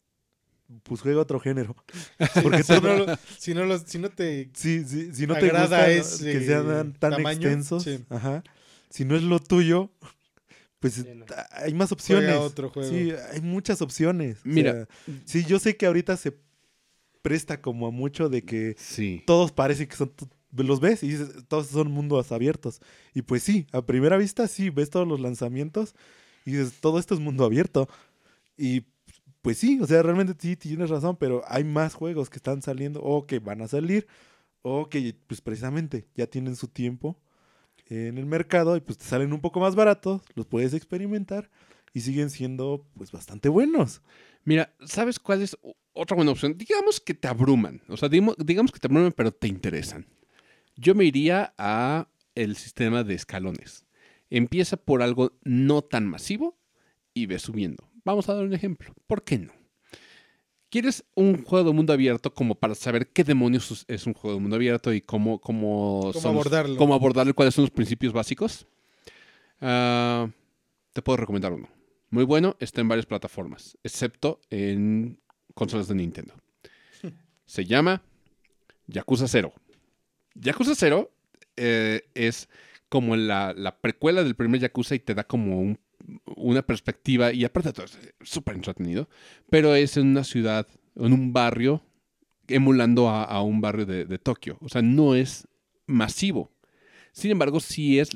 pues 0.83 1.01
juega 1.01 1.21
otro 1.21 1.39
género. 1.41 1.75
Porque 2.43 2.63
si, 2.63 2.73
no 2.73 2.95
lo- 2.97 3.19
si, 3.39 3.55
no 3.55 3.65
los- 3.65 3.83
si 3.83 3.99
no 3.99 4.11
te 4.11 4.51
Sí, 4.55 4.85
sí, 4.85 5.15
si 5.15 5.27
no 5.27 5.35
te 5.35 5.47
agrada 5.47 5.89
gusta 5.89 5.91
ese 5.91 6.33
que 6.33 6.45
sean 6.47 6.93
tan 6.95 7.13
tamaño, 7.13 7.49
extensos, 7.49 7.83
sí. 7.85 8.05
ajá. 8.09 8.43
Si 8.91 9.05
no 9.05 9.17
es 9.17 9.23
lo 9.23 9.39
tuyo, 9.41 9.91
pues 10.81 11.05
no. 11.07 11.25
hay 11.53 11.75
más 11.75 11.93
opciones. 11.93 12.31
juega 12.31 12.41
otro 12.41 12.71
juego. 12.71 12.89
Sí, 12.91 13.13
hay 13.33 13.41
muchas 13.41 13.83
opciones. 13.83 14.39
O 14.39 14.49
Mira. 14.49 14.73
sea, 14.73 14.89
sí, 15.25 15.45
yo 15.45 15.59
sé 15.59 15.77
que 15.77 15.87
ahorita 15.87 16.17
se 16.17 16.37
presta 17.23 17.61
como 17.63 17.87
a 17.87 17.91
mucho 17.91 18.29
de 18.29 18.43
que 18.45 18.77
Sí. 18.79 19.23
todos 19.27 19.51
parece 19.53 19.89
que 19.89 19.97
son 19.97 20.13
los 20.53 20.79
ves 20.81 21.03
y 21.03 21.09
dices, 21.09 21.29
todos 21.49 21.67
son 21.69 21.91
mundos 21.91 22.31
abiertos. 22.33 22.81
Y 23.15 23.23
pues 23.23 23.43
sí, 23.43 23.67
a 23.73 23.83
primera 23.85 24.17
vista 24.17 24.47
sí, 24.47 24.71
ves 24.71 24.91
todos 24.91 25.09
los 25.09 25.19
lanzamientos 25.21 25.95
y 26.45 26.53
dices, 26.53 26.75
todo 26.81 26.99
esto 26.99 27.15
es 27.15 27.21
mundo 27.21 27.45
abierto. 27.45 27.89
Y 28.57 28.85
pues 29.45 29.59
sí, 29.59 29.79
o 29.79 29.87
sea, 29.87 30.03
realmente 30.03 30.33
sí 30.39 30.57
tienes 30.57 30.89
razón, 30.89 31.19
pero 31.19 31.43
hay 31.47 31.65
más 31.65 31.93
juegos 31.93 32.31
que 32.31 32.39
están 32.39 32.63
saliendo 32.63 33.03
o 33.03 33.27
que 33.27 33.41
van 33.41 33.61
a 33.61 33.69
salir 33.69 34.07
o 34.63 34.89
que 34.89 35.15
pues 35.27 35.43
precisamente 35.43 36.09
ya 36.15 36.27
tienen 36.27 36.57
su 36.57 36.69
tiempo 36.69 37.21
en 37.91 38.17
el 38.17 38.25
mercado 38.25 38.75
y 38.75 38.81
pues 38.81 38.97
te 38.97 39.05
salen 39.05 39.35
un 39.35 39.43
poco 39.43 39.61
más 39.61 39.75
baratos, 39.75 40.23
los 40.35 40.47
puedes 40.47 40.73
experimentar 40.73 41.51
y 41.93 42.01
siguen 42.01 42.31
siendo 42.31 42.87
pues 42.97 43.13
bastante 43.13 43.51
buenos. 43.51 44.01
Mira, 44.45 44.75
¿sabes 44.87 45.19
cuál 45.19 45.43
es 45.43 45.59
otra 45.93 46.17
buena 46.17 46.31
opción? 46.31 46.57
Digamos 46.57 46.99
que 46.99 47.13
te 47.13 47.29
abruman. 47.29 47.83
O 47.89 47.99
sea, 47.99 48.09
digamos 48.09 48.73
que 48.73 48.79
te 48.79 48.87
abruman, 48.87 49.13
pero 49.13 49.31
te 49.31 49.47
interesan. 49.47 50.07
Yo 50.75 50.95
me 50.95 51.05
iría 51.05 51.53
a 51.59 52.09
el 52.35 52.57
sistema 52.57 53.05
de 53.05 53.13
escalones. 53.13 53.85
Empieza 54.31 54.79
por 54.79 55.03
algo 55.03 55.37
no 55.43 55.83
tan 55.83 56.07
masivo 56.07 56.59
y 57.13 57.27
ve 57.27 57.39
subiendo. 57.39 57.91
Vamos 58.05 58.29
a 58.29 58.35
dar 58.35 58.45
un 58.45 58.53
ejemplo. 58.53 58.93
¿Por 59.07 59.25
qué 59.25 59.39
no? 59.39 59.53
¿Quieres 60.71 61.05
un 61.15 61.43
juego 61.45 61.69
de 61.69 61.75
mundo 61.75 61.93
abierto 61.93 62.35
como 62.35 62.57
para 62.57 62.75
saber 62.75 63.09
qué 63.09 63.23
demonios 63.23 63.85
es- 63.87 64.07
un 64.07 64.15
juego 64.15 64.35
de 64.37 64.41
mundo 64.41 64.57
abierto 64.57 64.93
y 64.93 65.01
cómo, 65.01 65.41
cómo, 65.41 66.01
Cómo 66.01 66.13
son 66.13 66.35
los- 66.35 66.47
abordarlo. 66.47 66.77
cómo 66.77 66.95
abordarlo, 66.95 67.33
cuáles 67.35 67.55
son 67.55 67.63
los 67.63 67.71
principios 67.71 68.13
básicos? 68.13 68.67
Ah, 69.61 70.29
te 70.93 71.01
puedo 71.03 71.17
recomendar 71.19 71.53
uno. 71.53 71.69
Muy 72.11 72.25
bueno, 72.25 72.57
está 72.61 72.81
en 72.81 72.89
varias 72.89 73.07
plataformas, 73.07 73.79
excepto 73.85 74.41
en 74.51 75.21
consolas 75.55 75.87
de 75.89 75.95
Nintendo. 75.95 76.35
Se 77.47 77.65
llama 77.65 78.03
Yakuza 78.89 79.29
0. 79.29 79.53
Yakuza 80.35 80.75
0 80.75 81.11
eh, 81.57 82.03
es 82.15 82.49
como 82.89 83.15
la, 83.17 83.55
la 83.57 83.81
precuela 83.81 84.25
del 84.25 84.35
primer 84.35 84.61
Yakuza 84.61 84.97
y 84.97 84.99
te 84.99 85.15
da 85.15 85.23
como 85.25 85.61
un- 85.61 85.79
una 86.37 86.63
perspectiva, 86.63 87.33
y 87.33 87.45
aparte 87.45 87.73
todo, 87.73 87.87
es 87.87 87.99
súper 88.23 88.55
entretenido, 88.55 89.09
pero 89.51 89.75
es 89.75 89.97
en 89.97 90.09
una 90.09 90.25
ciudad, 90.25 90.67
en 90.97 91.13
un 91.13 91.33
barrio, 91.33 91.83
emulando 92.49 93.09
a, 93.09 93.43
un 93.43 93.61
barrio 93.61 93.87
de, 93.87 94.05
de 94.05 94.19
Tokio. 94.19 94.59
O 94.61 94.69
sea, 94.69 94.83
no 94.83 95.15
es 95.15 95.49
masivo. 95.87 96.51
Sin 97.13 97.31
embargo, 97.31 97.61
sí 97.61 97.99
es 97.99 98.11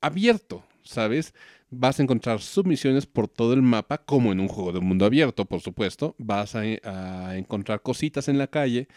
abierto, 0.00 0.64
¿sabes? 0.82 1.34
Vas 1.70 2.00
a 2.00 2.02
encontrar 2.02 2.40
submisiones 2.40 3.06
por 3.06 3.28
todo 3.28 3.54
el 3.54 3.62
mapa, 3.62 3.98
como 3.98 4.32
en 4.32 4.40
un 4.40 4.48
juego 4.48 4.72
de 4.72 4.80
mundo 4.80 5.06
abierto, 5.06 5.44
por 5.44 5.60
supuesto. 5.60 6.14
Vas 6.18 6.54
a, 6.56 6.60
a 6.60 7.38
encontrar 7.38 7.82
cositas 7.82 8.28
en 8.28 8.38
la 8.38 8.48
calle, 8.48 8.88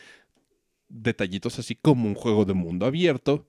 detallitos 0.89 1.59
así 1.59 1.75
como 1.75 2.07
un 2.07 2.15
juego 2.15 2.45
de 2.45 2.53
mundo 2.53 2.85
abierto. 2.85 3.47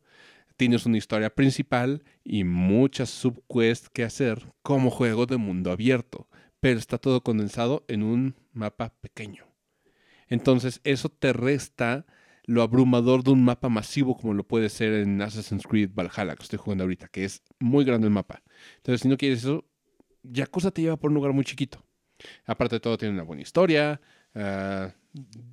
Tienes 0.56 0.86
una 0.86 0.98
historia 0.98 1.34
principal 1.34 2.04
y 2.22 2.44
muchas 2.44 3.10
subquests 3.10 3.90
que 3.90 4.04
hacer 4.04 4.52
como 4.62 4.90
juego 4.90 5.26
de 5.26 5.36
mundo 5.36 5.72
abierto, 5.72 6.28
pero 6.60 6.78
está 6.78 6.98
todo 6.98 7.22
condensado 7.22 7.84
en 7.88 8.02
un 8.02 8.36
mapa 8.52 8.94
pequeño. 9.00 9.46
Entonces, 10.28 10.80
eso 10.84 11.08
te 11.08 11.32
resta 11.32 12.06
lo 12.46 12.62
abrumador 12.62 13.24
de 13.24 13.30
un 13.30 13.44
mapa 13.44 13.68
masivo 13.68 14.16
como 14.16 14.34
lo 14.34 14.46
puede 14.46 14.68
ser 14.68 14.92
en 14.94 15.20
Assassin's 15.22 15.66
Creed 15.66 15.90
Valhalla, 15.94 16.36
que 16.36 16.42
estoy 16.42 16.58
jugando 16.58 16.84
ahorita, 16.84 17.08
que 17.08 17.24
es 17.24 17.42
muy 17.58 17.84
grande 17.84 18.06
el 18.06 18.12
mapa. 18.12 18.42
Entonces, 18.76 19.00
si 19.00 19.08
no 19.08 19.16
quieres 19.16 19.40
eso, 19.40 19.64
Yakuza 20.22 20.70
te 20.70 20.82
lleva 20.82 20.96
por 20.96 21.10
un 21.10 21.14
lugar 21.14 21.32
muy 21.32 21.44
chiquito. 21.44 21.84
Aparte 22.46 22.76
de 22.76 22.80
todo, 22.80 22.96
tiene 22.96 23.14
una 23.14 23.22
buena 23.22 23.42
historia, 23.42 24.00
ah, 24.34 24.94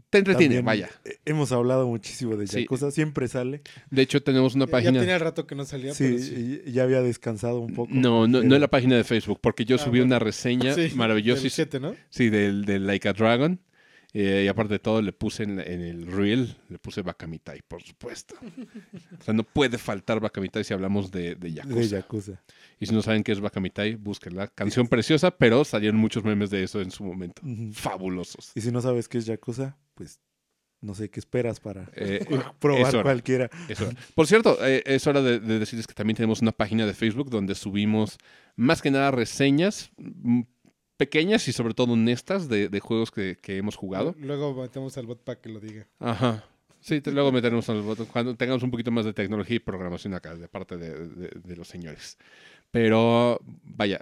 te 0.10 0.18
entretiene, 0.18 0.56
También, 0.56 0.66
vaya. 0.66 0.90
Hemos 1.26 1.52
hablado 1.52 1.88
muchísimo 1.88 2.36
de 2.36 2.48
Sí. 2.48 2.62
Yakuza, 2.62 2.92
siempre 2.92 3.28
sale. 3.28 3.62
De 3.90 4.02
hecho, 4.02 4.22
tenemos 4.24 4.56
una 4.56 4.68
página. 4.68 4.94
Ya 4.94 5.00
tenía 5.02 5.20
rato 5.20 5.46
que 5.48 5.56
no 5.56 5.64
salía, 5.66 5.94
Sí, 5.94 6.04
pero 6.06 6.18
sí. 6.20 6.62
ya 6.72 6.84
había 6.84 7.02
descansado 7.02 7.60
un 7.60 7.74
poco. 7.74 7.92
No, 7.94 8.28
no, 8.28 8.44
no 8.44 8.56
en 8.56 8.62
la 8.62 8.68
página 8.70 8.98
de 8.98 9.04
Facebook, 9.04 9.40
porque 9.42 9.64
yo 9.66 9.76
Ah, 9.76 9.80
subí 9.80 10.00
bueno. 10.00 10.06
una 10.06 10.20
reseña 10.20 10.74
Sí, 10.74 10.92
maravillosa. 10.96 11.42
del 11.44 11.52
7, 11.52 11.80
¿no? 11.80 11.96
Sí, 12.10 12.30
del, 12.30 12.66
del 12.66 12.86
Like 12.88 13.08
a 13.08 13.14
Dragon. 13.14 13.60
Eh, 14.14 14.44
y 14.46 14.48
aparte 14.50 14.74
de 14.74 14.80
todo, 14.80 15.02
le 15.02 15.14
puse 15.14 15.44
en, 15.44 15.60
en 15.62 15.82
el 15.82 16.06
reel, 16.08 16.58
le 16.68 16.78
puse 16.80 17.02
Bakamitai, 17.02 17.62
por 17.68 17.82
supuesto. 17.82 18.36
o 19.20 19.24
sea, 19.24 19.34
no 19.34 19.44
puede 19.44 19.78
faltar 19.78 20.20
Bakamitai 20.20 20.64
si 20.66 20.74
hablamos 20.74 21.12
de, 21.12 21.36
de 21.36 21.54
Yakuza. 21.54 21.76
de 21.80 21.88
Yakuza. 21.88 22.44
Y 22.80 22.88
si 22.88 22.94
no 22.94 23.02
saben 23.02 23.24
qué 23.24 23.32
es 23.32 23.40
Bakamitai, 23.40 23.96
búsquenla. 23.96 24.48
Canción 24.48 24.88
preciosa, 24.88 25.32
pero 25.32 25.64
salieron 25.64 25.98
muchos 26.00 26.24
memes 26.26 26.50
de 26.50 26.64
eso 26.64 26.82
en 26.82 26.92
su 26.92 27.04
momento. 27.06 27.42
Ujú. 27.46 27.72
Fabulosos. 27.74 28.52
Y 28.54 28.62
si 28.62 28.72
no 28.72 28.82
sabes 28.82 29.08
qué 29.08 29.18
es 29.18 29.26
Yakuza, 29.26 29.78
pues 29.94 30.20
no 30.82 30.94
sé 30.96 31.10
qué 31.10 31.20
esperas 31.20 31.60
para 31.60 31.90
Eh, 31.96 32.26
probar 32.60 32.82
es 32.88 32.94
hora. 32.96 33.04
cualquiera. 33.04 33.50
Es. 33.70 33.78
Por 34.16 34.28
cierto, 34.28 34.58
eh, 34.66 34.84
es 34.88 35.08
hora 35.08 35.22
de, 35.22 35.40
de 35.40 35.60
decirles 35.60 35.88
que 35.88 35.94
también 35.94 36.16
tenemos 36.18 36.42
una 36.42 36.52
página 36.52 36.86
de 36.86 36.94
Facebook 36.94 37.30
donde 37.30 37.56
subimos 37.56 38.18
más 38.58 38.82
que 38.82 38.92
nada 38.92 39.12
reseñas 39.12 39.92
pequeñas 41.06 41.48
y 41.48 41.52
sobre 41.54 41.74
todo 41.74 41.94
honestas 41.94 42.48
de, 42.48 42.70
de 42.70 42.80
juegos 42.80 43.10
que, 43.12 43.38
que 43.42 43.58
hemos 43.58 43.76
jugado. 43.76 44.14
Luego 44.20 44.54
metemos 44.54 44.96
al 44.98 45.08
bot 45.08 45.24
para 45.24 45.40
que 45.42 45.50
lo 45.50 45.60
diga. 45.60 45.88
Ajá. 46.00 46.44
Sí, 46.80 47.02
te- 47.02 47.12
luego 47.12 47.32
meteremos 47.32 47.68
los 47.68 47.84
votos 47.86 48.08
cuando 48.12 48.36
tengamos 48.36 48.62
un 48.64 48.72
poquito 48.72 48.92
más 48.92 49.06
de 49.06 49.14
tecnología 49.14 49.56
y 49.56 49.60
programación 49.60 50.14
acá 50.14 50.36
de 50.36 50.48
parte 50.48 50.78
de, 50.78 51.08
de- 51.08 51.40
de 51.44 51.56
los 51.56 51.68
señores. 51.68 52.18
Pero 52.72 53.40
vaya, 53.64 54.00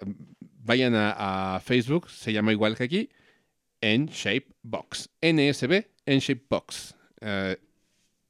vayan 0.63 0.93
a, 0.95 1.55
a 1.55 1.59
Facebook, 1.59 2.09
se 2.09 2.31
llama 2.33 2.51
igual 2.51 2.75
que 2.75 2.83
aquí, 2.83 3.09
en 3.81 4.07
Shape 4.07 4.47
Box. 4.61 5.09
NSB 5.21 5.85
en 6.05 6.19
Shape 6.19 6.45
Box. 6.49 6.95
Eh, 7.21 7.57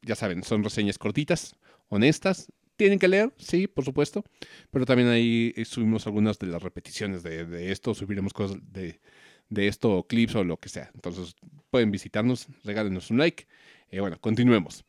ya 0.03 0.15
saben, 0.15 0.43
son 0.43 0.63
reseñas 0.63 0.97
cortitas, 0.97 1.55
honestas. 1.89 2.51
Tienen 2.80 2.97
que 2.97 3.09
leer, 3.09 3.34
sí, 3.36 3.67
por 3.67 3.84
supuesto. 3.84 4.23
Pero 4.71 4.86
también 4.86 5.09
ahí 5.09 5.53
eh, 5.57 5.65
subimos 5.65 6.07
algunas 6.07 6.39
de 6.39 6.47
las 6.47 6.63
repeticiones 6.63 7.23
de, 7.23 7.73
esto, 7.73 7.93
subiremos 7.93 8.32
cosas 8.32 8.57
de, 8.71 9.01
de 9.49 9.67
esto, 9.67 10.05
clips 10.07 10.36
o 10.36 10.45
lo 10.45 10.55
que 10.61 10.69
sea. 10.69 10.89
Entonces 10.95 11.36
pueden 11.69 11.91
visitarnos, 11.91 12.47
regálenos 12.63 13.11
un 13.11 13.17
like. 13.17 13.47
Eh, 13.91 13.99
bueno, 13.99 14.17
continuemos. 14.21 14.86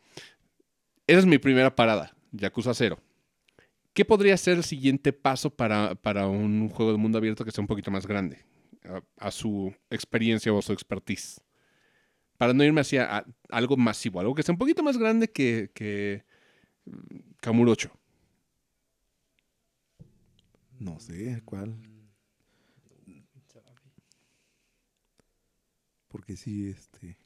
Esa 1.09 1.19
es 1.19 1.27
mi 1.27 1.39
primera 1.39 1.75
parada, 1.75 2.15
Yakuza 2.31 2.75
0. 2.75 3.01
¿Qué 3.93 4.05
podría 4.05 4.37
ser 4.37 4.59
el 4.59 4.63
siguiente 4.63 5.13
paso 5.13 5.51
para, 5.51 5.97
para 5.97 6.29
un 6.29 6.69
juego 6.69 6.93
de 6.93 6.99
mundo 6.99 7.19
abierto 7.19 7.45
que 7.45 7.51
sea 7.51 7.61
un 7.63 7.67
poquito 7.67 7.91
más 7.91 8.07
grande? 8.07 8.45
A, 8.85 9.03
a 9.27 9.31
su 9.33 9.75
experiencia 9.91 10.53
o 10.53 10.63
su 10.63 10.73
expertise. 10.73 11.41
Para 12.39 12.55
no 12.55 12.63
irme 12.63 12.83
hacia 12.83 13.19
a- 13.19 13.27
algo 13.49 13.77
masivo, 13.77 14.21
algo 14.21 14.37
que 14.37 14.45
sea 14.45 14.53
un 14.53 14.59
poquito 14.59 14.85
más 14.85 14.97
grande 14.97 15.29
que, 15.33 15.73
que 15.75 16.25
Kamurocho. 17.41 17.91
No 20.79 20.99
sé 20.99 21.43
cuál. 21.45 21.77
Porque 26.09 26.37
sí, 26.37 26.69
este. 26.69 27.17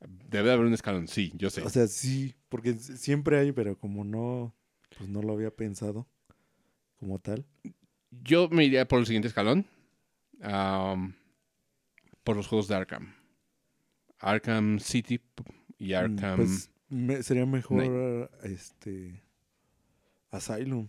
Debe 0.00 0.48
de 0.48 0.54
haber 0.54 0.66
un 0.66 0.74
escalón, 0.74 1.08
sí, 1.08 1.32
yo 1.34 1.50
sé. 1.50 1.62
O 1.62 1.68
sea, 1.68 1.86
sí, 1.86 2.34
porque 2.48 2.74
siempre 2.74 3.38
hay, 3.38 3.52
pero 3.52 3.76
como 3.78 4.04
no, 4.04 4.54
pues 4.96 5.08
no 5.10 5.20
lo 5.22 5.32
había 5.32 5.50
pensado 5.50 6.06
como 6.98 7.18
tal. 7.18 7.44
Yo 8.10 8.48
me 8.48 8.64
iría 8.64 8.86
por 8.86 9.00
el 9.00 9.06
siguiente 9.06 9.28
escalón. 9.28 9.66
por 12.24 12.36
los 12.36 12.46
juegos 12.46 12.68
de 12.68 12.76
Arkham. 12.76 13.14
Arkham 14.20 14.78
City 14.78 15.20
y 15.78 15.92
Mm, 15.92 15.94
Arkham. 15.96 16.36
Pues 16.36 16.70
me- 16.88 17.22
sería 17.22 17.46
mejor 17.46 18.30
este 18.42 19.22
Asylum. 20.30 20.88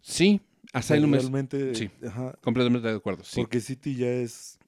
sí, 0.00 0.40
Asylum 0.72 1.14
es 1.14 1.22
realmente, 1.22 1.74
sí. 1.74 1.90
ajá, 2.06 2.32
completamente 2.42 2.88
de 2.88 2.96
acuerdo. 2.96 3.24
Sí, 3.24 3.36
porque 3.40 3.60
City 3.60 3.94
ya 3.96 4.08
es, 4.10 4.58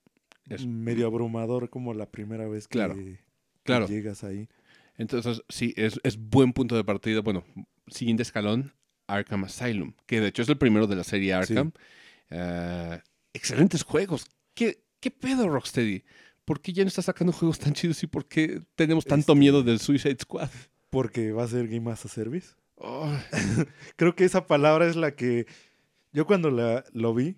Es- 0.48 0.66
medio 0.66 1.06
abrumador 1.06 1.68
como 1.70 1.94
la 1.94 2.10
primera 2.10 2.48
vez 2.48 2.66
que, 2.66 2.72
Claro, 2.78 2.94
que 2.94 3.18
claro. 3.62 3.86
llegas 3.86 4.24
ahí. 4.24 4.48
Entonces, 4.96 5.42
sí, 5.48 5.72
es, 5.76 5.98
es 6.02 6.16
buen 6.18 6.52
punto 6.52 6.74
de 6.76 6.84
partida. 6.84 7.20
Bueno, 7.20 7.44
siguiente 7.86 8.22
escalón, 8.22 8.72
Arkham 9.06 9.44
Asylum, 9.44 9.92
que 10.06 10.20
de 10.20 10.28
hecho 10.28 10.42
es 10.42 10.48
el 10.48 10.58
primero 10.58 10.86
de 10.86 10.96
la 10.96 11.04
serie 11.04 11.32
Arkham. 11.34 11.72
Eh, 12.30 13.00
excelentes 13.32 13.82
juegos. 13.82 14.26
¿Qué, 14.54 14.82
¿Qué 15.00 15.10
pedo, 15.10 15.48
Rocksteady? 15.48 16.04
¿Por 16.50 16.60
qué 16.60 16.72
ya 16.72 16.82
no 16.82 16.88
está 16.88 17.00
sacando 17.00 17.32
juegos 17.32 17.60
tan 17.60 17.72
chidos 17.74 18.02
y 18.02 18.08
por 18.08 18.26
qué 18.26 18.60
tenemos 18.74 19.04
tanto 19.04 19.34
Este- 19.34 19.38
miedo 19.38 19.62
del 19.62 19.78
Suicide 19.78 20.16
Squad? 20.20 20.50
Porque 20.90 21.30
va 21.30 21.44
a 21.44 21.46
ser 21.46 21.68
Game 21.68 21.88
as 21.88 22.04
a 22.04 22.08
Service. 22.08 22.56
Oh, 22.74 23.08
Creo 23.94 24.16
que 24.16 24.24
esa 24.24 24.48
palabra 24.48 24.88
es 24.88 24.96
la 24.96 25.14
que 25.14 25.46
yo 26.12 26.26
cuando 26.26 26.50
la, 26.50 26.82
lo 26.92 27.14
vi 27.14 27.36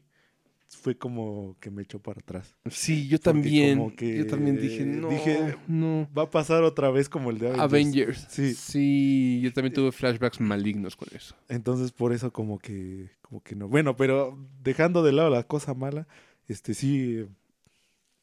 fue 0.67 0.97
como 0.97 1.59
que 1.61 1.71
me 1.71 1.83
echó 1.83 1.99
para 1.99 2.21
atrás. 2.21 2.57
sí, 2.71 3.07
yo 3.07 3.19
también. 3.19 3.77
como 3.77 3.95
que 3.95 4.17
yo 4.17 4.27
también 4.27 4.59
dije, 4.59 4.87
no, 4.87 5.11
dije, 5.11 5.57
no. 5.69 6.09
Va 6.17 6.23
a 6.23 6.31
pasar 6.31 6.63
otra 6.63 6.91
vez 6.91 7.11
como 7.11 7.29
el 7.29 7.37
de 7.39 7.49
Avengers. 7.49 7.61
Avengers. 7.61 8.27
Sí. 8.31 8.55
Sí, 8.55 9.41
yo 9.43 9.53
también 9.53 9.75
tuve 9.75 9.93
flashbacks 9.93 10.41
malignos 10.41 10.97
con 10.97 11.09
eso. 11.15 11.37
Entonces 11.51 11.93
por 11.93 12.15
eso 12.15 12.33
como 12.33 12.59
que 12.59 13.11
como 13.21 13.43
que 13.43 13.57
no. 13.57 13.69
Bueno, 13.69 13.95
pero 13.95 14.39
dejando 14.63 15.03
de 15.03 15.13
lado 15.13 15.29
la 15.29 15.43
cosa 15.43 15.75
mala, 15.75 16.09
este 16.49 16.73
sí 16.73 17.27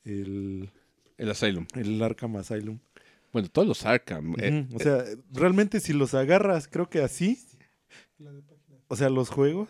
el, 0.04 0.72
El 1.20 1.30
Asylum. 1.30 1.68
el 1.76 2.02
Arkham 2.02 2.36
Asylum. 2.38 2.80
Bueno, 3.32 3.48
todos 3.50 3.68
los 3.68 3.86
Arkham. 3.86 4.34
eh, 4.40 4.68
O 4.74 4.80
sea, 4.80 5.04
realmente 5.32 5.80
si 5.80 5.94
los 5.94 6.16
agarras, 6.16 6.68
creo 6.68 6.90
que 6.90 7.00
así, 7.04 7.38
o 8.88 8.96
sea, 8.96 9.10
los 9.10 9.30
juegos 9.30 9.70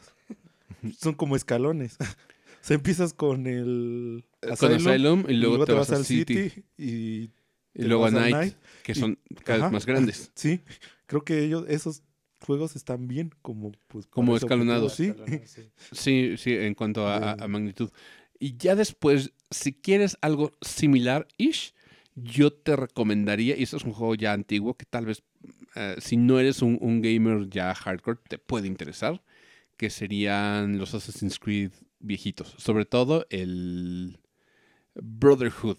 son 0.98 1.14
como 1.14 1.36
escalones. 1.36 1.98
O 2.62 2.66
sea, 2.70 2.76
empiezas 2.76 3.14
con 3.14 3.48
el 3.48 4.26
eh, 4.42 4.54
con 4.60 4.74
Asylum 4.74 5.24
y 5.30 5.36
luego, 5.36 5.64
te, 5.66 5.72
vas, 5.72 5.90
al 5.92 6.00
al 6.00 6.06
City, 6.06 6.50
City, 6.50 6.64
y 6.78 7.32
luego 7.74 8.06
a 8.06 8.12
Night, 8.12 8.36
Night, 8.36 8.54
que 8.84 8.92
y- 8.92 8.96
son 8.96 9.18
cada 9.46 9.60
Ajá. 9.60 9.66
vez 9.68 9.72
más 9.74 9.86
grandes. 9.86 10.32
Sí, 10.36 10.60
creo 11.06 11.24
que 11.24 11.42
ellos 11.46 11.64
esos 11.70 12.04
juegos 12.46 12.76
están 12.76 13.08
bien 13.08 13.32
como 13.42 13.72
pues 13.88 14.08
Como 14.08 14.36
escalonados. 14.36 14.94
Sí. 14.94 15.14
Sí. 15.46 15.70
Sí, 15.94 16.36
sí, 16.38 16.54
en 16.54 16.74
cuanto 16.76 17.08
a, 17.08 17.32
a 17.32 17.48
magnitud. 17.48 17.90
Y 18.40 18.58
ya 18.58 18.76
después, 18.76 19.32
si 19.52 19.74
quieres 19.74 20.18
algo 20.22 20.54
similar-ish, 20.62 21.74
yo 22.16 22.52
te 22.52 22.76
recomendaría, 22.76 23.58
y 23.58 23.64
esto 23.64 23.78
es 23.78 23.84
un 23.84 23.94
juego 23.94 24.16
ya 24.16 24.34
antiguo 24.34 24.76
que 24.76 24.86
tal 24.86 25.06
vez, 25.06 25.24
eh, 25.76 25.96
si 26.00 26.18
no 26.18 26.40
eres 26.40 26.62
un, 26.62 26.78
un 26.82 27.02
gamer 27.02 27.50
ya 27.50 27.74
hardcore, 27.76 28.20
te 28.28 28.38
puede 28.38 28.68
interesar, 28.68 29.22
que 29.78 29.90
serían 29.90 30.78
los 30.78 30.94
Assassin's 30.94 31.40
Creed 31.40 31.72
viejitos. 32.00 32.56
Sobre 32.58 32.86
todo 32.86 33.26
el 33.30 34.20
Brotherhood, 34.96 35.78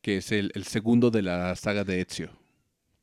que 0.00 0.18
es 0.18 0.32
el, 0.32 0.52
el 0.54 0.64
segundo 0.64 1.10
de 1.10 1.22
la 1.22 1.54
saga 1.56 1.84
de 1.84 2.00
Ezio. 2.00 2.30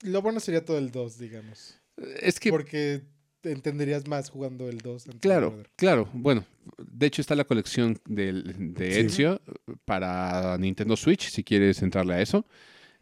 Lo 0.01 0.21
bueno 0.21 0.39
sería 0.39 0.65
todo 0.65 0.77
el 0.77 0.91
2, 0.91 1.17
digamos. 1.17 1.79
Es 2.19 2.39
que 2.39 2.49
Porque 2.49 3.03
entenderías 3.43 4.07
más 4.07 4.29
jugando 4.29 4.67
el 4.69 4.77
2. 4.79 4.93
antes 4.93 5.05
del 5.13 5.19
Claro, 5.19 5.63
claro. 5.75 6.09
Bueno, 6.13 6.45
de 6.77 7.05
hecho 7.07 7.21
está 7.21 7.35
la 7.35 7.43
colección 7.45 7.97
del- 8.05 8.73
de 8.73 8.91
Sí. 8.93 8.99
Ezio 9.01 9.41
para 9.85 10.57
Nintendo 10.57 10.95
Switch, 10.95 11.29
si 11.29 11.43
quieres 11.43 11.81
entrarle 11.81 12.13
a 12.15 12.21
eso. 12.21 12.45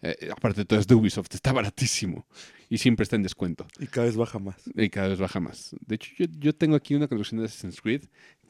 Eh, 0.04 0.30
aparte 0.36 0.62
de 0.62 0.66
todo 0.66 0.80
es 0.80 0.88
de 0.88 0.96
Ubisoft, 0.96 1.28
está 1.36 1.52
baratísimo 1.54 2.26
y 2.70 2.80
siempre 2.80 3.04
está 3.04 3.16
en 3.18 3.22
descuento 3.22 3.68
Y 3.80 3.86
cada 3.86 4.08
vez 4.08 4.16
baja 4.16 4.40
más. 4.40 4.56
y 4.74 4.90
cada 4.90 5.10
vez 5.10 5.20
baja 5.20 5.40
más. 5.40 5.76
De 5.86 5.94
hecho, 5.96 6.12
yo, 6.18 6.26
yo 6.40 6.56
tengo 6.56 6.76
aquí 6.76 6.96
una 6.96 7.08
colección 7.08 7.40
de 7.40 7.46
Assassin's 7.46 7.80
Creed. 7.80 8.06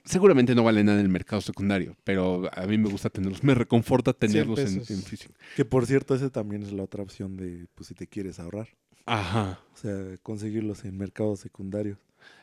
Seguramente 0.05 0.55
no 0.55 0.63
vale 0.63 0.81
nada 0.83 0.99
en 0.99 1.05
el 1.05 1.11
mercado 1.11 1.41
secundario, 1.41 1.97
pero 2.05 2.49
a 2.53 2.65
mí 2.67 2.77
me 2.77 2.89
gusta 2.89 3.09
tenerlos, 3.09 3.43
me 3.43 3.53
reconforta 3.53 4.13
tenerlos 4.13 4.59
en, 4.59 4.77
en 4.77 5.03
físico. 5.03 5.33
Que 5.57 5.65
por 5.65 5.85
cierto, 5.85 6.15
ese 6.15 6.29
también 6.29 6.63
es 6.63 6.71
la 6.71 6.83
otra 6.83 7.03
opción 7.03 7.35
de, 7.35 7.67
pues 7.75 7.87
si 7.89 7.95
te 7.95 8.07
quieres 8.07 8.39
ahorrar. 8.39 8.69
Ajá. 9.11 9.59
O 9.73 9.77
sea, 9.77 10.17
conseguirlos 10.23 10.85
en 10.85 10.97
mercados 10.97 11.41
secundarios. 11.41 11.97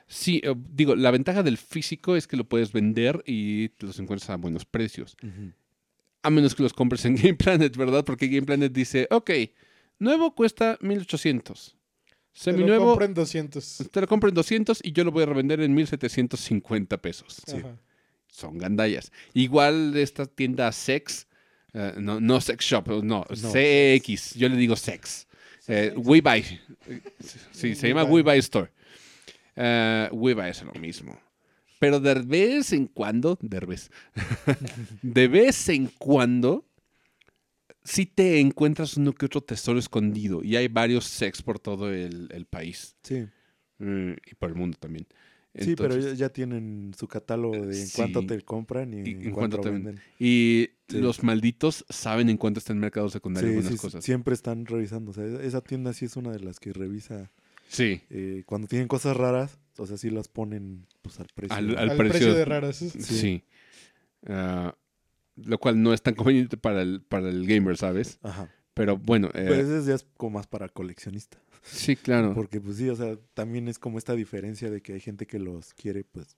Sí, 0.06 0.42
eh, 0.44 0.54
digo, 0.74 0.96
la 0.96 1.10
ventaja 1.10 1.42
del 1.42 1.56
físico 1.56 2.14
es 2.14 2.26
que 2.26 2.36
lo 2.36 2.44
puedes 2.44 2.72
vender 2.72 3.22
y 3.26 3.70
te 3.70 3.86
los 3.86 3.98
encuentras 3.98 4.28
a 4.28 4.36
buenos 4.36 4.66
precios. 4.66 5.16
A 6.22 6.30
menos 6.30 6.54
que 6.54 6.62
los 6.62 6.74
compres 6.74 7.06
en 7.06 7.16
Game 7.22 7.34
Planet, 7.34 7.74
¿verdad? 7.74 8.04
Porque 8.04 8.28
Game 8.28 8.42
Planet 8.42 8.70
dice, 8.70 9.08
ok, 9.10 9.30
nuevo 9.98 10.34
cuesta 10.34 10.76
1800. 10.82 11.74
Te 11.74 12.52
lo 12.52 12.58
Seminuevo, 12.58 12.86
compro 12.88 13.06
en 13.06 13.14
200. 13.14 13.88
te 13.90 14.00
lo 14.02 14.06
compro 14.06 14.28
en 14.28 14.34
200 14.34 14.80
y 14.82 14.92
yo 14.92 15.04
lo 15.04 15.10
voy 15.10 15.22
a 15.22 15.26
revender 15.26 15.60
en 15.60 15.74
1750 15.74 16.98
pesos. 16.98 17.42
Ajá. 17.48 17.78
Son 18.30 18.58
gandallas. 18.58 19.10
Igual 19.32 19.96
esta 19.96 20.26
tienda 20.26 20.70
Sex, 20.72 21.26
eh, 21.72 21.94
no, 21.96 22.20
no 22.20 22.40
Sex 22.42 22.62
Shop, 22.62 22.86
no, 23.02 23.24
CX, 23.24 24.34
yo 24.34 24.50
le 24.50 24.56
digo 24.56 24.76
Sex. 24.76 25.27
Eh, 25.68 25.92
We 25.96 26.20
Buy. 26.20 26.42
Sí, 27.52 27.74
se 27.74 27.88
llama 27.88 28.04
We 28.04 28.22
Buy 28.22 28.38
Store. 28.38 28.70
Eh, 29.54 30.08
We 30.12 30.34
Buy 30.34 30.48
es 30.48 30.62
lo 30.62 30.72
mismo. 30.72 31.20
Pero 31.78 32.00
de 32.00 32.14
vez 32.14 32.72
en 32.72 32.86
cuando, 32.86 33.38
de 33.40 33.60
vez, 33.60 33.90
de 35.02 35.28
vez 35.28 35.68
en 35.68 35.86
cuando, 35.86 36.64
sí 37.84 38.06
te 38.06 38.40
encuentras 38.40 38.96
uno 38.96 39.12
que 39.12 39.26
otro 39.26 39.40
tesoro 39.40 39.78
escondido 39.78 40.42
y 40.42 40.56
hay 40.56 40.68
varios 40.68 41.04
sex 41.04 41.40
por 41.40 41.58
todo 41.58 41.92
el, 41.92 42.28
el 42.32 42.46
país 42.46 42.96
Sí, 43.02 43.26
mm, 43.78 44.12
y 44.26 44.34
por 44.34 44.50
el 44.50 44.56
mundo 44.56 44.76
también. 44.80 45.06
Sí, 45.64 45.74
pero 45.76 45.96
ya, 45.98 46.28
tienen 46.30 46.92
su 46.98 47.06
catálogo 47.08 47.54
de 47.66 47.78
en 47.80 47.86
Sí. 47.86 47.92
cuánto 47.96 48.24
te 48.26 48.40
compran 48.42 48.92
y, 48.94 48.96
Y 48.98 49.10
en 49.12 49.20
cuánto 49.32 49.34
cuánto 49.34 49.60
te 49.60 49.70
venden. 49.70 50.00
Y 50.18 50.70
Sí. 50.88 50.98
los 50.98 51.22
malditos 51.22 51.84
saben 51.88 52.28
en 52.30 52.36
cuánto 52.36 52.58
está 52.58 52.72
el 52.72 52.78
mercado 52.78 53.08
secundario 53.10 53.50
Sí, 53.50 53.56
algunas 53.56 53.72
sí, 53.72 53.78
cosas. 53.78 54.04
siempre 54.04 54.34
están 54.34 54.64
revisando. 54.66 55.10
O 55.10 55.14
sea, 55.14 55.24
esa- 55.26 55.42
esa 55.42 55.60
tienda 55.60 55.92
sí 55.92 56.04
es 56.06 56.16
una 56.16 56.30
de 56.32 56.40
las 56.40 56.58
que 56.60 56.72
revisa 56.72 57.30
Sí, 57.68 58.00
eh, 58.10 58.44
cuando 58.46 58.66
tienen 58.68 58.88
cosas 58.88 59.16
raras. 59.16 59.58
O 59.76 59.86
sea, 59.86 59.96
sí 59.98 60.10
las 60.10 60.26
ponen 60.28 60.86
pues, 61.02 61.20
al 61.20 61.26
precio. 61.34 61.54
Al- 61.56 61.66
¿no? 61.68 61.78
al 61.78 61.90
Al, 61.90 61.96
precio- 61.96 62.12
precio 62.12 62.34
de 62.34 62.44
raras. 62.44 62.76
sí. 62.76 63.44
Ah, 64.26 64.74
lo 65.36 65.58
cual 65.58 65.80
no 65.82 65.92
es 65.94 66.02
tan 66.02 66.14
conveniente 66.14 66.56
para 66.56 66.82
el, 66.82 67.00
para 67.02 67.28
el 67.28 67.46
gamer, 67.46 67.76
¿sabes? 67.76 68.18
Ajá. 68.22 68.50
Pero 68.74 68.96
bueno, 68.96 69.28
eh, 69.34 69.44
Pues 69.46 69.60
ese 69.68 69.88
ya 69.88 69.94
es 69.94 70.06
como 70.16 70.38
más 70.38 70.46
para 70.46 70.68
coleccionista. 70.68 71.38
Sí, 71.62 71.96
claro. 71.96 72.34
Porque 72.34 72.60
pues 72.60 72.76
sí, 72.76 72.88
o 72.88 72.96
sea, 72.96 73.16
también 73.34 73.68
es 73.68 73.78
como 73.78 73.98
esta 73.98 74.14
diferencia 74.14 74.70
de 74.70 74.80
que 74.80 74.94
hay 74.94 75.00
gente 75.00 75.26
que 75.26 75.38
los 75.38 75.74
quiere 75.74 76.04
pues 76.04 76.36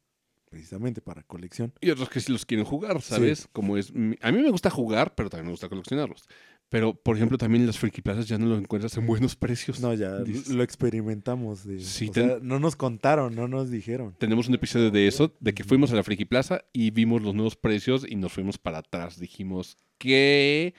precisamente 0.51 1.01
para 1.01 1.23
colección. 1.23 1.73
Y 1.81 1.91
otros 1.91 2.11
que 2.11 2.21
sí 2.21 2.33
los 2.33 2.45
quieren 2.45 2.67
jugar, 2.67 3.01
¿sabes? 3.01 3.49
Como 3.53 3.77
es. 3.77 3.91
A 4.21 4.33
mí 4.33 4.43
me 4.43 4.51
gusta 4.51 4.69
jugar, 4.69 5.15
pero 5.15 5.31
también 5.31 5.47
me 5.47 5.53
gusta 5.53 5.69
coleccionarlos. 5.69 6.29
Pero, 6.71 6.95
por 6.95 7.17
ejemplo, 7.17 7.37
también 7.37 7.67
las 7.67 7.79
friki 7.79 8.01
plazas 8.01 8.27
ya 8.29 8.39
no 8.39 8.47
los 8.47 8.59
encuentras 8.61 8.97
en 8.97 9.05
buenos 9.05 9.35
precios. 9.37 9.81
No, 9.81 9.93
ya 9.93 10.21
Dices- 10.21 10.49
lo 10.49 10.63
experimentamos. 10.63 11.67
Sí, 11.81 12.09
o 12.09 12.13
ten- 12.13 12.29
sea, 12.29 12.39
no 12.41 12.59
nos 12.61 12.77
contaron, 12.77 13.35
no 13.35 13.49
nos 13.49 13.71
dijeron. 13.71 14.15
Tenemos 14.19 14.47
un 14.49 14.55
episodio 14.55 14.91
de 14.93 15.09
eso, 15.09 15.35
de 15.41 15.53
que 15.53 15.65
fuimos 15.65 15.91
a 15.93 15.97
la 15.97 16.05
Friki 16.05 16.25
Plaza 16.25 16.63
y 16.73 16.93
vimos 16.93 17.23
los 17.23 17.35
nuevos 17.35 17.57
precios 17.57 18.07
y 18.09 18.15
nos 18.15 18.33
fuimos 18.33 18.57
para 18.57 18.79
atrás. 18.79 19.19
Dijimos 19.19 19.77
que 19.99 20.75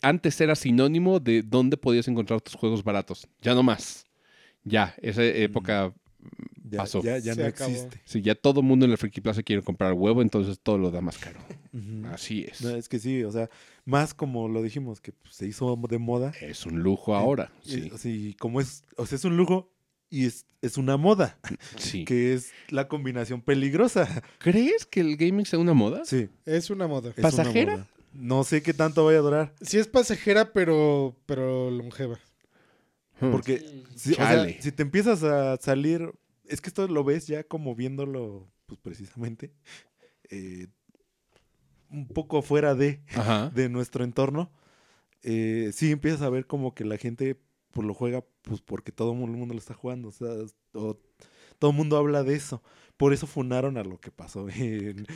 antes 0.00 0.40
era 0.40 0.54
sinónimo 0.56 1.20
de 1.20 1.42
dónde 1.42 1.76
podías 1.76 2.08
encontrar 2.08 2.40
tus 2.40 2.54
juegos 2.54 2.82
baratos. 2.82 3.28
Ya 3.42 3.54
no 3.54 3.62
más. 3.62 4.06
Ya, 4.64 4.94
esa 5.02 5.22
época 5.22 5.92
Ya, 6.70 6.78
Pasó. 6.78 7.02
ya, 7.02 7.18
no 7.34 7.44
acabó. 7.44 7.70
existe. 7.70 8.00
Sí, 8.04 8.22
ya 8.22 8.34
todo 8.34 8.60
el 8.60 8.66
mundo 8.66 8.84
en 8.84 8.90
la 8.90 8.96
Friki 8.96 9.20
Plaza 9.20 9.42
quiere 9.42 9.62
comprar 9.62 9.92
huevo, 9.92 10.22
entonces 10.22 10.58
todo 10.60 10.78
lo 10.78 10.90
da 10.90 11.00
más 11.00 11.18
caro. 11.18 11.38
Así 12.12 12.46
es. 12.50 12.62
No, 12.62 12.70
es 12.70 12.88
que 12.88 12.98
sí, 12.98 13.22
o 13.24 13.30
sea, 13.30 13.50
más 13.84 14.14
como 14.14 14.48
lo 14.48 14.62
dijimos, 14.62 15.00
que 15.00 15.12
pues, 15.12 15.34
se 15.34 15.46
hizo 15.46 15.78
de 15.88 15.98
moda. 15.98 16.32
Es 16.40 16.64
un 16.66 16.82
lujo 16.82 17.14
ahora. 17.14 17.52
Y- 17.64 17.90
Sí, 17.98 18.28
y 18.30 18.34
como 18.34 18.60
es, 18.60 18.82
o 18.96 19.06
sea, 19.06 19.16
es 19.16 19.24
un 19.24 19.36
lujo 19.36 19.70
y 20.10 20.24
es, 20.26 20.46
es 20.62 20.76
una 20.78 20.96
moda, 20.96 21.38
sí. 21.76 22.04
que 22.04 22.32
es 22.34 22.52
la 22.70 22.88
combinación 22.88 23.40
peligrosa. 23.42 24.22
¿Crees 24.38 24.86
que 24.86 25.00
el 25.00 25.16
gaming 25.16 25.44
sea 25.46 25.58
una 25.58 25.74
moda? 25.74 26.04
Sí. 26.04 26.28
Es 26.46 26.70
una 26.70 26.86
moda. 26.88 27.10
es 27.10 27.18
una 27.18 27.22
¿Pasajera? 27.30 27.72
moda. 27.72 27.88
No 28.14 28.44
sé 28.44 28.62
qué 28.62 28.72
tanto 28.72 29.04
vaya 29.04 29.18
a 29.18 29.22
durar, 29.22 29.54
Sí 29.60 29.76
es 29.76 29.88
pasajera, 29.88 30.52
pero, 30.52 31.16
pero 31.26 31.70
longeva. 31.70 32.18
Hmm. 33.20 33.30
porque 33.30 33.58
si, 33.94 34.12
o 34.12 34.16
sea, 34.16 34.26
Chale. 34.26 34.58
si 34.60 34.72
te 34.72 34.82
empiezas 34.82 35.22
a 35.22 35.56
salir, 35.58 36.12
es 36.46 36.60
que 36.60 36.68
esto 36.68 36.86
lo 36.88 37.04
ves 37.04 37.26
ya 37.26 37.44
como 37.44 37.74
viéndolo, 37.74 38.48
pues 38.66 38.78
precisamente, 38.80 39.52
eh, 40.30 40.66
un 41.90 42.08
poco 42.08 42.42
fuera 42.42 42.74
de, 42.74 43.00
Ajá. 43.14 43.50
de 43.54 43.68
nuestro 43.68 44.04
entorno, 44.04 44.50
eh, 45.22 45.70
sí 45.72 45.90
empiezas 45.92 46.22
a 46.22 46.28
ver 46.30 46.46
como 46.46 46.74
que 46.74 46.84
la 46.84 46.96
gente 46.98 47.36
pues, 47.70 47.86
lo 47.86 47.94
juega 47.94 48.24
pues 48.42 48.60
porque 48.60 48.92
todo 48.92 49.12
el 49.12 49.18
mundo 49.18 49.54
lo 49.54 49.58
está 49.60 49.74
jugando. 49.74 50.08
O 50.08 50.12
sea, 50.12 50.28
o- 50.74 50.98
todo 51.58 51.70
el 51.70 51.76
mundo 51.76 51.96
habla 51.96 52.22
de 52.24 52.34
eso. 52.34 52.62
Por 52.96 53.12
eso 53.12 53.26
funaron 53.26 53.76
a 53.78 53.84
lo 53.84 53.98
que 54.00 54.10
pasó. 54.10 54.48
en- 54.54 55.06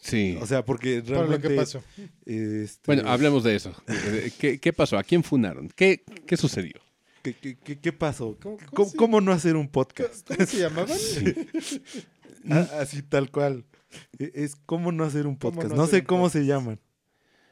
Sí. 0.00 0.38
o 0.40 0.46
sea, 0.46 0.64
porque 0.64 1.00
Por 1.02 1.10
lo 1.10 1.16
realmente... 1.18 1.48
que 1.48 1.54
pasó. 1.56 1.82
este, 2.24 2.80
bueno, 2.86 3.08
hablemos 3.10 3.42
de 3.42 3.56
eso. 3.56 3.74
Eh, 3.88 4.30
¿Qué, 4.38 4.60
qué 4.60 4.72
pasó? 4.72 4.96
¿A 4.96 5.02
quién 5.02 5.24
funaron? 5.24 5.68
¿Qué, 5.74 6.04
qué 6.24 6.36
sucedió? 6.36 6.74
¿Qué, 7.22 7.34
qué- 7.34 7.56
qué- 7.62 7.78
qué 7.78 7.92
pasó? 7.92 8.36
¿Cómo- 8.42 8.56
¿Cómo, 8.56 8.70
cómo 8.74 8.88
se- 8.90 8.96
cómo 8.96 9.20
no 9.20 9.32
hacer 9.32 9.56
un 9.56 9.62
¿Cómo, 9.66 9.72
podcast? 9.72 10.26
cómo 10.26 10.46
se 10.46 10.58
llamaban? 10.58 10.88
Ah, 12.50 12.66
Así 12.80 13.02
tal 13.02 13.30
cual. 13.30 13.64
E- 14.18 14.30
Es 14.34 14.54
cómo 14.54 14.92
no 14.92 15.04
hacer 15.04 15.26
un 15.26 15.36
¿Cómo 15.36 15.54
podcast. 15.56 15.74
no 15.74 15.86
sé 15.86 16.04
cómo 16.04 16.22
podcast? 16.24 16.36
se 16.44 16.46
llaman. 16.46 16.80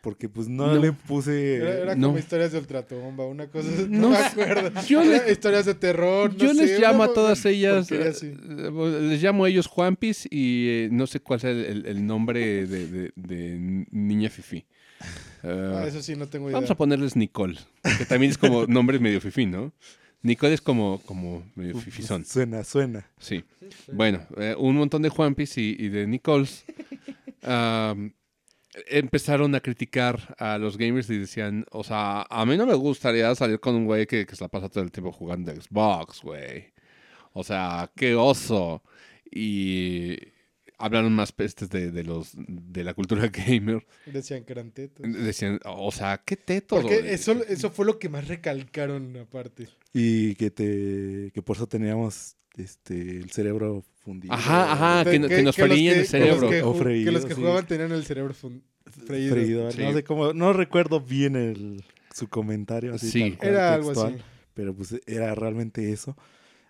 Porque 0.01 0.29
pues 0.29 0.47
no, 0.49 0.69
No. 0.69 0.81
le 0.81 0.93
puse... 0.93 1.57
Era, 1.57 1.75
era 1.75 1.95
No. 1.97 2.07
como 2.09 2.19
historias 2.19 2.53
de 2.53 2.59
ultratumba, 2.59 3.27
una 3.27 3.49
cosa. 3.49 3.69
No 3.89 4.03
No, 4.03 4.11
me 4.11 4.17
acuerdo. 4.19 4.71
Yo 4.87 5.03
historias 5.29 5.67
de 5.67 5.75
terror. 5.75 6.31
no 6.33 6.39
Yo 6.39 6.53
les 6.53 6.79
llamo 6.79 7.03
a 7.03 7.13
todas 7.13 7.45
ellas, 7.47 7.91
eh, 7.91 8.15
les 9.01 9.21
llamo 9.23 9.45
a 9.45 9.49
ellos 9.49 9.67
Juanpis 9.67 10.29
y 10.31 10.69
eh, 10.69 10.89
no 10.93 11.09
sé 11.09 11.19
cuál 11.19 11.39
es 11.39 11.45
el, 11.45 11.65
el- 11.65 11.87
el 11.87 12.07
nombre 12.07 12.67
de, 12.69 12.87
de- 12.87 13.13
de 13.17 13.85
Niña 13.91 14.31
Fifi. 14.31 14.65
Eh, 15.43 15.73
Ah, 15.77 15.87
eso 15.87 16.03
sí, 16.03 16.17
no 16.17 16.27
tengo 16.27 16.47
idea. 16.49 16.57
vamos 16.57 16.71
a 16.71 16.75
ponerles 16.77 17.17
Nicole, 17.17 17.59
que 17.99 18.05
también 18.07 18.31
es 18.33 18.39
como 18.39 18.67
nombre 18.67 18.99
medio 18.99 19.21
fifi, 19.21 19.47
¿no? 19.47 19.73
Nicole 20.23 20.55
es 20.55 20.61
como, 20.61 21.01
como 21.07 21.45
medio 21.55 21.79
fifizón. 21.79 22.25
Suena, 22.25 22.65
suena. 22.65 23.07
Sí. 23.19 23.45
Bueno, 23.93 24.27
eh, 24.39 24.55
un 24.59 24.77
montón 24.77 25.03
de 25.03 25.09
Juanpis 25.09 25.57
y, 25.59 25.77
y 25.79 25.89
de 25.89 26.07
Nicoles 26.07 26.65
empezaron 28.91 29.55
a 29.55 29.61
criticar 29.61 30.35
a 30.39 30.59
los 30.59 30.77
gamers 30.77 31.09
y 31.11 31.19
decían, 31.19 31.65
o 31.71 31.85
sea, 31.85 32.23
a 32.29 32.45
mí 32.45 32.57
no 32.57 32.67
me 32.67 32.75
gustaría 32.75 33.35
salir 33.35 33.61
con 33.61 33.75
un 33.75 33.87
güey 33.87 34.07
que, 34.07 34.27
que 34.27 34.37
se 34.37 34.45
la 34.45 34.49
pasa 34.49 34.69
todo 34.69 34.85
el 34.85 34.91
tiempo 34.93 35.13
jugando 35.13 35.53
Xbox, 35.55 36.23
güey. 36.23 36.73
O 37.33 37.45
sea, 37.45 37.91
qué 37.95 38.15
oso. 38.15 38.83
Y 39.31 40.17
hablaron 40.79 41.13
más 41.15 41.33
pestes 41.33 41.69
de, 41.71 41.91
de 41.91 42.05
los 42.05 42.33
de 42.37 42.85
la 42.85 42.95
cultura 42.95 43.29
gamer. 43.47 43.87
Decían 44.07 44.45
que 44.45 44.53
eran 44.53 44.71
tetos. 44.73 45.07
Decían, 45.13 45.61
o 45.65 45.91
sea, 45.93 46.23
qué 46.25 46.37
tetos. 46.37 46.81
Porque 46.83 47.13
eso, 47.13 47.33
eso 47.49 47.71
fue 47.71 47.87
lo 47.87 47.99
que 47.99 48.09
más 48.09 48.29
recalcaron 48.29 49.17
aparte. 49.17 49.69
Y 49.93 50.35
que 50.35 50.51
te 50.51 51.31
que 51.33 51.43
por 51.43 51.57
eso 51.57 51.67
teníamos 51.67 52.37
este 52.57 53.19
el 53.19 53.31
cerebro 53.31 53.85
fundido. 54.05 54.33
Ajá, 54.35 54.73
ajá, 54.73 55.11
que, 55.11 55.19
no- 55.19 55.29
que 55.29 55.43
nos 55.43 55.57
freían 55.57 55.95
el 55.99 56.07
que 56.07 56.19
los 56.19 56.39
cerebro. 56.39 56.51
Que, 56.51 56.79
freído, 56.79 57.13
los 57.13 57.25
que 57.27 57.35
sí. 57.35 57.41
jugaban 57.41 57.67
tenían 57.67 57.93
el 57.93 58.05
cerebro 58.05 58.35
fun- 58.35 58.63
freído. 59.07 59.35
Freído, 59.35 59.71
Sí. 59.73 59.83
No 59.83 59.93
sé 59.93 60.05
cómo, 60.05 60.33
no 60.33 60.53
recuerdo 60.53 61.01
bien 61.01 61.37
el, 61.37 61.85
su 62.15 62.29
comentario. 62.29 62.95
Así, 62.95 63.11
Sí. 63.11 63.37
tal 63.39 63.49
Era 63.49 63.75
algo 63.75 63.91
así. 63.91 64.17
Pero 64.55 64.75
pues 64.75 64.95
era 65.07 65.35
realmente 65.35 65.93
eso. 65.93 66.17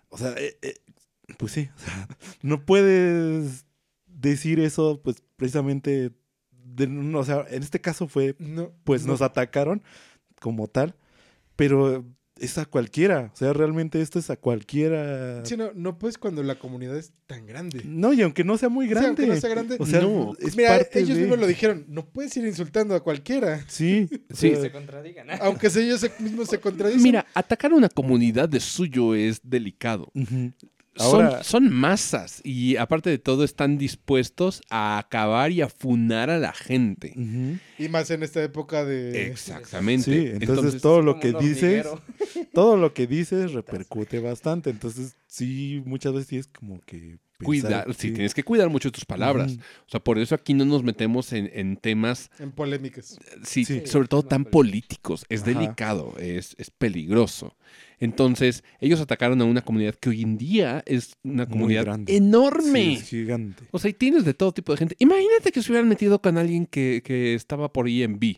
O 0.09 0.17
sea, 0.17 0.33
eh, 0.37 0.57
eh, 0.61 0.75
pues 1.37 1.51
sí, 1.53 1.69
o 1.75 1.79
sea, 1.79 2.07
no 2.41 2.65
puedes 2.65 3.65
decir 4.19 4.59
eso, 4.59 5.01
pues 5.03 5.17
precisamente, 5.35 6.11
de- 6.51 6.87
no, 6.87 7.19
o 7.19 7.23
sea, 7.23 7.45
en 7.49 7.63
este 7.63 7.79
caso 7.81 8.07
fue, 8.07 8.35
No, 8.39 8.71
pues 8.83 9.05
no. 9.05 9.13
nos 9.13 9.21
atacaron 9.21 9.81
como 10.39 10.67
tal, 10.67 10.95
pero 11.55 12.05
es 12.39 12.55
a 12.59 12.65
cualquiera, 12.67 13.31
o 13.33 13.35
sea, 13.35 13.51
realmente 13.51 13.99
esto 13.99 14.19
es 14.19 14.29
a 14.29 14.35
cualquiera. 14.35 15.43
Sí, 15.43 15.57
no, 15.57 15.71
no 15.73 15.97
puedes 15.97 16.19
cuando 16.19 16.43
la 16.43 16.59
comunidad 16.59 16.95
es 16.95 17.11
tan 17.25 17.47
grande. 17.47 17.81
No, 17.83 18.13
y 18.13 18.21
aunque 18.21 18.43
no 18.43 18.59
sea 18.59 18.69
muy 18.69 18.85
O 18.85 18.89
sea, 18.89 19.01
grande. 19.01 19.23
aunque 19.23 19.35
no 19.35 19.41
sea 19.41 19.49
grande, 19.49 19.77
O 19.79 19.85
sea, 19.87 20.01
No. 20.01 20.33
es 20.39 20.55
Mira, 20.55 20.77
parte 20.77 20.99
ellos 20.99 21.15
de- 21.15 21.21
mismos 21.21 21.39
lo 21.39 21.47
dijeron, 21.47 21.85
no 21.87 22.05
puedes 22.05 22.37
ir 22.37 22.45
insultando 22.45 22.93
a 22.93 22.99
cualquiera. 23.01 23.63
Sí, 23.67 24.07
Sí. 24.29 24.51
sea, 24.51 24.61
se 24.61 24.71
contradigan. 24.71 25.27
Aunque 25.41 25.65
ellos 25.67 26.05
mismos 26.19 26.47
se 26.47 26.59
contradicen. 26.59 27.01
Mira, 27.01 27.25
atacar 27.33 27.71
a 27.71 27.75
una 27.75 27.89
comunidad 27.89 28.47
de 28.47 28.59
suyo 28.59 29.15
es 29.15 29.41
delicado. 29.43 30.11
Ahora- 30.99 31.43
son, 31.43 31.71
masas 31.73 32.41
y 32.43 32.77
aparte 32.77 33.09
de 33.09 33.17
todo 33.17 33.43
están 33.43 33.77
dispuestos 33.77 34.61
a 34.69 34.97
acabar 34.97 35.51
y 35.51 35.61
a 35.61 35.69
funar 35.69 36.29
a 36.29 36.39
la 36.39 36.53
gente. 36.53 37.13
Y 37.77 37.89
más 37.89 38.09
en 38.11 38.23
esta 38.23 38.43
época 38.43 38.85
de... 38.85 39.27
Exactamente. 39.27 40.03
Sí, 40.03 40.31
entonces, 40.41 40.81
todo 40.81 41.01
lo 41.01 41.19
que 41.19 41.33
dices, 41.33 41.85
todo 42.53 42.77
lo 42.77 42.93
que 42.93 43.07
dices 43.07 43.53
repercute 43.53 44.19
bastante. 44.19 44.69
Entonces, 44.69 45.15
sí, 45.27 45.81
muchas 45.85 46.13
veces 46.13 46.27
tienes 46.27 46.47
como 46.47 46.79
que 46.81 47.17
cuidar, 47.43 47.93
sí, 47.93 48.09
tienes 48.11 48.33
que 48.33 48.43
cuidar 48.43 48.67
mucho 48.69 48.91
tus 48.91 49.05
palabras. 49.05 49.53
O 49.85 49.89
sea, 49.91 49.99
por 50.03 50.17
eso 50.17 50.33
aquí 50.33 50.53
no 50.55 50.65
nos 50.65 50.81
metemos 50.83 51.33
en, 51.33 51.49
en 51.53 51.77
temas, 51.77 52.31
En 52.39 52.51
polémicas. 52.51 53.19
sí, 53.43 53.63
Sí. 53.63 53.83
sobre 53.85 54.07
todo 54.07 54.23
tan 54.23 54.43
políticos. 54.45 55.25
Es 55.29 55.43
Ajá. 55.43 55.51
delicado, 55.51 56.15
es, 56.19 56.55
es 56.57 56.71
peligroso. 56.71 57.55
Entonces, 57.99 58.63
ellos 58.79 59.01
atacaron 59.01 59.41
a 59.41 59.45
una 59.45 59.61
comunidad 59.63 59.95
que 59.95 60.09
hoy 60.09 60.21
en 60.21 60.37
día 60.37 60.83
es 60.85 61.15
una 61.23 61.47
comunidad 61.47 61.83
grande. 61.85 62.15
enorme. 62.15 62.81
Sí, 62.81 62.93
es 62.93 63.09
gigante. 63.09 63.63
O 63.71 63.79
sea, 63.79 63.89
y 63.89 63.93
tienes 63.93 64.23
de 64.23 64.33
todo 64.33 64.51
tipo 64.53 64.71
de 64.71 64.77
gente. 64.77 64.95
Imagínate 64.99 65.51
que 65.51 65.61
se 65.63 65.71
hubieran 65.71 65.89
metido 65.89 66.21
con 66.21 66.37
alguien 66.37 66.65
que, 66.67 67.01
que 67.03 67.33
estaba 67.33 67.73
por 67.73 67.89
EMB, 67.89 68.35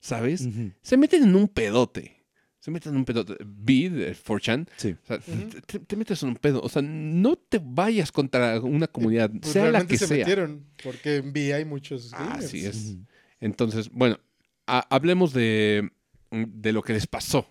¿sabes? 0.00 0.42
Ujú. 0.42 0.70
Se 0.82 0.96
meten 0.96 1.24
en 1.24 1.34
un 1.34 1.48
pedote. 1.48 2.22
Se 2.60 2.70
meten 2.70 2.92
en 2.92 2.98
un 2.98 3.04
pedote. 3.04 3.34
B, 3.44 3.90
de 3.90 4.14
4chan. 4.14 4.68
Sí. 4.76 4.94
O 5.02 5.06
sea, 5.06 5.18
te- 5.18 5.60
te, 5.62 5.78
te 5.80 5.96
metes 5.96 6.22
en 6.22 6.28
un 6.28 6.36
pedo. 6.36 6.60
O 6.62 6.68
sea, 6.68 6.80
no 6.80 7.34
te 7.34 7.60
vayas 7.60 8.12
contra 8.12 8.60
una 8.60 8.86
comunidad, 8.86 9.30
Pues 9.32 9.52
sea 9.52 9.64
la 9.64 9.70
realmente 9.70 9.94
que 9.94 9.98
se 9.98 10.06
sea. 10.06 10.16
metieron, 10.18 10.64
porque 10.80 11.16
en 11.16 11.30
V 11.30 11.54
hay 11.54 11.64
muchos 11.64 12.12
gamers. 12.12 12.44
Así 12.44 12.64
es. 12.64 12.94
Entonces, 13.40 13.90
bueno, 13.90 14.20
ha- 14.68 14.86
hablemos 14.94 15.32
de, 15.32 15.90
de 16.30 16.72
lo 16.72 16.82
que 16.82 16.92
les 16.92 17.08
pasó. 17.08 17.48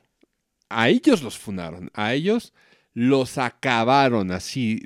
A 0.72 0.90
ellos 0.90 1.22
los 1.24 1.38
funaron. 1.38 1.90
A 1.94 2.14
ellos 2.14 2.54
los 2.94 3.38
acabaron 3.38 4.32
así. 4.32 4.82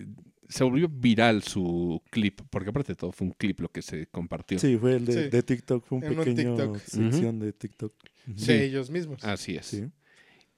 se 0.48 0.64
volvió 0.64 0.88
viral 0.88 1.42
su 1.44 2.02
clip, 2.12 2.42
porque 2.52 2.70
aparte 2.70 2.92
de 2.94 2.96
todo 2.98 3.12
fue 3.12 3.28
un 3.28 3.34
clip 3.34 3.60
lo 3.62 3.70
que 3.70 3.82
se 3.82 4.06
compartió. 4.08 4.60
Sí, 4.60 4.78
fue 4.78 4.96
el 4.98 5.06
de, 5.06 5.14
Sí. 5.26 5.30
de 5.30 5.44
TikTok, 5.44 5.84
fue 5.86 5.98
un 5.98 6.04
En 6.04 6.12
un 6.12 6.24
pequeño 6.24 6.56
TikTok. 6.56 6.78
sección 6.80 7.40
de 7.40 7.52
TikTok. 7.52 7.94
De 8.28 8.64
ellos 8.66 8.90
mismos. 8.92 9.24
Así 9.24 9.56
es. 9.56 9.66
Sí. 9.66 9.86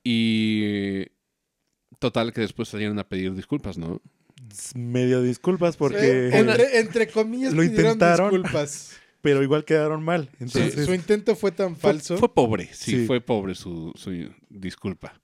Y 0.04 1.06
total 1.99 2.34
que 2.34 2.41
después 2.41 2.68
salieron 2.70 2.99
a 2.99 3.08
pedir 3.08 3.34
disculpas, 3.34 3.78
¿no? 3.78 4.02
Medio 4.76 5.22
disculpas 5.22 5.76
Sí, 5.76 5.78
porque... 5.80 6.30
entre, 6.38 6.80
entre 6.80 7.08
comillas, 7.08 7.54
Lo 7.54 7.62
pidieron 7.62 7.94
intentaron. 7.94 8.30
disculpas. 8.32 8.98
Pero 9.22 9.41
igual 9.44 9.65
quedaron 9.65 10.03
mal. 10.03 10.30
Su- 10.38 10.44
Entonces, 10.44 10.85
Su 10.85 10.94
intento 10.94 11.35
fue 11.35 11.52
tan 11.52 11.76
falso. 11.76 12.18
Fue, 12.18 12.34
pobre, 12.34 12.69
sí, 12.73 12.91
Sí. 12.91 13.06
fue 13.06 13.19
pobre 13.22 13.56
su, 13.56 13.91
su 13.95 14.11
disculpa. 14.49 15.19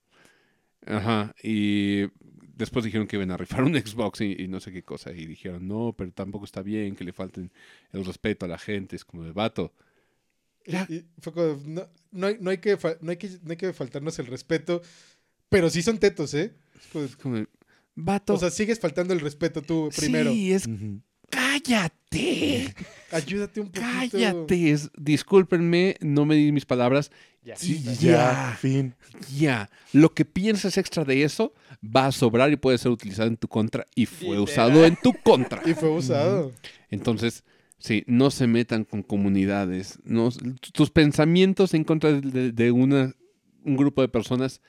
Ajá, 0.86 1.34
y 1.42 2.02
después 2.56 2.84
dijeron 2.84 3.06
que 3.06 3.16
iban 3.16 3.30
a 3.30 3.36
rifar 3.36 3.62
un 3.64 3.74
Xbox 3.74 4.20
y, 4.20 4.36
y 4.38 4.48
no 4.48 4.60
sé 4.60 4.72
qué 4.72 4.82
cosa. 4.82 5.12
Y 5.12 5.24
dijeron, 5.26 5.66
no, 5.66 5.94
pero 5.96 6.10
tampoco 6.12 6.44
está 6.44 6.62
bien 6.62 6.94
que 6.96 7.04
le 7.04 7.12
falten 7.12 7.50
el 7.92 8.04
respeto 8.04 8.44
a 8.44 8.48
la 8.48 8.58
gente. 8.58 8.96
Es 8.96 9.04
como 9.04 9.22
de 9.24 9.32
vato. 9.32 9.72
Ya. 10.66 10.86
Y 10.90 11.04
fue 11.20 11.32
como, 11.32 11.60
no, 11.66 11.88
no 12.10 12.26
hay, 12.26 12.36
no, 12.40 12.50
hay 12.50 12.58
que, 12.58 12.76
no, 13.00 13.10
hay 13.10 13.16
que, 13.16 13.28
no 13.42 13.50
hay 13.50 13.56
que 13.56 13.72
faltarnos 13.72 14.18
el 14.18 14.26
respeto, 14.26 14.82
pero 15.48 15.70
sí 15.70 15.82
son 15.82 15.98
tetos, 15.98 16.34
¿eh? 16.34 16.54
Es 16.74 16.86
como- 16.92 17.04
Es 17.04 17.16
como 17.16 17.36
de, 17.36 17.48
vato. 17.94 18.34
O 18.34 18.38
sea, 18.38 18.50
sigues 18.50 18.80
faltando 18.80 19.14
el 19.14 19.20
respeto 19.20 19.62
tú 19.62 19.90
primero. 19.96 20.30
Sí, 20.32 20.52
es. 20.52 20.66
Cállate. 21.34 22.74
Ayúdate 23.10 23.60
un 23.60 23.66
poquito. 23.68 23.86
Cállate. 24.18 24.76
Discúlpenme, 24.96 25.96
no 26.00 26.24
me 26.24 26.34
di 26.36 26.52
mis 26.52 26.64
palabras. 26.64 27.10
Ya. 27.42 27.56
Sí, 27.56 27.82
Ya. 27.82 27.94
ya, 27.94 28.58
fin. 28.58 28.94
Ya. 29.36 29.68
Lo 29.92 30.14
que 30.14 30.24
pienses 30.24 30.78
extra 30.78 31.04
de 31.04 31.22
eso 31.24 31.52
va 31.84 32.06
a 32.06 32.12
sobrar 32.12 32.50
y 32.50 32.56
puede 32.56 32.78
ser 32.78 32.90
utilizado 32.90 33.28
en 33.28 33.36
tu 33.36 33.48
contra. 33.48 33.86
Y 33.94 34.06
fue 34.06 34.28
Literal. 34.36 34.42
usado 34.44 34.84
en 34.86 34.96
tu 35.02 35.12
contra. 35.22 35.60
Y 35.66 35.74
fue 35.74 35.90
usado. 35.90 36.52
Entonces, 36.90 37.44
sí, 37.78 38.02
no 38.06 38.30
se 38.30 38.46
metan 38.46 38.84
con 38.84 39.02
comunidades. 39.02 39.98
No, 40.04 40.30
tus 40.72 40.90
pensamientos 40.90 41.74
en 41.74 41.84
contra 41.84 42.12
de, 42.12 42.50
de 42.52 42.70
una, 42.70 43.14
un 43.62 43.76
grupo 43.76 44.00
de 44.00 44.08
personas, 44.08 44.62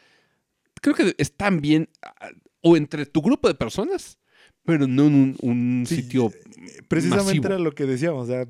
creo 0.81 0.95
que 0.95 1.15
están 1.17 1.61
bien 1.61 1.87
ah, 2.03 2.29
o 2.61 2.75
entre 2.75 3.05
tu 3.05 3.21
grupo 3.21 3.47
de 3.47 3.55
personas, 3.55 4.17
pero 4.65 4.87
no 4.87 5.07
en 5.07 5.13
un, 5.15 5.37
un 5.41 5.85
Sí, 5.87 5.97
sitio 5.97 6.31
Precisamente 6.87 7.25
masivo. 7.25 7.45
era 7.47 7.59
lo 7.59 7.73
que 7.73 7.85
decíamos. 7.85 8.23
O 8.23 8.31
sea, 8.31 8.47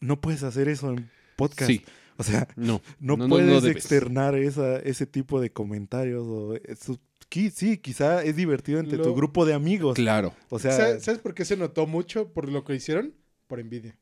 no 0.00 0.20
puedes 0.20 0.42
hacer 0.42 0.68
eso 0.68 0.90
en 0.90 1.10
podcast. 1.36 1.70
Sí, 1.70 1.82
O 2.18 2.22
sea, 2.22 2.46
no. 2.56 2.80
no, 3.00 3.16
puedes 3.28 3.46
no 3.62 3.66
externar 3.68 4.34
esa, 4.36 4.76
ese 4.78 5.06
tipo 5.06 5.40
de 5.40 5.50
comentarios. 5.50 6.24
O 6.26 6.54
eso- 6.54 6.98
qui- 7.30 7.50
sí, 7.50 7.78
quizá 7.78 8.22
es 8.22 8.36
divertido 8.36 8.78
entre 8.80 8.98
Lo- 8.98 9.04
tu 9.04 9.14
grupo 9.14 9.46
de 9.46 9.54
amigos. 9.54 9.94
Claro. 9.94 10.34
O 10.50 10.58
sea, 10.58 10.72
Sa- 10.72 11.00
¿Sabes 11.00 11.20
por 11.20 11.34
qué 11.34 11.44
se 11.44 11.56
notó 11.56 11.86
mucho 11.86 12.32
por 12.32 12.48
lo 12.50 12.64
que 12.64 12.74
hicieron? 12.74 13.14
Por 13.46 13.60
envidia. 13.60 13.96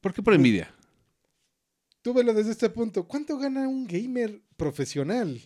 ¿Por 0.00 0.12
qué 0.12 0.22
por 0.22 0.34
envidia? 0.34 0.74
Tú 2.02 2.14
velo 2.14 2.32
desde 2.32 2.52
este 2.52 2.70
punto. 2.70 3.06
¿Cuánto 3.06 3.36
gana 3.38 3.68
un 3.68 3.86
gamer 3.86 4.40
profesional? 4.56 5.40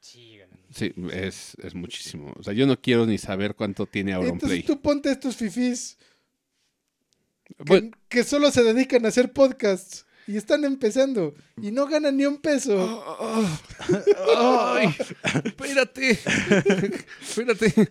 Sí. 0.00 0.35
Sí, 0.76 0.92
es, 1.10 1.56
es 1.62 1.74
muchísimo. 1.74 2.34
O 2.38 2.42
sea, 2.42 2.52
yo 2.52 2.66
no 2.66 2.78
quiero 2.78 3.06
ni 3.06 3.16
saber 3.16 3.54
cuánto 3.54 3.86
tiene 3.86 4.12
Auronplay. 4.12 4.58
Entonces 4.60 4.64
tú 4.66 4.82
ponte 4.82 5.08
a 5.08 5.12
estos 5.12 5.34
fifís 5.36 5.96
que, 7.44 7.54
Bueno, 7.64 7.90
que 8.10 8.24
solo 8.24 8.50
se 8.50 8.62
dedican 8.62 9.04
a 9.06 9.08
hacer 9.08 9.32
podcasts 9.32 10.04
y 10.26 10.36
están 10.36 10.64
empezando 10.64 11.34
y 11.62 11.70
no 11.70 11.86
ganan 11.86 12.16
ni 12.16 12.26
un 12.26 12.36
peso. 12.38 12.76
¡Ay! 14.36 14.94
Espérate. 15.44 16.18
Espérate. 17.22 17.88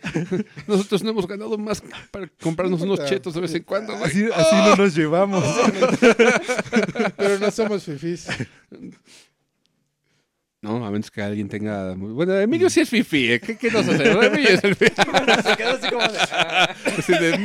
Nosotros 0.67 1.01
no 1.01 1.09
hemos 1.11 1.25
ganado 1.27 1.57
más 1.57 1.81
para 2.11 2.27
comprarnos 2.41 2.81
No 2.81 2.93
unos 2.93 3.05
chetos 3.09 3.33
de 3.33 3.41
vez 3.41 3.53
en 3.55 3.63
cuando. 3.63 3.93
güey. 3.97 4.05
así, 4.11 4.27
así 4.31 4.55
no 4.55 4.75
nos 4.75 4.93
llevamos. 4.95 5.43
Pero 7.17 7.39
no 7.39 7.49
somos 7.51 7.83
fifís. 7.83 8.27
No, 10.65 10.83
a 10.85 10.89
menos 10.89 11.11
que 11.11 11.21
alguien 11.21 11.47
tenga. 11.47 11.93
muy- 11.95 12.11
Bueno, 12.11 12.35
Emilio 12.39 12.69
sí 12.71 12.81
es 12.81 12.89
fifi. 12.89 13.33
¿eh? 13.33 13.39
¿Qué, 13.39 13.55
qué 13.55 13.69
nos 13.69 13.87
hace? 13.87 14.09
Emilio 14.11 14.49
es 14.49 14.63
el 14.63 14.75
fifi. 14.75 14.95
Se 15.43 15.55
quedó 15.57 15.69
así 15.71 15.89
como 15.89 16.01
de. 16.01 16.17
ah. 16.31 16.75
Así 16.97 17.13
de, 17.13 17.37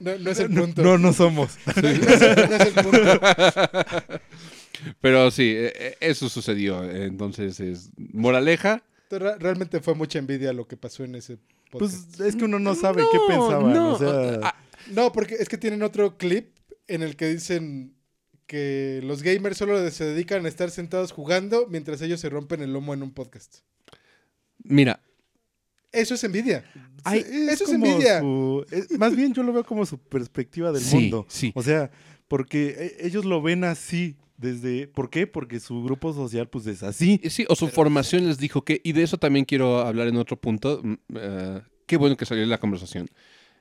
No, 0.00 0.18
no 0.18 0.30
es 0.30 0.38
el 0.40 0.50
punto. 0.54 0.82
No, 0.82 0.96
no 0.98 1.12
somos. 1.12 1.56
No 1.76 1.88
es 1.88 2.66
el 2.66 2.72
punto. 2.72 3.20
Pero 5.00 5.30
sí, 5.30 5.52
eh, 5.54 5.72
eh, 5.74 5.96
eso 6.00 6.28
sucedió. 6.28 6.82
Entonces, 6.90 7.58
es 7.60 7.90
moraleja. 7.96 8.82
Re- 9.10 9.36
Realmente 9.38 9.80
fue 9.80 9.94
mucha 9.94 10.18
envidia 10.18 10.52
lo 10.52 10.66
que 10.66 10.76
pasó 10.76 11.04
en 11.04 11.14
ese 11.14 11.38
podcast. 11.70 12.08
Pues 12.16 12.28
es 12.28 12.36
que 12.36 12.44
uno 12.44 12.58
no 12.58 12.74
sabe 12.74 13.02
qué 13.12 13.18
pensaban. 13.28 13.72
no. 13.72 13.92
O 13.94 13.98
sea, 13.98 14.40
Ah, 14.42 14.54
No, 14.92 15.12
porque 15.12 15.34
es 15.38 15.48
que 15.48 15.58
tienen 15.58 15.82
otro 15.82 16.16
clip 16.16 16.54
en 16.88 17.02
el 17.02 17.16
que 17.16 17.26
dicen 17.28 17.95
que 18.46 19.00
los 19.04 19.22
gamers 19.22 19.56
solo 19.58 19.90
se 19.90 20.04
dedican 20.04 20.44
a 20.46 20.48
estar 20.48 20.70
sentados 20.70 21.12
jugando 21.12 21.66
mientras 21.68 22.00
ellos 22.02 22.20
se 22.20 22.28
rompen 22.28 22.62
el 22.62 22.72
lomo 22.72 22.94
en 22.94 23.02
un 23.02 23.12
podcast. 23.12 23.58
mira, 24.64 25.00
Eso 25.92 26.14
es 26.14 26.24
envidia. 26.24 26.64
Ay, 27.04 27.24
eso 27.48 27.64
es 27.64 27.70
envidia. 27.72 28.20
su- 28.20 28.66
es- 28.70 28.90
más 28.98 29.16
bien 29.16 29.32
yo 29.32 29.42
lo 29.42 29.52
veo 29.52 29.64
como 29.64 29.86
su 29.86 29.98
perspectiva 29.98 30.70
del 30.72 30.82
Sí, 30.82 30.96
mundo. 30.96 31.24
sí. 31.28 31.52
O 31.54 31.62
sea, 31.62 31.90
porque 32.28 32.74
eh, 32.78 32.96
ellos 33.00 33.24
lo 33.24 33.40
ven 33.40 33.64
así 33.64 34.16
desde... 34.36 34.88
¿Por 34.88 35.08
qué? 35.08 35.26
Porque 35.26 35.58
su 35.60 35.82
grupo 35.82 36.12
social 36.12 36.48
pues 36.50 36.66
es 36.66 36.82
así. 36.82 37.18
Eh, 37.22 37.30
Sí, 37.30 37.46
o 37.48 37.54
su 37.56 37.68
formación 37.68 38.26
les 38.26 38.36
dijo 38.38 38.62
que, 38.64 38.80
y 38.84 38.92
de 38.92 39.04
eso 39.04 39.16
también 39.16 39.44
quiero 39.46 39.78
hablar 39.80 40.08
en 40.08 40.16
otro 40.16 40.36
punto. 40.38 40.80
mm, 40.82 40.94
eh, 41.14 41.62
qué 41.86 41.96
bueno 41.96 42.16
que 42.16 42.26
salió 42.26 42.44
la 42.44 42.58
conversación. 42.58 43.08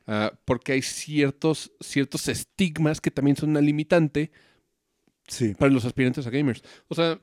Ah, 0.07 0.33
porque 0.45 0.73
hay 0.73 0.81
ciertos, 0.81 1.71
ciertos 1.79 2.27
estigmas 2.27 2.99
que 2.99 3.11
también 3.11 3.37
son 3.37 3.51
una 3.51 3.61
limitante 3.61 4.31
Sí. 5.27 5.55
para 5.55 5.71
los 5.71 5.85
aspirantes 5.85 6.27
a 6.27 6.29
gamers. 6.29 6.63
O 6.87 6.95
sea, 6.95 7.19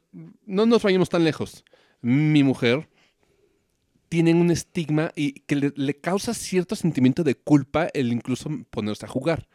no 0.46 0.66
nos 0.66 0.82
vayamos 0.82 1.08
tan 1.08 1.24
lejos. 1.24 1.64
Mi 2.00 2.42
mujer 2.42 2.88
tiene 4.08 4.34
un 4.34 4.50
estigma 4.50 5.12
y 5.16 5.40
que 5.40 5.72
le, 5.74 6.00
causa 6.00 6.34
cierto 6.34 6.76
sentimiento 6.76 7.24
de 7.24 7.34
culpa 7.34 7.88
el 7.94 8.12
incluso 8.12 8.50
ponerse 8.70 9.06
a 9.06 9.08
jugar. 9.08 9.48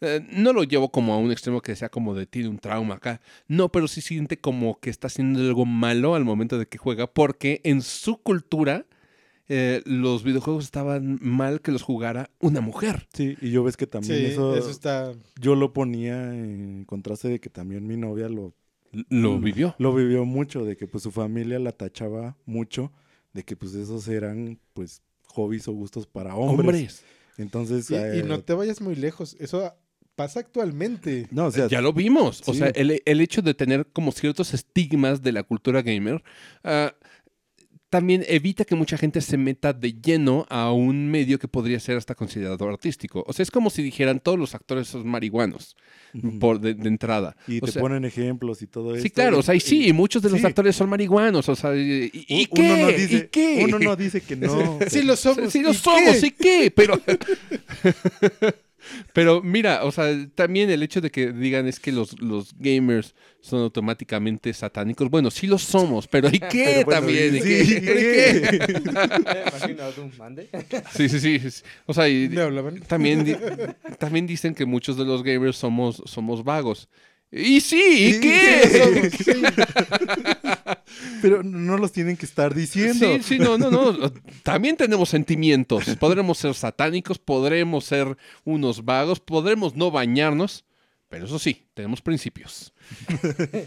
Eh, 0.00 0.26
no 0.30 0.52
lo 0.52 0.64
llevo 0.64 0.90
como 0.90 1.14
a 1.14 1.16
un 1.16 1.32
extremo 1.32 1.62
que 1.62 1.74
sea 1.76 1.88
como 1.88 2.14
de 2.14 2.26
tiene 2.26 2.48
un 2.48 2.58
trauma 2.58 2.96
acá. 2.96 3.22
No, 3.48 3.70
pero 3.70 3.88
sí 3.88 4.02
siente 4.02 4.38
como 4.38 4.78
que 4.78 4.90
está 4.90 5.06
haciendo 5.06 5.40
algo 5.40 5.64
malo 5.64 6.14
al 6.14 6.24
momento 6.24 6.58
de 6.58 6.66
que 6.66 6.76
juega, 6.76 7.06
porque 7.06 7.60
en 7.64 7.80
su 7.80 8.18
cultura 8.18 8.86
eh, 9.48 9.82
los 9.84 10.22
videojuegos 10.24 10.64
estaban 10.64 11.18
mal 11.20 11.60
que 11.60 11.70
los 11.72 11.82
jugara 11.82 12.30
una 12.40 12.60
mujer. 12.60 13.06
Sí, 13.12 13.36
y 13.40 13.50
yo 13.50 13.62
ves 13.64 13.76
que 13.76 13.86
también 13.86 14.18
Sí, 14.18 14.24
eso, 14.26 14.56
eso 14.56 14.70
está... 14.70 15.12
yo 15.40 15.54
lo 15.54 15.72
ponía 15.72 16.34
en 16.34 16.84
contraste 16.86 17.28
de 17.28 17.40
que 17.40 17.50
también 17.50 17.86
mi 17.86 17.96
novia 17.96 18.28
lo, 18.28 18.54
Lo 19.10 19.32
Mm. 19.38 19.42
vivió. 19.44 19.74
lo 19.78 19.94
vivió 19.94 20.24
mucho, 20.24 20.64
de 20.64 20.76
que 20.76 20.86
pues 20.86 21.02
su 21.02 21.10
familia 21.10 21.58
la 21.58 21.72
tachaba 21.72 22.36
mucho, 22.46 22.92
de 23.32 23.42
que 23.42 23.56
pues 23.56 23.74
esos 23.74 24.06
eran 24.08 24.58
pues 24.72 25.02
hobbies 25.26 25.66
o 25.68 25.72
gustos 25.72 26.06
para 26.06 26.34
hombres. 26.36 26.58
Hombres. 26.68 27.02
Entonces, 27.36 27.90
Y, 27.90 27.94
y 27.94 28.20
eh, 28.20 28.24
no 28.24 28.40
te 28.40 28.54
vayas 28.54 28.80
muy 28.80 28.94
lejos. 28.94 29.36
Eso 29.40 29.74
pasa 30.14 30.38
actualmente. 30.38 31.26
no, 31.32 31.46
o 31.46 31.50
sea, 31.50 31.66
ya 31.66 31.80
lo 31.80 31.92
vimos. 31.92 32.40
O 32.46 32.52
sí. 32.52 32.60
sea, 32.60 32.68
el, 32.68 33.02
el 33.04 33.20
hecho 33.20 33.42
de 33.42 33.52
tener 33.54 33.84
como 33.92 34.12
ciertos 34.12 34.54
estigmas 34.54 35.22
de 35.22 35.32
la 35.32 35.42
cultura 35.42 35.82
gamer 35.82 36.22
ah, 36.62 36.94
también 37.94 38.24
evita 38.26 38.64
que 38.64 38.74
mucha 38.74 38.98
gente 38.98 39.20
se 39.20 39.36
meta 39.36 39.72
de 39.72 39.92
lleno 39.92 40.46
a 40.50 40.72
un 40.72 41.08
medio 41.12 41.38
que 41.38 41.46
podría 41.46 41.78
ser 41.78 41.96
hasta 41.96 42.16
considerado 42.16 42.68
artístico. 42.68 43.22
O 43.28 43.32
sea, 43.32 43.44
es 43.44 43.52
como 43.52 43.70
si 43.70 43.84
dijeran 43.84 44.18
todos 44.18 44.36
los 44.36 44.52
actores 44.56 44.88
son 44.88 45.06
marihuanos 45.06 45.76
por 46.40 46.58
de, 46.58 46.74
de 46.74 46.88
entrada. 46.88 47.36
y 47.46 47.58
O 47.58 47.66
te 47.66 47.70
sea, 47.70 47.80
ponen 47.82 48.04
ejemplos 48.04 48.62
y 48.62 48.66
todo 48.66 48.94
eso. 48.96 49.02
Sí, 49.04 49.10
claro, 49.10 49.38
o 49.38 49.42
sea, 49.44 49.54
y 49.54 49.60
sí, 49.60 49.92
muchos 49.92 50.22
de 50.22 50.30
los 50.30 50.40
sí. 50.40 50.46
actores 50.46 50.74
son 50.74 50.88
marihuanos, 50.90 51.48
o 51.48 51.54
sea, 51.54 51.76
¿y, 51.76 52.10
y- 52.12 52.26
y 52.42 52.46
qué? 52.46 52.62
Uno 52.62 52.76
no 52.78 52.88
dice, 52.88 53.16
¿Y 53.16 53.28
qué? 53.28 53.64
Uno 53.64 53.78
no 53.78 53.94
dice 53.94 54.20
que 54.22 54.34
no. 54.34 54.78
Sí 54.88 55.02
lo 55.02 55.14
somos. 55.14 55.52
Sí, 55.52 55.62
lo 55.62 55.70
¿y 55.70 55.74
somos, 55.74 56.16
qué? 56.20 56.26
¿y 56.26 56.30
qué? 56.32 56.72
Pero, 56.74 57.00
pero 59.14 59.40
mira, 59.42 59.84
o 59.84 59.92
sea, 59.92 60.12
también 60.34 60.68
el 60.70 60.82
hecho 60.82 61.00
de 61.00 61.10
que 61.10 61.32
digan 61.32 61.66
es 61.66 61.80
que 61.80 61.92
los, 61.92 62.20
los 62.20 62.52
gamers 62.58 63.14
son 63.40 63.60
automáticamente 63.62 64.52
satánicos. 64.52 65.08
Bueno, 65.08 65.30
sí 65.30 65.46
lo 65.46 65.56
somos, 65.56 66.06
pero 66.08 66.28
¿y 66.28 66.38
qué 66.50 66.64
Pero 66.64 66.84
bueno, 66.84 67.00
también? 67.00 67.36
¿Y 67.36 67.40
sí, 67.40 67.48
qué? 67.48 67.62
¿y 67.62 67.72
¿Y 67.76 67.80
qué? 67.80 69.42
Sí, 70.94 71.08
sí, 71.08 71.20
sí. 71.20 71.50
sí. 71.50 71.62
O 71.86 71.94
sea, 71.94 72.04
también, 72.86 73.24
di- 73.24 73.36
también 73.98 74.26
dicen 74.26 74.54
que 74.54 74.64
muchos 74.66 74.96
de 74.96 75.04
los 75.04 75.22
gamers 75.22 75.56
somos, 75.56 76.02
somos 76.06 76.44
vagos. 76.44 76.88
Y 77.36 77.60
sí, 77.60 78.14
¿y 78.16 78.20
qué? 78.20 79.10
sí, 79.10 79.24
sí. 79.24 79.32
Pero 81.20 81.42
no 81.42 81.76
los 81.78 81.90
tienen 81.90 82.16
que 82.16 82.26
estar 82.26 82.54
diciendo. 82.54 83.16
Sí, 83.16 83.22
sí, 83.22 83.38
no, 83.38 83.58
no, 83.58 83.70
no. 83.70 84.12
También 84.44 84.76
tenemos 84.76 85.08
sentimientos. 85.08 85.84
Podremos 85.98 86.38
ser 86.38 86.54
satánicos, 86.54 87.18
podremos 87.18 87.86
ser 87.86 88.16
unos 88.44 88.84
vagos, 88.84 89.18
podremos 89.18 89.74
no 89.74 89.90
bañarnos, 89.90 90.64
pero 91.08 91.24
eso 91.24 91.38
sí, 91.40 91.66
tenemos 91.74 92.00
principios. 92.00 92.72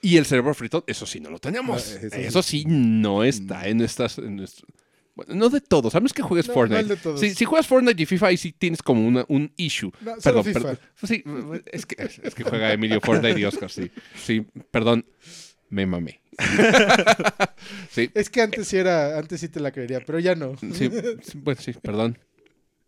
Y 0.00 0.16
el 0.16 0.26
cerebro 0.26 0.54
frito, 0.54 0.84
eso 0.86 1.06
sí, 1.06 1.18
no 1.18 1.28
lo 1.28 1.40
tenemos. 1.40 1.96
Ah, 2.12 2.16
eso 2.18 2.40
sí. 2.40 2.64
No 2.68 3.24
está 3.24 3.66
en 3.66 3.78
nuestras... 3.78 4.18
en 4.18 4.36
nuestro- 4.36 4.68
Bueno, 5.18 5.34
no 5.34 5.48
de 5.50 5.60
todos, 5.60 5.94
a 5.96 5.98
menos 6.00 6.12
que 6.12 6.22
juegues 6.22 6.46
No, 6.46 6.54
Fortnite. 6.54 6.82
no 6.84 6.88
de 6.90 6.96
todos. 6.96 7.18
Si, 7.18 7.34
si 7.34 7.44
juegas 7.44 7.66
Fortnite 7.66 8.00
y 8.00 8.06
FIFA, 8.06 8.28
ahí 8.28 8.36
sí 8.36 8.52
tienes 8.52 8.80
como 8.82 9.04
una- 9.06 9.24
un 9.28 9.52
issue. 9.56 9.90
No, 10.00 10.12
solo 10.20 10.42
Perdón, 10.42 10.44
FIFA. 10.44 10.60
perdón. 10.60 10.78
Sí, 11.02 11.24
es 11.72 11.86
que, 11.86 12.02
es 12.22 12.34
que 12.36 12.44
juega 12.44 12.72
Emilio 12.72 13.00
Fortnite 13.00 13.40
y 13.40 13.44
Oscar, 13.44 13.68
sí. 13.68 13.90
Sí, 14.16 14.46
perdón, 14.70 15.04
me 15.70 15.86
mamé. 15.86 16.20
sí, 17.90 18.10
Es 18.14 18.30
que 18.30 18.42
antes 18.42 18.68
sí 18.68 18.76
era, 18.76 19.18
antes 19.18 19.40
sí 19.40 19.48
te 19.48 19.60
la 19.60 19.72
creería, 19.72 20.00
pero 20.04 20.18
ya 20.20 20.34
no. 20.34 20.56
sí, 20.58 20.88
sí, 21.22 21.38
bueno, 21.42 21.60
sí, 21.60 21.72
perdón, 21.82 22.16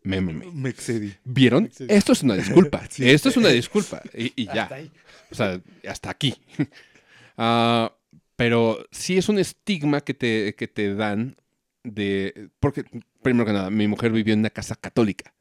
me 0.02 0.20
mamé. 0.20 0.46
Me 0.54 0.68
excedí. 0.70 1.12
¿Vieron? 1.24 1.68
Esto 1.88 2.12
es 2.12 2.22
una 2.22 2.36
disculpa. 2.36 2.82
Sí. 2.90 3.08
Esto 3.10 3.28
es 3.28 3.36
una 3.36 3.48
disculpa. 3.48 4.02
Y, 4.16 4.32
y 4.36 4.46
ya. 4.46 4.62
Hasta 4.64 4.74
ahí. 4.76 4.90
O 5.30 5.34
sea, 5.34 5.60
hasta 5.88 6.10
aquí. 6.10 6.34
Ah, 7.42 7.94
pero 8.36 8.84
sí 8.90 9.16
es 9.16 9.30
un 9.30 9.38
estigma 9.38 10.02
que 10.02 10.12
te, 10.12 10.54
que 10.56 10.68
te 10.68 10.94
dan 10.94 11.36
de... 11.84 12.48
Porque, 12.60 12.84
primero 13.22 13.44
que 13.46 13.52
nada, 13.52 13.70
mi 13.70 13.86
mujer 13.88 14.12
vivió 14.12 14.34
en 14.34 14.40
una 14.40 14.50
casa 14.50 14.74
católica. 14.76 15.34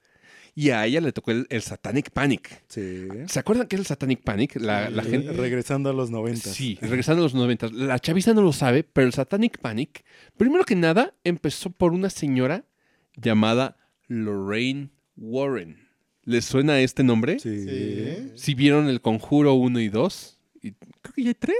Y 0.55 0.71
a 0.71 0.85
ella 0.85 0.99
le 0.99 1.11
tocó 1.13 1.31
el, 1.31 1.45
el 1.49 1.61
Satanic 1.61 2.09
Panic. 2.11 2.63
Sí. 2.67 3.07
¿Se 3.27 3.39
acuerdan 3.39 3.67
qué 3.67 3.75
es 3.75 3.81
el 3.81 3.85
Satanic 3.85 4.21
Panic? 4.23 4.55
La, 4.57 4.89
la 4.89 5.03
Sí. 5.03 5.11
gente... 5.11 5.31
Regresando 5.33 5.89
a 5.89 5.93
los 5.93 6.09
90. 6.09 6.49
Sí, 6.51 6.77
regresando 6.81 7.21
a 7.21 7.23
los 7.23 7.33
90. 7.35 7.69
La 7.71 7.99
chaviza 7.99 8.33
no 8.33 8.41
lo 8.41 8.51
sabe, 8.51 8.83
pero 8.83 9.07
el 9.07 9.13
Satanic 9.13 9.59
Panic, 9.59 10.03
primero 10.37 10.63
que 10.65 10.75
nada, 10.75 11.13
empezó 11.23 11.69
por 11.69 11.93
una 11.93 12.09
señora 12.09 12.65
llamada 13.15 13.77
Lorraine 14.07 14.89
Warren. 15.15 15.87
¿Les 16.25 16.45
suena 16.45 16.79
este 16.81 17.03
nombre? 17.03 17.39
Sí. 17.39 17.63
Sí. 17.63 18.31
Si 18.35 18.53
vieron 18.55 18.87
el 18.89 19.01
Conjuro 19.01 19.53
1 19.53 19.79
y 19.79 19.89
2, 19.89 20.39
y 20.61 20.71
creo 20.73 21.13
que 21.15 21.23
ya 21.23 21.29
hay 21.29 21.35
3. 21.35 21.55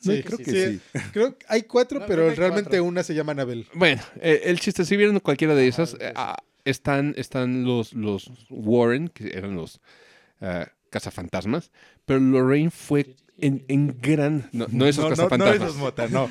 Sí, 0.00 0.22
creo 0.22 0.38
sí, 0.38 0.44
que 0.44 0.50
sí. 0.50 0.80
sí. 0.92 0.98
Creo 1.12 1.36
que 1.38 1.44
hay 1.48 1.62
cuatro, 1.64 2.00
No, 2.00 2.06
pero 2.06 2.28
hay 2.28 2.34
realmente 2.34 2.70
cuatro. 2.70 2.84
una 2.84 3.02
se 3.02 3.14
llama 3.14 3.32
Anabel. 3.32 3.66
Bueno, 3.74 4.02
eh, 4.20 4.42
el 4.44 4.58
chiste, 4.58 4.84
si 4.84 4.96
vieron 4.96 5.20
cualquiera 5.20 5.54
de 5.54 5.68
esas, 5.68 5.94
eh, 6.00 6.12
ah, 6.16 6.36
están, 6.64 7.14
están 7.16 7.64
los, 7.64 7.92
los 7.92 8.30
Warren, 8.48 9.08
que 9.08 9.28
eran 9.36 9.54
los 9.56 9.80
ah, 10.40 10.66
cazafantasmas, 10.90 11.70
pero 12.06 12.18
Lorraine 12.20 12.70
fue 12.70 13.14
en, 13.38 13.64
en 13.68 13.96
gran... 14.00 14.48
No, 14.52 14.66
no 14.70 14.86
esos 14.86 15.04
no, 15.04 15.10
no, 15.10 15.16
no 15.16 15.16
cazafantasmas. 15.16 15.68
esos 15.68 15.76
mota, 15.76 16.08
no. 16.08 16.28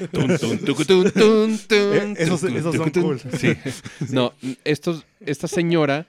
Esos- 2.18 2.40
son 2.42 2.92
cool. 2.92 3.20
Sí. 3.40 3.54
No, 4.12 4.34
estos, 4.64 5.06
esta 5.26 5.48
señora 5.48 6.08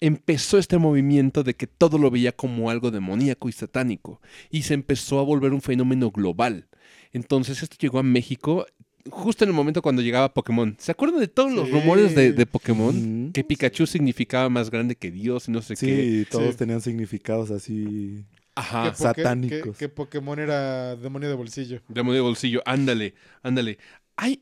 empezó 0.00 0.58
este 0.58 0.78
movimiento 0.78 1.42
de 1.44 1.54
que 1.54 1.66
todo 1.66 1.96
lo 1.98 2.10
veía 2.10 2.32
como 2.32 2.70
algo 2.70 2.90
demoníaco 2.90 3.48
y 3.48 3.52
satánico 3.52 4.20
y 4.50 4.62
se 4.62 4.74
empezó 4.74 5.20
a 5.20 5.22
volver 5.24 5.52
un 5.52 5.62
fenómeno 5.62 6.10
global. 6.10 6.66
Entonces 7.12 7.62
esto 7.62 7.76
llegó 7.78 7.98
a 7.98 8.02
México 8.02 8.66
justo 9.10 9.44
en 9.44 9.50
el 9.50 9.54
momento 9.56 9.82
cuando 9.82 10.00
llegaba 10.02 10.32
Pokémon. 10.32 10.76
¿Se 10.78 10.92
acuerdan 10.92 11.20
de 11.20 11.28
todos 11.28 11.52
los 11.52 11.66
Sí. 11.66 11.72
rumores 11.72 12.14
de, 12.14 12.32
de 12.32 12.46
Pokémon? 12.46 13.32
Que 13.32 13.42
Pikachu 13.44 13.86
significaba 13.86 14.48
más 14.48 14.70
grande 14.70 14.94
que 14.94 15.10
Dios 15.10 15.48
y 15.48 15.50
no 15.52 15.60
sé 15.60 15.74
qué. 15.74 16.24
Sí, 16.24 16.26
todos 16.30 16.56
tenían 16.56 16.80
significados 16.80 17.50
así. 17.50 18.24
Ajá. 18.54 18.94
satánicos. 18.94 19.76
que- 19.78 19.88
Pokémon 19.88 20.38
era 20.38 20.94
demonio 20.96 21.28
de 21.28 21.34
bolsillo. 21.34 21.80
Demonio 21.88 22.16
de 22.16 22.20
bolsillo, 22.20 22.62
ándale, 22.66 23.14
ándale. 23.42 23.78
Hay 24.16 24.40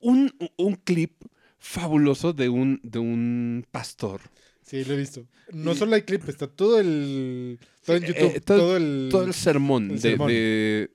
un, 0.00 0.32
un 0.56 0.74
clip 0.76 1.12
fabuloso 1.58 2.32
de 2.32 2.48
un, 2.48 2.80
de 2.82 2.98
un 3.00 3.66
pastor. 3.70 4.20
Sí, 4.62 4.84
lo 4.84 4.94
he 4.94 4.96
visto. 4.96 5.26
No 5.52 5.72
Y- 5.72 5.76
solo 5.76 5.94
hay 5.96 6.02
clip, 6.02 6.28
está 6.28 6.46
todo 6.46 6.80
el. 6.80 7.58
Todo 7.84 7.96
en 7.96 8.02
YouTube. 8.04 8.32
eh, 8.36 8.40
todo- 8.40 8.58
todo, 8.58 8.76
el. 8.76 9.08
Todo 9.10 9.24
el 9.24 9.34
sermón, 9.34 9.84
el 9.90 9.96
de, 9.96 9.98
sermón. 10.00 10.28
de, 10.28 10.90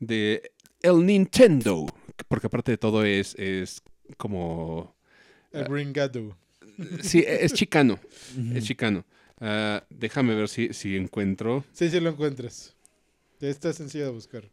de 0.00 0.52
el 0.82 1.04
Nintendo. 1.06 1.86
Porque 2.28 2.46
aparte 2.46 2.72
de 2.72 2.78
todo 2.78 3.04
es, 3.04 3.34
es 3.36 3.82
como... 4.16 4.94
el 5.52 5.66
Ringado. 5.66 6.36
Sí, 7.02 7.24
es 7.26 7.54
chicano, 7.54 7.98
es 8.54 8.64
chicano. 8.64 9.04
Ah, 9.40 9.82
déjame 9.88 10.34
ver 10.34 10.48
si, 10.48 10.72
si 10.74 10.96
encuentro. 10.96 11.64
Sí, 11.72 11.88
sí 11.90 12.00
lo 12.00 12.10
encuentras. 12.10 12.74
Está 13.40 13.72
sencillo 13.72 14.06
de 14.06 14.10
buscar. 14.12 14.50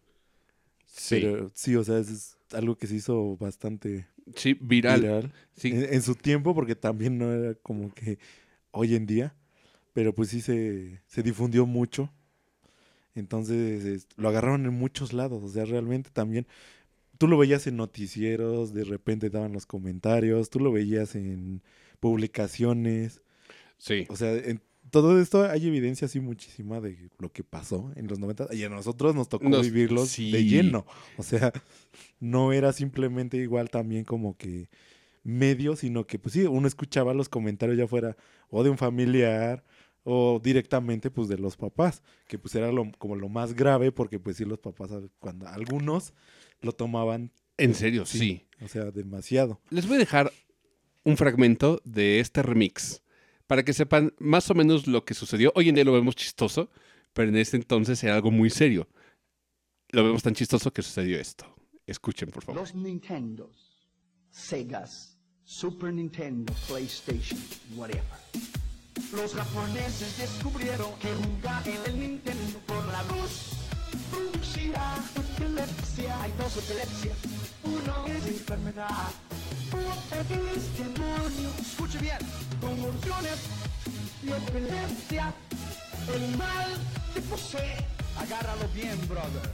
Sí, 0.86 1.16
Pero 1.22 1.52
sí, 1.54 1.76
o 1.76 1.84
sea, 1.84 1.98
es, 1.98 2.10
es 2.10 2.38
algo 2.54 2.78
que 2.78 2.88
se 2.88 2.96
hizo 2.96 3.36
bastante 3.38 4.08
sí 4.36 4.56
viral. 4.60 5.02
viral. 5.02 5.34
Sí, 5.56 5.70
En, 5.70 5.94
en 5.94 6.02
su 6.02 6.16
tiempo, 6.16 6.54
porque 6.54 6.76
también 6.76 7.18
no 7.18 7.32
era 7.34 7.56
como 7.56 7.94
que 7.94 8.20
hoy 8.72 8.96
en 8.96 9.06
día. 9.06 9.36
Pero 9.94 10.14
pues 10.16 10.30
sí 10.30 10.42
se, 10.42 11.02
se 11.08 11.24
difundió 11.24 11.66
mucho. 11.66 12.12
Entonces 13.16 13.86
es- 13.86 14.08
lo 14.18 14.30
agarraron 14.30 14.66
en 14.66 14.74
muchos 14.74 15.14
lados. 15.14 15.44
O 15.44 15.50
sea, 15.50 15.66
realmente 15.66 16.10
también. 16.12 16.48
Tú 17.20 17.28
lo 17.28 17.38
veías 17.38 17.68
en 17.68 17.78
noticieros, 17.78 18.74
de 18.74 18.84
repente 18.84 19.30
daban 19.30 19.54
los 19.54 19.66
comentarios, 19.66 20.50
tú 20.50 20.60
lo 20.60 20.72
veías 20.72 21.16
en 21.16 21.62
publicaciones. 22.00 23.22
sí. 23.78 24.06
O 24.10 24.16
sea, 24.16 24.34
en 24.34 24.62
todo 24.92 25.20
esto 25.20 25.44
hay 25.50 25.68
evidencia 25.68 26.06
así 26.06 26.20
muchísima 26.20 26.80
de 26.80 27.10
lo 27.18 27.32
que 27.32 27.44
pasó 27.44 27.92
en 27.96 28.08
los 28.08 28.20
90 28.20 28.48
y 28.54 28.64
a 28.64 28.70
nosotros 28.70 29.16
nos 29.16 29.28
tocó 29.30 29.50
Nos- 29.50 29.64
vivirlos 29.66 30.10
sí. 30.10 30.32
de 30.32 30.44
lleno. 30.46 30.86
O 31.18 31.24
sea, 31.24 31.52
no 32.20 32.54
era 32.54 32.72
simplemente 32.74 33.38
igual 33.38 33.70
también 33.70 34.04
como 34.06 34.38
que 34.38 34.70
medio, 35.24 35.76
sino 35.76 36.06
que 36.06 36.20
pues 36.20 36.34
sí, 36.34 36.44
uno 36.44 36.68
escuchaba 36.68 37.14
los 37.14 37.30
comentarios 37.30 37.78
ya 37.78 37.88
fuera 37.88 38.16
o 38.50 38.64
de 38.64 38.70
un 38.70 38.78
familiar 38.78 39.64
o 40.04 40.40
directamente 40.44 41.10
pues 41.12 41.28
de 41.30 41.38
los 41.38 41.56
papás, 41.58 42.02
que 42.28 42.38
pues 42.38 42.54
era 42.56 42.72
lo, 42.72 42.92
como 42.98 43.16
lo 43.16 43.30
más 43.30 43.54
grave 43.54 43.92
porque 43.92 44.20
pues 44.20 44.38
sí 44.38 44.46
los 44.46 44.60
papás 44.60 44.92
cuando 45.20 45.48
algunos 45.48 46.14
lo 46.62 46.72
tomaban, 46.74 47.32
En 47.58 47.74
serio, 47.76 48.06
Sí. 48.06 48.18
sí. 48.20 48.48
o 48.62 48.68
sea, 48.68 48.92
demasiado. 48.92 49.62
Les 49.70 49.86
voy 49.88 49.96
a 49.96 50.00
dejar 50.00 50.32
un 51.04 51.18
fragmento 51.18 51.82
de 51.86 52.20
este 52.20 52.42
remix 52.42 53.02
para 53.48 53.64
que 53.64 53.74
sepan 53.74 54.14
más 54.20 54.50
o 54.50 54.56
menos 54.56 54.88
lo 54.88 55.04
que 55.06 55.14
sucedió. 55.14 55.52
Hoy 55.56 55.70
en 55.70 55.76
día 55.76 55.84
lo 55.84 55.92
vemos 55.94 56.16
chistoso, 56.16 56.70
pero 57.14 57.30
en 57.30 57.36
ese 57.38 57.58
entonces 57.58 58.04
era 58.04 58.16
algo 58.16 58.32
muy 58.32 58.50
serio. 58.50 58.88
Lo 59.90 60.04
vemos 60.04 60.24
tan 60.24 60.34
chistoso 60.34 60.72
que 60.72 60.82
sucedió 60.82 61.20
esto. 61.20 61.46
Escuchen, 61.86 62.30
por 62.32 62.44
favor. 62.44 62.62
Los 62.62 62.74
Nintendos, 62.74 63.78
Segas, 64.32 65.20
Super 65.44 65.94
Nintendo, 65.94 66.54
PlayStation, 66.68 67.40
whatever. 67.76 68.04
Los 69.12 69.34
japoneses 69.34 70.18
descubrieron 70.18 70.94
que 71.00 71.14
jugar 71.14 71.68
en 71.68 71.80
el 71.86 72.00
Nintendo 72.00 72.60
por 72.68 72.86
la 72.88 73.04
luz 73.04 73.54
producirá 74.12 74.96
epilepsia. 75.16 76.22
Hay 76.22 76.32
dos 76.38 76.58
epilepsias. 76.58 77.18
Uno 77.64 78.06
es 78.08 78.28
enfermedad, 78.28 79.10
otro 79.72 80.52
es 80.56 80.78
demonio. 80.78 81.50
Escuche 81.60 82.00
bien, 82.00 82.18
convulsiones 82.62 83.40
y 84.24 84.32
epilepsia. 84.32 85.34
El 86.14 86.38
mal 86.38 86.70
te 87.14 87.22
posee. 87.22 87.78
Agárralo 88.18 88.68
bien, 88.76 89.00
brother. 89.08 89.50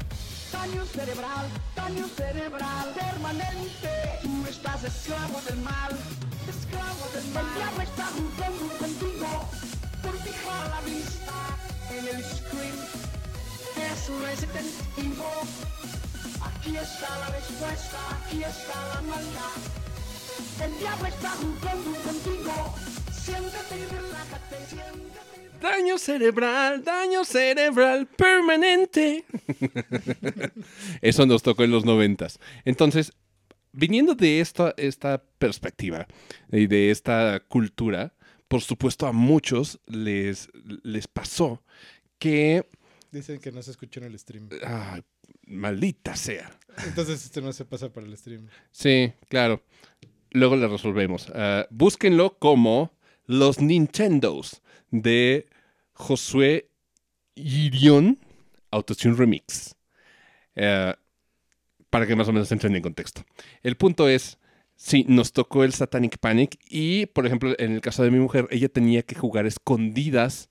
Daño 0.51 0.84
cerebral, 0.85 1.47
daño 1.76 2.07
cerebral 2.07 2.93
permanente. 2.93 4.19
Tú 4.23 4.45
estás 4.49 4.84
esclavo 4.84 5.39
del 5.47 5.57
mal, 5.57 5.91
esclavo 6.47 7.05
del 7.13 7.26
mal. 7.34 7.45
El 7.45 7.55
diablo 7.55 7.81
está 7.84 8.05
jugando 8.17 8.77
contigo 8.77 9.49
por 10.01 10.17
fijar 10.19 10.69
la 10.69 10.81
vista 10.81 11.38
en 11.91 12.07
el 12.07 12.23
screen. 12.23 12.80
Es 13.77 14.09
Resident 14.26 14.71
Evil. 14.97 15.21
Aquí 16.41 16.77
está 16.77 17.19
la 17.19 17.27
respuesta, 17.27 17.99
aquí 18.17 18.43
está 18.43 18.77
la 18.95 19.01
maldad. 19.01 19.59
El 20.63 20.77
diablo 20.80 21.07
está 21.07 21.30
jugando 21.30 21.99
contigo. 22.01 22.76
Siéntate 23.23 23.77
y 23.77 23.85
relájate, 23.85 24.57
siéntate. 24.67 25.38
Daño 25.61 25.98
cerebral, 25.98 26.84
daño 26.84 27.26
cerebral 27.26 28.07
permanente. 28.07 29.26
Eso 31.02 31.26
nos 31.26 31.44
tocó 31.44 31.64
en 31.64 31.72
los 31.72 31.86
noventas. 31.86 32.40
Entonces, 32.65 33.14
viniendo 33.72 34.15
de 34.15 34.40
esta, 34.40 34.73
esta 34.77 35.22
perspectiva 35.38 36.07
y 36.52 36.68
de 36.68 36.91
esta 36.91 37.41
cultura, 37.48 38.14
por 38.48 38.61
supuesto 38.61 39.06
a 39.07 39.11
muchos 39.11 39.80
les, 39.86 40.49
les 40.84 41.07
pasó 41.07 41.64
que... 42.18 42.65
Dicen 43.11 43.40
que 43.40 43.52
no 43.52 43.61
se 43.61 43.72
escuchó 43.72 43.99
en 43.99 44.07
el 44.07 44.19
stream. 44.19 44.49
ay, 44.65 45.02
maldita 45.45 46.15
sea. 46.15 46.57
Entonces 46.86 47.26
este 47.26 47.41
no 47.41 47.52
se 47.53 47.65
pasa 47.65 47.91
para 47.91 48.07
el 48.07 48.15
stream. 48.15 48.48
Sí, 48.72 49.11
claro. 49.27 49.64
Luego 50.31 50.56
lo 50.56 50.68
resolvemos. 50.68 51.27
Ah, 51.34 51.68
búsquenlo 51.69 52.38
como 52.38 52.94
Los 53.26 53.60
Nintendos 53.60 54.61
de 54.91 55.47
Josué 55.93 56.69
Irión 57.35 58.19
Autotune 58.71 59.15
Remix. 59.15 59.75
Eh, 60.55 60.93
para 61.89 62.05
que 62.05 62.15
más 62.15 62.27
o 62.27 62.33
menos 62.33 62.51
entren 62.51 62.75
en 62.75 62.81
contexto. 62.81 63.23
El 63.63 63.75
punto 63.75 64.07
es, 64.07 64.37
sí, 64.75 65.05
nos 65.07 65.33
tocó 65.33 65.63
el 65.63 65.73
Satanic 65.73 66.17
Panic 66.19 66.59
y, 66.69 67.07
por 67.07 67.25
ejemplo, 67.25 67.55
en 67.57 67.71
el 67.71 67.81
caso 67.81 68.03
de 68.03 68.11
mi 68.11 68.19
mujer, 68.19 68.47
ella 68.51 68.69
tenía 68.69 69.01
que 69.03 69.15
jugar 69.15 69.45
escondidas 69.45 70.49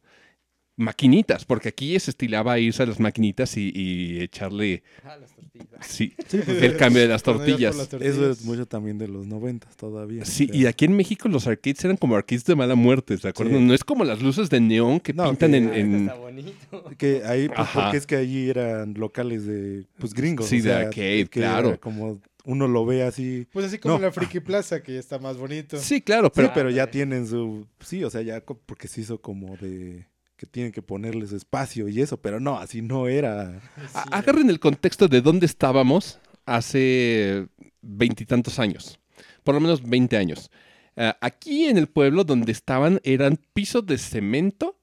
maquinitas, 0.78 1.44
porque 1.44 1.68
aquí 1.70 1.98
se 2.00 2.10
estilaba 2.12 2.54
a 2.54 2.58
irse 2.58 2.82
a 2.82 2.86
las 2.86 2.98
maquinitas 3.00 3.56
y, 3.56 3.70
y 3.74 4.20
echarle 4.20 4.82
Ah, 5.04 5.16
las 5.20 5.34
tortillas. 5.34 5.68
sí, 5.86 6.14
Sí, 6.28 6.38
pues, 6.44 6.62
el 6.62 6.76
cambio 6.76 7.02
de 7.02 7.08
las 7.08 7.22
tortillas. 7.22 7.76
las 7.76 7.92
Eso 7.94 8.30
es 8.30 8.44
mucho 8.44 8.64
también 8.66 8.96
de 8.96 9.08
los 9.08 9.26
noventas 9.26 9.76
todavía. 9.76 10.24
Sí, 10.24 10.44
o 10.44 10.52
sea, 10.52 10.56
y 10.56 10.66
aquí 10.66 10.84
en 10.86 10.96
México 10.96 11.28
los 11.28 11.46
arcades 11.46 11.84
eran 11.84 11.96
como 11.96 12.16
arcades 12.16 12.44
de 12.44 12.54
mala 12.56 12.76
muerte, 12.76 13.16
¿de 13.16 13.28
acuerdo? 13.28 13.58
Sí. 13.58 13.64
No 13.64 13.74
es 13.74 13.84
como 13.84 14.04
las 14.04 14.22
luces 14.22 14.48
de 14.50 14.60
neón 14.60 15.00
que 15.00 15.12
No, 15.12 15.28
pintan 15.30 15.50
que- 15.50 15.56
en... 15.58 15.68
Ah, 15.68 15.76
en- 15.76 15.94
Está 16.02 16.14
bonito. 16.14 16.84
Que 16.96 17.22
ahí, 17.24 17.48
pues, 17.48 17.58
Ajá. 17.60 17.82
porque 17.82 17.96
es 17.98 18.06
que 18.06 18.16
allí 18.16 18.48
eran 18.48 18.94
locales 18.94 19.44
de, 19.46 19.84
pues, 19.98 20.14
gringos. 20.14 20.46
Sí, 20.46 20.60
o 20.60 20.62
de 20.62 20.68
sea, 20.70 20.78
arcade, 20.78 21.26
que 21.26 21.40
claro. 21.40 21.68
era 21.70 21.76
Como 21.78 22.20
uno 22.44 22.66
lo 22.68 22.86
ve 22.86 23.02
así. 23.02 23.46
Pues 23.52 23.66
así 23.66 23.78
como 23.78 23.94
No. 23.94 23.96
en 23.98 24.04
la 24.04 24.12
Friki 24.12 24.40
Plaza, 24.40 24.80
que 24.82 24.94
ya 24.94 25.00
está 25.00 25.18
más 25.18 25.36
bonito. 25.36 25.76
Sí, 25.76 26.00
claro, 26.00 26.28
Sí, 26.28 26.32
pero 26.36 26.52
pero 26.54 26.70
ya 26.70 26.88
tienen 26.90 27.26
su... 27.26 27.66
Sí, 27.80 28.02
o 28.04 28.10
sea, 28.10 28.22
ya 28.22 28.40
porque 28.42 28.86
se 28.88 29.00
hizo 29.02 29.20
como 29.20 29.56
de... 29.56 30.06
Que 30.38 30.46
tienen 30.46 30.70
que 30.72 30.80
ponerles 30.82 31.32
espacio 31.32 31.88
y 31.88 32.00
eso, 32.00 32.16
pero 32.16 32.38
no, 32.40 32.58
así 32.58 32.80
no 32.80 33.08
era. 33.08 33.60
a- 33.92 34.16
agarren 34.18 34.48
el 34.48 34.60
contexto 34.60 35.08
de 35.08 35.20
dónde 35.20 35.44
estábamos 35.46 36.20
hace 36.46 37.48
veintitantos 37.82 38.58
años, 38.60 38.98
por 39.44 39.54
lo 39.56 39.60
menos 39.60 39.82
20 39.82 40.16
años. 40.16 40.50
Ah, 40.96 41.16
aquí 41.20 41.66
en 41.66 41.76
el 41.76 41.88
pueblo 41.88 42.22
donde 42.24 42.52
estaban 42.52 43.00
eran 43.02 43.38
pisos 43.52 43.84
de 43.84 43.98
cemento 43.98 44.78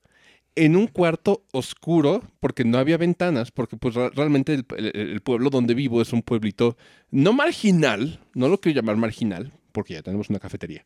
en 0.57 0.76
un 0.76 0.88
cuarto 0.88 1.45
oscuro 1.53 2.22
porque 2.41 2.64
no 2.65 2.77
había 2.77 2.98
ventanas, 2.98 3.52
porque 3.52 3.77
pues 3.77 3.95
realmente 3.95 4.53
el- 4.53 4.65
el 4.94 5.22
pueblo 5.22 5.49
donde 5.49 5.73
vivo 5.73 6.02
es 6.02 6.11
un 6.14 6.22
pueblito 6.22 6.77
no 7.11 7.32
marginal, 7.34 8.19
no 8.34 8.48
lo 8.49 8.60
quiero 8.60 8.76
llamar 8.82 8.98
marginal, 8.98 9.53
porque 9.72 9.94
ya 9.95 10.02
tenemos 10.02 10.30
una 10.30 10.40
cafetería. 10.40 10.86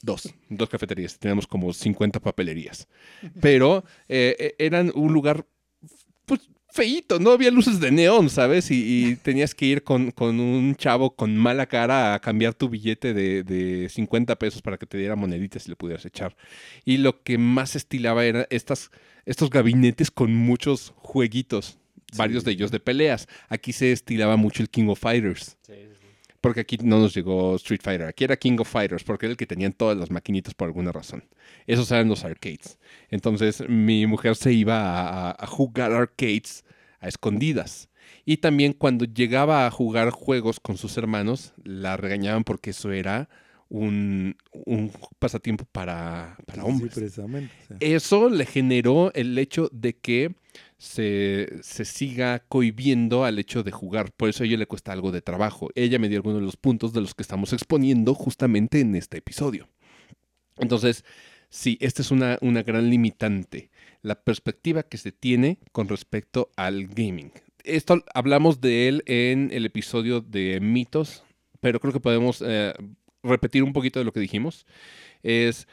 Dos, 0.00 0.32
dos 0.48 0.68
cafeterías, 0.68 1.18
tenemos 1.18 1.46
como 1.46 1.72
50 1.72 2.20
papelerías. 2.20 2.86
Pero 3.40 3.84
eh, 4.08 4.36
eh, 4.38 4.54
eran 4.58 4.92
un 4.94 5.12
lugar, 5.12 5.44
pues, 6.24 6.48
feíto, 6.70 7.18
no 7.18 7.32
había 7.32 7.50
luces 7.50 7.80
de 7.80 7.90
neón, 7.90 8.30
¿sabes? 8.30 8.70
Y, 8.70 9.08
y 9.08 9.16
tenías 9.22 9.54
que 9.54 9.66
ir 9.66 9.82
con, 9.82 10.12
con 10.12 10.38
un 10.38 10.76
chavo 10.76 11.16
con 11.16 11.36
mala 11.36 11.66
cara 11.66 12.14
a 12.14 12.20
cambiar 12.20 12.54
tu 12.54 12.68
billete 12.68 13.14
de, 13.14 13.42
de 13.42 13.88
50 13.88 14.36
pesos 14.36 14.62
para 14.62 14.78
que 14.78 14.86
te 14.86 14.98
diera 14.98 15.16
moneditas 15.16 15.66
y 15.66 15.70
le 15.70 15.76
pudieras 15.76 16.04
echar. 16.04 16.36
Y 16.84 16.98
lo 16.98 17.22
que 17.22 17.38
más 17.38 17.74
estilaba 17.74 18.24
eran 18.24 18.46
estas, 18.50 18.90
estos 19.26 19.50
gabinetes 19.50 20.10
con 20.10 20.32
muchos 20.34 20.92
jueguitos, 20.96 21.78
varios 22.16 22.44
de 22.44 22.52
ellos 22.52 22.70
de 22.70 22.80
peleas. 22.80 23.26
Aquí 23.48 23.72
se 23.72 23.90
estilaba 23.90 24.36
mucho 24.36 24.62
el 24.62 24.70
King 24.70 24.88
of 24.88 25.00
Fighters. 25.00 25.56
Sí, 25.62 25.72
sí, 25.74 25.94
sí. 25.97 25.97
Porque 26.40 26.60
aquí 26.60 26.78
no 26.82 26.98
nos 27.00 27.14
llegó 27.14 27.56
Street 27.56 27.80
Fighter. 27.82 28.06
Aquí 28.06 28.24
era 28.24 28.36
King 28.36 28.58
of 28.60 28.68
Fighters, 28.70 29.02
porque 29.04 29.26
era 29.26 29.32
el 29.32 29.36
que 29.36 29.46
tenían 29.46 29.72
todas 29.72 29.96
las 29.98 30.10
maquinitas 30.10 30.54
por 30.54 30.66
alguna 30.68 30.92
razón. 30.92 31.24
Esos 31.66 31.90
eran 31.90 32.08
los 32.08 32.24
arcades. 32.24 32.78
Entonces 33.10 33.64
mi 33.68 34.06
mujer 34.06 34.36
se 34.36 34.52
iba 34.52 34.76
a, 34.80 35.30
a- 35.30 35.36
a 35.38 35.46
jugar 35.46 35.92
arcades 35.92 36.64
a 37.00 37.08
escondidas. 37.08 37.88
Y 38.24 38.38
también 38.38 38.72
cuando 38.72 39.04
llegaba 39.04 39.66
a 39.66 39.70
jugar 39.70 40.10
juegos 40.10 40.60
con 40.60 40.76
sus 40.78 40.96
hermanos, 40.96 41.54
la 41.64 41.96
regañaban 41.96 42.44
porque 42.44 42.70
eso 42.70 42.92
era 42.92 43.28
un, 43.68 44.36
un 44.66 44.90
pasatiempo 45.18 45.64
para, 45.70 46.36
para 46.46 46.62
Sí, 46.62 46.68
hombres. 46.68 46.94
precisamente. 46.94 47.54
o 47.62 47.66
sea. 47.66 47.76
Eso 47.80 48.28
le 48.30 48.46
generó 48.46 49.12
el 49.14 49.36
hecho 49.38 49.68
de 49.72 49.96
que 49.96 50.34
se, 50.78 51.58
se 51.62 51.84
siga 51.84 52.40
cohibiendo 52.48 53.24
al 53.24 53.38
hecho 53.38 53.62
de 53.62 53.70
jugar. 53.72 54.12
Por 54.12 54.28
eso 54.28 54.42
a 54.42 54.46
ella 54.46 54.56
le 54.56 54.66
cuesta 54.66 54.92
algo 54.92 55.12
de 55.12 55.20
trabajo. 55.22 55.68
Ella 55.74 55.98
me 55.98 56.08
dio 56.08 56.18
algunos 56.18 56.40
de 56.40 56.46
los 56.46 56.56
puntos 56.56 56.92
de 56.92 57.00
los 57.00 57.14
que 57.14 57.22
estamos 57.22 57.52
exponiendo 57.52 58.14
justamente 58.14 58.80
en 58.80 58.94
este 58.94 59.18
episodio. 59.18 59.68
Entonces, 60.56 61.04
sí, 61.50 61.76
esta 61.80 62.02
es 62.02 62.10
una, 62.10 62.38
una 62.40 62.62
gran 62.62 62.90
limitante. 62.90 63.70
La 64.02 64.22
perspectiva 64.22 64.82
que 64.82 64.98
se 64.98 65.12
tiene 65.12 65.58
con 65.72 65.88
respecto 65.88 66.50
al 66.56 66.86
gaming. 66.88 67.32
Esto 67.64 68.02
hablamos 68.14 68.60
de 68.60 68.88
él 68.88 69.02
en 69.06 69.50
el 69.52 69.66
episodio 69.66 70.20
de 70.20 70.58
mitos, 70.60 71.24
pero 71.60 71.80
creo 71.80 71.92
que 71.92 72.00
podemos 72.00 72.42
eh, 72.46 72.72
repetir 73.28 73.62
un 73.62 73.72
poquito 73.72 73.98
de 73.98 74.04
lo 74.04 74.12
que 74.12 74.20
dijimos. 74.20 74.66
Es 75.22 75.66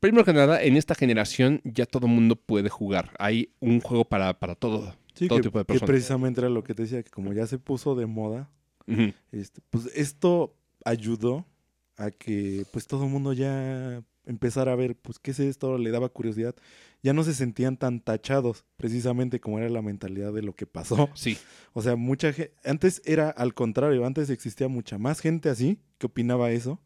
primero 0.00 0.24
que 0.24 0.32
nada, 0.32 0.62
en 0.62 0.76
esta 0.76 0.94
generación 0.94 1.60
ya 1.64 1.86
todo 1.86 2.06
el 2.06 2.12
mundo 2.12 2.36
puede 2.36 2.68
jugar. 2.68 3.12
Hay 3.18 3.50
un 3.60 3.80
juego 3.80 4.04
para, 4.04 4.38
para 4.38 4.54
todo. 4.54 4.94
Sí, 5.14 5.28
todo 5.28 5.38
que, 5.38 5.44
tipo 5.44 5.58
de 5.58 5.64
que 5.64 5.68
personas. 5.68 5.88
precisamente 5.88 6.40
era 6.40 6.50
lo 6.50 6.62
que 6.62 6.74
te 6.74 6.82
decía, 6.82 7.02
que 7.02 7.10
como 7.10 7.32
ya 7.32 7.46
se 7.46 7.58
puso 7.58 7.94
de 7.94 8.06
moda, 8.06 8.50
este, 9.32 9.60
pues 9.70 9.86
esto 9.94 10.54
ayudó 10.84 11.44
a 11.96 12.10
que 12.10 12.64
pues 12.70 12.86
todo 12.86 13.04
el 13.04 13.10
mundo 13.10 13.32
ya 13.32 14.02
empezara 14.26 14.72
a 14.72 14.76
ver, 14.76 14.96
pues 14.96 15.18
qué 15.18 15.30
es 15.30 15.40
esto, 15.40 15.78
le 15.78 15.90
daba 15.90 16.08
curiosidad. 16.08 16.54
Ya 17.02 17.12
no 17.12 17.22
se 17.22 17.34
sentían 17.34 17.76
tan 17.76 18.00
tachados, 18.00 18.64
precisamente 18.76 19.40
como 19.40 19.58
era 19.58 19.68
la 19.68 19.82
mentalidad 19.82 20.32
de 20.32 20.42
lo 20.42 20.54
que 20.54 20.66
pasó. 20.66 21.08
Sí, 21.14 21.38
O 21.72 21.82
sea, 21.82 21.96
mucha 21.96 22.32
gente, 22.32 22.52
antes 22.64 23.00
era 23.04 23.30
al 23.30 23.54
contrario, 23.54 24.04
antes 24.04 24.28
existía 24.30 24.68
mucha 24.68 24.98
más 24.98 25.20
gente 25.20 25.48
así 25.48 25.78
que 25.98 26.06
opinaba 26.06 26.50
eso, 26.50 26.80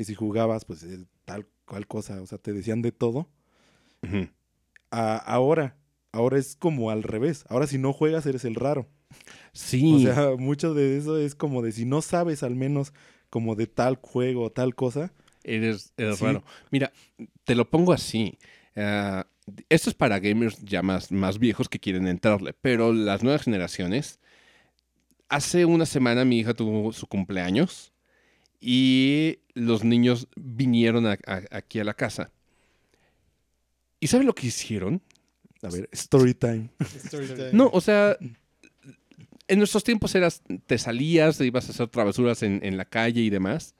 que 0.00 0.04
si 0.06 0.14
jugabas, 0.14 0.64
pues 0.64 0.82
tal 1.26 1.46
cual 1.66 1.86
cosa, 1.86 2.22
o 2.22 2.26
sea, 2.26 2.38
te 2.38 2.54
decían 2.54 2.80
de 2.80 2.90
todo. 2.90 3.28
A- 4.90 5.16
ahora, 5.18 5.76
ahora 6.10 6.38
es 6.38 6.56
como 6.56 6.90
al 6.90 7.02
revés. 7.02 7.44
Ahora 7.50 7.66
si 7.66 7.76
no 7.76 7.92
juegas 7.92 8.24
eres 8.24 8.46
el 8.46 8.54
raro. 8.54 8.88
sí. 9.52 9.92
O 9.94 9.98
sea, 9.98 10.36
mucho 10.38 10.72
de 10.72 10.96
eso 10.96 11.18
es 11.18 11.34
como 11.34 11.60
de 11.60 11.72
si 11.72 11.84
no 11.84 12.00
sabes 12.00 12.42
al 12.42 12.54
menos 12.56 12.94
como 13.28 13.56
de 13.56 13.66
tal 13.66 13.96
juego 14.00 14.44
o 14.44 14.50
tal 14.50 14.74
cosa. 14.74 15.12
Eres, 15.44 15.92
eres 15.98 16.16
Sí. 16.18 16.24
raro. 16.24 16.42
Mira, 16.70 16.92
te 17.44 17.54
lo 17.54 17.68
pongo 17.68 17.92
así. 17.92 18.38
Ah, 18.76 19.26
esto 19.68 19.90
es 19.90 19.94
para 19.94 20.18
gamers 20.18 20.62
ya 20.64 20.80
más, 20.80 21.12
más 21.12 21.38
viejos 21.38 21.68
que 21.68 21.78
quieren 21.78 22.06
entrarle, 22.08 22.54
pero 22.54 22.94
las 22.94 23.22
nuevas 23.22 23.42
generaciones. 23.42 24.18
Hace 25.28 25.66
una 25.66 25.84
semana 25.84 26.24
mi 26.24 26.38
hija 26.38 26.54
tuvo 26.54 26.90
su 26.94 27.06
cumpleaños 27.06 27.92
y 28.60 29.38
los 29.54 29.84
niños 29.84 30.28
vinieron 30.36 31.06
a- 31.06 31.18
a- 31.26 31.42
aquí 31.50 31.80
a 31.80 31.84
la 31.84 31.94
casa. 31.94 32.30
¿Y 34.00 34.06
saben 34.06 34.26
lo 34.26 34.34
que 34.34 34.46
hicieron? 34.48 35.02
A 35.62 35.68
ver, 35.68 35.88
story 35.92 36.34
time. 36.34 36.70
No, 37.52 37.68
o 37.72 37.80
sea, 37.80 38.16
en 39.48 39.58
nuestros 39.58 39.84
tiempos 39.84 40.14
eras, 40.14 40.42
te 40.66 40.78
salías, 40.78 41.36
te 41.38 41.46
ibas 41.46 41.68
a 41.68 41.72
hacer 41.72 41.88
travesuras 41.88 42.42
en, 42.42 42.60
en 42.64 42.76
la 42.76 42.84
calle 42.86 43.20
y 43.20 43.30
demás, 43.30 43.74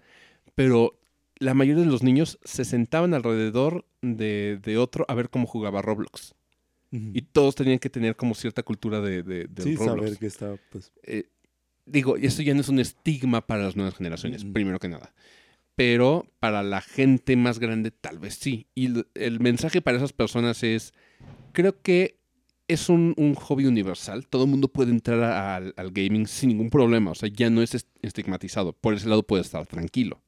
pero 0.55 0.99
la 1.39 1.55
mayoría 1.55 1.85
de 1.85 1.91
los 1.91 2.03
niños 2.03 2.39
se 2.45 2.67
sentaban 2.67 3.15
alrededor 3.15 3.87
de, 4.03 4.59
de 4.63 4.77
otro 4.77 5.07
a 5.09 5.15
ver 5.15 5.31
cómo 5.31 5.47
jugaba 5.47 5.81
Roblox. 5.83 6.35
Y 6.93 7.23
todos 7.23 7.55
tenían 7.55 7.79
que 7.79 7.89
tener 7.89 8.17
como 8.17 8.35
cierta 8.35 8.65
cultura 8.65 9.01
de, 9.01 9.23
de, 9.23 9.49
sí, 9.63 9.77
Roblox. 9.77 10.01
saber 10.03 10.19
que 10.19 10.27
está, 10.27 10.57
pues, 10.73 10.91
Eh, 11.05 11.29
digo, 11.91 12.17
esto 12.17 12.43
ya 12.43 12.55
no 12.55 12.61
es 12.61 12.69
un 12.69 12.79
estigma 12.79 13.47
para 13.47 13.65
las 13.65 13.77
nuevas 13.77 13.95
generaciones, 13.97 14.45
Mm. 14.45 14.53
primero 14.53 14.79
que 14.79 14.89
nada. 14.89 15.13
Pero 15.77 16.27
para 16.41 16.63
la 16.63 16.81
gente 16.83 17.37
más 17.37 17.59
grande 17.59 17.91
tal 17.91 18.19
vez 18.19 18.35
sí. 18.35 18.67
Y 18.75 18.89
el 19.15 19.41
mensaje 19.41 19.81
para 19.81 19.97
esas 19.97 20.13
personas 20.13 20.63
es, 20.63 20.93
creo 21.53 21.81
que 21.81 22.19
es 22.69 22.89
un, 22.89 23.15
un 23.17 23.35
hobby 23.35 23.67
universal. 23.67 24.27
Todo 24.29 24.45
el 24.45 24.51
mundo 24.51 24.69
puede 24.69 24.91
entrar 24.91 25.23
a- 25.23 25.57
al, 25.57 25.75
al 25.77 25.91
gaming 25.91 26.27
sin 26.27 26.51
ningún 26.51 26.71
problema. 26.71 27.13
O 27.13 27.15
sea, 27.15 27.29
ya 27.33 27.49
no 27.51 27.63
es 27.63 27.75
est- 27.75 27.89
estigmatizado. 28.03 28.73
Por 28.75 28.95
ese 28.95 29.09
lado 29.09 29.23
puede 29.23 29.43
estar 29.43 29.67
tranquilo. 29.67 30.23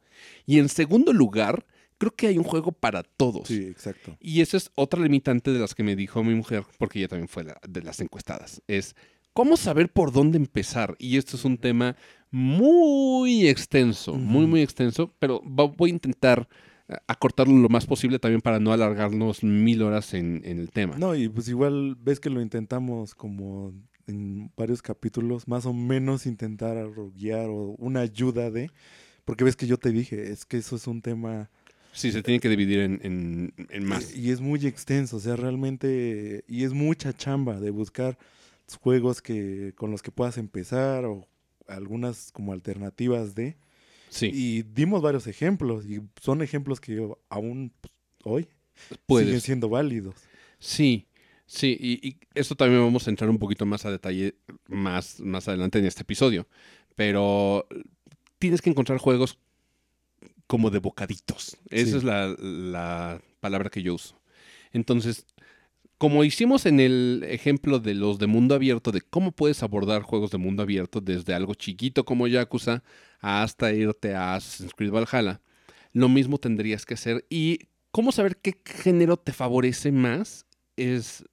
Y 0.46 0.58
en 0.58 0.68
segundo 0.68 1.12
lugar, 1.12 1.66
creo 1.98 2.14
que 2.16 2.28
hay 2.28 2.38
un 2.38 2.44
juego 2.44 2.72
para 2.72 3.02
todos. 3.02 3.46
sí, 3.48 3.62
exacto. 3.66 4.16
Y 4.20 4.40
esa 4.40 4.56
es 4.56 4.70
otra 4.74 5.00
limitante 5.00 5.52
de 5.52 5.58
las 5.60 5.74
que 5.74 5.82
me 5.84 5.94
dijo 5.94 6.24
mi 6.24 6.34
mujer, 6.34 6.64
porque 6.78 6.98
ella 6.98 7.08
también 7.08 7.28
fue 7.28 7.44
la- 7.44 7.60
de 7.68 7.82
las 7.82 8.00
encuestadas. 8.00 8.62
Es 8.66 8.96
cómo 9.32 9.56
saber 9.56 9.90
por 9.90 10.12
dónde 10.12 10.36
empezar. 10.38 10.94
Y 10.98 11.16
esto 11.16 11.36
es 11.36 11.44
un 11.44 11.58
tema 11.58 11.96
muy 12.30 13.46
extenso, 13.48 14.14
muy, 14.14 14.46
muy 14.46 14.62
extenso, 14.62 15.12
pero 15.18 15.40
voy 15.44 15.90
a 15.90 15.92
intentar 15.92 16.48
eh, 16.88 16.96
acortarlo 17.06 17.54
lo 17.56 17.68
más 17.68 17.86
posible 17.86 18.18
también 18.18 18.40
para 18.40 18.58
no 18.58 18.72
alargarnos 18.72 19.42
mil 19.44 19.82
horas 19.82 20.14
en, 20.14 20.40
en 20.44 20.58
el 20.58 20.70
tema. 20.70 20.96
No, 20.98 21.14
y 21.14 21.28
pues 21.28 21.48
igual 21.48 21.96
ves 22.00 22.20
que 22.20 22.30
lo 22.30 22.40
intentamos 22.40 23.14
como 23.14 23.72
en 24.06 24.50
varios 24.56 24.82
capítulos, 24.82 25.46
más 25.46 25.64
o 25.66 25.72
menos 25.72 26.26
intentar 26.26 26.88
guiar 27.14 27.48
o 27.48 27.76
una 27.78 28.00
ayuda 28.00 28.50
de, 28.50 28.70
porque 29.24 29.44
ves 29.44 29.54
que 29.54 29.66
yo 29.68 29.76
te 29.78 29.92
dije, 29.92 30.30
es 30.32 30.44
que 30.44 30.56
eso 30.58 30.74
es 30.76 30.86
un 30.86 31.00
tema 31.02 31.50
Sí, 31.94 32.10
se 32.10 32.22
tiene 32.22 32.40
que 32.40 32.48
dividir 32.48 32.80
en, 32.80 33.00
en- 33.02 33.52
en 33.68 33.84
más. 33.84 34.16
y, 34.16 34.22
y 34.22 34.30
es 34.30 34.40
muy 34.40 34.66
extenso, 34.66 35.18
o 35.18 35.20
sea, 35.20 35.36
realmente, 35.36 36.42
y 36.48 36.64
es 36.64 36.72
mucha 36.72 37.12
chamba 37.12 37.60
de 37.60 37.70
buscar 37.70 38.16
juegos 38.76 39.22
que 39.22 39.72
con 39.76 39.90
los 39.90 40.02
que 40.02 40.10
puedas 40.10 40.38
empezar 40.38 41.04
o 41.04 41.26
algunas 41.68 42.30
como 42.32 42.52
alternativas 42.52 43.34
de, 43.34 43.56
Sí, 44.08 44.30
y 44.32 44.62
dimos 44.62 45.00
varios 45.00 45.26
ejemplos 45.26 45.86
y 45.86 46.02
son 46.20 46.42
ejemplos 46.42 46.80
que 46.80 46.94
yo 46.96 47.18
aún 47.30 47.72
pues, 47.78 47.92
hoy 48.24 48.48
siguen 49.24 49.40
siendo 49.40 49.68
válidos. 49.70 50.14
Sí, 50.58 51.06
sí, 51.46 51.76
y, 51.80 52.06
y 52.06 52.18
esto 52.34 52.54
también 52.54 52.82
vamos 52.82 53.06
a 53.06 53.10
entrar 53.10 53.30
un 53.30 53.38
poquito 53.38 53.64
más 53.64 53.86
a 53.86 53.90
detalle 53.90 54.34
más, 54.68 55.18
más 55.20 55.48
adelante 55.48 55.78
en 55.78 55.86
este 55.86 56.02
episodio. 56.02 56.46
Pero 56.94 57.66
tienes 58.38 58.60
que 58.60 58.68
encontrar 58.68 58.98
juegos 58.98 59.38
como 60.46 60.68
de 60.70 60.78
bocaditos. 60.78 61.56
Esa 61.70 61.90
Sí. 61.92 61.96
es 61.96 62.04
la, 62.04 62.28
la 62.38 63.22
palabra 63.40 63.70
que 63.70 63.82
yo 63.82 63.94
uso. 63.94 64.20
Entonces, 64.72 65.24
como 66.02 66.24
hicimos 66.24 66.66
en 66.66 66.80
el 66.80 67.24
ejemplo 67.28 67.78
de 67.78 67.94
los 67.94 68.18
de 68.18 68.26
mundo 68.26 68.56
abierto, 68.56 68.90
de 68.90 69.02
cómo 69.02 69.30
puedes 69.30 69.62
abordar 69.62 70.02
juegos 70.02 70.32
de 70.32 70.38
mundo 70.38 70.64
abierto 70.64 71.00
desde 71.00 71.32
algo 71.32 71.54
chiquito 71.54 72.04
como 72.04 72.26
Yakuza 72.26 72.82
hasta 73.20 73.72
irte 73.72 74.12
a 74.12 74.34
Assassin's 74.34 74.74
Creed 74.74 74.90
Valhalla, 74.90 75.40
lo 75.92 76.08
mismo 76.08 76.38
tendrías 76.38 76.84
que 76.84 76.94
hacer. 76.94 77.24
Y 77.30 77.68
cómo 77.92 78.10
saber 78.10 78.36
qué 78.38 78.60
género 78.64 79.16
te 79.16 79.32
favorece 79.32 79.92
más 79.92 80.44
es 80.76 81.24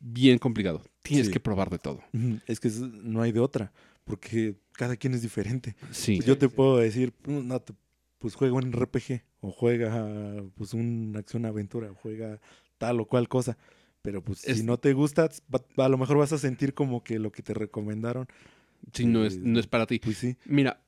bien 0.00 0.38
complicado. 0.38 0.82
Tienes 1.04 1.26
Sí. 1.28 1.32
que 1.32 1.38
probar 1.38 1.70
de 1.70 1.78
todo. 1.78 2.02
Es 2.48 2.58
que 2.58 2.70
no 3.04 3.22
hay 3.22 3.30
de 3.30 3.38
otra, 3.38 3.72
porque 4.02 4.56
cada 4.72 4.96
quien 4.96 5.14
es 5.14 5.22
diferente. 5.22 5.76
Sí. 5.92 6.16
Pues 6.16 6.26
yo 6.26 6.36
te 6.36 6.48
puedo 6.48 6.78
decir, 6.78 7.12
"Mm, 7.28 7.46
no, 7.46 7.60
te- 7.60 7.74
pues 8.18 8.34
juega 8.34 8.54
un 8.54 8.72
RPG, 8.72 9.22
o 9.38 9.52
juega 9.52 10.42
pues 10.56 10.74
una 10.74 11.20
acción-aventura, 11.20 11.92
o 11.92 11.94
juega 11.94 12.40
tal 12.78 12.98
o 12.98 13.04
cual 13.06 13.28
cosa. 13.28 13.56
Pero 14.04 14.20
pues 14.22 14.44
Es- 14.46 14.58
si 14.58 14.64
no 14.64 14.76
te 14.76 14.92
gusta, 14.92 15.30
a 15.78 15.88
lo 15.88 15.96
mejor 15.96 16.18
vas 16.18 16.30
a 16.34 16.38
sentir 16.38 16.74
como 16.74 17.02
que 17.02 17.18
lo 17.18 17.32
que 17.32 17.42
te 17.42 17.54
recomendaron, 17.54 18.26
Sí, 18.92 19.06
no 19.06 19.24
es, 19.24 19.36
eh, 19.36 19.40
no 19.42 19.58
es 19.58 19.66
para 19.66 19.86
ti. 19.86 19.98
pues 19.98 20.18
sí. 20.18 20.36
Mira, 20.44 20.78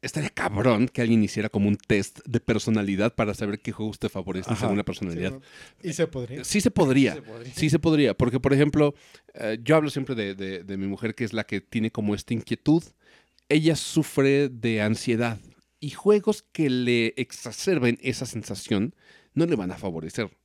estaría 0.00 0.28
cabrón 0.30 0.88
que 0.88 1.02
alguien 1.02 1.22
hiciera 1.22 1.48
como 1.50 1.68
un 1.68 1.76
test 1.76 2.18
de 2.26 2.40
personalidad 2.40 3.14
para 3.14 3.32
saber 3.34 3.60
qué 3.60 3.70
juegos 3.70 4.00
te 4.00 4.08
favorecen 4.08 4.56
según 4.56 4.76
la 4.76 4.82
Sí, 4.82 4.86
personalidad. 4.86 5.30
¿no? 5.34 5.40
Y 5.84 5.92
se 5.92 6.08
podría. 6.08 6.42
Sí 6.42 6.60
se 6.60 6.72
podría. 6.72 7.12
Sí 7.12 7.18
se 7.20 7.22
podría. 7.22 7.54
Sí 7.54 7.70
se 7.70 7.78
podría, 7.78 8.14
porque 8.16 8.40
por 8.40 8.52
ejemplo, 8.52 8.96
eh, 9.34 9.60
yo 9.62 9.76
hablo 9.76 9.88
siempre 9.88 10.16
de, 10.16 10.34
de- 10.34 10.64
de 10.64 10.76
mi 10.76 10.88
mujer 10.88 11.14
que 11.14 11.22
es 11.22 11.32
la 11.32 11.44
que 11.44 11.60
tiene 11.60 11.92
como 11.92 12.16
esta 12.16 12.34
inquietud. 12.34 12.82
Ella 13.48 13.76
sufre 13.76 14.48
de 14.48 14.82
ansiedad 14.82 15.38
y 15.78 15.90
juegos 15.90 16.42
que 16.42 16.68
le 16.70 17.14
exacerben 17.16 17.98
esa 18.02 18.26
sensación 18.26 18.96
no 19.34 19.46
le 19.46 19.54
van 19.54 19.70
a 19.70 19.78
favorecer. 19.78 20.36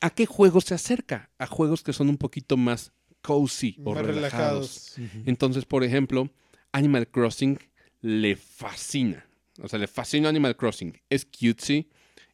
¿A 0.00 0.10
qué 0.10 0.26
juegos 0.26 0.64
se 0.64 0.74
acerca? 0.74 1.30
A 1.38 1.46
juegos 1.46 1.82
que 1.82 1.92
son 1.92 2.08
un 2.08 2.16
poquito 2.16 2.56
más 2.56 2.92
cozy 3.22 3.76
o 3.84 3.94
Más 3.94 4.04
relajados. 4.06 4.96
Entonces, 5.26 5.64
por 5.64 5.84
ejemplo, 5.84 6.30
Animal 6.72 7.08
Crossing 7.08 7.58
le 8.00 8.36
fascina. 8.36 9.26
O 9.62 9.68
sea, 9.68 9.78
le 9.78 9.86
fascina 9.86 10.28
Animal 10.28 10.56
Crossing. 10.56 10.98
Es 11.10 11.26
cutesy, 11.26 11.88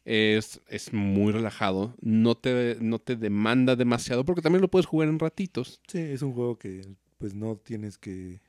es, 0.05 0.61
es 0.67 0.93
muy 0.93 1.33
relajado, 1.33 1.95
no 1.99 2.35
te, 2.35 2.77
no 2.79 2.99
te 2.99 3.17
demanda 3.17 3.75
demasiado 3.75 4.23
porque 4.23 4.41
también 4.41 4.61
lo 4.61 4.69
puedes 4.69 4.85
jugar 4.85 5.09
en 5.09 5.19
ratitos. 5.19 5.81
Sí, 5.87 5.99
es 5.99 6.21
un 6.21 6.33
juego 6.33 6.57
que 6.57 6.81
pues 7.17 7.33
no 7.33 7.57
tienes 7.57 7.97
que 7.97 8.39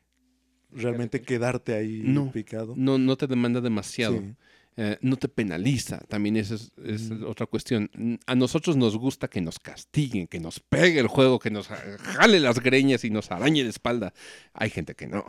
realmente 0.70 1.22
quedarte 1.22 1.74
ahí 1.74 2.02
No. 2.04 2.30
picado. 2.30 2.74
No, 2.76 2.98
no 2.98 3.16
te 3.16 3.26
demanda 3.26 3.60
demasiado. 3.60 4.18
Sí. 4.20 4.34
Eh, 4.80 4.96
no 5.00 5.16
te 5.16 5.28
penaliza, 5.28 5.98
también 6.06 6.36
esa 6.36 6.54
es, 6.54 6.70
es 6.84 7.10
Mm. 7.10 7.24
otra 7.26 7.46
cuestión. 7.46 7.90
A 8.26 8.36
nosotros 8.36 8.76
nos 8.76 8.96
gusta 8.96 9.26
que 9.26 9.40
nos 9.40 9.58
castiguen, 9.58 10.28
que 10.28 10.38
nos 10.38 10.60
pegue 10.60 11.00
el 11.00 11.08
juego, 11.08 11.40
que 11.40 11.50
nos 11.50 11.66
jale 11.66 12.38
las 12.38 12.60
greñas 12.60 13.02
y 13.04 13.10
nos 13.10 13.32
arañe 13.32 13.64
la 13.64 13.70
espalda. 13.70 14.14
Hay 14.52 14.70
gente 14.70 14.94
que 14.94 15.08
no. 15.08 15.24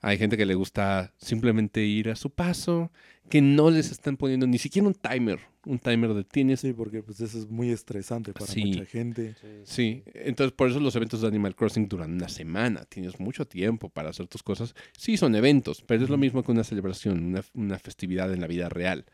Hay 0.00 0.18
gente 0.18 0.36
que 0.36 0.44
le 0.46 0.54
gusta 0.54 1.12
simplemente 1.16 1.82
ir 1.84 2.10
a 2.10 2.16
su 2.16 2.30
paso, 2.30 2.90
que 3.30 3.40
no 3.40 3.70
les 3.70 3.90
están 3.90 4.16
poniendo 4.16 4.46
ni 4.46 4.58
siquiera 4.58 4.86
un 4.86 4.94
timer, 4.94 5.38
un 5.64 5.78
timer 5.78 6.12
de 6.12 6.24
tienes. 6.24 6.60
Sí, 6.60 6.72
porque 6.74 7.02
pues 7.02 7.20
eso 7.20 7.38
es 7.38 7.48
muy 7.48 7.70
estresante 7.70 8.32
para 8.32 8.46
Sí. 8.46 8.64
mucha 8.64 8.84
gente. 8.84 9.34
Sí, 9.64 10.02
entonces 10.12 10.52
por 10.52 10.68
eso 10.68 10.78
los 10.80 10.94
eventos 10.96 11.22
de 11.22 11.28
Animal 11.28 11.54
Crossing 11.56 11.88
duran 11.88 12.12
una 12.12 12.28
semana, 12.28 12.84
tienes 12.84 13.18
mucho 13.18 13.46
tiempo 13.46 13.88
para 13.88 14.10
hacer 14.10 14.26
tus 14.26 14.42
cosas. 14.42 14.74
Sí, 14.98 15.16
son 15.16 15.34
eventos, 15.36 15.82
pero 15.86 16.04
es 16.04 16.10
lo 16.10 16.18
mismo 16.18 16.42
que 16.42 16.52
una 16.52 16.64
celebración, 16.64 17.24
una, 17.24 17.42
una 17.54 17.78
festividad 17.78 18.32
en 18.32 18.40
la 18.42 18.46
vida 18.46 18.68
real. 18.68 19.06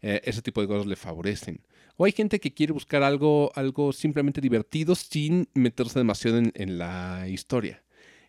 Eh, 0.00 0.20
ese 0.24 0.42
tipo 0.42 0.60
de 0.60 0.66
cosas 0.66 0.86
le 0.86 0.96
favorecen. 0.96 1.60
O 1.96 2.04
hay 2.04 2.10
gente 2.12 2.40
que 2.40 2.52
quiere 2.52 2.72
buscar 2.72 3.04
algo, 3.04 3.52
algo 3.54 3.92
simplemente 3.92 4.40
divertido 4.40 4.96
sin 4.96 5.46
meterse 5.54 6.00
demasiado 6.00 6.38
en, 6.38 6.50
en 6.56 6.78
la 6.78 7.28
historia. 7.28 7.81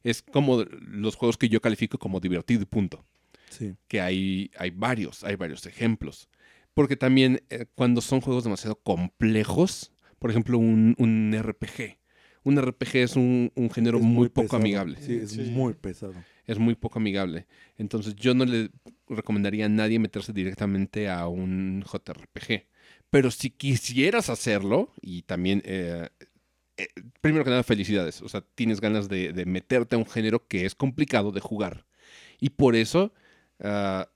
Es 0.03 0.21
como 0.21 0.63
los 0.63 1.15
juegos 1.15 1.37
que 1.37 1.49
yo 1.49 1.61
califico 1.61 1.97
como 1.97 2.19
divertido 2.19 2.61
y 2.63 2.65
punto. 2.65 3.05
Sí. 3.49 3.75
que 3.87 4.01
hay, 4.01 4.49
hay 4.57 4.71
varios, 4.71 5.23
hay 5.23 5.35
varios 5.35 5.65
ejemplos. 5.67 6.27
Porque 6.73 6.95
también 6.95 7.43
eh, 7.51 7.67
cuando 7.75 8.01
son 8.01 8.19
juegos 8.19 8.43
demasiado 8.43 8.75
complejos, 8.81 9.91
por 10.17 10.31
ejemplo, 10.31 10.57
un, 10.57 10.95
un 10.97 11.35
RPG. 11.39 11.99
Un 12.43 12.59
RPG 12.59 12.95
es 12.97 13.15
un, 13.15 13.51
un 13.55 13.69
género 13.69 13.99
Es 13.99 14.03
muy, 14.03 14.29
poco 14.29 14.55
amigable. 14.55 14.97
Sí, 14.99 15.17
es 15.17 15.31
Sí. 15.31 15.41
muy 15.51 15.75
pesado. 15.75 16.15
Es 16.45 16.57
muy 16.57 16.73
poco 16.75 16.97
amigable. 16.97 17.45
Entonces 17.77 18.15
yo 18.15 18.33
no 18.33 18.43
le 18.45 18.71
recomendaría 19.07 19.67
a 19.67 19.69
nadie 19.69 19.99
meterse 19.99 20.33
directamente 20.33 21.07
a 21.07 21.27
un 21.27 21.83
JRPG. 21.85 22.65
Pero 23.11 23.29
si 23.29 23.51
quisieras 23.51 24.29
hacerlo, 24.29 24.91
y 24.99 25.21
también, 25.21 25.61
eh, 25.63 26.09
eh, 26.77 26.87
primero 27.21 27.43
que 27.43 27.49
nada, 27.51 27.63
felicidades. 27.63 28.21
O 28.21 28.29
sea, 28.29 28.41
tienes 28.55 28.81
ganas 28.81 29.09
de, 29.09 29.33
de 29.33 29.45
meterte 29.45 29.95
a 29.95 29.99
un 29.99 30.05
género 30.05 30.47
que 30.47 30.65
es 30.65 30.75
complicado 30.75 31.31
de 31.31 31.39
jugar. 31.41 31.85
Y 32.39 32.49
por 32.51 32.75
eso 32.75 33.13
ah, 33.59 34.09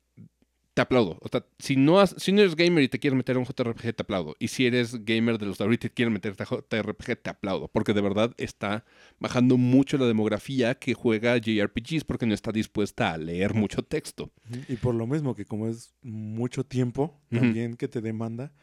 te 0.73 0.81
aplaudo. 0.81 1.17
O 1.21 1.27
sea, 1.29 1.43
si 1.57 1.75
no, 1.75 1.99
has- 1.99 2.13
si 2.19 2.31
no 2.31 2.41
eres 2.41 2.55
gamer 2.55 2.83
y 2.83 2.87
te 2.87 2.99
quieres 2.99 3.17
meter 3.17 3.35
a 3.35 3.39
un 3.39 3.45
JRPG, 3.45 3.95
te 3.95 4.03
aplaudo. 4.03 4.35
Y 4.37 4.49
si 4.49 4.65
eres 4.67 5.03
gamer 5.05 5.37
de 5.39 5.47
los 5.47 5.57
de 5.57 5.63
ahorita 5.63 5.87
y 5.87 5.89
quieres 5.91 6.13
meterte 6.13 6.43
a 6.43 6.45
JRPG, 6.45 7.15
te 7.21 7.29
aplaudo. 7.31 7.67
Porque 7.67 7.93
de 7.93 8.01
verdad 8.01 8.33
está 8.37 8.85
bajando 9.19 9.57
mucho 9.57 9.97
la 9.97 10.05
demografía 10.05 10.75
que 10.75 10.93
juega 10.93 11.35
JRPGs 11.37 12.03
porque 12.03 12.25
no 12.27 12.33
está 12.35 12.51
dispuesta 12.51 13.11
a 13.11 13.17
leer 13.17 13.53
mucho 13.55 13.81
texto. 13.81 14.31
Y 14.67 14.75
por 14.75 14.93
lo 14.93 15.07
mismo 15.07 15.33
que 15.35 15.45
como 15.45 15.67
es 15.67 15.95
mucho 16.03 16.63
tiempo 16.63 17.19
también 17.29 17.75
que 17.75 17.87
te 17.87 18.01
demanda, 18.01 18.53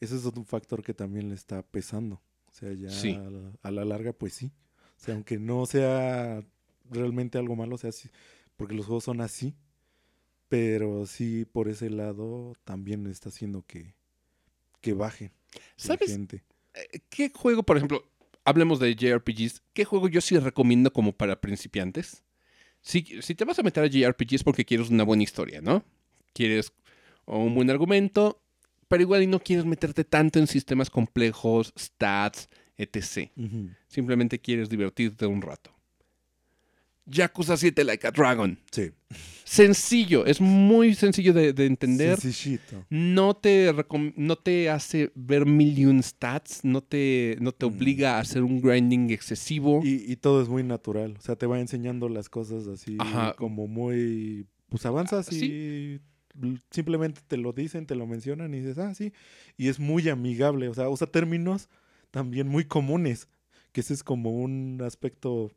ese 0.00 0.16
es 0.16 0.26
otro 0.26 0.44
factor 0.44 0.82
que 0.82 0.92
también 0.94 1.28
le 1.30 1.34
está 1.36 1.62
pesando. 1.62 2.20
O 2.52 2.54
sea, 2.54 2.72
ya 2.74 2.90
Sí. 2.90 3.14
a, 3.14 3.30
la, 3.30 3.52
a 3.62 3.70
la 3.70 3.84
larga, 3.84 4.12
pues 4.12 4.34
sí. 4.34 4.52
O 5.00 5.04
sea, 5.04 5.14
aunque 5.14 5.38
no 5.38 5.66
sea 5.66 6.44
realmente 6.90 7.38
algo 7.38 7.56
malo, 7.56 7.74
o 7.76 7.78
sea, 7.78 7.90
sí, 7.92 8.10
porque 8.56 8.74
los 8.74 8.86
juegos 8.86 9.04
son 9.04 9.20
así, 9.20 9.54
pero 10.48 11.06
sí 11.06 11.46
por 11.50 11.68
ese 11.68 11.90
lado 11.90 12.54
también 12.64 13.06
está 13.06 13.30
haciendo 13.30 13.62
que, 13.66 13.94
que 14.80 14.92
baje 14.92 15.32
la 15.54 15.60
¿Sabes 15.76 16.10
gente. 16.10 16.44
eh, 16.74 17.00
qué 17.08 17.30
juego, 17.34 17.62
por 17.62 17.76
ejemplo, 17.78 18.04
hablemos 18.44 18.78
de 18.80 18.94
JRPGs, 18.94 19.62
qué 19.72 19.84
juego 19.84 20.08
yo 20.08 20.20
sí 20.20 20.38
recomiendo 20.38 20.92
como 20.92 21.12
para 21.12 21.40
principiantes? 21.40 22.22
Si, 22.82 23.22
si 23.22 23.34
te 23.34 23.44
vas 23.44 23.58
a 23.58 23.62
meter 23.62 23.84
a 23.84 23.86
JRPGs 23.88 24.44
porque 24.44 24.64
quieres 24.64 24.90
una 24.90 25.04
buena 25.04 25.22
historia, 25.22 25.60
¿no? 25.60 25.84
Quieres 26.34 26.72
un 27.24 27.54
buen 27.54 27.70
argumento, 27.70 28.41
pero 28.92 29.02
igual 29.04 29.22
y 29.22 29.26
no 29.26 29.40
quieres 29.40 29.64
meterte 29.64 30.04
tanto 30.04 30.38
en 30.38 30.46
sistemas 30.46 30.90
complejos, 30.90 31.72
stats, 31.78 32.50
etc. 32.76 33.30
Simplemente 33.88 34.38
quieres 34.38 34.68
divertirte 34.68 35.24
un 35.24 35.40
rato. 35.40 35.70
Yakuza 37.06 37.56
7 37.56 37.84
Like 37.84 38.06
a 38.06 38.10
Dragon. 38.10 38.58
Sí. 38.70 38.90
Sencillo, 39.44 40.24
es 40.26 40.40
muy 40.40 40.94
sencillo 40.94 41.32
de, 41.32 41.52
de 41.52 41.66
entender. 41.66 42.20
Sencillito. 42.20 42.84
No 42.90 43.34
te, 43.34 43.74
no 44.16 44.36
te 44.36 44.68
hace 44.70 45.10
ver 45.14 45.44
mil 45.46 45.78
y 45.78 45.86
un 45.86 46.02
stats, 46.02 46.64
no 46.64 46.82
te, 46.82 47.36
no 47.40 47.52
te 47.52 47.66
Mm. 47.66 47.68
obliga 47.74 48.16
a 48.16 48.20
hacer 48.20 48.42
un 48.42 48.60
grinding 48.60 49.10
excesivo. 49.10 49.80
Y, 49.82 50.04
y 50.12 50.16
todo 50.16 50.42
es 50.42 50.48
muy 50.48 50.62
natural. 50.62 51.16
O 51.18 51.22
sea, 51.22 51.34
te 51.36 51.46
va 51.46 51.58
enseñando 51.60 52.08
las 52.08 52.28
cosas 52.28 52.66
así 52.68 52.96
Ajá. 53.00 53.34
como 53.36 53.66
muy... 53.66 54.46
Pues 54.68 54.86
avanzas 54.86 55.28
Ah, 55.30 55.34
y 55.34 55.44
l- 55.44 56.00
simplemente 56.70 57.20
te 57.26 57.36
lo 57.36 57.52
dicen, 57.52 57.86
te 57.86 57.94
lo 57.94 58.06
mencionan 58.06 58.54
y 58.54 58.60
dices, 58.60 58.78
ah, 58.78 58.94
sí. 58.94 59.12
Y 59.56 59.68
es 59.68 59.78
muy 59.78 60.08
amigable. 60.08 60.68
O 60.68 60.74
sea, 60.74 60.88
usa 60.88 61.06
términos 61.06 61.68
también 62.10 62.48
muy 62.48 62.64
comunes. 62.64 63.28
Que 63.72 63.80
ese 63.80 63.94
es 63.94 64.04
como 64.04 64.30
un 64.30 64.80
aspecto 64.82 65.50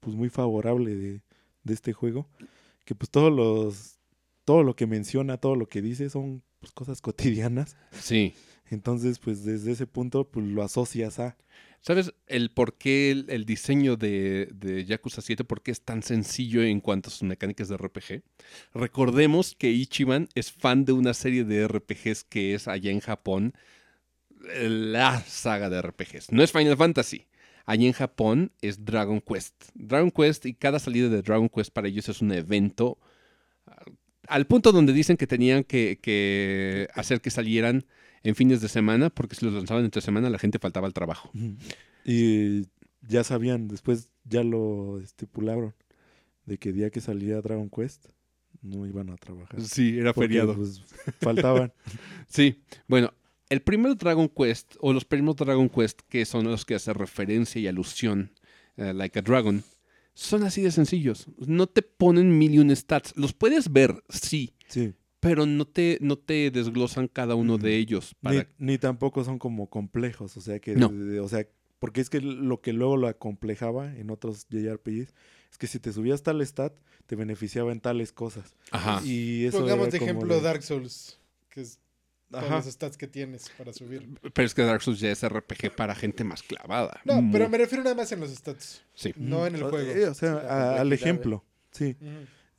pues 0.00 0.16
muy 0.16 0.28
favorable 0.28 0.94
de, 0.94 1.22
de 1.62 1.74
este 1.74 1.92
juego. 1.92 2.28
Que 2.84 2.94
pues 2.94 3.10
todos 3.10 3.32
los... 3.32 3.94
Todo 4.44 4.62
lo 4.62 4.76
que 4.76 4.86
menciona, 4.86 5.38
todo 5.38 5.56
lo 5.56 5.66
que 5.66 5.82
dice 5.82 6.08
son 6.08 6.44
pues, 6.60 6.70
cosas 6.72 7.00
cotidianas. 7.02 7.76
Sí. 7.90 8.34
Entonces, 8.70 9.18
pues 9.18 9.44
desde 9.44 9.72
ese 9.72 9.86
punto, 9.86 10.28
pues 10.28 10.46
lo 10.46 10.62
asocias 10.62 11.18
a... 11.18 11.36
¿Sabes 11.80 12.12
el 12.26 12.50
por 12.50 12.78
qué 12.78 13.10
el, 13.10 13.44
diseño 13.44 13.96
de, 13.96 14.48
de 14.52 14.84
Yakuza 14.84 15.20
7, 15.20 15.44
por 15.44 15.62
qué 15.62 15.70
es 15.70 15.82
tan 15.82 16.02
sencillo 16.02 16.62
en 16.62 16.80
cuanto 16.80 17.08
a 17.08 17.12
sus 17.12 17.22
mecánicas 17.22 17.68
de 17.68 17.76
RPG? 17.76 18.22
Recordemos 18.74 19.54
que 19.54 19.70
Ichiban 19.70 20.28
es 20.34 20.50
fan 20.50 20.84
de 20.84 20.92
una 20.92 21.14
serie 21.14 21.44
de 21.44 21.66
RPGs 21.66 22.24
que 22.24 22.54
es 22.54 22.66
allá 22.66 22.90
en 22.90 23.00
Japón, 23.00 23.54
la 24.40 25.20
saga 25.20 25.70
de 25.70 25.80
RPGs. 25.80 26.32
No 26.32 26.42
es 26.42 26.52
Final 26.52 26.76
Fantasy. 26.76 27.26
Allí 27.64 27.86
en 27.86 27.92
Japón 27.92 28.52
es 28.60 28.84
Dragon 28.84 29.20
Quest. 29.20 29.70
Dragon 29.74 30.10
Quest 30.10 30.46
y 30.46 30.54
cada 30.54 30.78
salida 30.78 31.08
de 31.08 31.22
Dragon 31.22 31.48
Quest 31.48 31.72
para 31.72 31.88
ellos 31.88 32.08
es 32.08 32.20
un 32.20 32.32
evento 32.32 32.98
al 34.28 34.46
punto 34.46 34.72
donde 34.72 34.92
dicen 34.92 35.16
que 35.16 35.26
tenían 35.26 35.64
que 35.64 36.88
hacer 36.94 37.20
que 37.20 37.30
salieran 37.30 37.84
en 38.26 38.34
fines 38.34 38.60
de 38.60 38.68
semana, 38.68 39.08
porque 39.10 39.36
si 39.36 39.44
los 39.44 39.54
lanzaban 39.54 39.84
entre 39.84 40.02
semana 40.02 40.28
la 40.30 40.38
gente 40.38 40.58
faltaba 40.58 40.86
al 40.86 40.92
trabajo. 40.94 41.30
Y 42.04 42.66
ya 43.08 43.22
sabían, 43.24 43.68
después 43.68 44.10
ya 44.24 44.42
lo 44.42 45.00
estipularon, 45.00 45.74
de 46.44 46.58
que 46.58 46.72
día 46.72 46.90
que 46.90 47.00
salía 47.00 47.40
Dragon 47.40 47.70
Quest 47.70 48.06
no 48.62 48.84
iban 48.86 49.10
a 49.10 49.16
trabajar. 49.16 49.60
Sí, 49.62 49.98
era 49.98 50.12
Porque, 50.12 50.28
feriado. 50.28 50.56
pues, 50.56 50.82
faltaban. 51.20 51.72
Sí, 52.28 52.64
bueno, 52.88 53.12
el 53.48 53.62
primer 53.62 53.96
Dragon 53.96 54.28
Quest, 54.28 54.74
o 54.80 54.92
los 54.92 55.04
primeros 55.04 55.36
Dragon 55.36 55.68
Quest, 55.68 56.00
que 56.08 56.24
son 56.24 56.44
los 56.46 56.64
que 56.64 56.74
hacen 56.74 56.94
referencia 56.94 57.60
y 57.60 57.68
alusión, 57.68 58.32
eh, 58.76 58.92
like 58.92 59.20
a 59.20 59.22
Dragon, 59.22 59.62
son 60.14 60.42
así 60.42 60.62
de 60.62 60.72
sencillos. 60.72 61.28
No 61.46 61.68
te 61.68 61.82
ponen 61.82 62.36
mil 62.36 62.54
y 62.54 62.58
un 62.58 62.74
stats. 62.74 63.16
Los 63.16 63.32
puedes 63.34 63.72
ver, 63.72 64.02
sí, 64.08 64.54
Sí. 64.66 64.94
Pero 65.28 65.46
no 65.46 65.66
te, 65.66 65.98
no 66.00 66.16
te 66.16 66.50
desglosan 66.50 67.08
cada 67.08 67.34
uno 67.34 67.58
de 67.58 67.76
ellos. 67.76 68.14
Ni, 68.22 68.36
Para... 68.38 68.48
ni 68.58 68.78
tampoco 68.78 69.24
son 69.24 69.38
como 69.38 69.68
complejos, 69.68 70.36
o 70.36 70.40
sea 70.40 70.58
que, 70.60 70.74
No. 70.76 70.88
de- 70.88 71.20
o 71.20 71.28
sea, 71.28 71.46
porque 71.78 72.00
es 72.00 72.08
que 72.10 72.20
lo 72.20 72.60
que 72.60 72.72
luego 72.72 72.96
lo 72.96 73.06
acomplejaba 73.08 73.94
en 73.96 74.10
otros 74.10 74.46
JRPGs 74.48 75.12
es 75.50 75.58
que 75.58 75.66
si 75.66 75.78
te 75.78 75.92
subías 75.92 76.22
tal 76.22 76.40
stat, 76.46 76.72
te 77.06 77.16
beneficiaba 77.16 77.70
en 77.72 77.80
tales 77.80 78.12
cosas. 78.12 78.54
Ajá. 78.70 79.00
Y 79.04 79.44
eso 79.44 79.58
Pongamos 79.58 79.90
de 79.90 79.98
ejemplo 79.98 80.34
de- 80.34 80.40
Dark 80.40 80.62
Souls, 80.62 81.20
que 81.50 81.60
es 81.60 81.78
todos 82.30 82.44
Ajá. 82.44 82.56
los 82.56 82.64
stats 82.66 82.96
que 82.96 83.06
tienes 83.06 83.50
para 83.56 83.72
subir. 83.72 84.08
Pero 84.34 84.44
es 84.46 84.54
que 84.54 84.62
Dark 84.62 84.82
Souls 84.82 84.98
ya 84.98 85.10
es 85.12 85.22
RPG 85.22 85.76
para 85.76 85.94
gente 85.94 86.24
más 86.24 86.42
clavada. 86.42 87.00
No, 87.04 87.22
Muy- 87.22 87.32
pero 87.32 87.48
me 87.48 87.58
refiero 87.58 87.84
nada 87.84 87.94
más 87.94 88.10
en 88.10 88.20
los 88.20 88.30
stats, 88.34 88.82
Sí. 88.94 89.12
no 89.16 89.46
en 89.46 89.54
el 89.54 89.62
O- 89.62 89.70
juego. 89.70 89.88
eh, 89.90 90.08
o 90.08 90.14
sea, 90.14 90.40
Sí, 90.40 90.46
la 90.46 90.76
a- 90.76 90.80
al 90.80 90.92
ejemplo, 90.92 91.44
sí. 91.70 91.94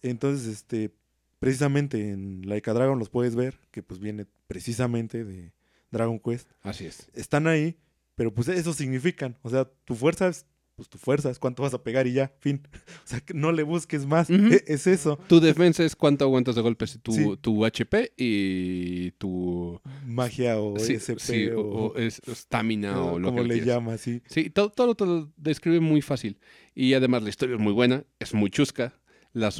Entonces, 0.01 0.47
este, 0.47 0.91
precisamente 1.39 2.11
en 2.11 2.41
Like 2.47 2.69
a 2.69 2.73
Dragon 2.73 2.99
los 2.99 3.09
puedes 3.09 3.35
ver, 3.35 3.59
que 3.71 3.83
pues 3.83 3.99
viene 3.99 4.25
precisamente 4.47 5.23
de 5.23 5.53
Dragon 5.91 6.19
Quest. 6.19 6.49
Así 6.63 6.85
es. 6.85 7.09
Están 7.13 7.47
ahí, 7.47 7.77
pero 8.15 8.33
pues 8.33 8.47
eso 8.47 8.73
significan. 8.73 9.37
O 9.41 9.49
sea, 9.49 9.65
tu 9.85 9.95
fuerza 9.95 10.27
es, 10.27 10.45
pues 10.75 10.89
tu 10.89 10.97
fuerza 10.97 11.29
es 11.31 11.39
cuánto 11.39 11.63
vas 11.63 11.73
a 11.73 11.83
pegar 11.83 12.05
y 12.07 12.13
ya, 12.13 12.31
fin. 12.39 12.61
O 13.03 13.07
sea, 13.09 13.19
que 13.21 13.33
no 13.33 13.51
le 13.51 13.63
busques 13.63 14.05
más. 14.05 14.29
E- 14.29 14.63
Es 14.67 14.85
eso. 14.87 15.17
Tu 15.27 15.39
defensa 15.39 15.83
es 15.83 15.95
cuánto 15.95 16.25
aguantas 16.25 16.55
de 16.55 16.61
golpes, 16.61 16.99
tu, 17.01 17.11
Sí. 17.13 17.25
tu 17.41 17.65
HP 17.65 18.13
y 18.17 19.11
tu 19.11 19.79
Magia 20.05 20.59
o 20.59 20.77
sí, 20.77 20.95
SP 20.99 21.17
sí, 21.19 21.47
o, 21.47 21.61
o, 21.61 21.85
o 21.93 21.95
es- 21.97 22.21
estamina 22.27 22.99
o, 23.01 23.13
o 23.13 23.19
lo 23.19 23.29
como 23.29 23.41
que 23.43 23.47
le 23.47 23.53
quieras. 23.55 23.67
llama, 23.75 23.97
sí. 23.97 24.21
Sí, 24.27 24.49
todo, 24.49 24.69
todo 24.71 24.93
te 24.95 25.05
lo 25.05 25.31
describe 25.37 25.79
muy 25.79 26.01
fácil. 26.01 26.37
Y 26.75 26.93
además 26.93 27.23
la 27.23 27.29
historia 27.29 27.55
es 27.55 27.61
muy 27.61 27.73
buena, 27.73 28.03
es 28.19 28.33
muy 28.33 28.49
chusca. 28.49 28.93
Las, 29.37 29.59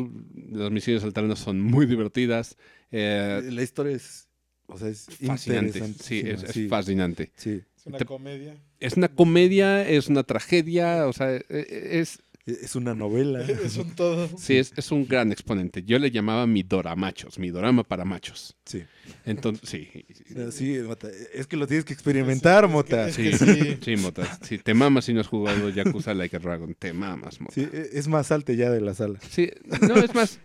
las 0.52 0.72
misiones 0.72 1.04
alternas 1.04 1.40
son 1.40 1.62
muy 1.62 1.86
divertidas. 1.86 2.58
eh, 2.92 3.42
La 3.52 3.62
historia 3.62 3.96
es, 3.96 4.28
o 4.68 4.78
sea, 4.78 4.90
es 4.90 5.08
fascinante. 5.26 5.82
Sí, 6.02 6.22
es, 6.26 6.44
es 6.44 6.52
sí, 6.52 6.68
fascinante. 6.68 7.32
sí. 7.36 7.62
Es 7.78 7.86
una 7.86 7.98
Te- 8.00 8.06
comedia. 8.06 8.58
Es 8.80 8.98
una 8.98 9.08
comedia, 9.08 9.88
es 9.88 10.08
una 10.08 10.24
tragedia, 10.24 11.08
o 11.08 11.14
sea, 11.14 11.36
e- 11.36 11.46
e- 11.50 12.00
es, 12.00 12.20
Es 12.48 12.76
una 12.76 12.96
novela. 12.96 13.42
Es 13.64 13.78
un 13.78 13.94
todo. 13.96 14.30
sí, 14.38 14.58
es, 14.58 14.74
es 14.78 14.92
un 14.92 15.06
gran 15.08 15.32
exponente. 15.32 15.84
Yo 15.84 16.00
le 16.00 16.10
llamaba 16.12 16.48
mi 16.48 16.64
doramachos, 16.64 17.38
mi 17.40 17.50
dorama 17.50 17.84
para 17.84 18.06
machos. 18.06 18.56
Sí. 18.66 18.84
Entonces, 19.26 19.70
sí. 19.70 20.06
Sí, 20.52 20.80
Mota, 20.86 21.10
es 21.34 21.46
que 21.48 21.58
lo 21.58 21.68
tienes 21.68 21.84
que 21.86 21.94
experimentar, 21.94 22.64
Es 22.64 22.70
que- 22.70 22.74
Mota. 22.74 23.08
es 23.10 23.16
Sí, 23.16 23.24
que 23.24 23.38
sí. 23.38 23.78
sí, 23.84 23.96
Mota. 23.98 24.40
Si 24.44 24.58
te 24.58 24.74
mamas 24.74 25.06
si 25.06 25.14
no 25.14 25.22
has 25.22 25.28
jugado 25.28 25.70
Yakuza 25.70 26.14
Like 26.14 26.38
a 26.38 26.40
Dragon, 26.40 26.74
te 26.74 26.94
mamas, 26.94 27.40
Mota. 27.42 27.54
Sí, 27.54 27.68
e- 27.72 27.90
es 27.94 28.08
más 28.08 28.28
salte 28.28 28.56
ya 28.56 28.70
de 28.72 28.80
la 28.82 28.94
sala. 28.94 29.20
Sí, 29.30 29.52
no, 29.88 29.96
es 29.98 30.16
más. 30.16 30.40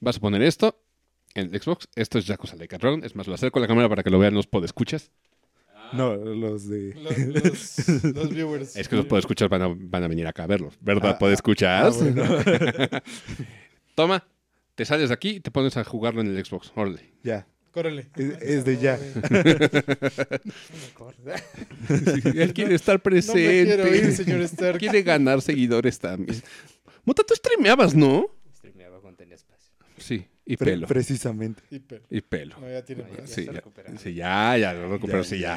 Vas 0.00 0.16
a 0.16 0.20
poner 0.20 0.42
esto 0.42 0.82
en 1.34 1.52
el 1.54 1.60
Xbox. 1.60 1.88
Esto 1.94 2.18
es 2.18 2.26
Yakuza 2.26 2.56
Like 2.56 2.74
a 2.74 2.78
Dragon. 2.78 3.04
Es 3.04 3.14
más, 3.14 3.26
lo 3.26 3.34
acerco 3.34 3.58
a 3.58 3.62
la 3.62 3.68
cámara 3.68 3.88
para 3.88 4.02
que 4.02 4.10
lo 4.10 4.18
vean 4.18 4.34
los 4.34 4.46
podescuchas. 4.46 5.10
No, 5.92 6.14
los 6.16 6.68
de... 6.68 6.94
Los, 6.94 7.18
los- 7.18 8.04
los 8.14 8.30
viewers. 8.30 8.76
Es 8.76 8.88
que 8.88 8.96
los 8.96 9.06
podescuchas 9.06 9.48
van 9.48 9.62
a, 9.62 9.74
van 9.76 10.04
a 10.04 10.08
venir 10.08 10.26
acá 10.26 10.44
a 10.44 10.46
verlos. 10.46 10.74
¿Verdad, 10.80 11.10
Ah, 11.14 11.18
podescuchas? 11.18 11.96
ah, 11.96 12.04
bueno. 12.04 12.24
Toma, 13.94 14.26
te 14.74 14.84
sales 14.84 15.08
de 15.08 15.14
aquí 15.14 15.30
y 15.30 15.40
te 15.40 15.50
pones 15.50 15.76
a 15.76 15.84
jugarlo 15.84 16.20
en 16.20 16.36
el 16.36 16.44
Xbox. 16.44 16.72
Órale. 16.74 17.12
ya. 17.22 17.46
Córrele. 17.72 18.08
Es, 18.16 18.42
es 18.42 18.64
de 18.64 18.78
ya. 18.78 18.98
Él 22.34 22.52
quiere 22.52 22.74
estar 22.74 22.96
No 22.96 22.98
me 22.98 23.10
presente. 23.10 23.64
quiero 23.64 23.94
ir, 23.94 24.12
señor 24.12 24.40
Stark. 24.42 24.78
Quiere 24.78 25.02
ganar 25.02 25.40
seguidores 25.42 25.98
también. 25.98 26.42
Mota, 27.04 27.22
tú 27.22 27.34
streameabas, 27.34 27.94
¿no? 27.94 28.26
Streameaba 28.56 29.00
cuando 29.00 29.18
tenía 29.18 29.36
espacio. 29.36 29.70
Sí, 29.98 30.26
y 30.52 30.56
Pre- 30.56 30.72
pelo. 30.72 30.86
precisamente. 30.86 31.62
Hiper. 31.70 32.02
Y 32.10 32.20
pelo. 32.20 32.56
No, 32.60 32.68
ya 32.70 32.82
tiene 32.84 33.02
No. 33.04 33.26
Sí, 33.26 33.46
ya, 33.46 33.62
sí, 33.98 34.14
ya, 34.14 34.56
ya 34.58 34.72
lo. 34.74 34.98
Ya, 35.06 35.24
sí, 35.24 35.38
ya. 35.38 35.54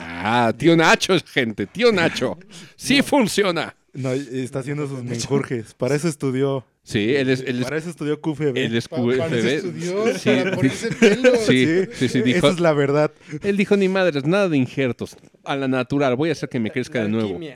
ya. 0.51 0.53
Tío 0.57 0.75
Nacho 0.75 1.13
es 1.15 1.23
gente, 1.23 1.65
tío 1.67 1.91
Nacho. 1.91 2.37
Sí 2.75 3.01
funciona. 3.01 3.75
No, 3.93 4.11
está 4.11 4.59
haciendo 4.59 4.87
sus 4.87 5.03
menjurjes. 5.03 5.75
Para 5.75 5.93
eso 5.95 6.07
estudió. 6.07 6.65
Sí, 6.81 7.15
él 7.15 7.29
es, 7.29 7.39
él 7.41 7.59
es, 7.59 7.63
Para 7.63 7.77
eso 7.77 7.89
estudió 7.91 8.19
QFB. 8.19 8.57
él 8.57 8.75
es 8.75 8.87
Pa- 8.89 8.97
para 8.97 9.27
eso 9.27 9.27
QFB. 9.29 9.47
estudió, 9.47 10.17
Sí, 10.17 10.29
para 10.31 10.55
ponerse 10.55 10.91
pelo. 10.91 11.35
sí, 11.47 11.67
sí, 11.93 12.09
sí, 12.09 12.21
dijo, 12.23 12.39
Esa 12.39 12.49
es 12.49 12.59
la 12.59 12.73
verdad. 12.73 13.11
él 13.41 13.55
dijo 13.55 13.77
ni 13.77 13.87
madres, 13.87 14.25
nada 14.25 14.49
de 14.49 14.57
injertos, 14.57 15.15
a 15.45 15.55
la 15.55 15.67
natural, 15.69 16.15
voy 16.17 16.29
a 16.29 16.31
hacer 16.33 16.49
que 16.49 16.59
me 16.59 16.71
crezca 16.71 16.99
La 16.99 17.05
de 17.05 17.11
nuevo. 17.11 17.27
alquimia. 17.29 17.55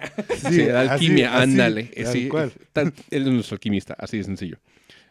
Sí, 0.50 0.66
la 0.68 0.82
así- 0.82 0.90
alquimia, 0.92 1.34
así, 1.34 1.44
ándale. 1.44 1.84
tal 1.86 2.08
sí, 2.14 2.28
cual. 2.30 2.52
tal- 2.72 2.94
él 3.12 3.22
es 3.24 3.28
nuestro 3.34 3.56
alquimista, 3.56 3.96
así 4.00 4.18
de 4.18 4.24
sencillo. 4.24 4.58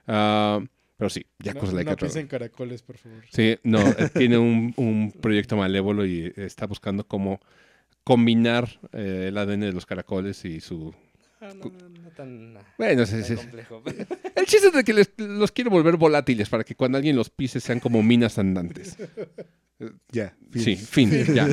Ah, 0.06 0.60
pero 0.96 1.10
sí, 1.10 1.26
ya 1.38 1.52
No, 1.54 1.60
cosas 1.60 1.74
like 1.74 1.86
no 1.86 1.92
a 1.92 1.94
Dragon. 1.96 2.08
pisen 2.08 2.26
caracoles, 2.26 2.82
por 2.82 2.96
favor. 2.98 3.22
Sí, 3.30 3.58
no, 3.64 3.80
eh, 3.86 4.08
tiene 4.14 4.38
un, 4.38 4.72
un 4.76 5.12
proyecto 5.12 5.56
malévolo 5.56 6.04
y 6.06 6.32
está 6.36 6.66
buscando 6.66 7.06
cómo 7.06 7.40
combinar 8.04 8.68
eh, 8.92 9.26
el 9.28 9.36
ADN 9.38 9.66
de 9.66 9.72
los 9.72 9.86
caracoles 9.86 10.44
y 10.44 10.60
su... 10.60 10.94
Ah, 11.40 11.52
no, 11.54 11.66
no, 11.70 11.88
no 12.02 12.10
tan, 12.12 12.54
Bueno, 12.78 13.04
sí, 13.04 13.12
tan 13.20 13.24
sí. 13.24 13.34
complejo. 13.36 13.82
El 14.36 14.46
chiste 14.46 14.68
es 14.68 14.72
de 14.72 14.84
que 14.84 14.94
les- 14.94 15.12
los 15.18 15.52
quiere 15.52 15.68
volver 15.70 15.96
volátiles 15.96 16.48
para 16.48 16.64
que 16.64 16.74
cuando 16.74 16.96
alguien 16.98 17.14
los 17.16 17.28
pise 17.30 17.60
sean 17.60 17.80
como 17.80 18.02
minas 18.02 18.38
andantes. 18.38 18.96
Ya. 20.10 20.34
fin. 20.50 20.62
Sí, 20.62 20.76
fin, 20.76 21.10
ya. 21.34 21.46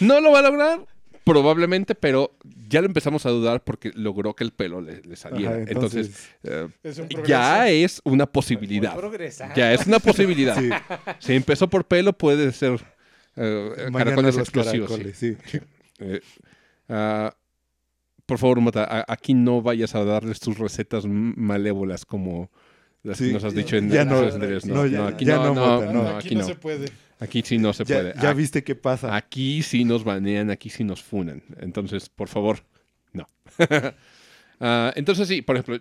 No 0.00 0.20
lo 0.20 0.30
va 0.30 0.40
a 0.40 0.42
lograr, 0.42 0.86
probablemente, 1.24 1.94
pero 1.94 2.36
ya 2.68 2.80
lo 2.80 2.86
empezamos 2.86 3.24
a 3.26 3.30
dudar 3.30 3.62
porque 3.64 3.90
logró 3.94 4.34
que 4.34 4.44
el 4.44 4.52
pelo 4.52 4.80
le, 4.80 5.02
le 5.02 5.16
saliera. 5.16 5.52
Ajá, 5.52 5.64
entonces, 5.68 6.06
entonces, 6.06 6.28
eh, 6.44 6.68
Es 6.82 6.98
un 6.98 7.08
progreso. 7.08 7.28
ya 7.28 7.68
es 7.68 8.00
una 8.04 8.26
posibilidad. 8.26 8.96
Ya 9.56 9.72
es 9.72 9.86
una 9.86 9.98
posibilidad. 9.98 10.56
sí, 10.58 10.70
Si 11.20 11.32
empezó 11.34 11.68
por 11.68 11.84
pelo, 11.84 12.12
puede 12.12 12.52
ser 12.52 12.80
eh, 13.36 13.70
caracoles 13.92 14.34
los 14.36 14.38
explosivos. 14.48 14.90
sí. 14.90 14.96
caracoles, 14.96 15.16
sí. 15.18 15.36
Eh, 16.00 16.20
ah, 16.88 17.34
por 18.26 18.38
favor, 18.38 18.60
Mata, 18.60 18.84
a- 18.84 19.04
aquí 19.08 19.34
no 19.34 19.62
vayas 19.62 19.94
a 19.94 20.04
darles 20.04 20.40
tus 20.40 20.58
recetas 20.58 21.04
malévolas 21.06 22.04
como 22.04 22.50
las 23.02 23.18
que 23.18 23.32
nos 23.32 23.42
has 23.44 23.54
dicho 23.54 23.76
en 23.76 23.90
ya 23.90 24.02
en 24.02 24.08
no, 24.08 24.18
anteriores. 24.20 24.64
no, 24.64 24.86
ya- 24.86 25.08
aquí 25.08 25.24
ya 25.24 25.36
no, 25.36 25.46
no, 25.46 25.54
no, 25.54 25.66
Mota, 25.80 25.92
no, 25.92 26.02
no. 26.04 26.08
aquí, 26.16 26.34
no. 26.34 26.44
se 26.44 26.54
puede. 26.54 26.88
Aquí 27.22 27.42
sí 27.44 27.58
no 27.58 27.72
se 27.72 27.84
Ya, 27.84 27.96
puede. 28.00 28.14
ya 28.20 28.32
viste 28.32 28.64
qué 28.64 28.74
pasa. 28.74 29.14
Aquí 29.16 29.62
sí 29.62 29.84
nos 29.84 30.04
banean, 30.04 30.50
aquí 30.50 30.70
sí 30.70 30.84
nos 30.84 31.02
funan. 31.02 31.42
Entonces, 31.60 32.08
por 32.08 32.28
favor, 32.28 32.58
no. 33.12 33.26
Ah, 34.64 34.92
entonces 34.94 35.26
sí, 35.26 35.42
por 35.42 35.56
ejemplo, 35.56 35.80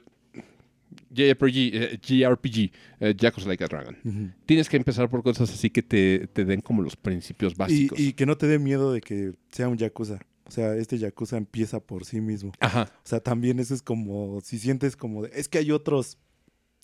JRPG, 1.14 1.56
eh, 1.74 2.00
JRPG 2.02 2.72
eh, 3.00 3.16
Like 3.46 3.64
a 3.64 3.68
Dragon. 3.68 4.34
Tienes 4.48 4.70
que 4.70 4.78
empezar 4.78 5.08
por 5.10 5.22
cosas 5.22 5.52
así 5.52 5.70
que 5.70 5.84
te, 5.84 6.28
te 6.34 6.46
den 6.46 6.62
como 6.62 6.82
los 6.82 6.96
principios 6.96 7.54
Y, 7.54 7.56
básicos. 7.58 8.00
y 8.00 8.14
que 8.14 8.26
no 8.26 8.38
te 8.38 8.48
dé 8.48 8.58
miedo 8.60 8.92
de 8.92 9.02
que 9.02 9.34
sea 9.52 9.68
un 9.68 9.78
Yakuza. 9.78 10.20
O 10.46 10.52
sea, 10.52 10.76
este 10.76 10.98
Yakuza 10.98 11.38
empieza 11.38 11.80
por 11.80 12.06
sí 12.06 12.20
mismo. 12.22 12.52
Ajá. 12.60 12.90
O 12.92 13.08
sea, 13.08 13.20
también 13.20 13.60
eso 13.60 13.74
es 13.76 13.82
como, 13.82 14.42
si 14.42 14.58
sientes 14.60 14.96
como, 14.96 15.24
de, 15.24 15.32
es 15.36 15.48
que 15.48 15.60
hay 15.60 15.72
otros 15.72 16.18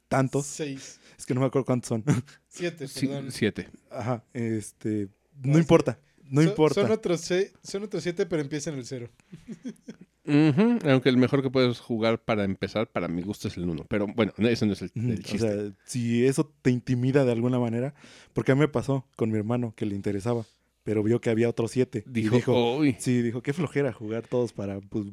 tantos, 0.07 0.45
Seis. 0.45 0.99
es 1.17 1.25
que 1.25 1.33
no 1.33 1.41
me 1.41 1.47
acuerdo 1.47 1.65
cuántos 1.65 1.89
son. 1.89 2.03
Siete, 2.47 2.87
Sí, 2.87 3.07
perdón. 3.07 3.31
siete. 3.31 3.67
Ajá, 3.91 4.23
este, 4.33 5.09
No, 5.43 5.57
importa, 5.57 5.99
no 6.29 6.41
Son- 6.41 6.49
importa. 6.49 6.81
Son 6.81 6.91
otros, 6.91 7.21
seis, 7.21 7.53
son 7.63 7.83
otros 7.83 8.03
siete, 8.03 8.25
pero 8.25 8.41
empiezan 8.41 8.73
en 8.73 8.79
el 8.79 8.85
cero. 8.85 9.09
Aunque 10.85 11.07
el 11.09 11.15
mejor 11.17 11.41
que 11.41 11.49
puedes 11.49 11.79
jugar 11.79 12.21
para 12.21 12.43
empezar, 12.43 12.87
para 12.91 13.07
mi 13.07 13.21
gusto, 13.21 13.47
es 13.47 13.55
el 13.57 13.69
1. 13.69 13.85
Pero 13.87 14.07
bueno, 14.07 14.33
no, 14.37 14.47
ese 14.49 14.65
no 14.65 14.73
es 14.73 14.81
el, 14.81 14.91
el 14.95 15.11
O 15.13 15.15
chiste. 15.21 15.37
sea, 15.39 15.71
si 15.85 16.25
eso 16.25 16.51
te 16.61 16.69
intimida 16.69 17.23
de 17.23 17.31
alguna 17.31 17.59
manera, 17.59 17.93
porque 18.33 18.51
a 18.51 18.55
mí 18.55 18.59
me 18.59 18.67
pasó 18.67 19.07
con 19.15 19.31
mi 19.31 19.37
hermano 19.37 19.73
que 19.75 19.85
le 19.85 19.95
interesaba, 19.95 20.45
pero 20.83 21.01
vio 21.01 21.21
que 21.21 21.29
había 21.29 21.47
otros 21.49 21.71
siete. 21.71 22.03
y 22.07 22.11
dijo, 22.11 22.35
dijo, 22.35 22.77
"Uy". 22.77 22.97
sí, 22.99 23.21
dijo, 23.21 23.41
qué 23.41 23.53
flojera 23.53 23.93
jugar 23.93 24.27
todos 24.27 24.51
para 24.51 24.81
pues, 24.81 25.05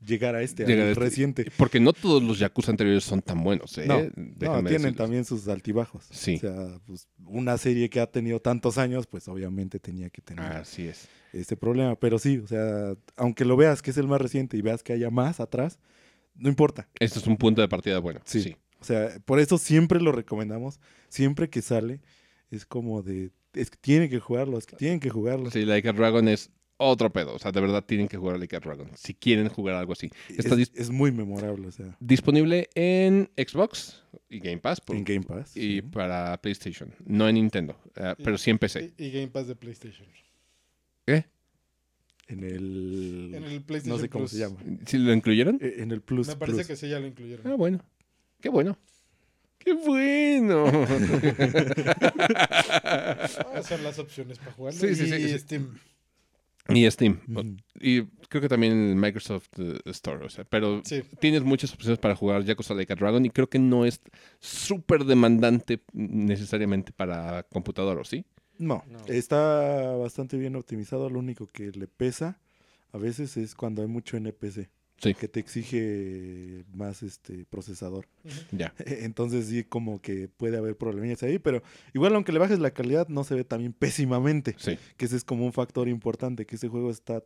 llegar 0.00 0.34
a 0.34 0.42
este, 0.42 0.64
Llegar 0.66 0.86
a 0.86 0.90
este. 0.90 1.00
reciente. 1.00 1.46
Porque 1.56 1.80
no 1.80 1.92
todos 1.92 2.22
los 2.22 2.38
Yakuza 2.38 2.70
anteriores 2.70 3.04
son 3.04 3.22
tan 3.22 3.42
buenos, 3.42 3.76
¿eh? 3.78 3.86
No, 3.86 4.00
No, 4.02 4.10
tienen 4.38 4.64
decirles. 4.64 4.96
también 4.96 5.24
sus 5.24 5.48
altibajos. 5.48 6.04
Sí. 6.10 6.36
O 6.36 6.40
sea, 6.40 6.80
pues, 6.86 7.08
una 7.26 7.56
serie 7.58 7.88
que 7.90 8.00
ha 8.00 8.06
tenido 8.06 8.40
tantos 8.40 8.78
años, 8.78 9.06
pues 9.06 9.28
obviamente 9.28 9.78
tenía 9.80 10.10
que 10.10 10.20
tener 10.22 10.44
Así 10.44 10.86
es. 10.86 11.08
este 11.32 11.56
problema. 11.56 11.96
Pero 11.96 12.18
sí, 12.18 12.38
o 12.38 12.46
sea, 12.46 12.94
aunque 13.16 13.44
lo 13.44 13.56
veas 13.56 13.82
que 13.82 13.90
es 13.90 13.96
el 13.96 14.06
más 14.06 14.20
reciente 14.20 14.56
y 14.56 14.62
veas 14.62 14.82
que 14.82 14.92
haya 14.92 15.10
más 15.10 15.40
atrás, 15.40 15.78
no 16.34 16.48
importa. 16.48 16.88
Este 16.98 17.18
es 17.18 17.26
un 17.26 17.36
punto 17.36 17.60
de 17.62 17.68
partida 17.68 17.98
bueno. 18.00 18.20
Sí. 18.24 18.42
sí. 18.42 18.56
O 18.80 18.84
sea, 18.84 19.18
por 19.24 19.40
eso 19.40 19.56
siempre 19.56 20.00
lo 20.00 20.12
recomendamos. 20.12 20.78
Siempre 21.08 21.48
que 21.48 21.62
sale, 21.62 22.00
es 22.50 22.66
como 22.66 23.02
de. 23.02 23.30
Es 23.54 23.70
que 23.70 23.78
tienen 23.80 24.10
que 24.10 24.18
jugarlo, 24.20 24.58
es 24.58 24.66
que 24.66 24.76
tienen 24.76 24.98
que 25.00 25.08
jugarlo. 25.08 25.50
Sí, 25.50 25.64
Like 25.64 25.88
a 25.88 25.92
Dragon 25.92 26.26
es 26.28 26.50
otro 26.76 27.12
pedo. 27.12 27.34
O 27.34 27.38
sea, 27.38 27.52
de 27.52 27.60
verdad 27.60 27.84
tienen 27.84 28.08
que 28.08 28.16
jugar 28.16 28.38
Like 28.38 28.56
a 28.56 28.60
Dragon. 28.60 28.90
Si 28.96 29.14
quieren 29.14 29.48
jugar 29.48 29.76
algo 29.76 29.92
así. 29.92 30.10
Está 30.28 30.56
Es, 30.74 30.90
muy 30.90 31.12
memorable, 31.12 31.68
o 31.68 31.72
sea, 31.72 31.96
disponible 32.00 32.68
en 32.74 33.30
Xbox 33.36 34.02
y 34.28 34.40
Game 34.40 34.58
Pass. 34.58 34.80
por- 34.80 34.96
en 34.96 35.04
Game 35.04 35.22
Pass. 35.22 35.56
y 35.56 35.76
sí. 35.76 35.82
para 35.82 36.36
PlayStation. 36.40 36.92
No 37.06 37.28
en 37.28 37.36
Nintendo, 37.36 37.76
eh, 37.96 38.14
pero 38.22 38.36
sí 38.38 38.50
en 38.50 38.58
PC. 38.58 38.92
Y, 38.98 39.04
y 39.06 39.10
Game 39.10 39.28
Pass 39.28 39.46
de 39.48 39.56
PlayStation. 39.56 40.06
¿Qué? 41.06 41.26
En 42.26 42.42
el... 42.42 43.32
En 43.34 43.44
el 43.44 43.62
PlayStation 43.62 43.96
no 43.98 44.02
sé 44.02 44.08
cómo 44.08 44.22
Plus. 44.24 44.30
se 44.32 44.38
llama. 44.38 44.56
¿Sí 44.86 44.96
lo 44.98 45.12
incluyeron? 45.12 45.58
Eh, 45.60 45.74
En 45.78 45.90
el 45.92 46.00
Plus. 46.00 46.26
Me 46.28 46.36
parece 46.36 46.56
Plus. 46.58 46.66
que 46.68 46.76
sí 46.76 46.88
ya 46.88 46.98
lo 46.98 47.06
incluyeron. 47.06 47.46
Ah, 47.46 47.54
bueno. 47.54 47.84
Qué 48.40 48.48
bueno. 48.48 48.78
¡Qué 49.58 49.72
bueno! 49.74 50.66
Son 53.62 53.82
las 53.82 53.98
opciones 53.98 54.38
para 54.38 54.52
jugar. 54.52 54.72
Sí, 54.74 54.94
sí, 54.94 55.06
sí, 55.06 55.14
y 55.14 55.28
sí. 55.30 55.38
Steam. 55.38 55.78
Y 56.68 56.90
Steam. 56.90 57.20
Y 57.80 58.02
creo 58.28 58.40
que 58.40 58.48
también 58.48 58.72
el 58.90 58.96
Microsoft 58.96 59.48
eh, 59.58 59.78
Store. 59.86 60.24
O 60.24 60.28
sea, 60.30 60.44
pero 60.44 60.80
Sí. 60.84 61.02
tienes 61.20 61.42
muchas 61.42 61.72
opciones 61.74 61.98
para 61.98 62.16
jugar 62.16 62.42
Yakuza 62.44 62.74
Like 62.74 62.92
a 62.92 62.96
Dragon 62.96 63.24
y 63.24 63.30
creo 63.30 63.48
que 63.48 63.58
no 63.58 63.84
es 63.84 64.00
súper 64.40 65.04
demandante 65.04 65.80
necesariamente 65.92 66.92
para 66.92 67.42
computador, 67.44 67.98
¿o 67.98 68.04
sí? 68.04 68.24
No, 68.58 68.84
No. 68.88 69.04
está 69.08 69.92
bastante 69.96 70.38
bien 70.38 70.56
optimizado. 70.56 71.10
Lo 71.10 71.18
único 71.18 71.46
que 71.46 71.70
le 71.72 71.86
pesa 71.88 72.40
a 72.92 72.98
veces 72.98 73.36
es 73.36 73.54
cuando 73.54 73.82
hay 73.82 73.88
mucho 73.88 74.16
NPC, 74.16 74.70
Sí. 74.98 75.12
que 75.14 75.28
te 75.28 75.40
exige 75.40 76.64
más 76.74 77.02
este 77.02 77.44
procesador. 77.46 78.06
Ya. 78.52 78.72
Entonces 78.86 79.46
sí 79.46 79.64
como 79.64 80.00
que 80.00 80.28
puede 80.28 80.56
haber 80.56 80.76
problemillas 80.76 81.22
ahí, 81.22 81.38
pero 81.38 81.62
igual 81.92 82.14
aunque 82.14 82.32
le 82.32 82.38
bajes 82.38 82.58
la 82.60 82.70
calidad 82.72 83.08
no 83.08 83.24
se 83.24 83.34
ve 83.34 83.44
también 83.44 83.72
pésimamente, 83.72 84.54
Sí. 84.58 84.78
que 84.96 85.04
ese 85.06 85.16
es 85.16 85.24
como 85.24 85.44
un 85.44 85.52
factor 85.52 85.88
importante, 85.88 86.46
que 86.46 86.56
ese 86.56 86.68
juego 86.68 86.90
está 86.90 87.22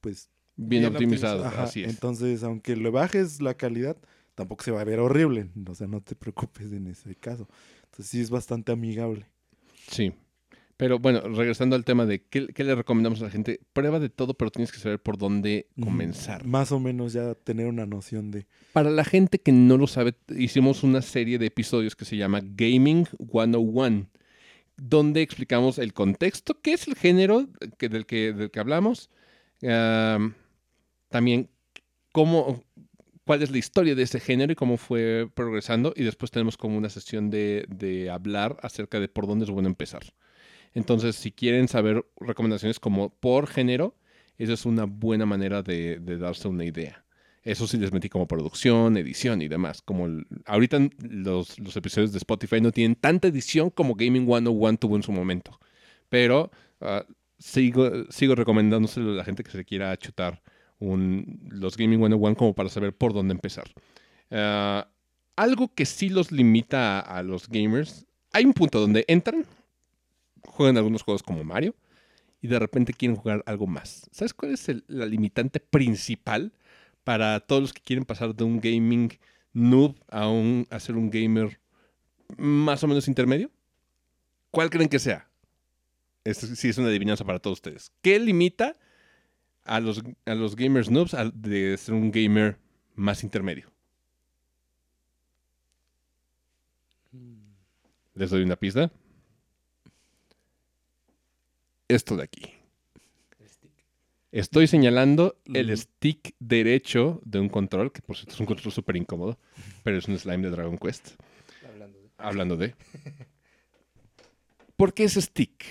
pues 0.00 0.30
Bien, 0.56 0.82
Bien 0.82 0.92
optimizado. 0.92 1.36
optimizado. 1.38 1.44
ajá, 1.44 1.68
Así 1.68 1.84
es. 1.84 1.90
entonces 1.90 2.42
aunque 2.42 2.74
le 2.76 2.90
bajes 2.90 3.40
la 3.42 3.54
calidad 3.54 3.96
tampoco 4.34 4.64
se 4.64 4.70
va 4.70 4.80
a 4.80 4.84
ver 4.84 4.98
horrible, 5.00 5.48
o 5.68 5.74
sea, 5.74 5.86
no 5.88 6.00
te 6.00 6.14
preocupes 6.14 6.72
en 6.72 6.86
ese 6.86 7.14
caso. 7.16 7.48
Entonces 7.84 8.06
sí 8.06 8.20
es 8.20 8.30
bastante 8.30 8.70
amigable. 8.72 9.26
Sí. 9.90 10.12
Pero 10.78 11.00
bueno, 11.00 11.20
regresando 11.22 11.74
al 11.74 11.84
tema 11.84 12.06
de 12.06 12.22
qué, 12.22 12.46
qué 12.46 12.62
le 12.62 12.72
recomendamos 12.76 13.20
a 13.20 13.24
la 13.24 13.30
gente, 13.30 13.58
prueba 13.72 13.98
de 13.98 14.10
todo, 14.10 14.34
pero 14.34 14.52
tienes 14.52 14.70
que 14.70 14.78
saber 14.78 15.00
por 15.02 15.18
dónde 15.18 15.66
comenzar. 15.82 16.46
Más 16.46 16.70
o 16.70 16.78
menos 16.78 17.12
ya 17.12 17.34
tener 17.34 17.66
una 17.66 17.84
noción 17.84 18.30
de 18.30 18.46
Para 18.72 18.88
la 18.88 19.02
gente 19.02 19.40
que 19.40 19.50
no 19.50 19.76
lo 19.76 19.88
sabe, 19.88 20.14
hicimos 20.28 20.84
una 20.84 21.02
serie 21.02 21.36
de 21.36 21.46
episodios 21.46 21.96
que 21.96 22.04
se 22.04 22.16
llama 22.16 22.42
Gaming 22.44 23.06
101, 23.18 24.08
donde 24.76 25.22
explicamos 25.22 25.78
el 25.78 25.92
contexto, 25.92 26.60
qué 26.62 26.74
es 26.74 26.86
el 26.86 26.94
género 26.94 27.48
que, 27.76 27.88
del, 27.88 28.06
que, 28.06 28.32
del 28.32 28.52
que 28.52 28.60
hablamos, 28.60 29.10
am, 29.68 30.34
también 31.08 31.50
cómo, 32.12 32.62
cuál 33.24 33.42
es 33.42 33.50
la 33.50 33.58
historia 33.58 33.96
de 33.96 34.04
ese 34.04 34.20
género 34.20 34.52
y 34.52 34.54
cómo 34.54 34.76
fue 34.76 35.28
progresando, 35.34 35.92
y 35.96 36.04
después 36.04 36.30
tenemos 36.30 36.56
como 36.56 36.78
una 36.78 36.88
sesión 36.88 37.30
de, 37.30 37.66
de 37.68 38.10
hablar 38.10 38.58
acerca 38.62 39.00
de 39.00 39.08
por 39.08 39.26
dónde 39.26 39.44
es 39.44 39.50
bueno 39.50 39.66
empezar. 39.68 40.04
Entonces, 40.74 41.16
si 41.16 41.32
quieren 41.32 41.68
saber 41.68 42.04
recomendaciones 42.20 42.80
como 42.80 43.10
por 43.10 43.46
género, 43.46 43.94
esa 44.38 44.52
es 44.52 44.66
una 44.66 44.84
buena 44.84 45.26
manera 45.26 45.62
de, 45.62 45.98
darse 45.98 46.48
una 46.48 46.64
idea. 46.64 47.04
Eso 47.42 47.66
sí 47.66 47.76
les 47.78 47.92
metí 47.92 48.08
como 48.08 48.28
producción, 48.28 48.96
edición 48.96 49.42
y 49.42 49.48
demás. 49.48 49.82
Como 49.82 50.08
ahorita 50.46 50.78
los, 51.00 51.58
episodios 51.76 52.12
de 52.12 52.18
Spotify 52.18 52.60
no 52.60 52.72
tienen 52.72 52.94
tanta 52.94 53.28
edición 53.28 53.70
como 53.70 53.94
Gaming 53.94 54.26
101 54.26 54.78
tuvo 54.78 54.96
en 54.96 55.02
su 55.02 55.12
momento. 55.12 55.58
Pero 56.08 56.50
ah, 56.80 57.04
sigo, 57.38 57.90
recomendándoselo 58.34 59.12
a 59.12 59.14
la 59.14 59.24
gente 59.24 59.42
que 59.42 59.50
se 59.50 59.64
quiera 59.64 59.96
chutar 59.96 60.42
los 60.80 61.76
Gaming 61.76 61.98
101 61.98 62.36
como 62.36 62.54
para 62.54 62.68
saber 62.68 62.94
por 62.94 63.12
dónde 63.12 63.32
empezar. 63.32 63.70
Ah, 64.30 64.88
algo 65.38 65.72
que 65.72 65.86
sí 65.86 66.08
los 66.08 66.32
limita 66.32 67.00
a 67.00 67.22
los 67.22 67.48
gamers. 67.48 68.06
Hay 68.32 68.44
un 68.44 68.52
punto 68.52 68.80
donde 68.80 69.04
entran, 69.08 69.46
juegan 70.58 70.76
algunos 70.76 71.02
juegos 71.02 71.22
como 71.22 71.44
Mario 71.44 71.76
y 72.42 72.48
de 72.48 72.58
repente 72.58 72.92
quieren 72.92 73.16
jugar 73.16 73.44
algo 73.46 73.68
más. 73.68 74.08
¿Sabes 74.10 74.34
cuál 74.34 74.52
es 74.54 74.68
el- 74.68 74.84
la 74.88 75.06
limitante 75.06 75.60
principal 75.60 76.52
para 77.04 77.38
todos 77.38 77.62
los 77.62 77.72
que 77.72 77.80
quieren 77.80 78.04
pasar 78.04 78.34
de 78.34 78.42
un 78.42 78.58
gaming 78.60 79.08
noob 79.52 79.94
a, 80.08 80.28
un, 80.28 80.66
a 80.70 80.80
ser 80.80 80.96
un 80.96 81.10
gamer 81.10 81.60
más 82.36 82.82
o 82.82 82.88
menos 82.88 83.06
intermedio? 83.06 83.52
¿Cuál 84.50 84.68
creen 84.68 84.88
que 84.88 84.98
sea? 84.98 85.28
Esto 86.24 86.46
sí 86.48 86.68
es 86.70 86.78
una 86.78 86.88
adivinanza 86.88 87.24
para 87.24 87.38
todos 87.38 87.58
ustedes. 87.58 87.92
¿Qué 88.02 88.18
limita 88.18 88.74
a 89.64 89.78
los, 89.78 90.02
a 90.26 90.34
los 90.34 90.56
gamers 90.56 90.90
noobs 90.90 91.14
al- 91.14 91.40
de 91.40 91.76
ser 91.76 91.94
un 91.94 92.10
gamer 92.10 92.58
más 92.96 93.22
intermedio? 93.22 93.70
Les 98.14 98.30
doy 98.30 98.42
una 98.42 98.56
pista. 98.56 98.90
Esto 101.88 102.16
de 102.16 102.24
aquí. 102.24 102.52
Estoy 104.30 104.66
señalando 104.66 105.40
el 105.54 105.74
stick 105.76 106.34
derecho 106.38 107.22
de 107.24 107.40
un 107.40 107.48
control, 107.48 107.92
que 107.92 108.02
por 108.02 108.14
cierto 108.14 108.34
es 108.34 108.40
un 108.40 108.44
control 108.44 108.72
súper 108.72 108.96
incómodo, 108.96 109.38
pero 109.82 109.96
es 109.96 110.06
un 110.06 110.18
slime 110.18 110.44
de 110.44 110.50
Dragon 110.50 110.76
Quest. 110.76 111.12
Hablando 111.66 111.98
de... 111.98 112.10
Hablando 112.18 112.56
de. 112.58 112.74
¿Por 114.76 114.92
qué 114.92 115.04
ese 115.04 115.22
stick? 115.22 115.64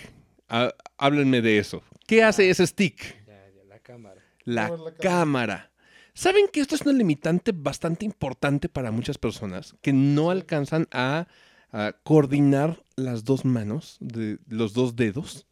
Ah, 0.50 0.74
háblenme 0.98 1.42
de 1.42 1.60
eso. 1.60 1.84
¿Qué 2.08 2.24
hace 2.24 2.50
ese 2.50 2.66
stick? 2.66 3.24
Ya, 3.28 3.50
ya, 3.56 3.64
la 3.66 3.80
cámara. 3.80 4.22
La 4.44 4.70
Mover 4.70 4.94
la 4.94 4.98
cámara. 4.98 5.20
cámara. 5.20 5.72
¿Saben 6.16 6.48
que 6.52 6.62
esto 6.62 6.74
es 6.74 6.82
una 6.82 6.94
limitante 6.94 7.52
bastante 7.54 8.06
importante 8.06 8.70
para 8.70 8.90
muchas 8.90 9.20
personas 9.20 9.76
que 9.84 9.94
no 9.94 10.32
alcanzan 10.32 10.88
a, 10.92 11.28
a 11.72 11.94
coordinar 12.04 12.82
las 12.96 13.24
dos 13.24 13.46
manos, 13.46 13.98
de, 14.00 14.40
los 14.48 14.74
dos 14.74 14.96
dedos? 14.96 15.46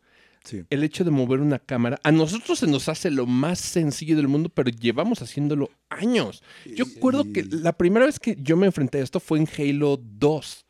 Sí. 0.46 0.64
El 0.70 0.84
hecho 0.84 1.04
de 1.04 1.12
mover 1.12 1.42
una 1.42 1.60
cámara, 1.60 2.00
a 2.04 2.12
nosotros 2.12 2.60
se 2.60 2.68
nos 2.68 2.88
hace 2.88 3.12
lo 3.12 3.26
más 3.26 3.60
sencillo 3.60 4.16
del 4.16 4.28
mundo, 4.30 4.48
pero 4.50 4.70
llevamos 4.72 5.22
haciéndolo 5.22 5.70
años. 5.90 6.42
Yo 6.66 6.86
recuerdo 6.86 7.26
que 7.34 7.44
la 7.44 7.78
primera 7.78 8.06
vez 8.06 8.20
que 8.20 8.38
yo 8.40 8.56
me 8.56 8.68
enfrenté 8.68 9.00
a 9.00 9.04
esto 9.04 9.20
fue 9.20 9.40
en 9.40 9.48
Halo 9.58 9.98
2. 10.02 10.66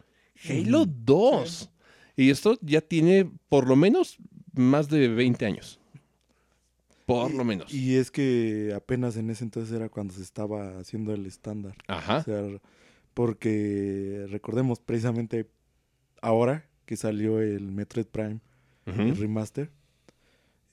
Halo 0.50 0.82
Ujú. 0.82 0.94
2. 1.06 1.70
Y 2.18 2.30
esto 2.32 2.58
ya 2.62 2.82
tiene 2.82 3.30
por 3.50 3.68
lo 3.68 3.76
menos 3.76 4.18
más 4.54 4.90
de 4.90 5.08
20 5.10 5.46
años. 5.46 5.80
Por 7.06 7.32
lo 7.34 7.44
menos. 7.44 7.72
Y 7.72 7.98
es 7.98 8.10
que 8.10 8.74
apenas 8.76 9.16
en 9.18 9.30
ese 9.30 9.44
entonces 9.44 9.76
era 9.76 9.90
cuando 9.90 10.14
se 10.16 10.24
estaba 10.24 10.80
haciendo 10.80 11.14
el 11.14 11.26
estándar. 11.28 11.76
O 11.88 11.94
Ajá. 11.94 12.24
sea, 12.24 12.42
porque 13.14 14.26
recordemos 14.30 14.80
precisamente 14.80 15.48
ahora 16.22 16.68
que 16.86 16.98
salió 16.98 17.40
el 17.42 17.72
Metroid 17.72 18.06
Prime 18.08 18.40
El 18.86 19.16
remaster, 19.18 19.72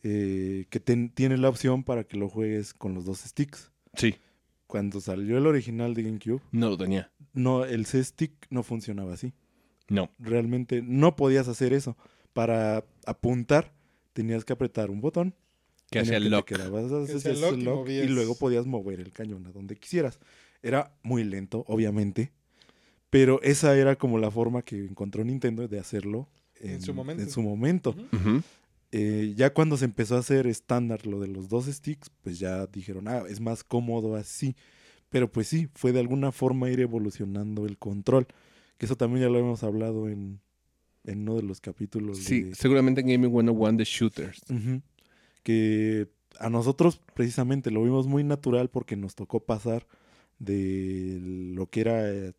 eh, 0.03 0.67
que 0.71 0.81
ten- 0.81 1.11
tiene 1.11 1.37
la 1.39 1.49
opción 1.49 1.85
para 1.85 2.05
que 2.05 2.17
lo 2.17 2.29
juegues 2.29 2.75
con 2.75 2.95
los 2.95 3.05
dos 3.05 3.19
sticks. 3.21 3.71
Sí, 3.95 4.17
Cuando 4.67 5.01
salió 5.03 5.37
el 5.37 5.47
original 5.47 5.93
de 5.95 6.03
GameCube, 6.05 6.41
no 6.51 6.71
lo 6.71 6.79
tenía. 6.79 7.11
no, 7.35 7.65
el 7.67 7.85
C-Stick 7.85 8.33
no 8.49 8.63
funcionaba 8.63 9.13
así. 9.13 9.35
No. 9.91 10.11
Realmente 10.19 10.81
no 10.83 11.15
podías 11.15 11.47
hacer 11.49 11.75
eso. 11.75 11.95
Para 12.33 12.83
apuntar, 13.05 13.75
tenías 14.15 14.47
que 14.47 14.55
apretar 14.55 14.91
un 14.91 15.03
botón. 15.03 15.35
Que 15.91 15.99
hacía 15.99 16.17
el 16.17 16.23
que 16.23 16.29
te 16.31 16.37
lock. 16.37 16.47
quedabas, 16.47 16.85
Que 17.07 17.35
lock 17.35 17.53
el 17.53 17.61
y 17.61 17.65
lock, 17.65 17.89
y 17.89 18.09
luego 18.09 18.35
podías 18.39 18.65
mover 18.65 19.01
el 19.01 19.13
cañón 19.13 19.47
a 19.47 19.51
donde 19.53 19.77
quisieras. 19.77 20.19
Era 20.63 20.95
muy 21.03 21.23
lento, 21.25 21.65
obviamente. 21.69 22.33
Pero 23.11 23.43
esa 23.43 23.77
era 23.77 23.97
como 23.97 24.17
la 24.19 24.31
forma 24.31 24.63
que 24.63 24.83
encontró 24.87 25.23
Nintendo 25.23 25.69
de 25.69 25.79
hacerlo 25.79 26.29
En 26.63 26.81
su 26.83 26.95
momento. 26.95 27.23
en 27.23 27.31
su 27.31 27.43
momento. 27.43 27.95
Eh, 28.95 29.33
ya 29.37 29.53
cuando 29.55 29.77
se 29.77 29.85
empezó 29.87 30.17
a 30.17 30.21
hacer 30.21 30.47
estándar 30.47 31.07
lo 31.07 31.19
de 31.21 31.29
los 31.29 31.49
dos 31.49 31.67
sticks, 31.67 32.11
pues 32.23 32.39
ya 32.39 32.67
dijeron, 32.67 33.09
ah, 33.09 33.23
es 33.29 33.41
más 33.41 33.65
cómodo 33.65 34.17
así. 34.17 34.55
Pero 35.09 35.31
pues 35.31 35.47
sí, 35.49 35.69
fue 35.75 35.93
de 35.93 36.01
alguna 36.01 36.31
forma 36.33 36.71
ir 36.71 36.81
evolucionando 36.81 37.67
el 37.67 37.79
control. 37.79 38.27
Que 38.79 38.87
eso 38.87 38.97
también 38.97 39.23
ya 39.23 39.29
lo 39.31 39.39
hemos 39.39 39.63
hablado 39.63 40.09
en, 40.09 40.41
en 41.05 41.21
uno 41.23 41.37
de 41.37 41.43
los 41.43 41.61
capítulos. 41.61 42.19
Sí, 42.19 42.43
de- 42.43 42.55
seguramente 42.55 43.01
en 43.01 43.09
Gaming 43.09 43.31
101 43.31 43.77
de 43.79 43.85
shooters. 43.85 44.43
Que 45.43 46.09
a 46.39 46.49
nosotros 46.51 47.01
precisamente 47.15 47.71
lo 47.71 47.83
vimos 47.83 48.07
muy 48.07 48.25
natural 48.25 48.69
porque 48.71 48.97
nos 48.97 49.15
tocó 49.15 49.41
pasar 49.41 49.87
de 50.39 51.19
lo 51.55 51.67
que 51.69 51.81
era 51.83 52.11
eh, 52.11 52.33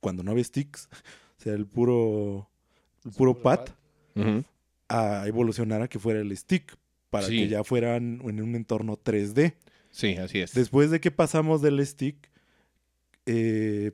cuando 0.00 0.22
no 0.22 0.30
había 0.30 0.44
sticks, 0.44 0.88
o 1.38 1.42
sea, 1.42 1.54
el 1.54 1.66
puro, 1.66 2.48
el 3.04 3.10
puro 3.12 3.34
pad, 3.34 3.60
Ujú. 4.14 4.44
a 4.88 5.24
evolucionar 5.26 5.82
a 5.82 5.88
que 5.88 5.98
fuera 5.98 6.20
el 6.20 6.36
stick, 6.36 6.76
para 7.10 7.26
Sí. 7.26 7.36
que 7.38 7.48
ya 7.48 7.62
fueran 7.64 8.20
en 8.24 8.40
un 8.42 8.54
entorno 8.54 8.96
3D. 8.96 9.54
Sí, 9.90 10.16
así 10.16 10.38
es. 10.40 10.54
Después 10.54 10.90
de 10.90 11.00
que 11.00 11.10
pasamos 11.10 11.60
del 11.62 11.84
stick, 11.86 12.16
eh, 13.26 13.92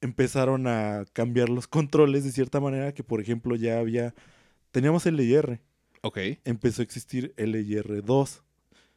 empezaron 0.00 0.66
a 0.66 1.04
cambiar 1.12 1.48
los 1.48 1.66
controles 1.68 2.24
de 2.24 2.32
cierta 2.32 2.60
manera 2.60 2.92
que, 2.94 3.04
por 3.04 3.20
ejemplo, 3.20 3.56
ya 3.56 3.78
había... 3.78 4.14
Teníamos 4.70 5.04
el 5.06 5.16
LR, 5.20 5.60
Ok. 6.02 6.18
empezó 6.44 6.82
a 6.82 6.84
existir 6.84 7.34
LIR2. 7.36 8.40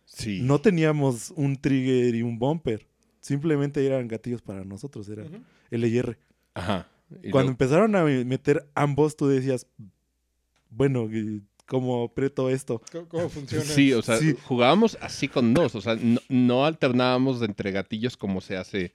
Sí. 0.06 0.42
No 0.44 0.62
teníamos 0.62 1.32
un 1.36 1.58
trigger 1.58 2.16
y 2.16 2.22
un 2.22 2.40
bumper. 2.40 2.88
Simplemente 3.20 3.86
eran 3.86 4.08
gatillos 4.08 4.42
para 4.42 4.64
nosotros, 4.64 5.10
era 5.10 5.24
Ujú. 5.24 5.38
LIR. 5.72 6.18
Ajá. 6.54 6.88
Y 7.24 7.32
Cuando 7.32 7.50
luego- 7.50 7.50
empezaron 7.52 7.96
a 7.96 8.04
meter 8.04 8.68
ambos, 8.76 9.16
tú 9.16 9.28
decías, 9.28 9.68
bueno, 10.70 11.04
¿y 11.12 11.44
¿cómo 11.66 12.04
aprieto 12.06 12.50
esto? 12.50 12.82
¿Cómo, 12.92 13.08
cómo 13.08 13.30
funciona? 13.30 13.64
Sí, 13.66 13.94
o 13.94 14.02
sea, 14.02 14.18
Sí. 14.18 14.36
jugábamos 14.44 14.98
así 15.02 15.28
con 15.28 15.54
dos, 15.54 15.76
o 15.76 15.82
sea, 15.82 15.96
no, 15.96 16.20
no 16.30 16.66
alternábamos 16.66 17.40
de 17.40 17.48
entre 17.48 17.72
gatillos 17.72 18.18
como 18.18 18.42
se 18.42 18.58
hace 18.58 18.92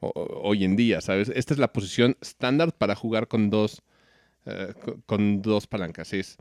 ho- 0.00 0.12
hoy 0.42 0.64
en 0.64 0.76
día, 0.76 1.00
¿sabes? 1.00 1.28
Esta 1.34 1.54
es 1.54 1.58
la 1.60 1.72
posición 1.72 2.16
estándar 2.20 2.72
para 2.72 2.94
jugar 2.94 3.28
con 3.28 3.50
dos, 3.50 3.82
eh, 4.46 4.72
con 5.06 5.42
dos 5.42 5.66
palancas. 5.66 6.12
Es 6.12 6.36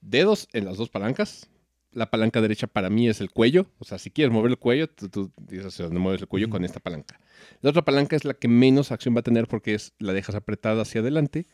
dedos 0.00 0.48
en 0.52 0.66
las 0.66 0.76
dos 0.76 0.88
palancas. 0.90 1.48
La 1.94 2.10
palanca 2.10 2.40
derecha 2.40 2.66
para 2.66 2.90
mí 2.90 3.08
es 3.08 3.20
el 3.20 3.30
cuello. 3.30 3.66
O 3.78 3.84
sea, 3.84 3.98
si 3.98 4.10
quieres 4.10 4.32
mover 4.32 4.50
el 4.50 4.58
cuello, 4.58 4.88
tú, 4.88 5.08
tú 5.08 5.32
dices 5.38 5.66
hacia 5.66 5.86
dónde 5.86 6.00
mueves 6.00 6.20
el 6.20 6.28
cuello 6.28 6.50
con 6.50 6.64
esta 6.64 6.80
palanca. 6.80 7.20
La 7.62 7.70
otra 7.70 7.82
palanca 7.82 8.16
es 8.16 8.24
la 8.24 8.34
que 8.34 8.48
menos 8.48 8.92
acción 8.92 9.14
va 9.14 9.20
a 9.20 9.22
tener 9.22 9.46
porque 9.46 9.74
es 9.74 9.92
la 9.98 10.12
dejas 10.12 10.34
apretada 10.34 10.82
hacia 10.82 11.00
adelante 11.00 11.46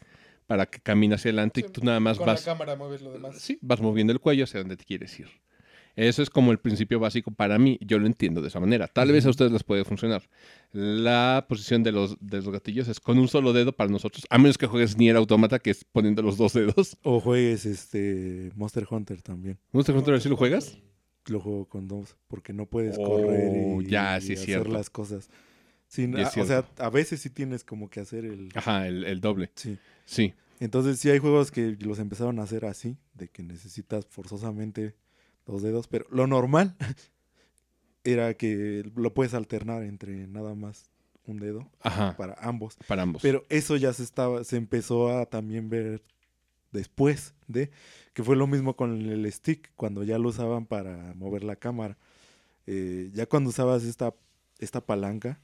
para 0.47 0.67
que 0.67 0.81
camine 0.81 1.15
hacia 1.15 1.29
adelante 1.29 1.61
y 1.61 1.63
tú 1.65 1.83
nada 1.85 2.01
más 2.01 2.19
Con 2.19 2.27
vas 2.27 2.45
la 2.45 2.53
cámara 2.53 2.75
mueves 2.75 3.03
lo 3.03 3.13
demás. 3.13 3.39
Sí, 3.39 3.59
vas 3.63 3.81
moviendo 3.81 4.13
el 4.13 4.19
cuello 4.19 4.45
hacia 4.45 4.59
donde 4.59 4.77
te 4.77 4.85
quieres 4.85 5.17
ir. 5.21 5.29
Eso 5.97 6.23
es 6.23 6.31
como 6.31 6.53
el 6.53 6.59
principio 6.59 6.99
básico 7.01 7.31
para 7.31 7.59
mí. 7.59 7.79
Yo 7.83 7.99
lo 7.99 8.07
entiendo 8.07 8.41
de 8.41 8.49
esa 8.49 8.61
manera. 8.61 8.87
Tal 8.89 9.13
vez 9.13 9.27
a 9.27 9.31
ustedes 9.31 9.53
les 9.53 9.65
puede 9.65 9.85
funcionar. 9.85 10.23
La 10.73 11.47
posición 11.49 11.83
de 11.83 11.93
los, 11.93 12.17
de 12.21 12.39
los 12.39 12.49
gatillos 12.51 12.89
es 12.89 13.01
con 13.01 13.19
un 13.19 13.29
solo 13.29 13.53
dedo 13.53 13.73
para 13.73 13.91
nosotros, 13.91 14.25
a 14.31 14.39
menos 14.39 14.57
que 14.57 14.67
juegues 14.67 14.97
Nier 14.97 15.17
Automata, 15.17 15.59
que 15.59 15.71
es 15.71 15.85
poniendo 15.85 16.23
los 16.23 16.37
dos 16.37 16.53
dedos. 16.53 16.97
O 17.03 17.21
juegues 17.21 17.67
este 17.67 18.51
Monster 18.55 18.87
Hunter 18.89 19.21
también. 19.23 19.59
¿Monster 19.73 19.97
Hunter 19.97 20.21
sí 20.21 20.29
lo 20.29 20.37
juegas? 20.37 20.79
Lo 21.27 21.41
juego 21.41 21.67
con 21.69 21.87
dos, 21.89 22.17
porque 22.29 22.53
no 22.53 22.67
puedes 22.67 22.97
Oh, 22.99 23.05
correr 23.05 23.83
y, 23.83 23.87
ya, 23.91 24.21
sí 24.21 24.33
hacer 24.35 24.45
cierto. 24.47 24.71
las 24.71 24.91
cosas. 24.91 25.29
A- 25.99 26.41
o 26.41 26.47
sea, 26.47 26.65
a 26.79 26.89
veces 26.91 27.21
sí 27.21 27.31
tienes 27.31 27.65
como 27.65 27.91
que 27.91 27.99
hacer 28.01 28.25
el... 28.25 28.49
Ajá, 28.55 28.87
el, 28.87 29.05
el 29.05 29.21
doble. 29.21 29.51
Sí. 29.57 29.77
Sí. 30.05 30.35
Entonces 30.61 30.99
sí 31.01 31.11
hay 31.11 31.19
juegos 31.19 31.51
que 31.51 31.77
los 31.81 31.99
empezaron 31.99 32.39
a 32.39 32.45
hacer 32.45 32.65
así, 32.65 32.97
de 33.15 33.29
que 33.29 33.43
necesitas 33.43 34.07
forzosamente 34.07 34.95
dos 35.47 35.63
dedos, 35.63 35.89
pero 35.89 36.07
lo 36.11 36.27
normal 36.27 36.77
era 38.05 38.35
que 38.35 38.91
lo 38.97 39.13
puedes 39.15 39.35
alternar 39.35 39.83
entre 39.83 40.27
nada 40.27 40.55
más 40.55 40.91
un 41.27 41.39
dedo 41.39 41.71
Ajá, 41.81 42.17
para 42.17 42.35
ambos. 42.41 42.77
para 42.87 43.03
ambos. 43.03 43.23
Pero 43.23 43.45
eso 43.49 43.77
ya 43.77 43.93
se 43.93 44.03
estaba, 44.03 44.43
se 44.45 44.57
empezó 44.57 45.17
a 45.17 45.27
también 45.27 45.69
ver 45.69 46.03
después 46.73 47.35
de 47.47 47.71
que 48.15 48.25
fue 48.25 48.37
lo 48.37 48.47
mismo 48.47 48.75
con 48.77 49.01
el 49.09 49.31
stick, 49.33 49.71
cuando 49.77 50.03
ya 50.03 50.19
lo 50.19 50.29
usaban 50.31 50.67
para 50.67 51.15
mover 51.15 51.45
la 51.45 51.57
cámara. 51.57 51.97
Eh, 52.67 53.11
ya 53.13 53.27
cuando 53.27 53.51
usabas 53.51 53.85
esta, 53.85 54.15
esta 54.59 54.85
palanca, 54.85 55.41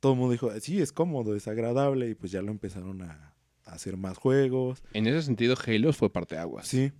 todo 0.00 0.12
el 0.12 0.18
mundo 0.18 0.32
dijo, 0.32 0.50
sí, 0.60 0.80
es 0.80 0.92
cómodo, 0.92 1.34
es 1.36 1.48
agradable, 1.48 2.08
y 2.10 2.14
pues 2.14 2.32
ya 2.32 2.42
lo 2.42 2.50
empezaron 2.50 3.02
a, 3.02 3.34
a 3.64 3.72
hacer 3.72 3.96
más 3.96 4.18
juegos. 4.18 4.82
En 4.92 5.06
ese 5.06 5.22
sentido, 5.22 5.54
Halo 5.66 5.92
fue 5.92 6.10
parte 6.12 6.36
aguas. 6.36 6.66
Sí, 6.66 6.92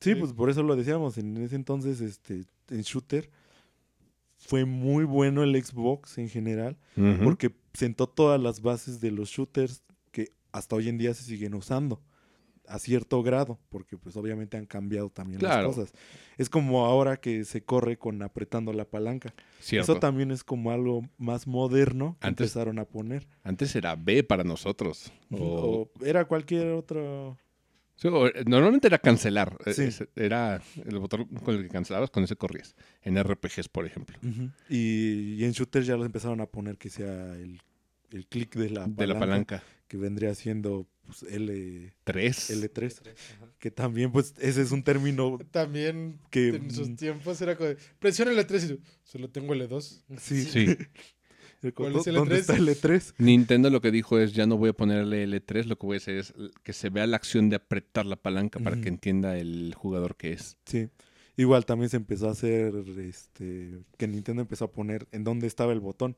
sí, 0.00 0.12
Sí. 0.12 0.14
pues 0.14 0.32
por 0.32 0.50
eso 0.50 0.62
lo 0.62 0.76
decíamos. 0.76 1.18
En 1.18 1.36
ese 1.38 1.56
entonces, 1.56 2.00
este, 2.00 2.44
en 2.70 2.82
shooter, 2.82 3.30
fue 4.38 4.64
muy 4.64 5.04
bueno 5.04 5.42
el 5.42 5.62
Xbox 5.62 6.18
en 6.18 6.28
general 6.28 6.76
porque 7.22 7.54
sentó 7.74 8.06
todas 8.08 8.40
las 8.40 8.62
bases 8.62 9.00
de 9.00 9.10
los 9.10 9.28
shooters 9.28 9.82
que 10.12 10.30
hasta 10.52 10.76
hoy 10.76 10.88
en 10.88 10.98
día 10.98 11.14
se 11.14 11.22
siguen 11.24 11.54
usando 11.54 12.00
a 12.66 12.78
cierto 12.78 13.20
grado, 13.24 13.58
porque 13.68 13.98
pues 13.98 14.16
obviamente 14.16 14.56
han 14.56 14.64
cambiado 14.64 15.10
también 15.10 15.40
Claro. 15.40 15.68
las 15.68 15.76
cosas. 15.76 15.92
Es 16.38 16.48
como 16.48 16.84
ahora 16.86 17.16
que 17.16 17.44
se 17.44 17.62
corre 17.64 17.98
con 17.98 18.22
apretando 18.22 18.72
la 18.72 18.84
palanca. 18.84 19.34
Cierto. 19.58 19.92
Eso 19.92 20.00
también 20.00 20.30
es 20.30 20.44
como 20.44 20.70
algo 20.70 21.02
más 21.18 21.46
moderno 21.48 22.16
que 22.20 22.28
Antes- 22.28 22.46
empezaron 22.46 22.78
a 22.78 22.84
poner. 22.84 23.26
Antes 23.42 23.74
era 23.74 23.96
B 23.96 24.22
para 24.22 24.44
nosotros. 24.44 25.12
O- 25.32 25.90
O 26.00 26.04
era 26.04 26.24
cualquier 26.26 26.68
otro... 26.68 27.36
Sí, 28.00 28.08
eh, 28.08 28.44
normalmente 28.46 28.86
era 28.86 28.98
cancelar. 28.98 29.56
eh, 29.66 29.74
Sí. 29.74 30.04
Era 30.16 30.62
el 30.86 30.98
botón 30.98 31.26
con 31.26 31.54
el 31.56 31.62
que 31.64 31.68
cancelabas, 31.68 32.10
con 32.10 32.24
ese 32.24 32.36
corrías. 32.36 32.74
En 33.02 33.18
RPGs, 33.22 33.68
por 33.68 33.84
ejemplo. 33.84 34.16
y, 34.68 35.34
y 35.34 35.44
en 35.44 35.52
shooters 35.52 35.86
ya 35.86 35.96
los 35.96 36.06
empezaron 36.06 36.40
a 36.40 36.46
poner 36.46 36.78
que 36.78 36.88
sea 36.90 37.34
el, 37.36 37.60
el 38.10 38.26
clic 38.26 38.54
de 38.56 38.70
la 38.70 38.86
De 38.86 39.06
la 39.06 39.18
palanca. 39.18 39.62
que 39.86 39.96
vendría 39.98 40.34
siendo 40.34 40.86
pues, 41.04 41.24
L, 41.24 41.92
3. 42.04 42.50
L3, 42.72 43.00
que 43.58 43.70
también 43.70 44.12
pues 44.12 44.32
ese 44.38 44.62
es 44.62 44.70
un 44.72 44.82
término 44.82 45.38
También 45.50 46.18
que... 46.30 46.48
en 46.50 46.70
sus 46.70 46.94
tiempos 46.96 47.40
era 47.42 47.56
como, 47.56 47.68
de, 47.70 47.76
presiona 47.98 48.32
L3 48.32 48.78
y 48.78 48.80
solo 49.04 49.28
tengo 49.28 49.54
L2. 49.54 50.02
Sí, 50.18 50.42
Sí. 50.44 50.66
¿Cuál 51.74 51.92
¿Dó- 51.92 52.00
es 52.00 52.06
el 52.06 52.14
¿Dónde 52.14 52.36
L3? 52.36 52.38
está 52.40 52.56
el 52.56 52.68
E3? 52.68 53.14
Nintendo 53.18 53.68
lo 53.70 53.80
que 53.80 53.90
dijo 53.90 54.18
es, 54.18 54.32
ya 54.32 54.46
no 54.46 54.56
voy 54.56 54.70
a 54.70 54.72
ponerle 54.72 55.26
L3, 55.28 55.64
lo 55.66 55.76
que 55.78 55.86
voy 55.86 55.94
a 55.94 55.98
hacer 55.98 56.16
es 56.16 56.32
que 56.62 56.72
se 56.72 56.88
vea 56.90 57.06
la 57.06 57.16
acción 57.16 57.50
de 57.50 57.56
apretar 57.56 58.06
la 58.06 58.16
palanca 58.16 58.58
para 58.60 58.80
que 58.80 58.88
entienda 58.88 59.36
el 59.38 59.74
jugador 59.76 60.16
que 60.16 60.32
es. 60.32 60.56
Sí. 60.64 60.88
Igual 61.36 61.64
también 61.64 61.88
se 61.88 61.96
empezó 61.96 62.28
a 62.28 62.32
hacer, 62.32 62.74
este, 62.98 63.78
que 63.96 64.06
Nintendo 64.08 64.42
empezó 64.42 64.66
a 64.66 64.72
poner 64.72 65.06
en 65.12 65.24
dónde 65.24 65.46
estaba 65.46 65.72
el 65.72 65.80
botón. 65.80 66.16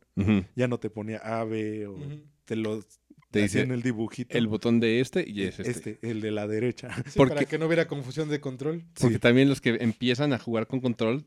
Ya 0.57 0.69
no 0.69 0.79
te 0.79 0.91
ponía 0.91 1.19
A, 1.19 1.45
B 1.45 1.87
o 1.87 1.97
te 2.45 2.57
lo 2.57 2.83
Te 3.31 3.41
dice 3.43 3.61
hacían 3.61 3.73
el 3.75 3.83
dibujito. 3.83 4.37
El 4.37 4.47
botón 4.47 4.79
de 4.81 5.01
este 5.01 5.25
y 5.29 5.43
es 5.45 5.59
este. 5.61 5.71
este, 5.71 6.11
el 6.11 6.21
de 6.21 6.31
la 6.33 6.47
derecha. 6.47 6.89
Sí, 7.07 7.13
Porque- 7.17 7.35
para 7.35 7.47
que 7.47 7.59
no 7.59 7.67
hubiera 7.67 7.87
confusión 7.89 8.29
de 8.29 8.41
control. 8.41 8.85
Porque 9.01 9.15
Sí. 9.15 9.21
también 9.21 9.49
los 9.49 9.61
que 9.61 9.77
empiezan 9.81 10.33
a 10.33 10.39
jugar 10.39 10.67
con 10.67 10.81
control 10.81 11.25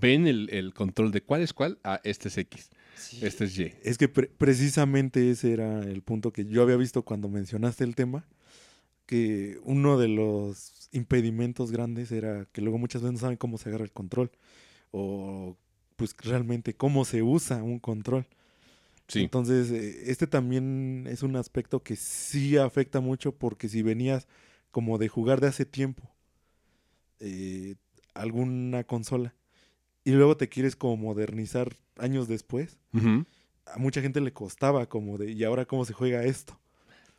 ven 0.00 0.26
el, 0.26 0.48
el 0.50 0.72
control 0.74 1.10
de 1.12 1.22
cuál 1.22 1.42
es 1.42 1.52
cuál. 1.52 1.78
Ah, 1.84 2.00
este 2.04 2.28
es 2.28 2.38
X, 2.38 2.70
Sí. 2.98 3.18
este 3.24 3.44
es 3.44 3.58
Y. 3.58 3.72
Es 3.82 3.96
que 3.98 4.08
pre- 4.08 4.28
precisamente 4.28 5.30
ese 5.30 5.52
era 5.52 5.80
el 5.80 6.02
punto 6.02 6.32
que 6.32 6.44
yo 6.44 6.62
había 6.62 6.76
visto 6.76 7.02
cuando 7.02 7.28
mencionaste 7.28 7.84
el 7.84 7.94
tema, 7.94 8.26
que 9.06 9.58
uno 9.64 9.98
de 9.98 10.08
los 10.08 10.88
impedimentos 10.92 11.70
grandes 11.70 12.12
era 12.12 12.46
que 12.52 12.60
luego 12.60 12.78
muchas 12.78 13.02
veces 13.02 13.14
no 13.14 13.18
saben 13.20 13.36
cómo 13.36 13.58
se 13.58 13.68
agarra 13.68 13.84
el 13.84 13.92
control 13.92 14.30
o 14.90 15.56
pues 15.96 16.14
realmente 16.22 16.74
cómo 16.74 17.04
se 17.04 17.22
usa 17.22 17.62
un 17.62 17.78
control. 17.78 18.26
Sí. 19.08 19.20
Entonces, 19.20 19.70
eh, 19.70 20.10
este 20.10 20.26
también 20.26 21.06
es 21.08 21.22
un 21.22 21.36
aspecto 21.36 21.82
que 21.82 21.96
sí 21.96 22.58
afecta 22.58 23.00
mucho 23.00 23.32
porque 23.32 23.68
si 23.68 23.82
venías 23.82 24.26
como 24.70 24.98
de 24.98 25.08
jugar 25.08 25.40
de 25.40 25.46
hace 25.46 25.64
tiempo 25.64 26.02
eh, 27.20 27.74
alguna 28.14 28.84
consola 28.84 29.34
y 30.04 30.12
luego 30.12 30.36
te 30.36 30.48
quieres 30.48 30.76
como 30.76 30.96
modernizar 30.96 31.76
años 31.98 32.28
después, 32.28 32.78
a 33.66 33.78
mucha 33.78 34.00
gente 34.00 34.20
le 34.20 34.32
costaba 34.32 34.86
como 34.88 35.18
de, 35.18 35.32
¿y 35.32 35.44
ahora 35.44 35.64
cómo 35.66 35.84
se 35.84 35.92
juega 35.92 36.24
esto? 36.24 36.58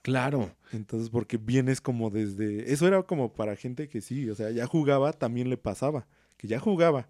Claro. 0.01 0.55
Entonces, 0.71 1.09
porque 1.09 1.37
vienes 1.37 1.81
como 1.81 2.09
desde... 2.09 2.71
Eso 2.71 2.87
era 2.87 3.03
como 3.03 3.33
para 3.33 3.55
gente 3.55 3.89
que 3.89 4.01
sí, 4.01 4.29
o 4.29 4.35
sea, 4.35 4.49
ya 4.51 4.65
jugaba, 4.65 5.13
también 5.13 5.49
le 5.49 5.57
pasaba, 5.57 6.07
que 6.37 6.47
ya 6.47 6.59
jugaba 6.59 7.09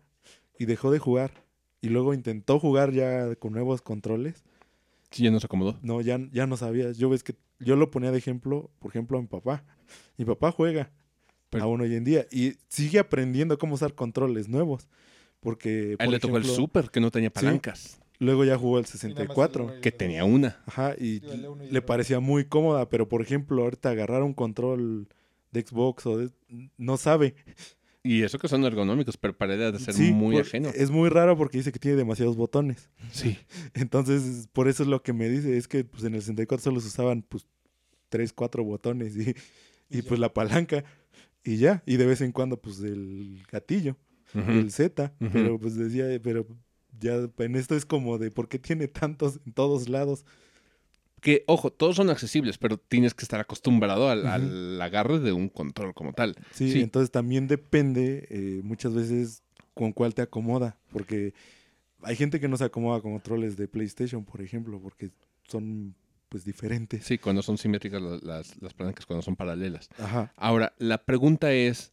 y 0.58 0.66
dejó 0.66 0.92
de 0.92 1.00
jugar 1.00 1.32
y 1.82 1.90
luego 1.90 2.14
intentó 2.14 2.60
jugar 2.60 2.92
ya 2.92 3.36
con 3.36 3.54
nuevos 3.54 3.82
controles 3.82 4.44
Sí, 5.12 5.24
ya 5.24 5.32
no 5.32 5.40
se 5.40 5.46
acomodó. 5.48 5.80
no, 5.82 6.02
ya, 6.02 6.20
ya 6.32 6.46
no 6.46 6.58
sabías. 6.58 6.98
Yo 6.98 7.10
ves 7.10 7.24
que 7.24 7.36
yo 7.60 7.76
lo 7.76 7.90
ponía 7.92 8.12
de 8.12 8.18
ejemplo, 8.18 8.70
por 8.80 8.92
ejemplo, 8.92 9.18
a 9.18 9.22
mi 9.22 9.28
papá. 9.28 9.64
Mi 10.18 10.26
papá 10.26 10.52
juega 10.52 10.92
Pero- 11.50 11.64
aún 11.64 11.82
hoy 11.82 11.96
en 11.96 12.04
día 12.04 12.28
y 12.32 12.54
sigue 12.68 13.00
aprendiendo 13.00 13.58
cómo 13.58 13.76
usar 13.76 13.94
controles 13.96 14.50
nuevos. 14.50 14.88
Porque, 15.40 15.96
A 16.00 16.04
él 16.04 16.08
por 16.08 16.10
le 16.10 16.20
tocó 16.20 16.38
el 16.38 16.44
Super, 16.46 16.90
que 16.92 17.00
no 17.00 17.12
tenía 17.12 17.30
palancas. 17.32 18.00
luego 18.20 18.44
ya 18.44 18.58
jugó 18.58 18.80
el 18.80 18.86
Y 18.86 18.88
nada 18.88 18.94
más 18.94 19.04
el 19.06 19.10
64. 19.14 19.64
uno 19.64 19.74
y 19.74 19.76
el 19.78 19.82
Que 19.82 19.92
tenía 19.92 20.26
una. 20.26 20.62
Ajá, 20.66 20.96
y 21.00 21.22
le 21.72 21.82
parecía 21.82 22.20
muy 22.20 22.46
cómoda, 22.46 22.90
pero 22.90 23.08
por 23.08 23.22
ejemplo, 23.22 23.64
ahorita 23.64 23.90
agarrar 23.90 24.24
un 24.24 24.34
control 24.34 25.08
de 25.52 25.62
Xbox 25.62 26.06
o 26.06 26.18
de- 26.18 26.30
no 26.78 26.98
sabe. 26.98 27.36
Y 28.04 28.24
eso 28.24 28.40
que 28.40 28.48
son 28.48 28.64
ergonómicos, 28.66 29.18
pero 29.18 29.36
para 29.38 29.54
él 29.56 29.62
ha 29.64 29.72
de 29.72 29.80
ser 29.80 29.94
Sí, 29.94 30.12
muy 30.14 30.36
por- 30.36 30.46
ajeno. 30.46 30.70
Es 30.76 30.90
muy 30.92 31.10
raro 31.10 31.38
porque 31.38 31.58
dice 31.58 31.72
que 31.72 31.80
tiene 31.80 31.98
demasiados 31.98 32.36
botones. 32.38 32.90
Sí. 33.12 33.38
Entonces, 33.74 34.48
por 34.54 34.68
eso 34.68 34.84
es 34.84 34.90
lo 34.90 35.02
que 35.04 35.14
me 35.14 35.30
dice, 35.30 35.58
es 35.58 35.68
que 35.68 35.84
pues 35.86 36.04
en 36.04 36.16
el 36.16 36.22
64 36.22 36.64
solo 36.64 36.80
se 36.82 36.88
usaban 36.88 37.22
pues 37.24 37.46
tres, 38.10 38.34
cuatro 38.34 38.64
botones 38.64 39.16
y, 39.18 39.30
y 39.90 40.00
Y 40.00 40.02
pues 40.04 40.20
la 40.20 40.34
palanca 40.34 40.84
y 41.44 41.58
ya, 41.58 41.82
y 41.86 41.98
de 41.98 42.06
vez 42.06 42.22
en 42.22 42.32
cuando 42.32 42.58
pues 42.62 42.80
el 42.82 43.42
gatillo, 43.52 43.98
El 44.34 44.72
Z, 44.72 45.14
pero 45.34 45.58
pues 45.60 45.76
decía, 45.76 46.06
pero 46.22 46.46
ya 47.00 47.16
en 47.38 47.56
esto 47.56 47.76
es 47.76 47.86
como 47.86 48.18
de 48.18 48.30
¿por 48.32 48.48
qué 48.48 48.60
tiene 48.60 48.88
tantos 48.88 49.40
en 49.46 49.54
todos 49.54 49.90
lados? 49.90 50.26
Que, 51.22 51.44
ojo, 51.48 51.70
todos 51.72 51.98
son 51.98 52.10
accesibles, 52.10 52.58
pero 52.58 52.78
tienes 52.78 53.14
que 53.14 53.24
estar 53.24 53.42
acostumbrado 53.42 54.10
al, 54.10 54.82
agarre 54.82 55.20
de 55.20 55.34
un 55.34 55.50
control 55.50 55.94
como 55.94 56.14
tal. 56.14 56.36
Sí, 56.54 56.72
Sí. 56.72 56.82
entonces 56.82 57.12
también 57.12 57.48
depende 57.48 58.26
eh, 58.30 58.62
muchas 58.64 58.94
veces 58.94 59.44
con 59.74 59.92
cuál 59.92 60.14
te 60.14 60.22
acomoda, 60.22 60.78
porque 60.94 61.34
hay 62.04 62.16
gente 62.16 62.40
que 62.40 62.48
no 62.48 62.56
se 62.56 62.64
acomoda 62.64 63.02
con 63.02 63.12
controles 63.12 63.58
de 63.58 63.68
PlayStation, 63.68 64.24
por 64.24 64.42
ejemplo, 64.42 64.80
porque 64.80 65.12
son 65.48 65.94
pues 66.30 66.46
diferentes. 66.46 67.04
Sí, 67.06 67.18
cuando 67.18 67.42
son 67.42 67.58
simétricas 67.58 68.02
la- 68.02 68.20
las, 68.22 68.62
las 68.62 68.74
palancas, 68.74 69.06
cuando 69.06 69.22
son 69.24 69.36
paralelas. 69.36 69.90
Ajá. 69.98 70.32
Ahora, 70.38 70.74
la 70.78 71.04
pregunta 71.04 71.52
es, 71.52 71.92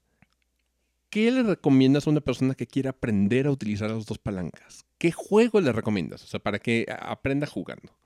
¿qué 1.11 1.31
le 1.31 1.43
recomiendas 1.43 2.07
a 2.07 2.11
una 2.11 2.21
persona 2.21 2.55
que 2.55 2.67
quiera 2.67 2.91
aprender 2.91 3.47
a 3.47 3.51
utilizar 3.51 3.91
las 3.91 4.07
dos 4.07 4.19
palancas? 4.19 4.85
¿Qué 4.99 5.13
juego 5.13 5.61
le 5.61 5.73
recomiendas? 5.73 6.25
O 6.25 6.27
sea, 6.27 6.41
para 6.41 6.59
que 6.59 6.87
aprenda 7.01 7.47
jugando. 7.47 7.97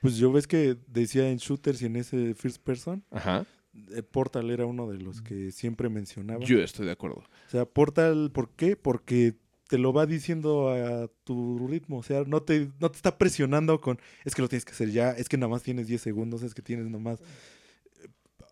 Pues 0.00 0.16
yo 0.16 0.30
ves 0.32 0.46
que 0.46 0.76
decía 0.86 1.28
en 1.30 1.38
shooters 1.38 1.82
y 1.82 1.86
en 1.86 1.96
ese 1.96 2.34
first 2.34 2.62
person, 2.62 3.04
Ajá. 3.10 3.46
eh, 3.94 4.02
Portal 4.02 4.50
era 4.50 4.64
uno 4.64 4.88
de 4.88 4.98
los 4.98 5.22
que 5.22 5.50
siempre 5.50 5.88
mencionaba. 5.88 6.44
Yo 6.44 6.60
estoy 6.60 6.86
de 6.86 6.92
acuerdo. 6.92 7.16
O 7.18 7.50
sea, 7.50 7.64
Portal, 7.64 8.30
¿por 8.32 8.50
qué? 8.50 8.76
Porque 8.76 9.34
te 9.68 9.76
lo 9.76 9.92
va 9.92 10.06
diciendo 10.06 10.70
a 10.70 11.08
tu 11.24 11.66
ritmo. 11.68 11.98
O 11.98 12.02
sea, 12.02 12.24
no 12.26 12.42
te, 12.42 12.70
no 12.80 12.90
te 12.90 12.96
está 12.96 13.18
presionando 13.18 13.80
con, 13.80 13.98
es 14.24 14.34
que 14.34 14.42
lo 14.42 14.48
tienes 14.48 14.64
que 14.64 14.72
hacer 14.72 14.90
ya, 14.90 15.10
es 15.10 15.28
que 15.28 15.36
nada 15.36 15.50
más 15.50 15.62
tienes 15.62 15.86
10 15.88 16.00
segundos, 16.00 16.42
es 16.42 16.54
que 16.54 16.62
tienes 16.62 16.88
nomás... 16.88 17.18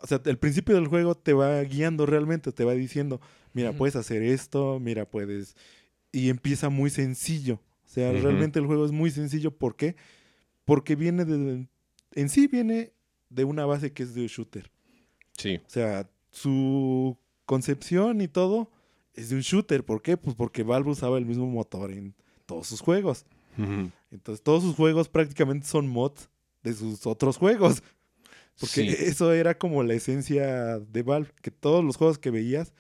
O 0.00 0.06
sea, 0.06 0.20
el 0.24 0.38
principio 0.38 0.74
del 0.74 0.88
juego 0.88 1.14
te 1.14 1.32
va 1.32 1.60
guiando 1.62 2.06
realmente, 2.06 2.52
te 2.52 2.64
va 2.64 2.72
diciendo, 2.74 3.20
mira, 3.52 3.72
puedes 3.72 3.96
hacer 3.96 4.22
esto, 4.22 4.78
mira, 4.80 5.08
puedes... 5.08 5.56
Y 6.12 6.28
empieza 6.28 6.68
muy 6.68 6.90
sencillo. 6.90 7.54
O 7.84 7.88
sea, 7.88 8.12
realmente 8.12 8.58
el 8.58 8.66
juego 8.66 8.84
es 8.84 8.92
muy 8.92 9.10
sencillo. 9.10 9.50
¿Por 9.50 9.76
qué? 9.76 9.96
Porque 10.64 10.96
viene 10.96 11.24
de... 11.24 11.66
En 12.14 12.28
sí 12.28 12.46
viene 12.46 12.92
de 13.28 13.44
una 13.44 13.66
base 13.66 13.92
que 13.92 14.02
es 14.02 14.14
de 14.14 14.26
shooter. 14.26 14.70
Sí. 15.32 15.60
O 15.66 15.70
sea, 15.70 16.08
su 16.30 17.16
concepción 17.44 18.20
y 18.20 18.28
todo 18.28 18.70
es 19.14 19.30
de 19.30 19.36
un 19.36 19.42
shooter. 19.42 19.84
¿Por 19.84 20.02
qué? 20.02 20.16
Pues 20.16 20.36
porque 20.36 20.62
Valve 20.62 20.90
usaba 20.90 21.18
el 21.18 21.26
mismo 21.26 21.46
motor 21.46 21.90
en 21.90 22.14
todos 22.46 22.66
sus 22.66 22.80
juegos. 22.80 23.24
Entonces, 24.10 24.42
todos 24.42 24.62
sus 24.62 24.74
juegos 24.76 25.08
prácticamente 25.08 25.66
son 25.66 25.88
mods 25.88 26.28
de 26.62 26.74
sus 26.74 27.06
otros 27.06 27.38
juegos. 27.38 27.82
Porque 28.60 28.82
Sí. 28.82 28.88
eso 28.98 29.32
era 29.32 29.56
como 29.58 29.82
la 29.82 29.94
esencia 29.94 30.78
de 30.78 31.02
Valve, 31.02 31.30
que 31.42 31.50
todos 31.50 31.84
los 31.84 31.96
juegos 31.96 32.18
que 32.18 32.30
veías, 32.30 32.72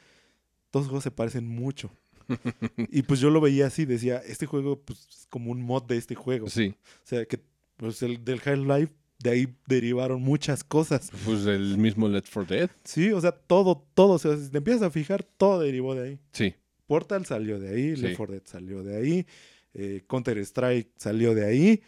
todos 0.70 0.84
los 0.84 0.88
juegos 0.90 1.04
se 1.04 1.10
parecen 1.10 1.46
mucho. 1.48 1.90
y 2.90 3.02
pues 3.02 3.20
yo 3.20 3.30
lo 3.30 3.40
veía 3.40 3.66
así, 3.66 3.84
decía, 3.84 4.18
este 4.26 4.46
juego 4.46 4.80
pues, 4.80 5.06
es 5.10 5.26
como 5.30 5.52
un 5.52 5.62
mod 5.62 5.84
de 5.84 5.96
este 5.96 6.14
juego. 6.14 6.48
Sí. 6.48 6.74
O 6.76 7.06
sea, 7.06 7.24
que 7.26 7.40
pues 7.76 8.02
el 8.02 8.24
del 8.24 8.40
Half-Life, 8.44 8.92
de 9.18 9.30
ahí 9.30 9.56
derivaron 9.66 10.20
muchas 10.22 10.64
cosas. 10.64 11.10
Pues 11.24 11.46
el 11.46 11.78
mismo 11.78 12.08
Let's 12.08 12.28
for 12.30 12.46
Dead. 12.46 12.70
Sí, 12.84 13.12
o 13.12 13.20
sea, 13.20 13.32
todo, 13.32 13.86
todo, 13.94 14.14
o 14.14 14.18
sea, 14.18 14.36
si 14.36 14.50
te 14.50 14.58
empiezas 14.58 14.82
a 14.82 14.90
fijar, 14.90 15.22
todo 15.22 15.60
derivó 15.60 15.94
de 15.94 16.08
ahí. 16.08 16.18
Sí. 16.32 16.54
Portal 16.86 17.26
salió 17.26 17.58
de 17.58 17.68
ahí, 17.70 17.96
Sí. 17.96 18.02
Left 18.02 18.16
4 18.16 18.32
Dead 18.34 18.42
salió 18.46 18.82
de 18.82 18.96
ahí, 18.96 19.26
eh, 19.74 20.04
Counter 20.06 20.38
Strike 20.38 20.90
salió 20.96 21.34
de 21.34 21.46
ahí, 21.46 21.82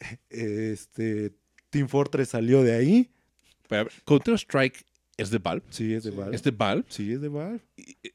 este 0.30 1.32
Team 1.70 1.88
Fortress 1.88 2.30
salió 2.30 2.62
de 2.62 2.74
ahí. 2.74 3.10
Counter-Strike 4.04 4.84
es 5.16 5.30
de 5.30 5.38
Valve. 5.38 5.64
Sí, 5.70 5.92
es 5.94 6.04
de 6.04 6.10
Sí. 6.10 6.16
Valve. 6.16 6.36
¿Es 6.36 6.42
de 6.42 6.50
Valve? 6.50 6.84
Sí, 6.88 7.12
es 7.12 7.20
de 7.20 7.28
Valve. 7.28 7.60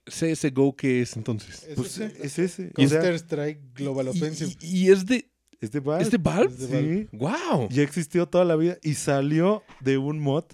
CSGO, 0.06 0.76
¿qué 0.76 1.02
es 1.02 1.16
entonces? 1.16 1.64
Ese 1.64 1.76
Pues 1.76 1.98
es, 2.00 2.20
es 2.20 2.40
ese. 2.40 2.68
O 2.70 2.74
Counter 2.74 3.02
sea, 3.02 3.14
Strike 3.16 3.60
Global 3.76 4.08
Offensive. 4.10 4.52
Y, 4.62 4.88
y 4.88 4.92
es 4.92 5.06
de, 5.06 5.30
es 5.62 5.72
de 5.72 5.80
Valve. 5.80 6.04
¿Es 6.04 6.12
de 6.12 6.18
Valve? 6.18 6.48
Es 6.54 6.60
de 6.60 6.68
Valve. 6.68 7.08
Sí. 7.12 7.18
¡Wow! 7.18 7.70
Ya 7.70 7.84
existió 7.84 8.28
toda 8.28 8.46
la 8.46 8.56
vida 8.56 8.78
y 8.84 8.96
salió 8.96 9.64
de 9.80 9.98
un 9.98 10.20
mod 10.20 10.46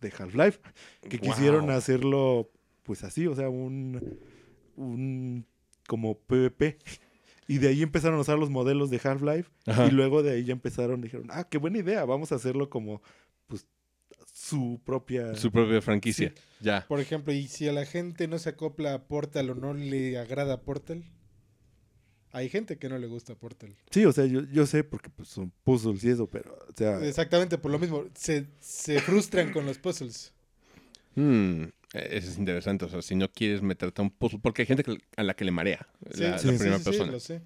de 0.00 0.12
Half-Life 0.16 0.60
que 1.08 1.18
Wow. 1.18 1.28
quisieron 1.32 1.70
hacerlo 1.70 2.50
pues 2.84 3.02
así, 3.04 3.26
o 3.26 3.34
sea, 3.34 3.48
un 3.48 4.18
un 4.76 5.46
como 5.88 6.18
PvP. 6.18 6.78
Y 7.50 7.58
de 7.58 7.68
ahí 7.68 7.82
empezaron 7.82 8.18
a 8.18 8.20
usar 8.20 8.38
los 8.38 8.50
modelos 8.50 8.90
de 8.90 9.00
Half-Life. 9.02 9.50
Y 9.88 9.90
luego 9.90 10.22
de 10.22 10.32
ahí 10.32 10.44
ya 10.44 10.52
empezaron, 10.52 11.00
dijeron, 11.00 11.28
ah, 11.30 11.48
qué 11.48 11.56
buena 11.56 11.78
idea, 11.78 12.04
vamos 12.04 12.30
a 12.30 12.34
hacerlo 12.34 12.68
como, 12.68 13.00
su 14.38 14.80
propia... 14.84 15.34
Su 15.34 15.50
propia 15.50 15.82
franquicia. 15.82 16.32
Ya. 16.60 16.86
Por 16.86 17.00
ejemplo, 17.00 17.32
y 17.32 17.48
si 17.48 17.66
a 17.68 17.72
la 17.72 17.84
gente 17.84 18.28
no 18.28 18.38
se 18.38 18.50
acopla 18.50 18.94
a 18.94 19.02
Portal 19.08 19.50
o 19.50 19.54
no 19.56 19.74
le 19.74 20.16
agrada 20.16 20.62
Portal, 20.62 21.04
hay 22.30 22.48
gente 22.48 22.78
que 22.78 22.88
no 22.88 22.98
le 22.98 23.08
gusta 23.08 23.34
Portal. 23.34 23.74
Sí, 23.90 24.04
o 24.04 24.12
sea, 24.12 24.26
yo, 24.26 24.42
yo 24.52 24.64
sé 24.66 24.84
porque 24.84 25.10
pues, 25.10 25.28
son 25.28 25.50
puzzles 25.64 26.04
y 26.04 26.10
eso, 26.10 26.28
pero, 26.28 26.54
o 26.54 26.72
sea, 26.76 27.04
Exactamente 27.04 27.58
por 27.58 27.72
lo 27.72 27.78
mismo. 27.80 28.04
Se, 28.14 28.46
se 28.60 29.00
frustran 29.00 29.52
con 29.52 29.66
los 29.66 29.78
puzzles. 29.78 30.32
Hmm, 31.16 31.64
Eso 31.94 32.30
es 32.30 32.38
interesante. 32.38 32.84
O 32.84 32.88
sea, 32.88 33.02
si 33.02 33.16
no 33.16 33.28
quieres 33.32 33.60
meterte 33.60 34.00
a 34.00 34.04
un 34.04 34.10
puzzle, 34.10 34.38
porque 34.40 34.62
hay 34.62 34.66
gente 34.66 34.84
que- 34.84 34.98
a 35.16 35.22
la 35.24 35.34
que 35.34 35.44
le 35.44 35.50
marea 35.50 35.88
Sí, 36.14 36.20
la, 36.22 36.38
sí, 36.38 36.46
primera 36.48 36.76
sí, 36.78 36.84
sí, 36.84 36.90
persona. 36.90 37.10
lo 37.12 37.18
sé. 37.20 37.40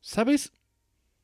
¿Sabes? 0.00 0.52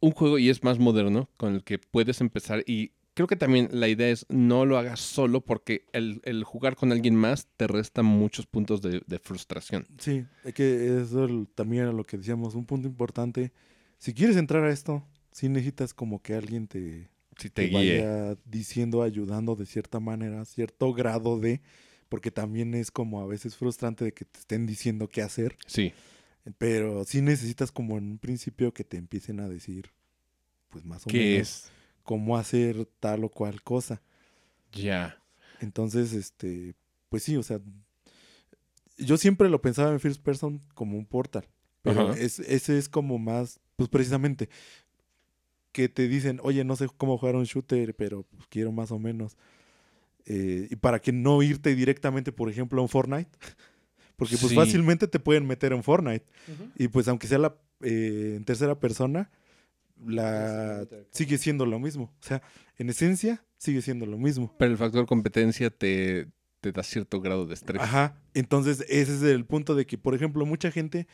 Un 0.00 0.10
juego, 0.10 0.38
y 0.38 0.50
es 0.50 0.62
más 0.64 0.78
moderno, 0.78 1.30
con 1.38 1.54
el 1.54 1.64
que 1.64 1.78
puedes 1.78 2.20
empezar. 2.20 2.62
Y 2.66 2.92
creo 3.14 3.26
que 3.26 3.36
también 3.36 3.68
la 3.72 3.88
idea 3.88 4.08
es 4.10 4.26
no 4.28 4.64
lo 4.66 4.78
hagas 4.78 5.00
solo, 5.00 5.40
porque 5.42 5.86
el, 5.92 6.20
el 6.24 6.44
jugar 6.44 6.76
con 6.76 6.92
alguien 6.92 7.14
más 7.16 7.46
te 7.56 7.66
resta 7.66 8.02
muchos 8.02 8.46
puntos 8.46 8.80
de, 8.82 9.02
de 9.06 9.18
frustración. 9.18 9.86
sí, 9.98 10.24
es 10.44 10.54
que 10.54 11.00
eso 11.02 11.46
también 11.54 11.84
era 11.84 11.92
lo 11.92 12.04
que 12.04 12.16
decíamos, 12.18 12.54
un 12.54 12.66
punto 12.66 12.88
importante. 12.88 13.52
Si 13.98 14.14
quieres 14.14 14.36
entrar 14.36 14.64
a 14.64 14.70
esto, 14.72 15.06
sí 15.30 15.48
necesitas 15.48 15.94
como 15.94 16.22
que 16.22 16.34
alguien 16.34 16.66
te, 16.68 17.08
Si 17.38 17.50
te 17.50 17.64
te 17.64 17.68
guíe. 17.68 17.98
vaya 17.98 18.36
diciendo, 18.44 19.02
ayudando 19.02 19.54
de 19.56 19.66
cierta 19.66 20.00
manera, 20.00 20.44
cierto 20.44 20.92
grado 20.92 21.38
de, 21.38 21.60
porque 22.08 22.30
también 22.30 22.74
es 22.74 22.90
como 22.90 23.20
a 23.20 23.26
veces 23.26 23.56
frustrante 23.56 24.04
de 24.04 24.12
que 24.12 24.24
te 24.24 24.38
estén 24.40 24.66
diciendo 24.66 25.08
qué 25.08 25.22
hacer. 25.22 25.56
Sí. 25.66 25.92
Pero 26.58 27.04
sí 27.04 27.22
necesitas 27.22 27.70
como 27.70 27.96
en 27.98 28.04
un 28.12 28.18
principio 28.18 28.74
que 28.74 28.82
te 28.84 28.96
empiecen 28.96 29.38
a 29.38 29.48
decir, 29.48 29.90
pues 30.70 30.84
más 30.84 31.06
o 31.06 31.10
¿Qué 31.10 31.18
menos, 31.18 31.48
es? 31.48 31.72
Cómo 32.02 32.36
hacer 32.36 32.86
tal 33.00 33.24
o 33.24 33.28
cual 33.28 33.62
cosa. 33.62 34.02
Ya. 34.72 35.18
Entonces, 35.60 36.12
este, 36.12 36.74
pues 37.08 37.22
sí, 37.22 37.36
o 37.36 37.42
sea, 37.42 37.60
yo 38.98 39.16
siempre 39.16 39.48
lo 39.48 39.60
pensaba 39.62 39.92
en 39.92 40.00
First 40.00 40.22
Person 40.22 40.60
como 40.74 40.96
un 40.98 41.06
portal, 41.06 41.46
pero 41.82 42.12
es, 42.14 42.38
ese 42.40 42.78
es 42.78 42.88
como 42.88 43.18
más, 43.18 43.60
pues 43.76 43.88
precisamente, 43.88 44.48
que 45.72 45.88
te 45.88 46.06
dicen, 46.08 46.38
oye, 46.42 46.64
no 46.64 46.76
sé 46.76 46.86
cómo 46.96 47.16
jugar 47.18 47.34
un 47.36 47.44
shooter, 47.44 47.94
pero 47.94 48.24
pues, 48.24 48.46
quiero 48.48 48.72
más 48.72 48.90
o 48.92 48.98
menos. 48.98 49.36
Eh, 50.26 50.68
y 50.70 50.76
para 50.76 51.00
que 51.00 51.12
no 51.12 51.42
irte 51.42 51.74
directamente, 51.74 52.30
por 52.32 52.48
ejemplo, 52.50 52.80
a 52.80 52.82
un 52.82 52.88
Fortnite, 52.88 53.30
porque 54.16 54.36
pues 54.36 54.50
Sí. 54.50 54.54
fácilmente 54.56 55.08
te 55.08 55.18
pueden 55.18 55.46
meter 55.46 55.72
en 55.72 55.82
Fortnite. 55.82 56.24
Y 56.76 56.88
pues 56.88 57.08
aunque 57.08 57.26
sea 57.26 57.38
la, 57.38 57.56
eh, 57.80 58.34
en 58.36 58.44
tercera 58.44 58.78
persona, 58.78 59.30
la 60.06 60.86
sigue 61.10 61.38
siendo 61.38 61.66
lo 61.66 61.78
mismo. 61.78 62.04
O 62.20 62.24
sea, 62.24 62.42
en 62.78 62.90
esencia 62.90 63.44
sigue 63.58 63.82
siendo 63.82 64.06
lo 64.06 64.18
mismo. 64.18 64.54
Pero 64.58 64.70
el 64.72 64.78
factor 64.78 65.06
competencia 65.06 65.70
te, 65.70 66.28
te 66.60 66.72
da 66.72 66.82
cierto 66.82 67.20
grado 67.20 67.46
de 67.46 67.54
estrés. 67.54 67.82
Ajá. 67.82 68.20
Entonces, 68.34 68.84
ese 68.88 69.14
es 69.14 69.22
el 69.22 69.44
punto 69.44 69.74
de 69.74 69.86
que, 69.86 69.98
por 69.98 70.14
ejemplo, 70.14 70.46
mucha 70.46 70.70
gente 70.70 71.06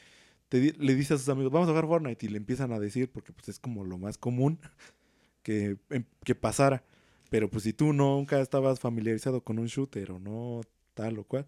te 0.49 0.73
le 0.79 0.95
dice 0.95 1.15
a 1.15 1.19
sus 1.19 1.29
amigos, 1.29 1.53
vamos 1.53 1.69
a 1.69 1.73
jugar 1.73 1.87
Fortnite, 1.87 2.25
y 2.27 2.29
le 2.31 2.39
empiezan 2.39 2.73
a 2.73 2.79
decir, 2.79 3.11
porque 3.11 3.33
pues 3.33 3.49
es 3.49 3.59
como 3.59 3.85
lo 3.85 3.99
más 3.99 4.17
común 4.17 4.59
que, 5.43 5.77
em- 5.91 6.05
que 6.25 6.35
pasara. 6.35 6.85
Pero 7.31 7.51
pues 7.51 7.65
si 7.65 7.73
tú 7.75 7.93
nunca 7.93 8.41
estabas 8.41 8.81
familiarizado 8.81 9.43
con 9.43 9.59
un 9.59 9.67
shooter 9.67 10.13
o 10.13 10.19
no 10.19 10.63
tal 10.95 11.19
o 11.19 11.25
cual, 11.25 11.45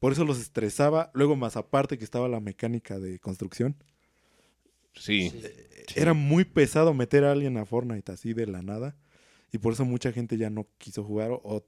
por 0.00 0.12
eso 0.12 0.24
los 0.24 0.40
estresaba. 0.40 1.12
Luego, 1.14 1.36
más 1.36 1.56
aparte 1.56 1.96
que 1.96 2.04
estaba 2.04 2.28
la 2.28 2.40
mecánica 2.40 2.98
de 2.98 3.20
construcción. 3.20 3.76
Sí. 4.94 5.30
Sí. 5.30 5.40
Sí. 5.88 6.00
Era 6.00 6.14
muy 6.14 6.44
pesado 6.44 6.94
meter 6.94 7.24
a 7.24 7.32
alguien 7.32 7.56
a 7.56 7.66
Fortnite 7.66 8.12
así 8.12 8.32
de 8.34 8.46
la 8.46 8.62
nada. 8.62 8.96
Y 9.52 9.58
por 9.58 9.72
eso 9.74 9.84
mucha 9.84 10.12
gente 10.12 10.36
ya 10.38 10.48
no 10.48 10.66
quiso 10.78 11.04
jugar 11.04 11.30
o, 11.32 11.40
o 11.44 11.66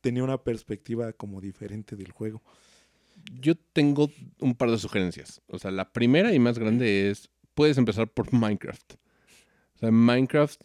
tenía 0.00 0.24
una 0.24 0.42
perspectiva 0.42 1.12
como 1.12 1.40
diferente 1.40 1.96
del 1.96 2.12
juego. 2.12 2.42
Yo 3.40 3.54
tengo 3.54 4.10
un 4.38 4.54
par 4.54 4.70
de 4.70 4.78
sugerencias. 4.78 5.42
O 5.48 5.58
sea, 5.58 5.70
la 5.70 5.92
primera 5.92 6.32
y 6.34 6.38
más 6.38 6.58
grande 6.58 7.10
es, 7.10 7.28
puedes 7.54 7.76
empezar 7.78 8.08
por 8.08 8.32
Minecraft. 8.32 8.94
O 9.74 9.78
sea, 9.78 9.90
Minecraft, 9.90 10.62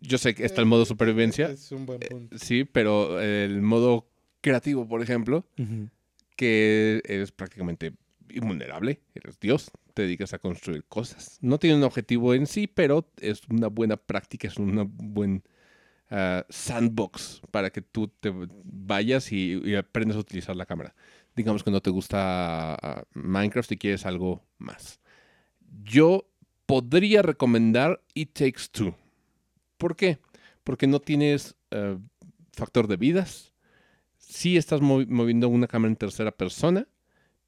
yo 0.00 0.16
sé 0.18 0.34
que 0.34 0.44
está 0.44 0.60
el 0.60 0.66
modo 0.66 0.84
supervivencia, 0.84 1.50
Es 1.50 1.70
un 1.72 1.84
buen 1.86 2.00
punto. 2.00 2.38
sí, 2.38 2.64
pero 2.64 3.20
el 3.20 3.60
modo 3.62 4.08
creativo, 4.40 4.86
por 4.88 5.02
ejemplo, 5.02 5.44
que 6.36 7.02
eres 7.04 7.32
prácticamente 7.32 7.92
invulnerable, 8.30 9.00
eres 9.14 9.38
Dios, 9.40 9.70
te 9.94 10.02
dedicas 10.02 10.32
a 10.32 10.38
construir 10.38 10.84
cosas. 10.84 11.38
No 11.40 11.58
tiene 11.58 11.76
un 11.76 11.82
objetivo 11.82 12.34
en 12.34 12.46
sí, 12.46 12.66
pero 12.66 13.10
es 13.20 13.42
una 13.48 13.68
buena 13.68 13.96
práctica, 13.96 14.48
es 14.48 14.56
una 14.56 14.84
buen 14.86 15.42
ah, 16.10 16.44
sandbox 16.48 17.42
para 17.50 17.70
que 17.70 17.82
tú 17.82 18.08
te 18.08 18.32
vayas 18.64 19.32
y, 19.32 19.74
aprendas 19.76 20.16
a 20.16 20.20
utilizar 20.20 20.56
la 20.56 20.66
cámara. 20.66 20.94
Digamos 21.34 21.62
que 21.62 21.70
no 21.70 21.80
te 21.80 21.90
gusta 21.90 22.74
ah, 22.74 23.04
Minecraft 23.14 23.72
y 23.72 23.76
quieres 23.76 24.06
algo 24.06 24.44
más. 24.58 25.00
Yo 25.82 26.28
podría 26.66 27.22
recomendar 27.22 28.02
It 28.14 28.32
Takes 28.32 28.62
Two. 28.70 28.94
¿Por 29.76 29.96
qué? 29.96 30.18
Porque 30.64 30.86
no 30.86 31.00
tienes 31.00 31.56
eh, 31.70 31.98
factor 32.52 32.88
de 32.88 32.96
vidas. 32.96 33.54
Sí 34.16 34.56
estás 34.56 34.80
movi- 34.80 35.06
moviendo 35.08 35.48
una 35.48 35.66
cámara 35.66 35.90
en 35.90 35.96
tercera 35.96 36.32
persona, 36.32 36.86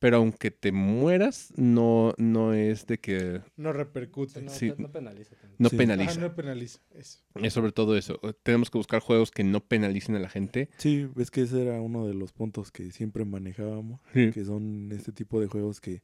pero 0.01 0.16
aunque 0.16 0.51
te 0.51 0.72
mueras, 0.72 1.52
no, 1.56 2.14
no 2.18 2.52
es 2.55 2.86
de 2.86 2.98
que 2.98 3.43
No 3.56 3.72
repercute. 3.72 4.43
No, 4.43 4.51
Sí. 4.51 4.72
no 4.77 4.90
penaliza 4.90 5.36
no 5.59 5.68
Sí. 5.68 5.77
penaliza. 5.77 6.10
Ajá, 6.12 6.20
no 6.20 6.35
penaliza. 6.35 6.81
Eso. 6.94 7.20
Es 7.35 7.52
sobre 7.52 7.70
todo 7.70 7.97
eso. 7.97 8.18
Tenemos 8.43 8.70
que 8.70 8.78
buscar 8.78 9.01
juegos 9.01 9.31
que 9.31 9.44
no 9.44 9.60
penalicen 9.60 10.16
a 10.16 10.18
la 10.18 10.28
gente. 10.31 10.70
Sí, 10.78 11.06
es 11.18 11.31
que 11.31 11.43
ese 11.43 11.62
era 11.62 11.81
uno 11.81 12.06
de 12.06 12.14
los 12.14 12.32
puntos 12.32 12.72
que 12.72 12.90
siempre 12.90 13.24
manejábamos, 13.24 14.01
que 14.12 14.44
son 14.44 14.90
este 14.90 15.12
tipo 15.12 15.39
de 15.40 15.47
juegos 15.47 15.81
que 15.81 16.02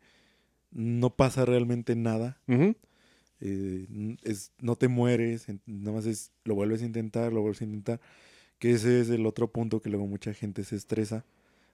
no 0.71 1.11
pasa 1.17 1.45
realmente 1.47 1.97
nada, 1.97 2.39
eh, 3.41 4.17
es, 4.23 4.53
no 4.61 4.77
te 4.77 4.89
mueres, 4.89 5.47
nada 5.67 5.93
más 5.93 6.07
es, 6.07 6.33
lo 6.45 6.55
vuelves 6.55 6.83
a 6.83 6.87
intentar, 6.87 7.33
lo 7.33 7.41
vuelves 7.41 7.63
a 7.63 7.65
intentar, 7.65 8.01
que 8.59 8.73
ese 8.73 9.01
es 9.01 9.09
el 9.11 9.27
otro 9.27 9.51
punto 9.51 9.81
que 9.81 9.91
luego 9.91 10.07
mucha 10.07 10.33
gente 10.35 10.65
se 10.65 10.77
estresa, 10.77 11.25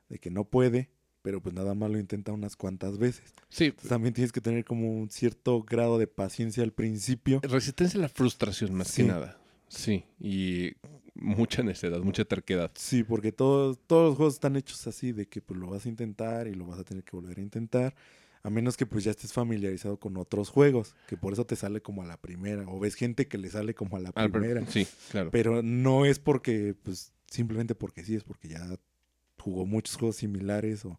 de 0.09 0.19
que 0.19 0.31
no 0.31 0.44
puede, 0.44 0.90
pero 1.23 1.40
pues 1.40 1.55
nada 1.55 1.74
más 1.74 1.90
lo 1.90 1.99
intenta 1.99 2.32
unas 2.32 2.57
cuantas 2.57 2.99
veces. 2.99 3.32
Sí, 3.49 3.66
Entonces, 3.66 3.89
también 3.89 4.12
tienes 4.15 4.32
que 4.32 4.40
tener 4.40 4.65
como 4.65 4.93
un 4.93 5.09
cierto 5.11 5.62
grado 5.62 5.99
de 5.99 6.07
paciencia 6.07 6.62
al 6.62 6.73
principio. 6.73 7.40
resistencia 7.43 7.99
a 7.99 8.03
la 8.03 8.09
frustración 8.09 8.74
más 8.74 8.89
que 8.89 9.03
Sí. 9.03 9.09
nada. 9.09 9.39
Sí, 9.69 10.05
y 10.20 10.73
mucha 11.15 11.62
necedad, 11.62 12.01
mucha 12.01 12.24
terquedad. 12.27 12.70
Sí, 12.74 13.05
porque 13.05 13.32
todos, 13.32 13.78
todos 13.86 14.09
los 14.11 14.16
juegos 14.16 14.35
están 14.35 14.57
hechos 14.57 14.86
así, 14.86 15.12
de 15.12 15.27
que 15.27 15.40
pues 15.40 15.59
lo 15.59 15.69
vas 15.69 15.86
a 15.86 15.89
intentar 15.89 16.47
y 16.47 16.55
lo 16.55 16.66
vas 16.66 16.78
a 16.81 16.85
tener 16.85 17.05
que 17.05 17.16
volver 17.16 17.39
a 17.39 17.40
intentar, 17.43 17.94
a 18.43 18.51
menos 18.51 18.77
que 18.77 18.85
pues 18.85 19.05
ya 19.05 19.12
estés 19.12 19.32
familiarizado 19.32 19.99
con 19.99 20.16
otros 20.19 20.51
juegos, 20.51 20.94
que 21.07 21.16
por 21.16 21.32
eso 21.32 21.47
te 21.47 21.57
sale 21.57 21.81
como 21.81 22.03
a 22.03 22.07
la 22.07 22.19
primera, 22.20 22.65
o 22.69 22.78
ves 22.81 22.97
gente 22.97 23.28
que 23.28 23.39
le 23.39 23.49
sale 23.49 23.73
como 23.74 23.97
a 23.97 24.01
la 24.01 24.11
Ah, 24.11 24.12
pero- 24.28 24.32
primera, 24.32 24.66
sí, 24.66 24.86
claro. 25.11 25.31
pero 25.31 25.62
no 25.62 26.05
es 26.05 26.19
porque, 26.19 26.74
pues 26.82 27.12
simplemente 27.31 27.74
porque 27.74 28.05
sí, 28.05 28.15
es 28.15 28.24
porque 28.24 28.49
ya 28.49 28.59
jugó 29.43 29.66
muchos 29.66 29.97
juegos 29.97 30.16
similares 30.16 30.85
o, 30.85 30.98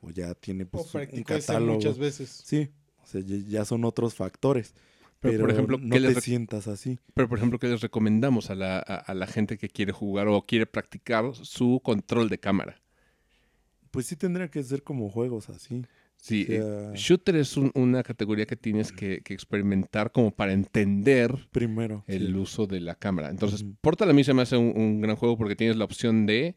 o 0.00 0.10
ya 0.10 0.34
tiene 0.34 0.64
O 0.64 0.68
pues 0.70 0.86
un 0.86 0.92
practicó 0.92 1.34
ese 1.34 1.46
catálogo. 1.46 1.74
muchas 1.74 1.98
veces. 1.98 2.42
Sí, 2.44 2.68
o 3.02 3.06
sea, 3.06 3.20
ya, 3.20 3.36
ya 3.48 3.64
son 3.64 3.84
otros 3.84 4.14
factores, 4.14 4.74
Pero, 5.20 5.32
pero, 5.32 5.38
por 5.44 5.50
ejemplo, 5.50 5.78
no 5.78 5.96
¿qué 5.96 6.00
te 6.00 6.20
sientas 6.20 6.68
así. 6.68 6.98
Pero, 7.14 7.28
por 7.28 7.38
ejemplo, 7.38 7.58
¿qué 7.58 7.68
les 7.68 7.80
recomendamos 7.80 8.50
a 8.50 8.54
la, 8.54 8.78
a, 8.78 8.96
a 8.96 9.14
la 9.14 9.26
gente 9.26 9.56
que 9.58 9.68
quiere 9.68 9.92
jugar 9.92 10.28
o 10.28 10.42
quiere 10.46 10.66
practicar 10.66 11.24
su 11.34 11.80
control 11.82 12.28
de 12.28 12.38
cámara? 12.38 12.80
Pues 13.90 14.06
sí 14.06 14.16
tendría 14.16 14.48
que 14.50 14.62
ser 14.62 14.82
como 14.82 15.08
juegos 15.08 15.48
así. 15.48 15.84
Sí, 16.16 16.46
O 16.48 16.52
eh, 16.52 16.92
shooter 16.94 17.36
es 17.36 17.56
un- 17.56 17.70
una 17.74 18.02
categoría 18.02 18.44
que 18.44 18.56
tienes 18.56 18.92
que, 18.92 19.22
que 19.22 19.32
experimentar 19.34 20.10
como 20.12 20.30
para 20.32 20.52
entender 20.52 21.32
Primero. 21.52 22.02
el 22.08 22.26
sí. 22.28 22.34
uso 22.34 22.66
de 22.66 22.80
la 22.80 22.96
cámara. 22.96 23.30
Entonces, 23.30 23.62
Ujú. 23.62 23.76
Portal 23.80 24.10
a 24.10 24.12
mí 24.12 24.24
se 24.24 24.34
me 24.34 24.42
hace 24.42 24.56
un, 24.56 24.72
un 24.76 25.00
gran 25.00 25.16
juego 25.16 25.36
porque 25.38 25.54
tienes 25.56 25.76
la 25.76 25.84
opción 25.84 26.26
de 26.26 26.56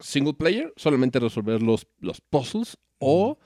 single 0.00 0.34
player, 0.34 0.72
solamente 0.76 1.18
resolver 1.20 1.62
los, 1.62 1.86
los 2.00 2.20
puzzles, 2.20 2.78
o 2.98 3.38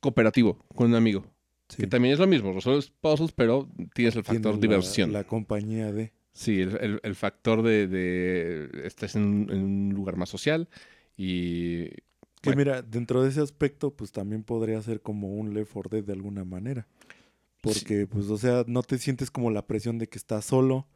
cooperativo 0.00 0.58
con 0.74 0.88
un 0.88 0.94
amigo. 0.94 1.24
Sí. 1.68 1.78
Que 1.78 1.86
también 1.86 2.14
es 2.14 2.20
lo 2.20 2.26
mismo, 2.26 2.52
resuelves 2.52 2.92
puzzles, 3.00 3.32
pero 3.32 3.68
tienes 3.94 4.14
el 4.16 4.24
factor 4.24 4.54
la- 4.54 4.60
diversión. 4.60 5.12
La, 5.12 5.24
compañía 5.24 5.92
de. 5.92 6.12
Sí, 6.32 6.60
el, 6.60 6.76
el- 6.80 7.00
el 7.02 7.14
factor 7.14 7.62
de, 7.62 7.86
de 7.88 8.70
estás 8.84 9.16
en, 9.16 9.22
un- 9.24 9.50
en 9.50 9.62
un 9.64 9.94
lugar 9.94 10.16
más 10.16 10.28
social 10.28 10.68
y... 11.16 11.86
Que 12.42 12.50
bueno, 12.50 12.58
mira, 12.58 12.82
dentro 12.82 13.22
de 13.22 13.30
ese 13.30 13.40
aspecto, 13.40 13.90
pues 13.90 14.12
también 14.12 14.44
podría 14.44 14.80
ser 14.82 15.00
como 15.00 15.28
un 15.34 15.54
Left 15.54 15.72
4 15.72 15.88
Dead 15.96 16.04
de 16.04 16.12
alguna 16.12 16.44
manera. 16.44 16.86
Porque, 17.62 18.06
pues, 18.06 18.26
o 18.28 18.38
sea, 18.38 18.62
no 18.68 18.82
te 18.82 18.98
sientes 18.98 19.30
como 19.30 19.50
la 19.50 19.66
presión 19.66 19.98
de 19.98 20.06
que 20.08 20.18
estás 20.18 20.44
solo. 20.44 20.86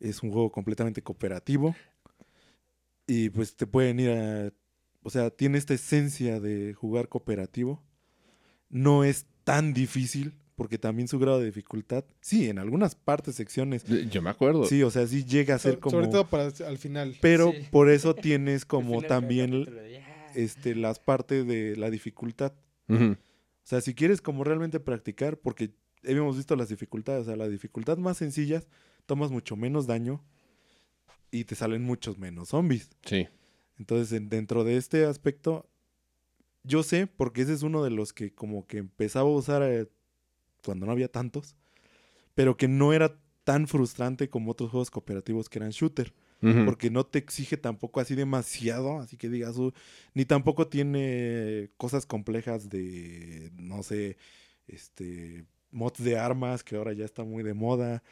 Es 0.00 0.22
un 0.22 0.30
juego 0.32 0.50
completamente 0.50 1.00
cooperativo. 1.00 1.74
Y 3.06 3.30
pues 3.30 3.56
te 3.56 3.66
pueden 3.66 4.00
ir 4.00 4.10
a. 4.10 4.52
O 5.02 5.10
sea, 5.10 5.30
tiene 5.30 5.58
esta 5.58 5.74
esencia 5.74 6.38
de 6.40 6.74
jugar 6.74 7.08
cooperativo. 7.08 7.82
No 8.68 9.04
es 9.04 9.26
tan 9.44 9.74
difícil, 9.74 10.34
porque 10.54 10.78
también 10.78 11.08
su 11.08 11.18
grado 11.18 11.40
de 11.40 11.46
dificultad. 11.46 12.04
Sí, 12.20 12.48
en 12.48 12.58
algunas 12.58 12.94
partes, 12.94 13.34
secciones. 13.34 13.84
yo 14.10 14.22
me 14.22 14.30
acuerdo. 14.30 14.64
Sí, 14.66 14.82
o 14.82 14.90
sea, 14.90 15.06
sí 15.06 15.24
llega 15.24 15.56
a 15.56 15.58
ser 15.58 15.74
So- 15.74 15.80
como. 15.80 15.90
Sobre 15.96 16.08
todo 16.08 16.26
para 16.28 16.44
al 16.66 16.78
final. 16.78 17.16
Pero 17.20 17.52
Sí. 17.52 17.66
por 17.70 17.90
eso 17.90 18.14
tienes 18.14 18.64
como 18.64 19.02
también 19.02 19.66
este, 20.34 20.74
las 20.76 20.98
partes 21.00 21.46
de 21.46 21.76
la 21.76 21.90
dificultad. 21.90 22.52
O 22.88 23.16
sea, 23.64 23.80
si 23.80 23.94
quieres 23.94 24.20
como 24.20 24.44
realmente 24.44 24.80
practicar, 24.80 25.38
porque 25.38 25.70
hemos 26.02 26.36
visto 26.36 26.56
las 26.56 26.68
dificultades, 26.68 27.22
o 27.22 27.24
sea, 27.26 27.36
la 27.36 27.48
dificultad 27.48 27.96
más 27.96 28.18
sencillas, 28.18 28.66
tomas 29.06 29.30
mucho 29.30 29.56
menos 29.56 29.86
daño 29.86 30.22
y 31.32 31.44
te 31.44 31.56
salen 31.56 31.82
muchos 31.82 32.18
menos 32.18 32.50
zombies. 32.50 32.90
Sí. 33.04 33.26
Entonces, 33.78 34.12
en- 34.12 34.28
dentro 34.28 34.62
de 34.62 34.76
este 34.76 35.04
aspecto, 35.06 35.68
yo 36.62 36.84
sé, 36.84 37.08
porque 37.08 37.42
ese 37.42 37.54
es 37.54 37.62
uno 37.64 37.82
de 37.82 37.90
los 37.90 38.12
que 38.12 38.32
como 38.32 38.66
que 38.68 38.78
empezaba 38.78 39.28
a 39.28 39.32
usar 39.32 39.62
eh, 39.64 39.88
cuando 40.64 40.86
no 40.86 40.92
había 40.92 41.10
tantos, 41.10 41.56
pero 42.34 42.56
que 42.56 42.68
no 42.68 42.92
era 42.92 43.18
tan 43.44 43.66
frustrante 43.66 44.28
como 44.30 44.52
otros 44.52 44.70
juegos 44.70 44.90
cooperativos 44.92 45.48
que 45.48 45.58
eran 45.58 45.70
shooter 45.70 46.12
porque 46.64 46.90
no 46.90 47.06
te 47.06 47.20
exige 47.20 47.56
tampoco 47.56 48.00
así 48.00 48.16
demasiado, 48.16 48.98
así 48.98 49.16
que 49.16 49.28
digas, 49.28 49.56
"Uh", 49.58 49.72
ni 50.12 50.24
tampoco 50.24 50.66
tiene 50.66 51.70
cosas 51.76 52.04
complejas 52.04 52.68
de, 52.68 53.50
no 53.56 53.84
sé, 53.84 54.16
este, 54.66 55.44
mods 55.70 56.02
de 56.02 56.18
armas, 56.18 56.64
que 56.64 56.74
ahora 56.74 56.92
ya 56.94 57.04
está 57.04 57.22
muy 57.22 57.44
de 57.44 57.54
moda, 57.54 58.02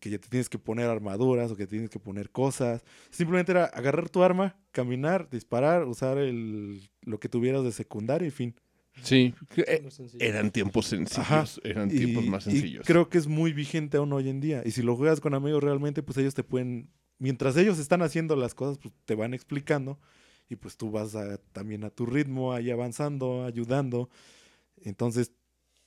que 0.00 0.10
ya 0.10 0.18
te 0.18 0.28
tienes 0.28 0.48
que 0.48 0.58
poner 0.58 0.86
armaduras 0.86 1.50
o 1.50 1.56
que 1.56 1.66
tienes 1.66 1.90
que 1.90 1.98
poner 1.98 2.30
cosas. 2.30 2.82
Simplemente 3.10 3.52
era 3.52 3.64
agarrar 3.66 4.08
tu 4.08 4.22
arma, 4.22 4.56
caminar, 4.72 5.28
disparar, 5.30 5.84
usar 5.84 6.18
el, 6.18 6.80
lo 7.02 7.20
que 7.20 7.28
tuvieras 7.28 7.64
de 7.64 7.72
secundaria 7.72 8.26
y 8.28 8.30
fin. 8.30 8.54
Sí. 9.02 9.32
Eh. 9.56 9.86
Eran 10.18 10.50
tiempos 10.50 10.86
sencillos. 10.86 11.18
Ajá. 11.20 11.44
Eran 11.62 11.90
Y- 11.90 11.98
tiempos 11.98 12.26
más 12.26 12.46
y 12.46 12.50
sencillos. 12.52 12.86
creo 12.86 13.08
que 13.08 13.18
es 13.18 13.26
muy 13.28 13.52
vigente 13.52 13.96
aún 13.98 14.12
hoy 14.12 14.28
en 14.28 14.40
día. 14.40 14.62
Y 14.64 14.70
si 14.72 14.82
lo 14.82 14.96
juegas 14.96 15.20
con 15.20 15.34
amigos 15.34 15.62
realmente, 15.62 16.02
pues 16.02 16.18
ellos 16.18 16.34
te 16.34 16.42
pueden, 16.42 16.90
mientras 17.18 17.56
ellos 17.56 17.78
están 17.78 18.02
haciendo 18.02 18.34
las 18.36 18.54
cosas, 18.54 18.78
pues 18.78 18.92
te 19.04 19.14
van 19.14 19.34
explicando 19.34 20.00
y 20.48 20.56
pues 20.56 20.76
tú 20.76 20.90
vas 20.90 21.14
a- 21.14 21.36
también 21.52 21.84
a 21.84 21.90
tu 21.90 22.06
ritmo, 22.06 22.52
ahí 22.54 22.70
avanzando, 22.70 23.44
ayudando. 23.44 24.08
Entonces, 24.82 25.30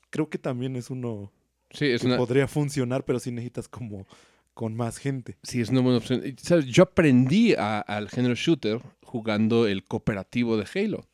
creo 0.09 0.29
que 0.29 0.37
también 0.37 0.75
es 0.77 0.89
uno 0.89 1.33
Sí, 1.73 1.85
es 1.85 2.01
que 2.01 2.07
una, 2.07 2.17
podría 2.17 2.47
funcionar, 2.47 3.05
pero 3.05 3.19
sí 3.19 3.31
necesitas 3.31 3.67
como 3.67 4.05
con 4.53 4.75
más 4.75 4.97
gente. 4.97 5.37
sí, 5.43 5.61
es 5.61 5.69
una 5.69 5.81
buena 5.81 5.97
opción. 5.99 6.21
Yo 6.67 6.83
aprendí 6.83 7.53
a- 7.53 7.79
al 7.79 8.09
género 8.09 8.35
shooter 8.35 8.81
jugando 9.03 9.67
el 9.67 9.83
cooperativo 9.85 10.57
de 10.57 10.67
Halo. 10.75 11.07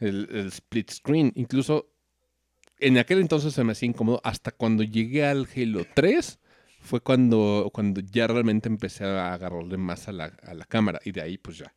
El 0.00 0.28
split 0.52 0.90
screen. 0.90 1.32
Incluso 1.34 1.90
en 2.78 2.98
aquel 2.98 3.18
entonces 3.20 3.52
se 3.52 3.64
me 3.64 3.72
hacía 3.72 3.88
incómodo. 3.88 4.20
Hasta 4.24 4.50
cuando 4.52 4.82
llegué 4.82 5.24
al 5.26 5.46
Halo 5.54 5.84
3 5.94 6.38
fue 6.80 7.00
cuando, 7.00 7.70
cuando 7.74 8.00
ya 8.00 8.26
realmente 8.28 8.68
empecé 8.68 9.04
a 9.04 9.34
agarrarle 9.34 9.76
más 9.76 10.08
a 10.08 10.12
la, 10.12 10.26
a 10.42 10.54
la 10.54 10.64
cámara. 10.64 11.00
Y 11.04 11.12
de 11.12 11.20
ahí 11.20 11.36
pues 11.38 11.58
ya, 11.58 11.74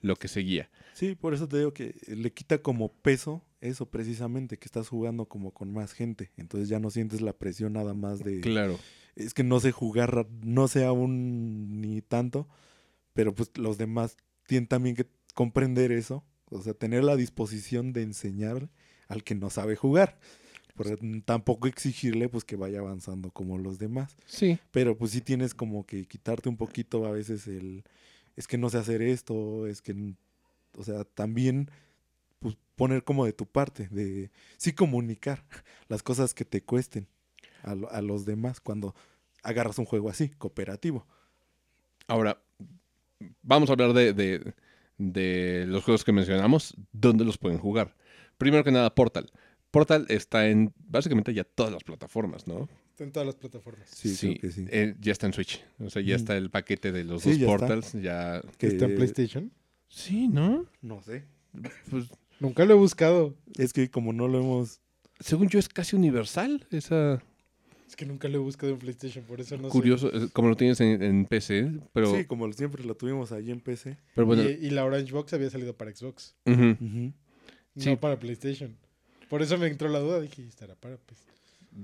lo 0.00 0.16
que 0.16 0.26
seguía. 0.28 0.70
Sí, 0.94 1.14
por 1.14 1.34
eso 1.34 1.46
te 1.46 1.58
digo 1.58 1.72
que 1.74 1.94
le 2.08 2.32
quita 2.32 2.58
como 2.58 2.92
peso 2.92 3.44
eso 3.60 3.86
precisamente, 3.86 4.58
que 4.58 4.66
estás 4.66 4.88
jugando 4.88 5.26
como 5.26 5.52
con 5.52 5.72
más 5.72 5.92
gente. 5.92 6.30
Entonces 6.36 6.68
ya 6.68 6.78
no 6.78 6.90
sientes 6.90 7.20
la 7.20 7.32
presión 7.32 7.72
nada 7.72 7.94
más 7.94 8.20
de... 8.24 8.40
Claro. 8.40 8.78
es 9.16 9.34
que 9.34 9.42
no 9.42 9.58
sé 9.60 9.72
jugar, 9.72 10.26
no 10.42 10.68
sé 10.68 10.84
aún 10.84 11.80
ni 11.80 12.00
tanto, 12.02 12.46
pero 13.14 13.34
pues 13.34 13.50
los 13.56 13.76
demás 13.78 14.16
tienen 14.46 14.68
también 14.68 14.94
que 14.94 15.06
comprender 15.34 15.90
eso, 15.92 16.24
o 16.50 16.62
sea, 16.62 16.72
tener 16.74 17.02
la 17.04 17.16
disposición 17.16 17.92
de 17.92 18.02
enseñar 18.02 18.70
al 19.08 19.24
que 19.24 19.34
no 19.34 19.50
sabe 19.50 19.74
jugar, 19.76 20.18
pero 20.76 20.96
tampoco 21.24 21.66
exigirle 21.66 22.28
pues 22.28 22.44
que 22.44 22.54
vaya 22.56 22.78
avanzando 22.78 23.30
como 23.32 23.58
los 23.58 23.78
demás, 23.78 24.16
Sí. 24.26 24.58
pero 24.70 24.96
pues 24.96 25.10
sí 25.10 25.20
tienes 25.20 25.52
como 25.54 25.84
que 25.84 26.06
quitarte 26.06 26.48
un 26.48 26.56
poquito 26.56 27.04
a 27.06 27.10
veces 27.10 27.48
el, 27.48 27.82
es 28.36 28.46
que 28.46 28.56
no 28.58 28.70
sé 28.70 28.78
hacer 28.78 29.02
esto, 29.02 29.66
es 29.66 29.82
que, 29.82 30.14
o 30.76 30.84
sea, 30.84 31.02
también 31.04 31.70
poner 32.78 33.04
como 33.04 33.26
de 33.26 33.34
tu 33.34 33.44
parte, 33.44 33.88
de 33.90 34.30
sí 34.56 34.72
comunicar 34.72 35.44
las 35.88 36.02
cosas 36.02 36.32
que 36.32 36.46
te 36.46 36.62
cuesten 36.62 37.06
a, 37.62 37.74
lo- 37.74 37.90
a 37.92 38.00
los 38.00 38.24
demás 38.24 38.60
cuando 38.60 38.94
agarras 39.42 39.78
un 39.78 39.84
juego 39.84 40.08
así, 40.08 40.30
cooperativo. 40.30 41.06
Ahora, 42.06 42.40
vamos 43.42 43.68
a 43.68 43.72
hablar 43.72 43.92
de, 43.92 44.12
de- 44.14 44.54
de 44.96 45.64
los 45.68 45.84
juegos 45.84 46.04
que 46.04 46.12
mencionamos, 46.12 46.74
dónde 46.92 47.24
los 47.24 47.36
pueden 47.38 47.58
jugar. 47.58 47.94
Primero 48.38 48.64
que 48.64 48.72
nada, 48.72 48.94
Portal. 48.94 49.30
Portal 49.70 50.06
está 50.08 50.48
en 50.48 50.72
básicamente 50.78 51.34
ya 51.34 51.44
todas 51.44 51.72
las 51.72 51.84
plataformas, 51.84 52.46
¿no? 52.46 52.68
Está 52.90 53.04
en 53.04 53.12
todas 53.12 53.26
las 53.26 53.36
plataformas. 53.36 53.88
Sí, 53.90 54.16
creo 54.18 54.40
que 54.40 54.50
sí. 54.50 54.66
eh, 54.70 54.94
ya 55.00 55.12
está 55.12 55.26
en 55.26 55.34
Switch. 55.34 55.62
O 55.78 55.90
sea, 55.90 56.00
ya 56.02 56.14
Mm. 56.14 56.16
está 56.16 56.36
el 56.36 56.50
paquete 56.50 56.90
de 56.90 57.04
los 57.04 57.22
Sí, 57.22 57.30
dos 57.30 57.38
ya 57.38 57.46
está. 57.46 57.58
Portals. 57.58 57.92
Ya. 58.02 58.40
Que- 58.56 58.68
¿Está 58.68 58.86
en 58.86 58.94
PlayStation? 58.96 59.52
Sí, 59.88 60.26
¿no? 60.28 60.66
No 60.80 61.02
sé. 61.02 61.24
Pues 61.90 62.06
Nunca 62.40 62.64
lo 62.64 62.74
he 62.74 62.76
buscado. 62.76 63.34
Es 63.56 63.72
que 63.72 63.90
como 63.90 64.12
no 64.12 64.28
lo 64.28 64.38
hemos... 64.38 64.80
según 65.20 65.48
yo 65.48 65.58
es 65.58 65.68
casi 65.68 65.96
universal. 65.96 66.66
Esa 66.70 67.22
Es 67.88 67.96
que 67.96 68.06
nunca 68.06 68.28
lo 68.28 68.36
he 68.36 68.40
buscado 68.40 68.72
en 68.72 68.78
PlayStation, 68.78 69.24
por 69.24 69.40
eso 69.40 69.56
no 69.56 69.64
sé. 69.68 69.72
curioso, 69.72 70.10
como 70.32 70.48
lo 70.48 70.56
tienes 70.56 70.80
en, 70.80 71.02
en 71.02 71.24
PC, 71.26 71.72
pero, 71.92 72.14
sí, 72.16 72.24
como 72.26 72.52
siempre 72.52 72.84
lo 72.84 72.94
tuvimos 72.96 73.32
allí 73.32 73.50
en 73.50 73.60
PC. 73.60 73.96
pero 74.14 74.26
bueno, 74.26 74.42
y, 74.44 74.52
y 74.66 74.70
la 74.70 74.84
Orange 74.84 75.12
Box 75.12 75.32
había 75.32 75.50
salido 75.50 75.74
para 75.76 75.94
Xbox. 75.94 76.34
Ujú. 76.46 76.76
no 76.80 77.12
Sí. 77.76 77.96
para 77.96 78.18
PlayStation. 78.18 78.76
Por 79.28 79.42
eso 79.42 79.56
me 79.58 79.66
entró 79.66 79.88
la 79.88 79.98
duda, 80.00 80.20
dije, 80.20 80.42
¿estará 80.46 80.74
para 80.74 80.96
pues? 80.96 81.20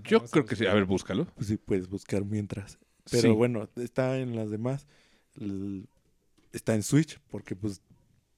Yo 0.04 0.24
creo 0.24 0.44
que 0.46 0.56
sí. 0.56 0.66
A 0.66 0.74
ver, 0.74 0.84
búscalo. 0.86 1.26
Pues 1.36 1.46
sí, 1.48 1.56
puedes 1.56 1.88
buscar 1.88 2.24
mientras. 2.24 2.78
Pero 3.10 3.22
Sí. 3.22 3.28
bueno, 3.28 3.68
está 3.76 4.18
en 4.18 4.34
las 4.34 4.50
demás. 4.50 4.86
Está 6.52 6.74
en 6.74 6.82
Switch, 6.82 7.18
porque 7.30 7.54
pues 7.56 7.80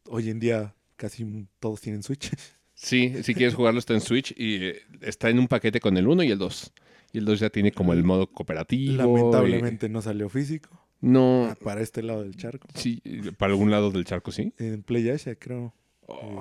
hoy 0.08 0.30
en 0.30 0.40
día 0.40 0.74
casi 0.96 1.46
todos 1.60 1.80
tienen 1.80 2.02
Switch. 2.02 2.30
Sí, 2.78 3.22
si 3.22 3.34
quieres 3.34 3.54
jugarlo 3.54 3.78
está 3.80 3.94
en 3.94 4.02
Switch 4.02 4.34
y 4.36 4.56
eh, 4.56 4.82
está 5.00 5.30
en 5.30 5.38
un 5.38 5.48
paquete 5.48 5.80
con 5.80 5.96
el 5.96 6.06
1 6.06 6.24
y 6.24 6.30
el 6.30 6.36
2. 6.38 6.74
Y 7.14 7.18
el 7.18 7.24
2 7.24 7.40
ya 7.40 7.48
tiene 7.48 7.72
como 7.72 7.94
el 7.94 8.04
modo 8.04 8.26
cooperativo. 8.30 8.92
y- 8.92 8.96
Lamentablemente 8.96 9.88
no 9.88 10.02
salió 10.02 10.28
físico. 10.28 10.68
No, 11.00 11.46
ah, 11.46 11.56
para 11.64 11.80
este 11.80 12.02
lado 12.02 12.22
del 12.22 12.36
charco. 12.36 12.68
sí, 12.74 13.00
para 13.38 13.52
algún 13.54 13.70
lado 13.70 13.90
del 13.90 14.04
charco 14.04 14.30
sí. 14.30 14.52
En 14.58 14.82
Play 14.82 15.08
Asia, 15.08 15.36
creo. 15.36 15.72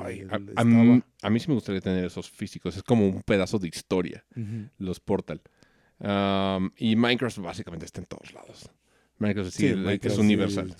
Ay, 0.03 0.19
Eh, 0.19 0.27
a, 0.30 0.36
el- 0.36 0.52
a 0.57 0.65
mí, 0.65 0.73
estaba. 0.91 1.06
a 1.22 1.30
mí 1.30 1.40
sí 1.40 1.48
me 1.48 1.53
gustaría 1.53 1.80
tener 1.80 2.03
esos 2.03 2.30
físicos. 2.30 2.76
Es 2.76 2.84
como 2.84 3.07
un 3.07 3.22
pedazo 3.22 3.57
de 3.57 3.69
historia, 3.69 4.26
los 4.77 4.99
Portal. 4.99 5.41
Am, 5.99 6.72
y 6.77 6.98
Minecraft 6.98 7.38
básicamente 7.38 7.86
está 7.86 8.02
en 8.02 8.07
todos 8.07 8.34
lados. 8.34 8.69
Minecraft 9.19 9.52
sí, 9.52 9.73
Minecraft 9.73 10.06
es 10.06 10.18
universal. 10.18 10.76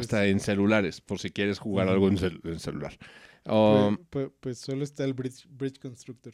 Hasta 0.00 0.26
en 0.26 0.40
celulares, 0.40 1.00
por 1.00 1.18
si 1.18 1.30
quieres 1.30 1.58
jugar 1.58 1.88
algo 1.88 2.08
en, 2.08 2.16
cel- 2.18 2.40
en 2.44 2.58
celular. 2.60 2.96
Pues, 2.98 3.08
Um, 3.44 3.96
pues, 4.08 4.28
pues 4.40 4.58
solo 4.58 4.84
está 4.84 5.04
el 5.04 5.14
Bridge, 5.14 5.46
Bridge 5.50 5.78
Constructor. 5.80 6.32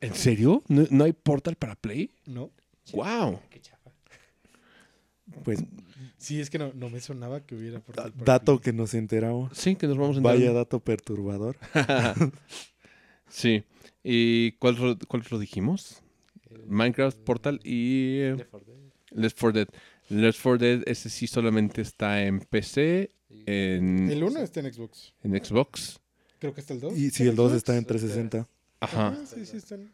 ¿En 0.00 0.14
serio? 0.14 0.62
¿No, 0.68 0.84
no 0.90 1.04
hay 1.04 1.12
Portal 1.12 1.56
para 1.56 1.74
Play? 1.74 2.10
¿No? 2.26 2.50
¡Wow! 2.92 3.40
Qué 3.50 3.60
chafa. 3.60 3.90
Pues 5.42 5.64
Sí, 6.18 6.40
es 6.40 6.48
que 6.50 6.58
no, 6.58 6.72
no 6.74 6.90
me 6.90 7.00
sonaba 7.00 7.40
que 7.40 7.54
hubiera 7.56 7.80
Portal 7.80 8.12
para 8.12 8.24
dato 8.24 8.58
Play. 8.60 8.64
que 8.64 8.72
nos 8.76 8.94
enteramos. 8.94 9.56
Sí, 9.56 9.74
que 9.74 9.86
nos 9.88 9.96
vamos 9.96 10.16
a 10.16 10.18
entrar. 10.18 10.36
Vaya 10.36 10.52
dato 10.52 10.80
perturbador. 10.80 11.56
sí. 13.28 13.64
¿Y 14.02 14.52
cuál, 14.52 14.76
cuál 15.08 15.22
otro 15.22 15.38
dijimos? 15.38 16.02
El- 16.50 16.66
Minecraft, 16.66 17.18
Portal 17.20 17.60
y 17.64 18.18
eh, 18.20 18.34
Left 18.36 18.50
4 18.50 18.72
Dead. 18.74 18.92
Left 19.12 19.40
4 19.40 19.52
Dead. 19.60 19.68
Left 20.08 20.40
4 20.42 20.58
Dead, 20.58 20.82
ese 20.86 21.08
sí 21.08 21.26
solamente 21.26 21.80
está 21.82 22.22
en 22.22 22.40
PC, 22.40 23.10
en, 23.46 24.10
El 24.10 24.22
1 24.22 24.40
está 24.40 24.60
en 24.60 24.72
Xbox. 24.72 25.14
en 25.22 25.44
Xbox. 25.44 26.00
Creo 26.38 26.54
que 26.54 26.60
está 26.60 26.74
el 26.74 26.80
2. 26.80 26.96
Y 26.96 27.10
si 27.10 27.26
el 27.26 27.36
2 27.36 27.52
está 27.52 27.76
en 27.76 27.84
360, 27.84 28.48
Ajá. 28.80 29.08
Ah, 29.08 29.26
sí, 29.26 29.46
sí 29.46 29.56
están. 29.56 29.90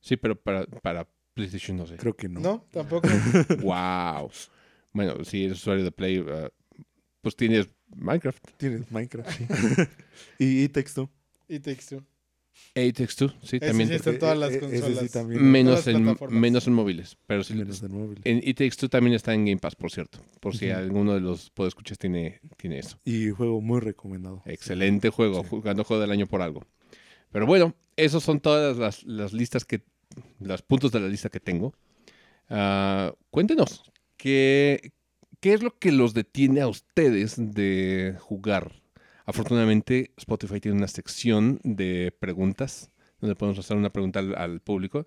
Sí, 0.00 0.16
pero 0.16 0.34
para, 0.34 0.66
para 0.66 1.06
PlayStation 1.34 1.76
no 1.76 1.86
sé. 1.86 1.96
creo 1.96 2.14
que 2.16 2.28
no. 2.28 2.40
No, 2.40 2.64
tampoco. 2.72 3.08
¡Wow! 3.62 4.30
Bueno, 4.92 5.24
si 5.24 5.44
eres 5.44 5.58
usuario 5.58 5.84
de 5.84 5.92
Play, 5.92 6.18
uh, 6.18 6.48
pues 7.20 7.36
tienes 7.36 7.68
Minecraft. 7.94 8.44
Tienes 8.56 8.90
Minecraft. 8.90 9.30
sí. 9.30 9.46
y, 10.38 10.64
y 10.64 10.68
texto. 10.68 11.10
y 11.48 11.60
Takes 12.74 12.90
Two. 12.94 13.00
Apex 13.06 13.16
2, 13.16 13.36
sí, 13.42 13.56
Ese 13.56 13.66
también. 13.66 13.88
sí 13.88 13.94
está 13.94 14.10
en 14.10 14.18
todas 14.18 14.38
las 14.38 14.50
E- 14.52 14.54
e- 14.54 14.58
ese 14.58 14.76
sí 14.76 14.82
consolas. 14.82 15.12
también. 15.12 15.42
menos, 15.50 15.84
todas 15.84 16.00
las 16.00 16.20
en, 16.22 16.40
menos 16.40 16.66
en 16.66 16.72
móviles. 16.72 17.16
Pero 17.26 17.44
sí, 17.44 17.54
Menos 17.54 17.82
en 17.82 17.92
móvil. 17.92 18.20
en 18.24 18.38
It 18.38 18.56
Takes 18.58 18.76
Two 18.76 18.88
también 18.88 19.14
está 19.14 19.34
en 19.34 19.44
Game 19.44 19.58
Pass, 19.58 19.74
por 19.76 19.90
cierto. 19.90 20.18
Por 20.40 20.56
si 20.56 20.70
alguno 20.70 21.14
de 21.14 21.20
los 21.20 21.50
podescuchas 21.50 21.98
tiene, 21.98 22.40
tiene 22.56 22.78
eso. 22.78 22.98
Y 23.04 23.30
juego 23.30 23.60
muy 23.60 23.80
recomendado. 23.80 24.42
Excelente 24.46 25.10
juego, 25.10 25.42
Sí. 25.42 25.48
jugando 25.50 25.84
juego 25.84 26.00
del 26.00 26.10
año 26.10 26.26
por 26.26 26.42
algo. 26.42 26.64
Pero 27.32 27.46
bueno, 27.46 27.74
esos 27.96 28.22
son 28.22 28.40
todas 28.40 28.76
las, 28.76 29.02
las 29.04 29.32
listas 29.32 29.64
que, 29.64 29.82
los 30.40 30.62
puntos 30.62 30.92
de 30.92 31.00
la 31.00 31.08
lista 31.08 31.28
que 31.28 31.40
tengo. 31.40 31.74
Ah, 32.48 33.12
cuéntenos, 33.30 33.82
¿qué, 34.16 34.92
¿qué 35.40 35.54
es 35.54 35.62
lo 35.62 35.76
que 35.78 35.92
los 35.92 36.14
detiene 36.14 36.60
a 36.60 36.68
ustedes 36.68 37.34
de 37.36 38.16
jugar? 38.20 38.82
Afortunadamente, 39.24 40.12
Spotify 40.16 40.60
tiene 40.60 40.76
una 40.76 40.88
sección 40.88 41.60
de 41.64 42.14
preguntas 42.18 42.90
donde 43.20 43.34
podemos 43.36 43.58
hacer 43.58 43.76
una 43.76 43.90
pregunta 43.90 44.18
al, 44.20 44.34
al 44.36 44.60
público. 44.60 45.06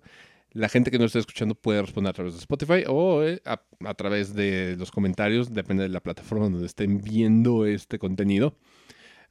La 0.52 0.68
gente 0.68 0.90
que 0.90 0.98
nos 0.98 1.06
está 1.06 1.18
escuchando 1.20 1.54
puede 1.54 1.80
responder 1.82 2.10
a 2.10 2.14
través 2.14 2.32
de 2.34 2.40
Spotify 2.40 2.84
o 2.88 3.22
eh, 3.22 3.40
a, 3.44 3.60
a 3.84 3.94
través 3.94 4.34
de 4.34 4.76
los 4.78 4.90
comentarios, 4.90 5.52
depende 5.52 5.82
de 5.84 5.90
la 5.90 6.00
plataforma 6.00 6.48
donde 6.48 6.66
estén 6.66 7.00
viendo 7.02 7.66
este 7.66 7.98
contenido. 7.98 8.56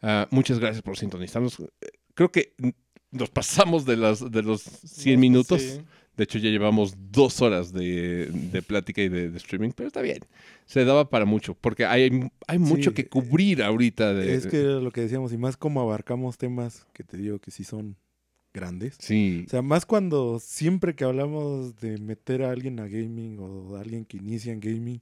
Ah, 0.02 0.28
muchas 0.32 0.60
gracias 0.60 0.84
por 0.84 0.98
sintonizarnos. 0.98 1.60
Eh, 1.60 1.66
Creo 2.14 2.32
que 2.32 2.54
nos 3.12 3.30
pasamos 3.30 3.86
de, 3.86 3.98
las, 3.98 4.32
de 4.32 4.44
los 4.44 4.62
100 4.62 5.16
No, 5.16 5.22
minutos. 5.22 5.62
sí. 5.62 5.82
De 6.18 6.24
hecho, 6.24 6.40
ya 6.40 6.50
llevamos 6.50 6.96
dos 7.12 7.42
horas 7.42 7.72
de, 7.72 8.26
de 8.52 8.62
plática 8.64 9.02
y 9.04 9.08
de, 9.10 9.30
de 9.30 9.38
streaming, 9.38 9.70
pero 9.76 9.88
está 9.88 10.02
bien. 10.02 10.20
Se 10.66 10.84
daba 10.84 11.10
para 11.10 11.26
mucho, 11.26 11.54
porque 11.54 11.86
hay, 11.86 12.10
hay 12.48 12.58
mucho 12.60 12.90
Sí, 12.90 12.96
que 12.96 13.08
cubrir 13.08 13.62
ahorita. 13.64 14.14
De, 14.16 14.34
Es 14.34 14.48
que 14.48 14.60
era 14.62 14.80
lo 14.80 14.92
que 14.92 15.02
decíamos, 15.02 15.32
y 15.32 15.38
más 15.38 15.56
como 15.58 15.80
abarcamos 15.82 16.38
temas 16.38 16.88
que 16.94 17.04
te 17.04 17.18
digo 17.18 17.38
que 17.40 17.52
sí 17.52 17.64
son 17.64 17.96
grandes. 18.54 18.96
Sí, 19.00 19.44
O 19.46 19.50
sea, 19.52 19.62
más 19.62 19.86
cuando 19.86 20.40
siempre 20.40 20.96
que 20.96 21.04
hablamos 21.04 21.80
de 21.80 22.00
meter 22.00 22.42
a 22.42 22.50
alguien 22.52 22.80
a 22.80 22.88
gaming 22.88 23.38
o 23.40 23.76
a 23.76 23.82
alguien 23.82 24.04
que 24.04 24.18
inicia 24.18 24.52
en 24.52 24.60
gaming, 24.60 25.02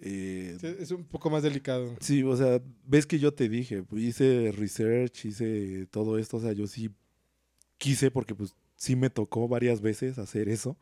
eh, 0.00 0.56
Sí, 0.60 0.66
Es 0.78 0.92
un 0.92 1.02
poco 1.02 1.28
más 1.30 1.42
delicado. 1.42 1.96
sí, 1.98 2.22
o 2.22 2.36
sea, 2.36 2.62
ves 2.86 3.04
que 3.06 3.18
yo 3.18 3.34
te 3.34 3.48
dije, 3.48 3.82
pues, 3.82 4.04
hice 4.04 4.52
research, 4.52 5.24
hice 5.24 5.86
todo 5.90 6.16
esto, 6.18 6.36
o 6.36 6.40
sea, 6.40 6.52
yo 6.52 6.68
sí 6.68 6.90
quise 7.78 8.12
porque 8.12 8.34
pues 8.36 8.54
sí 8.78 8.96
me 8.96 9.10
tocó 9.10 9.48
varias 9.48 9.82
veces 9.82 10.18
hacer 10.18 10.48
eso 10.48 10.78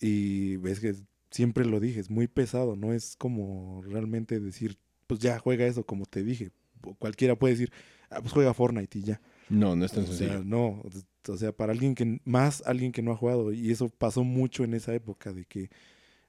y 0.00 0.56
ves 0.58 0.80
que 0.80 0.94
siempre 1.30 1.64
lo 1.64 1.80
dije, 1.80 2.00
es 2.00 2.10
muy 2.10 2.28
pesado, 2.28 2.76
no 2.76 2.92
es 2.92 3.16
como 3.16 3.82
realmente 3.82 4.40
decir, 4.40 4.78
pues 5.06 5.20
ya 5.20 5.38
juega 5.38 5.66
eso 5.66 5.84
como 5.86 6.06
te 6.06 6.22
dije. 6.22 6.52
Cualquiera 6.98 7.36
puede 7.36 7.54
decir, 7.54 7.72
ah, 8.10 8.20
pues 8.20 8.32
juega 8.32 8.54
Fortnite 8.54 8.98
y 8.98 9.02
ya. 9.04 9.22
no, 9.48 9.76
no 9.76 9.84
es 9.84 9.92
tan 9.92 10.04
O 10.04 10.06
sencillo. 10.06 10.38
sea, 10.38 10.42
no, 10.44 10.82
o 11.28 11.36
sea, 11.36 11.52
para 11.56 11.72
alguien 11.72 11.94
que, 11.94 12.20
más 12.24 12.62
alguien 12.66 12.92
que 12.92 13.02
no 13.02 13.12
ha 13.12 13.16
jugado, 13.16 13.52
y 13.52 13.70
eso 13.70 13.88
pasó 13.90 14.24
mucho 14.24 14.64
en 14.64 14.74
esa 14.74 14.94
época, 14.94 15.32
de 15.32 15.46
que 15.46 15.70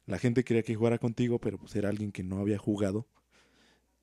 la 0.08 0.20
gente 0.20 0.44
quería 0.46 0.64
que 0.64 0.76
jugara 0.76 1.00
contigo, 1.00 1.40
pero 1.40 1.58
pues 1.60 1.76
era 1.76 1.90
alguien 1.90 2.12
que 2.14 2.24
no 2.24 2.40
había 2.40 2.60
jugado, 2.60 3.08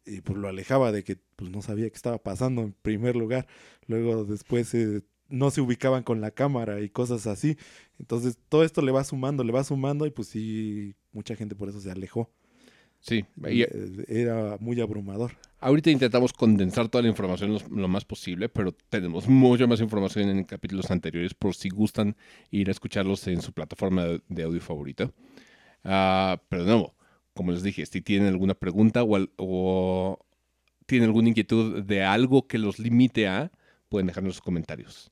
y 0.05 0.20
pues 0.20 0.39
lo 0.39 0.48
alejaba 0.48 0.90
de 0.93 1.05
que 1.05 1.16
pues 1.36 1.51
no 1.51 1.62
sabía 1.62 1.89
qué 1.89 1.94
estaba 1.97 2.19
pasando 2.19 2.62
en 2.62 2.73
primer 2.73 3.16
lugar, 3.16 3.47
luego 3.86 4.24
después 4.24 4.74
eh, 4.74 5.02
no 5.32 5.50
se 5.50 5.60
ubicaban 5.60 6.02
con 6.04 6.20
la 6.20 6.30
cámara 6.30 6.80
y 6.80 6.88
cosas 6.90 7.26
así, 7.26 7.56
entonces 7.98 8.38
todo 8.48 8.62
esto 8.64 8.82
le 8.82 8.92
va 8.92 9.02
sumando, 9.04 9.42
le 9.44 9.52
va 9.52 9.64
sumando, 9.64 10.06
y 10.06 10.10
pues 10.10 10.28
sí, 10.28 10.94
mucha 11.12 11.34
gente 11.34 11.56
por 11.56 11.68
eso 11.68 11.80
se 11.80 11.90
alejó, 11.90 12.30
Sí, 13.00 13.24
y 13.50 13.62
Eh, 13.62 14.04
era 14.06 14.56
muy 14.60 14.80
abrumador. 14.80 15.32
ahorita 15.59 15.90
intentamos 15.90 16.32
condensar 16.32 16.88
toda 16.88 17.02
la 17.02 17.09
información 17.09 17.52
lo, 17.54 17.59
lo 17.76 17.88
más 17.88 18.04
posible, 18.04 18.48
pero 18.48 18.70
tenemos 18.88 19.26
mucha 19.26 19.66
más 19.66 19.80
información 19.80 20.28
en 20.28 20.44
capítulos 20.44 20.88
anteriores 20.92 21.34
por 21.34 21.54
si 21.56 21.68
gustan 21.68 22.14
ir 22.52 22.68
a 22.68 22.70
escucharlos 22.70 23.26
en 23.26 23.42
su 23.42 23.52
plataforma 23.52 24.04
de, 24.04 24.20
de 24.28 24.42
audio 24.44 24.60
favorita. 24.60 25.10
Ah, 25.84 26.40
pero 26.48 26.62
de 26.64 26.70
nuevo, 26.70 26.94
como 27.34 27.50
les 27.52 27.62
dije, 27.64 27.84
si 27.86 28.00
tienen 28.02 28.28
alguna 28.28 28.54
pregunta 28.54 29.02
o, 29.02 29.16
al- 29.16 29.30
o 29.36 30.18
tienen 30.86 31.09
alguna 31.09 31.28
inquietud 31.30 31.82
de 31.82 32.04
algo 32.04 32.46
que 32.46 32.59
los 32.59 32.78
limite 32.78 33.26
a, 33.26 33.50
pueden 33.88 34.06
dejarnos 34.06 34.34
sus 34.34 34.42
comentarios. 34.42 35.10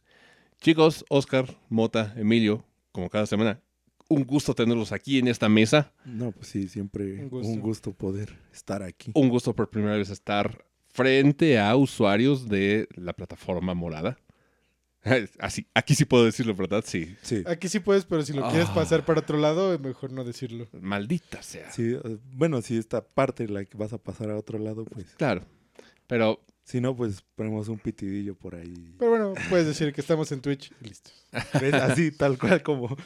Chicos, 0.61 1.05
Oscar, 1.09 1.47
Mota, 1.69 2.13
Emilio, 2.17 2.65
como 2.93 3.09
cada 3.09 3.27
semana, 3.27 3.61
un 4.09 4.25
gusto 4.25 4.55
tenerlos 4.55 4.93
aquí 4.93 5.19
en 5.19 5.29
esta 5.29 5.49
mesa. 5.49 5.93
No, 6.05 6.33
pues 6.33 6.49
sí, 6.49 6.69
siempre 6.69 7.15
Un 7.15 7.21
un 7.23 7.29
gusto. 7.31 7.61
gusto, 7.61 7.93
poder 7.95 8.39
estar 8.53 8.83
aquí. 8.83 9.13
Un 9.15 9.29
gusto 9.29 9.55
por 9.55 9.71
primera 9.71 9.97
vez 9.97 10.11
estar 10.11 10.65
frente 10.89 11.59
a 11.59 11.75
usuarios 11.77 12.49
de 12.49 12.89
la 12.95 13.13
plataforma 13.15 13.73
morada. 13.75 14.19
Así, 15.39 15.67
aquí 15.73 15.95
sí 15.95 16.05
puedo 16.05 16.27
decirlo, 16.27 16.55
¿verdad? 16.55 16.85
Sí. 16.87 17.17
Sí. 17.23 17.43
Aquí 17.47 17.69
sí 17.69 17.81
puedes, 17.81 18.05
pero 18.05 18.21
si 18.23 18.35
lo 18.35 18.47
quieres 18.51 18.69
Ah. 18.71 18.75
pasar 18.75 19.05
para 19.07 19.21
otro 19.21 19.39
lado, 19.39 19.79
mejor 19.79 20.13
no 20.13 20.25
decirlo. 20.25 20.69
Maldita 20.79 21.43
sea. 21.43 21.71
Sí, 21.73 21.95
eh, 21.95 22.19
bueno, 22.35 22.61
si 22.61 22.77
esta 22.77 23.03
parte 23.03 23.49
la 23.49 23.65
que 23.65 23.79
vas 23.79 23.95
a 23.95 23.99
pasar 23.99 24.29
a 24.31 24.37
otro 24.37 24.59
lado, 24.59 24.85
pues. 24.85 25.07
Claro. 25.17 25.47
Pero 26.07 26.41
Si 26.71 26.81
no, 26.81 26.95
pues 26.95 27.25
ponemos 27.35 27.67
un 27.67 27.79
pitidillo 27.79 28.37
por 28.37 28.55
ahí. 28.55 28.95
Pero 28.97 29.11
bueno, 29.11 29.35
puedes 29.49 29.67
decir 29.67 29.93
que 29.93 30.01
estamos 30.01 30.31
en 30.31 30.41
Twitch 30.41 30.71
y 30.81 30.85
listo. 30.85 31.11
¿Ves? 31.61 31.75
Así, 31.75 32.13
tal 32.13 32.39
cual 32.39 32.63
como. 32.63 32.97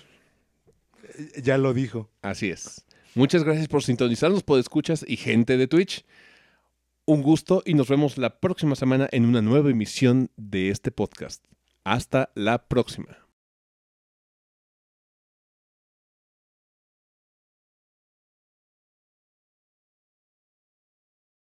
Ya 1.42 1.56
lo 1.56 1.72
dijo. 1.72 2.10
así 2.20 2.50
es. 2.50 2.84
Muchas 3.14 3.42
gracias 3.42 3.68
por 3.68 3.82
sintonizarnos, 3.82 4.42
por 4.42 4.58
escuchas 4.58 5.02
y 5.08 5.16
gente 5.16 5.56
de 5.56 5.66
Twitch. 5.66 6.04
Un 7.06 7.22
gusto 7.22 7.62
y 7.64 7.72
nos 7.72 7.88
vemos 7.88 8.18
la 8.18 8.38
próxima 8.38 8.76
semana 8.76 9.08
en 9.12 9.24
una 9.24 9.40
nueva 9.40 9.70
emisión 9.70 10.30
de 10.36 10.68
este 10.68 10.90
podcast. 10.90 11.42
Hasta 11.84 12.32
la 12.34 12.68
próxima. 12.68 13.23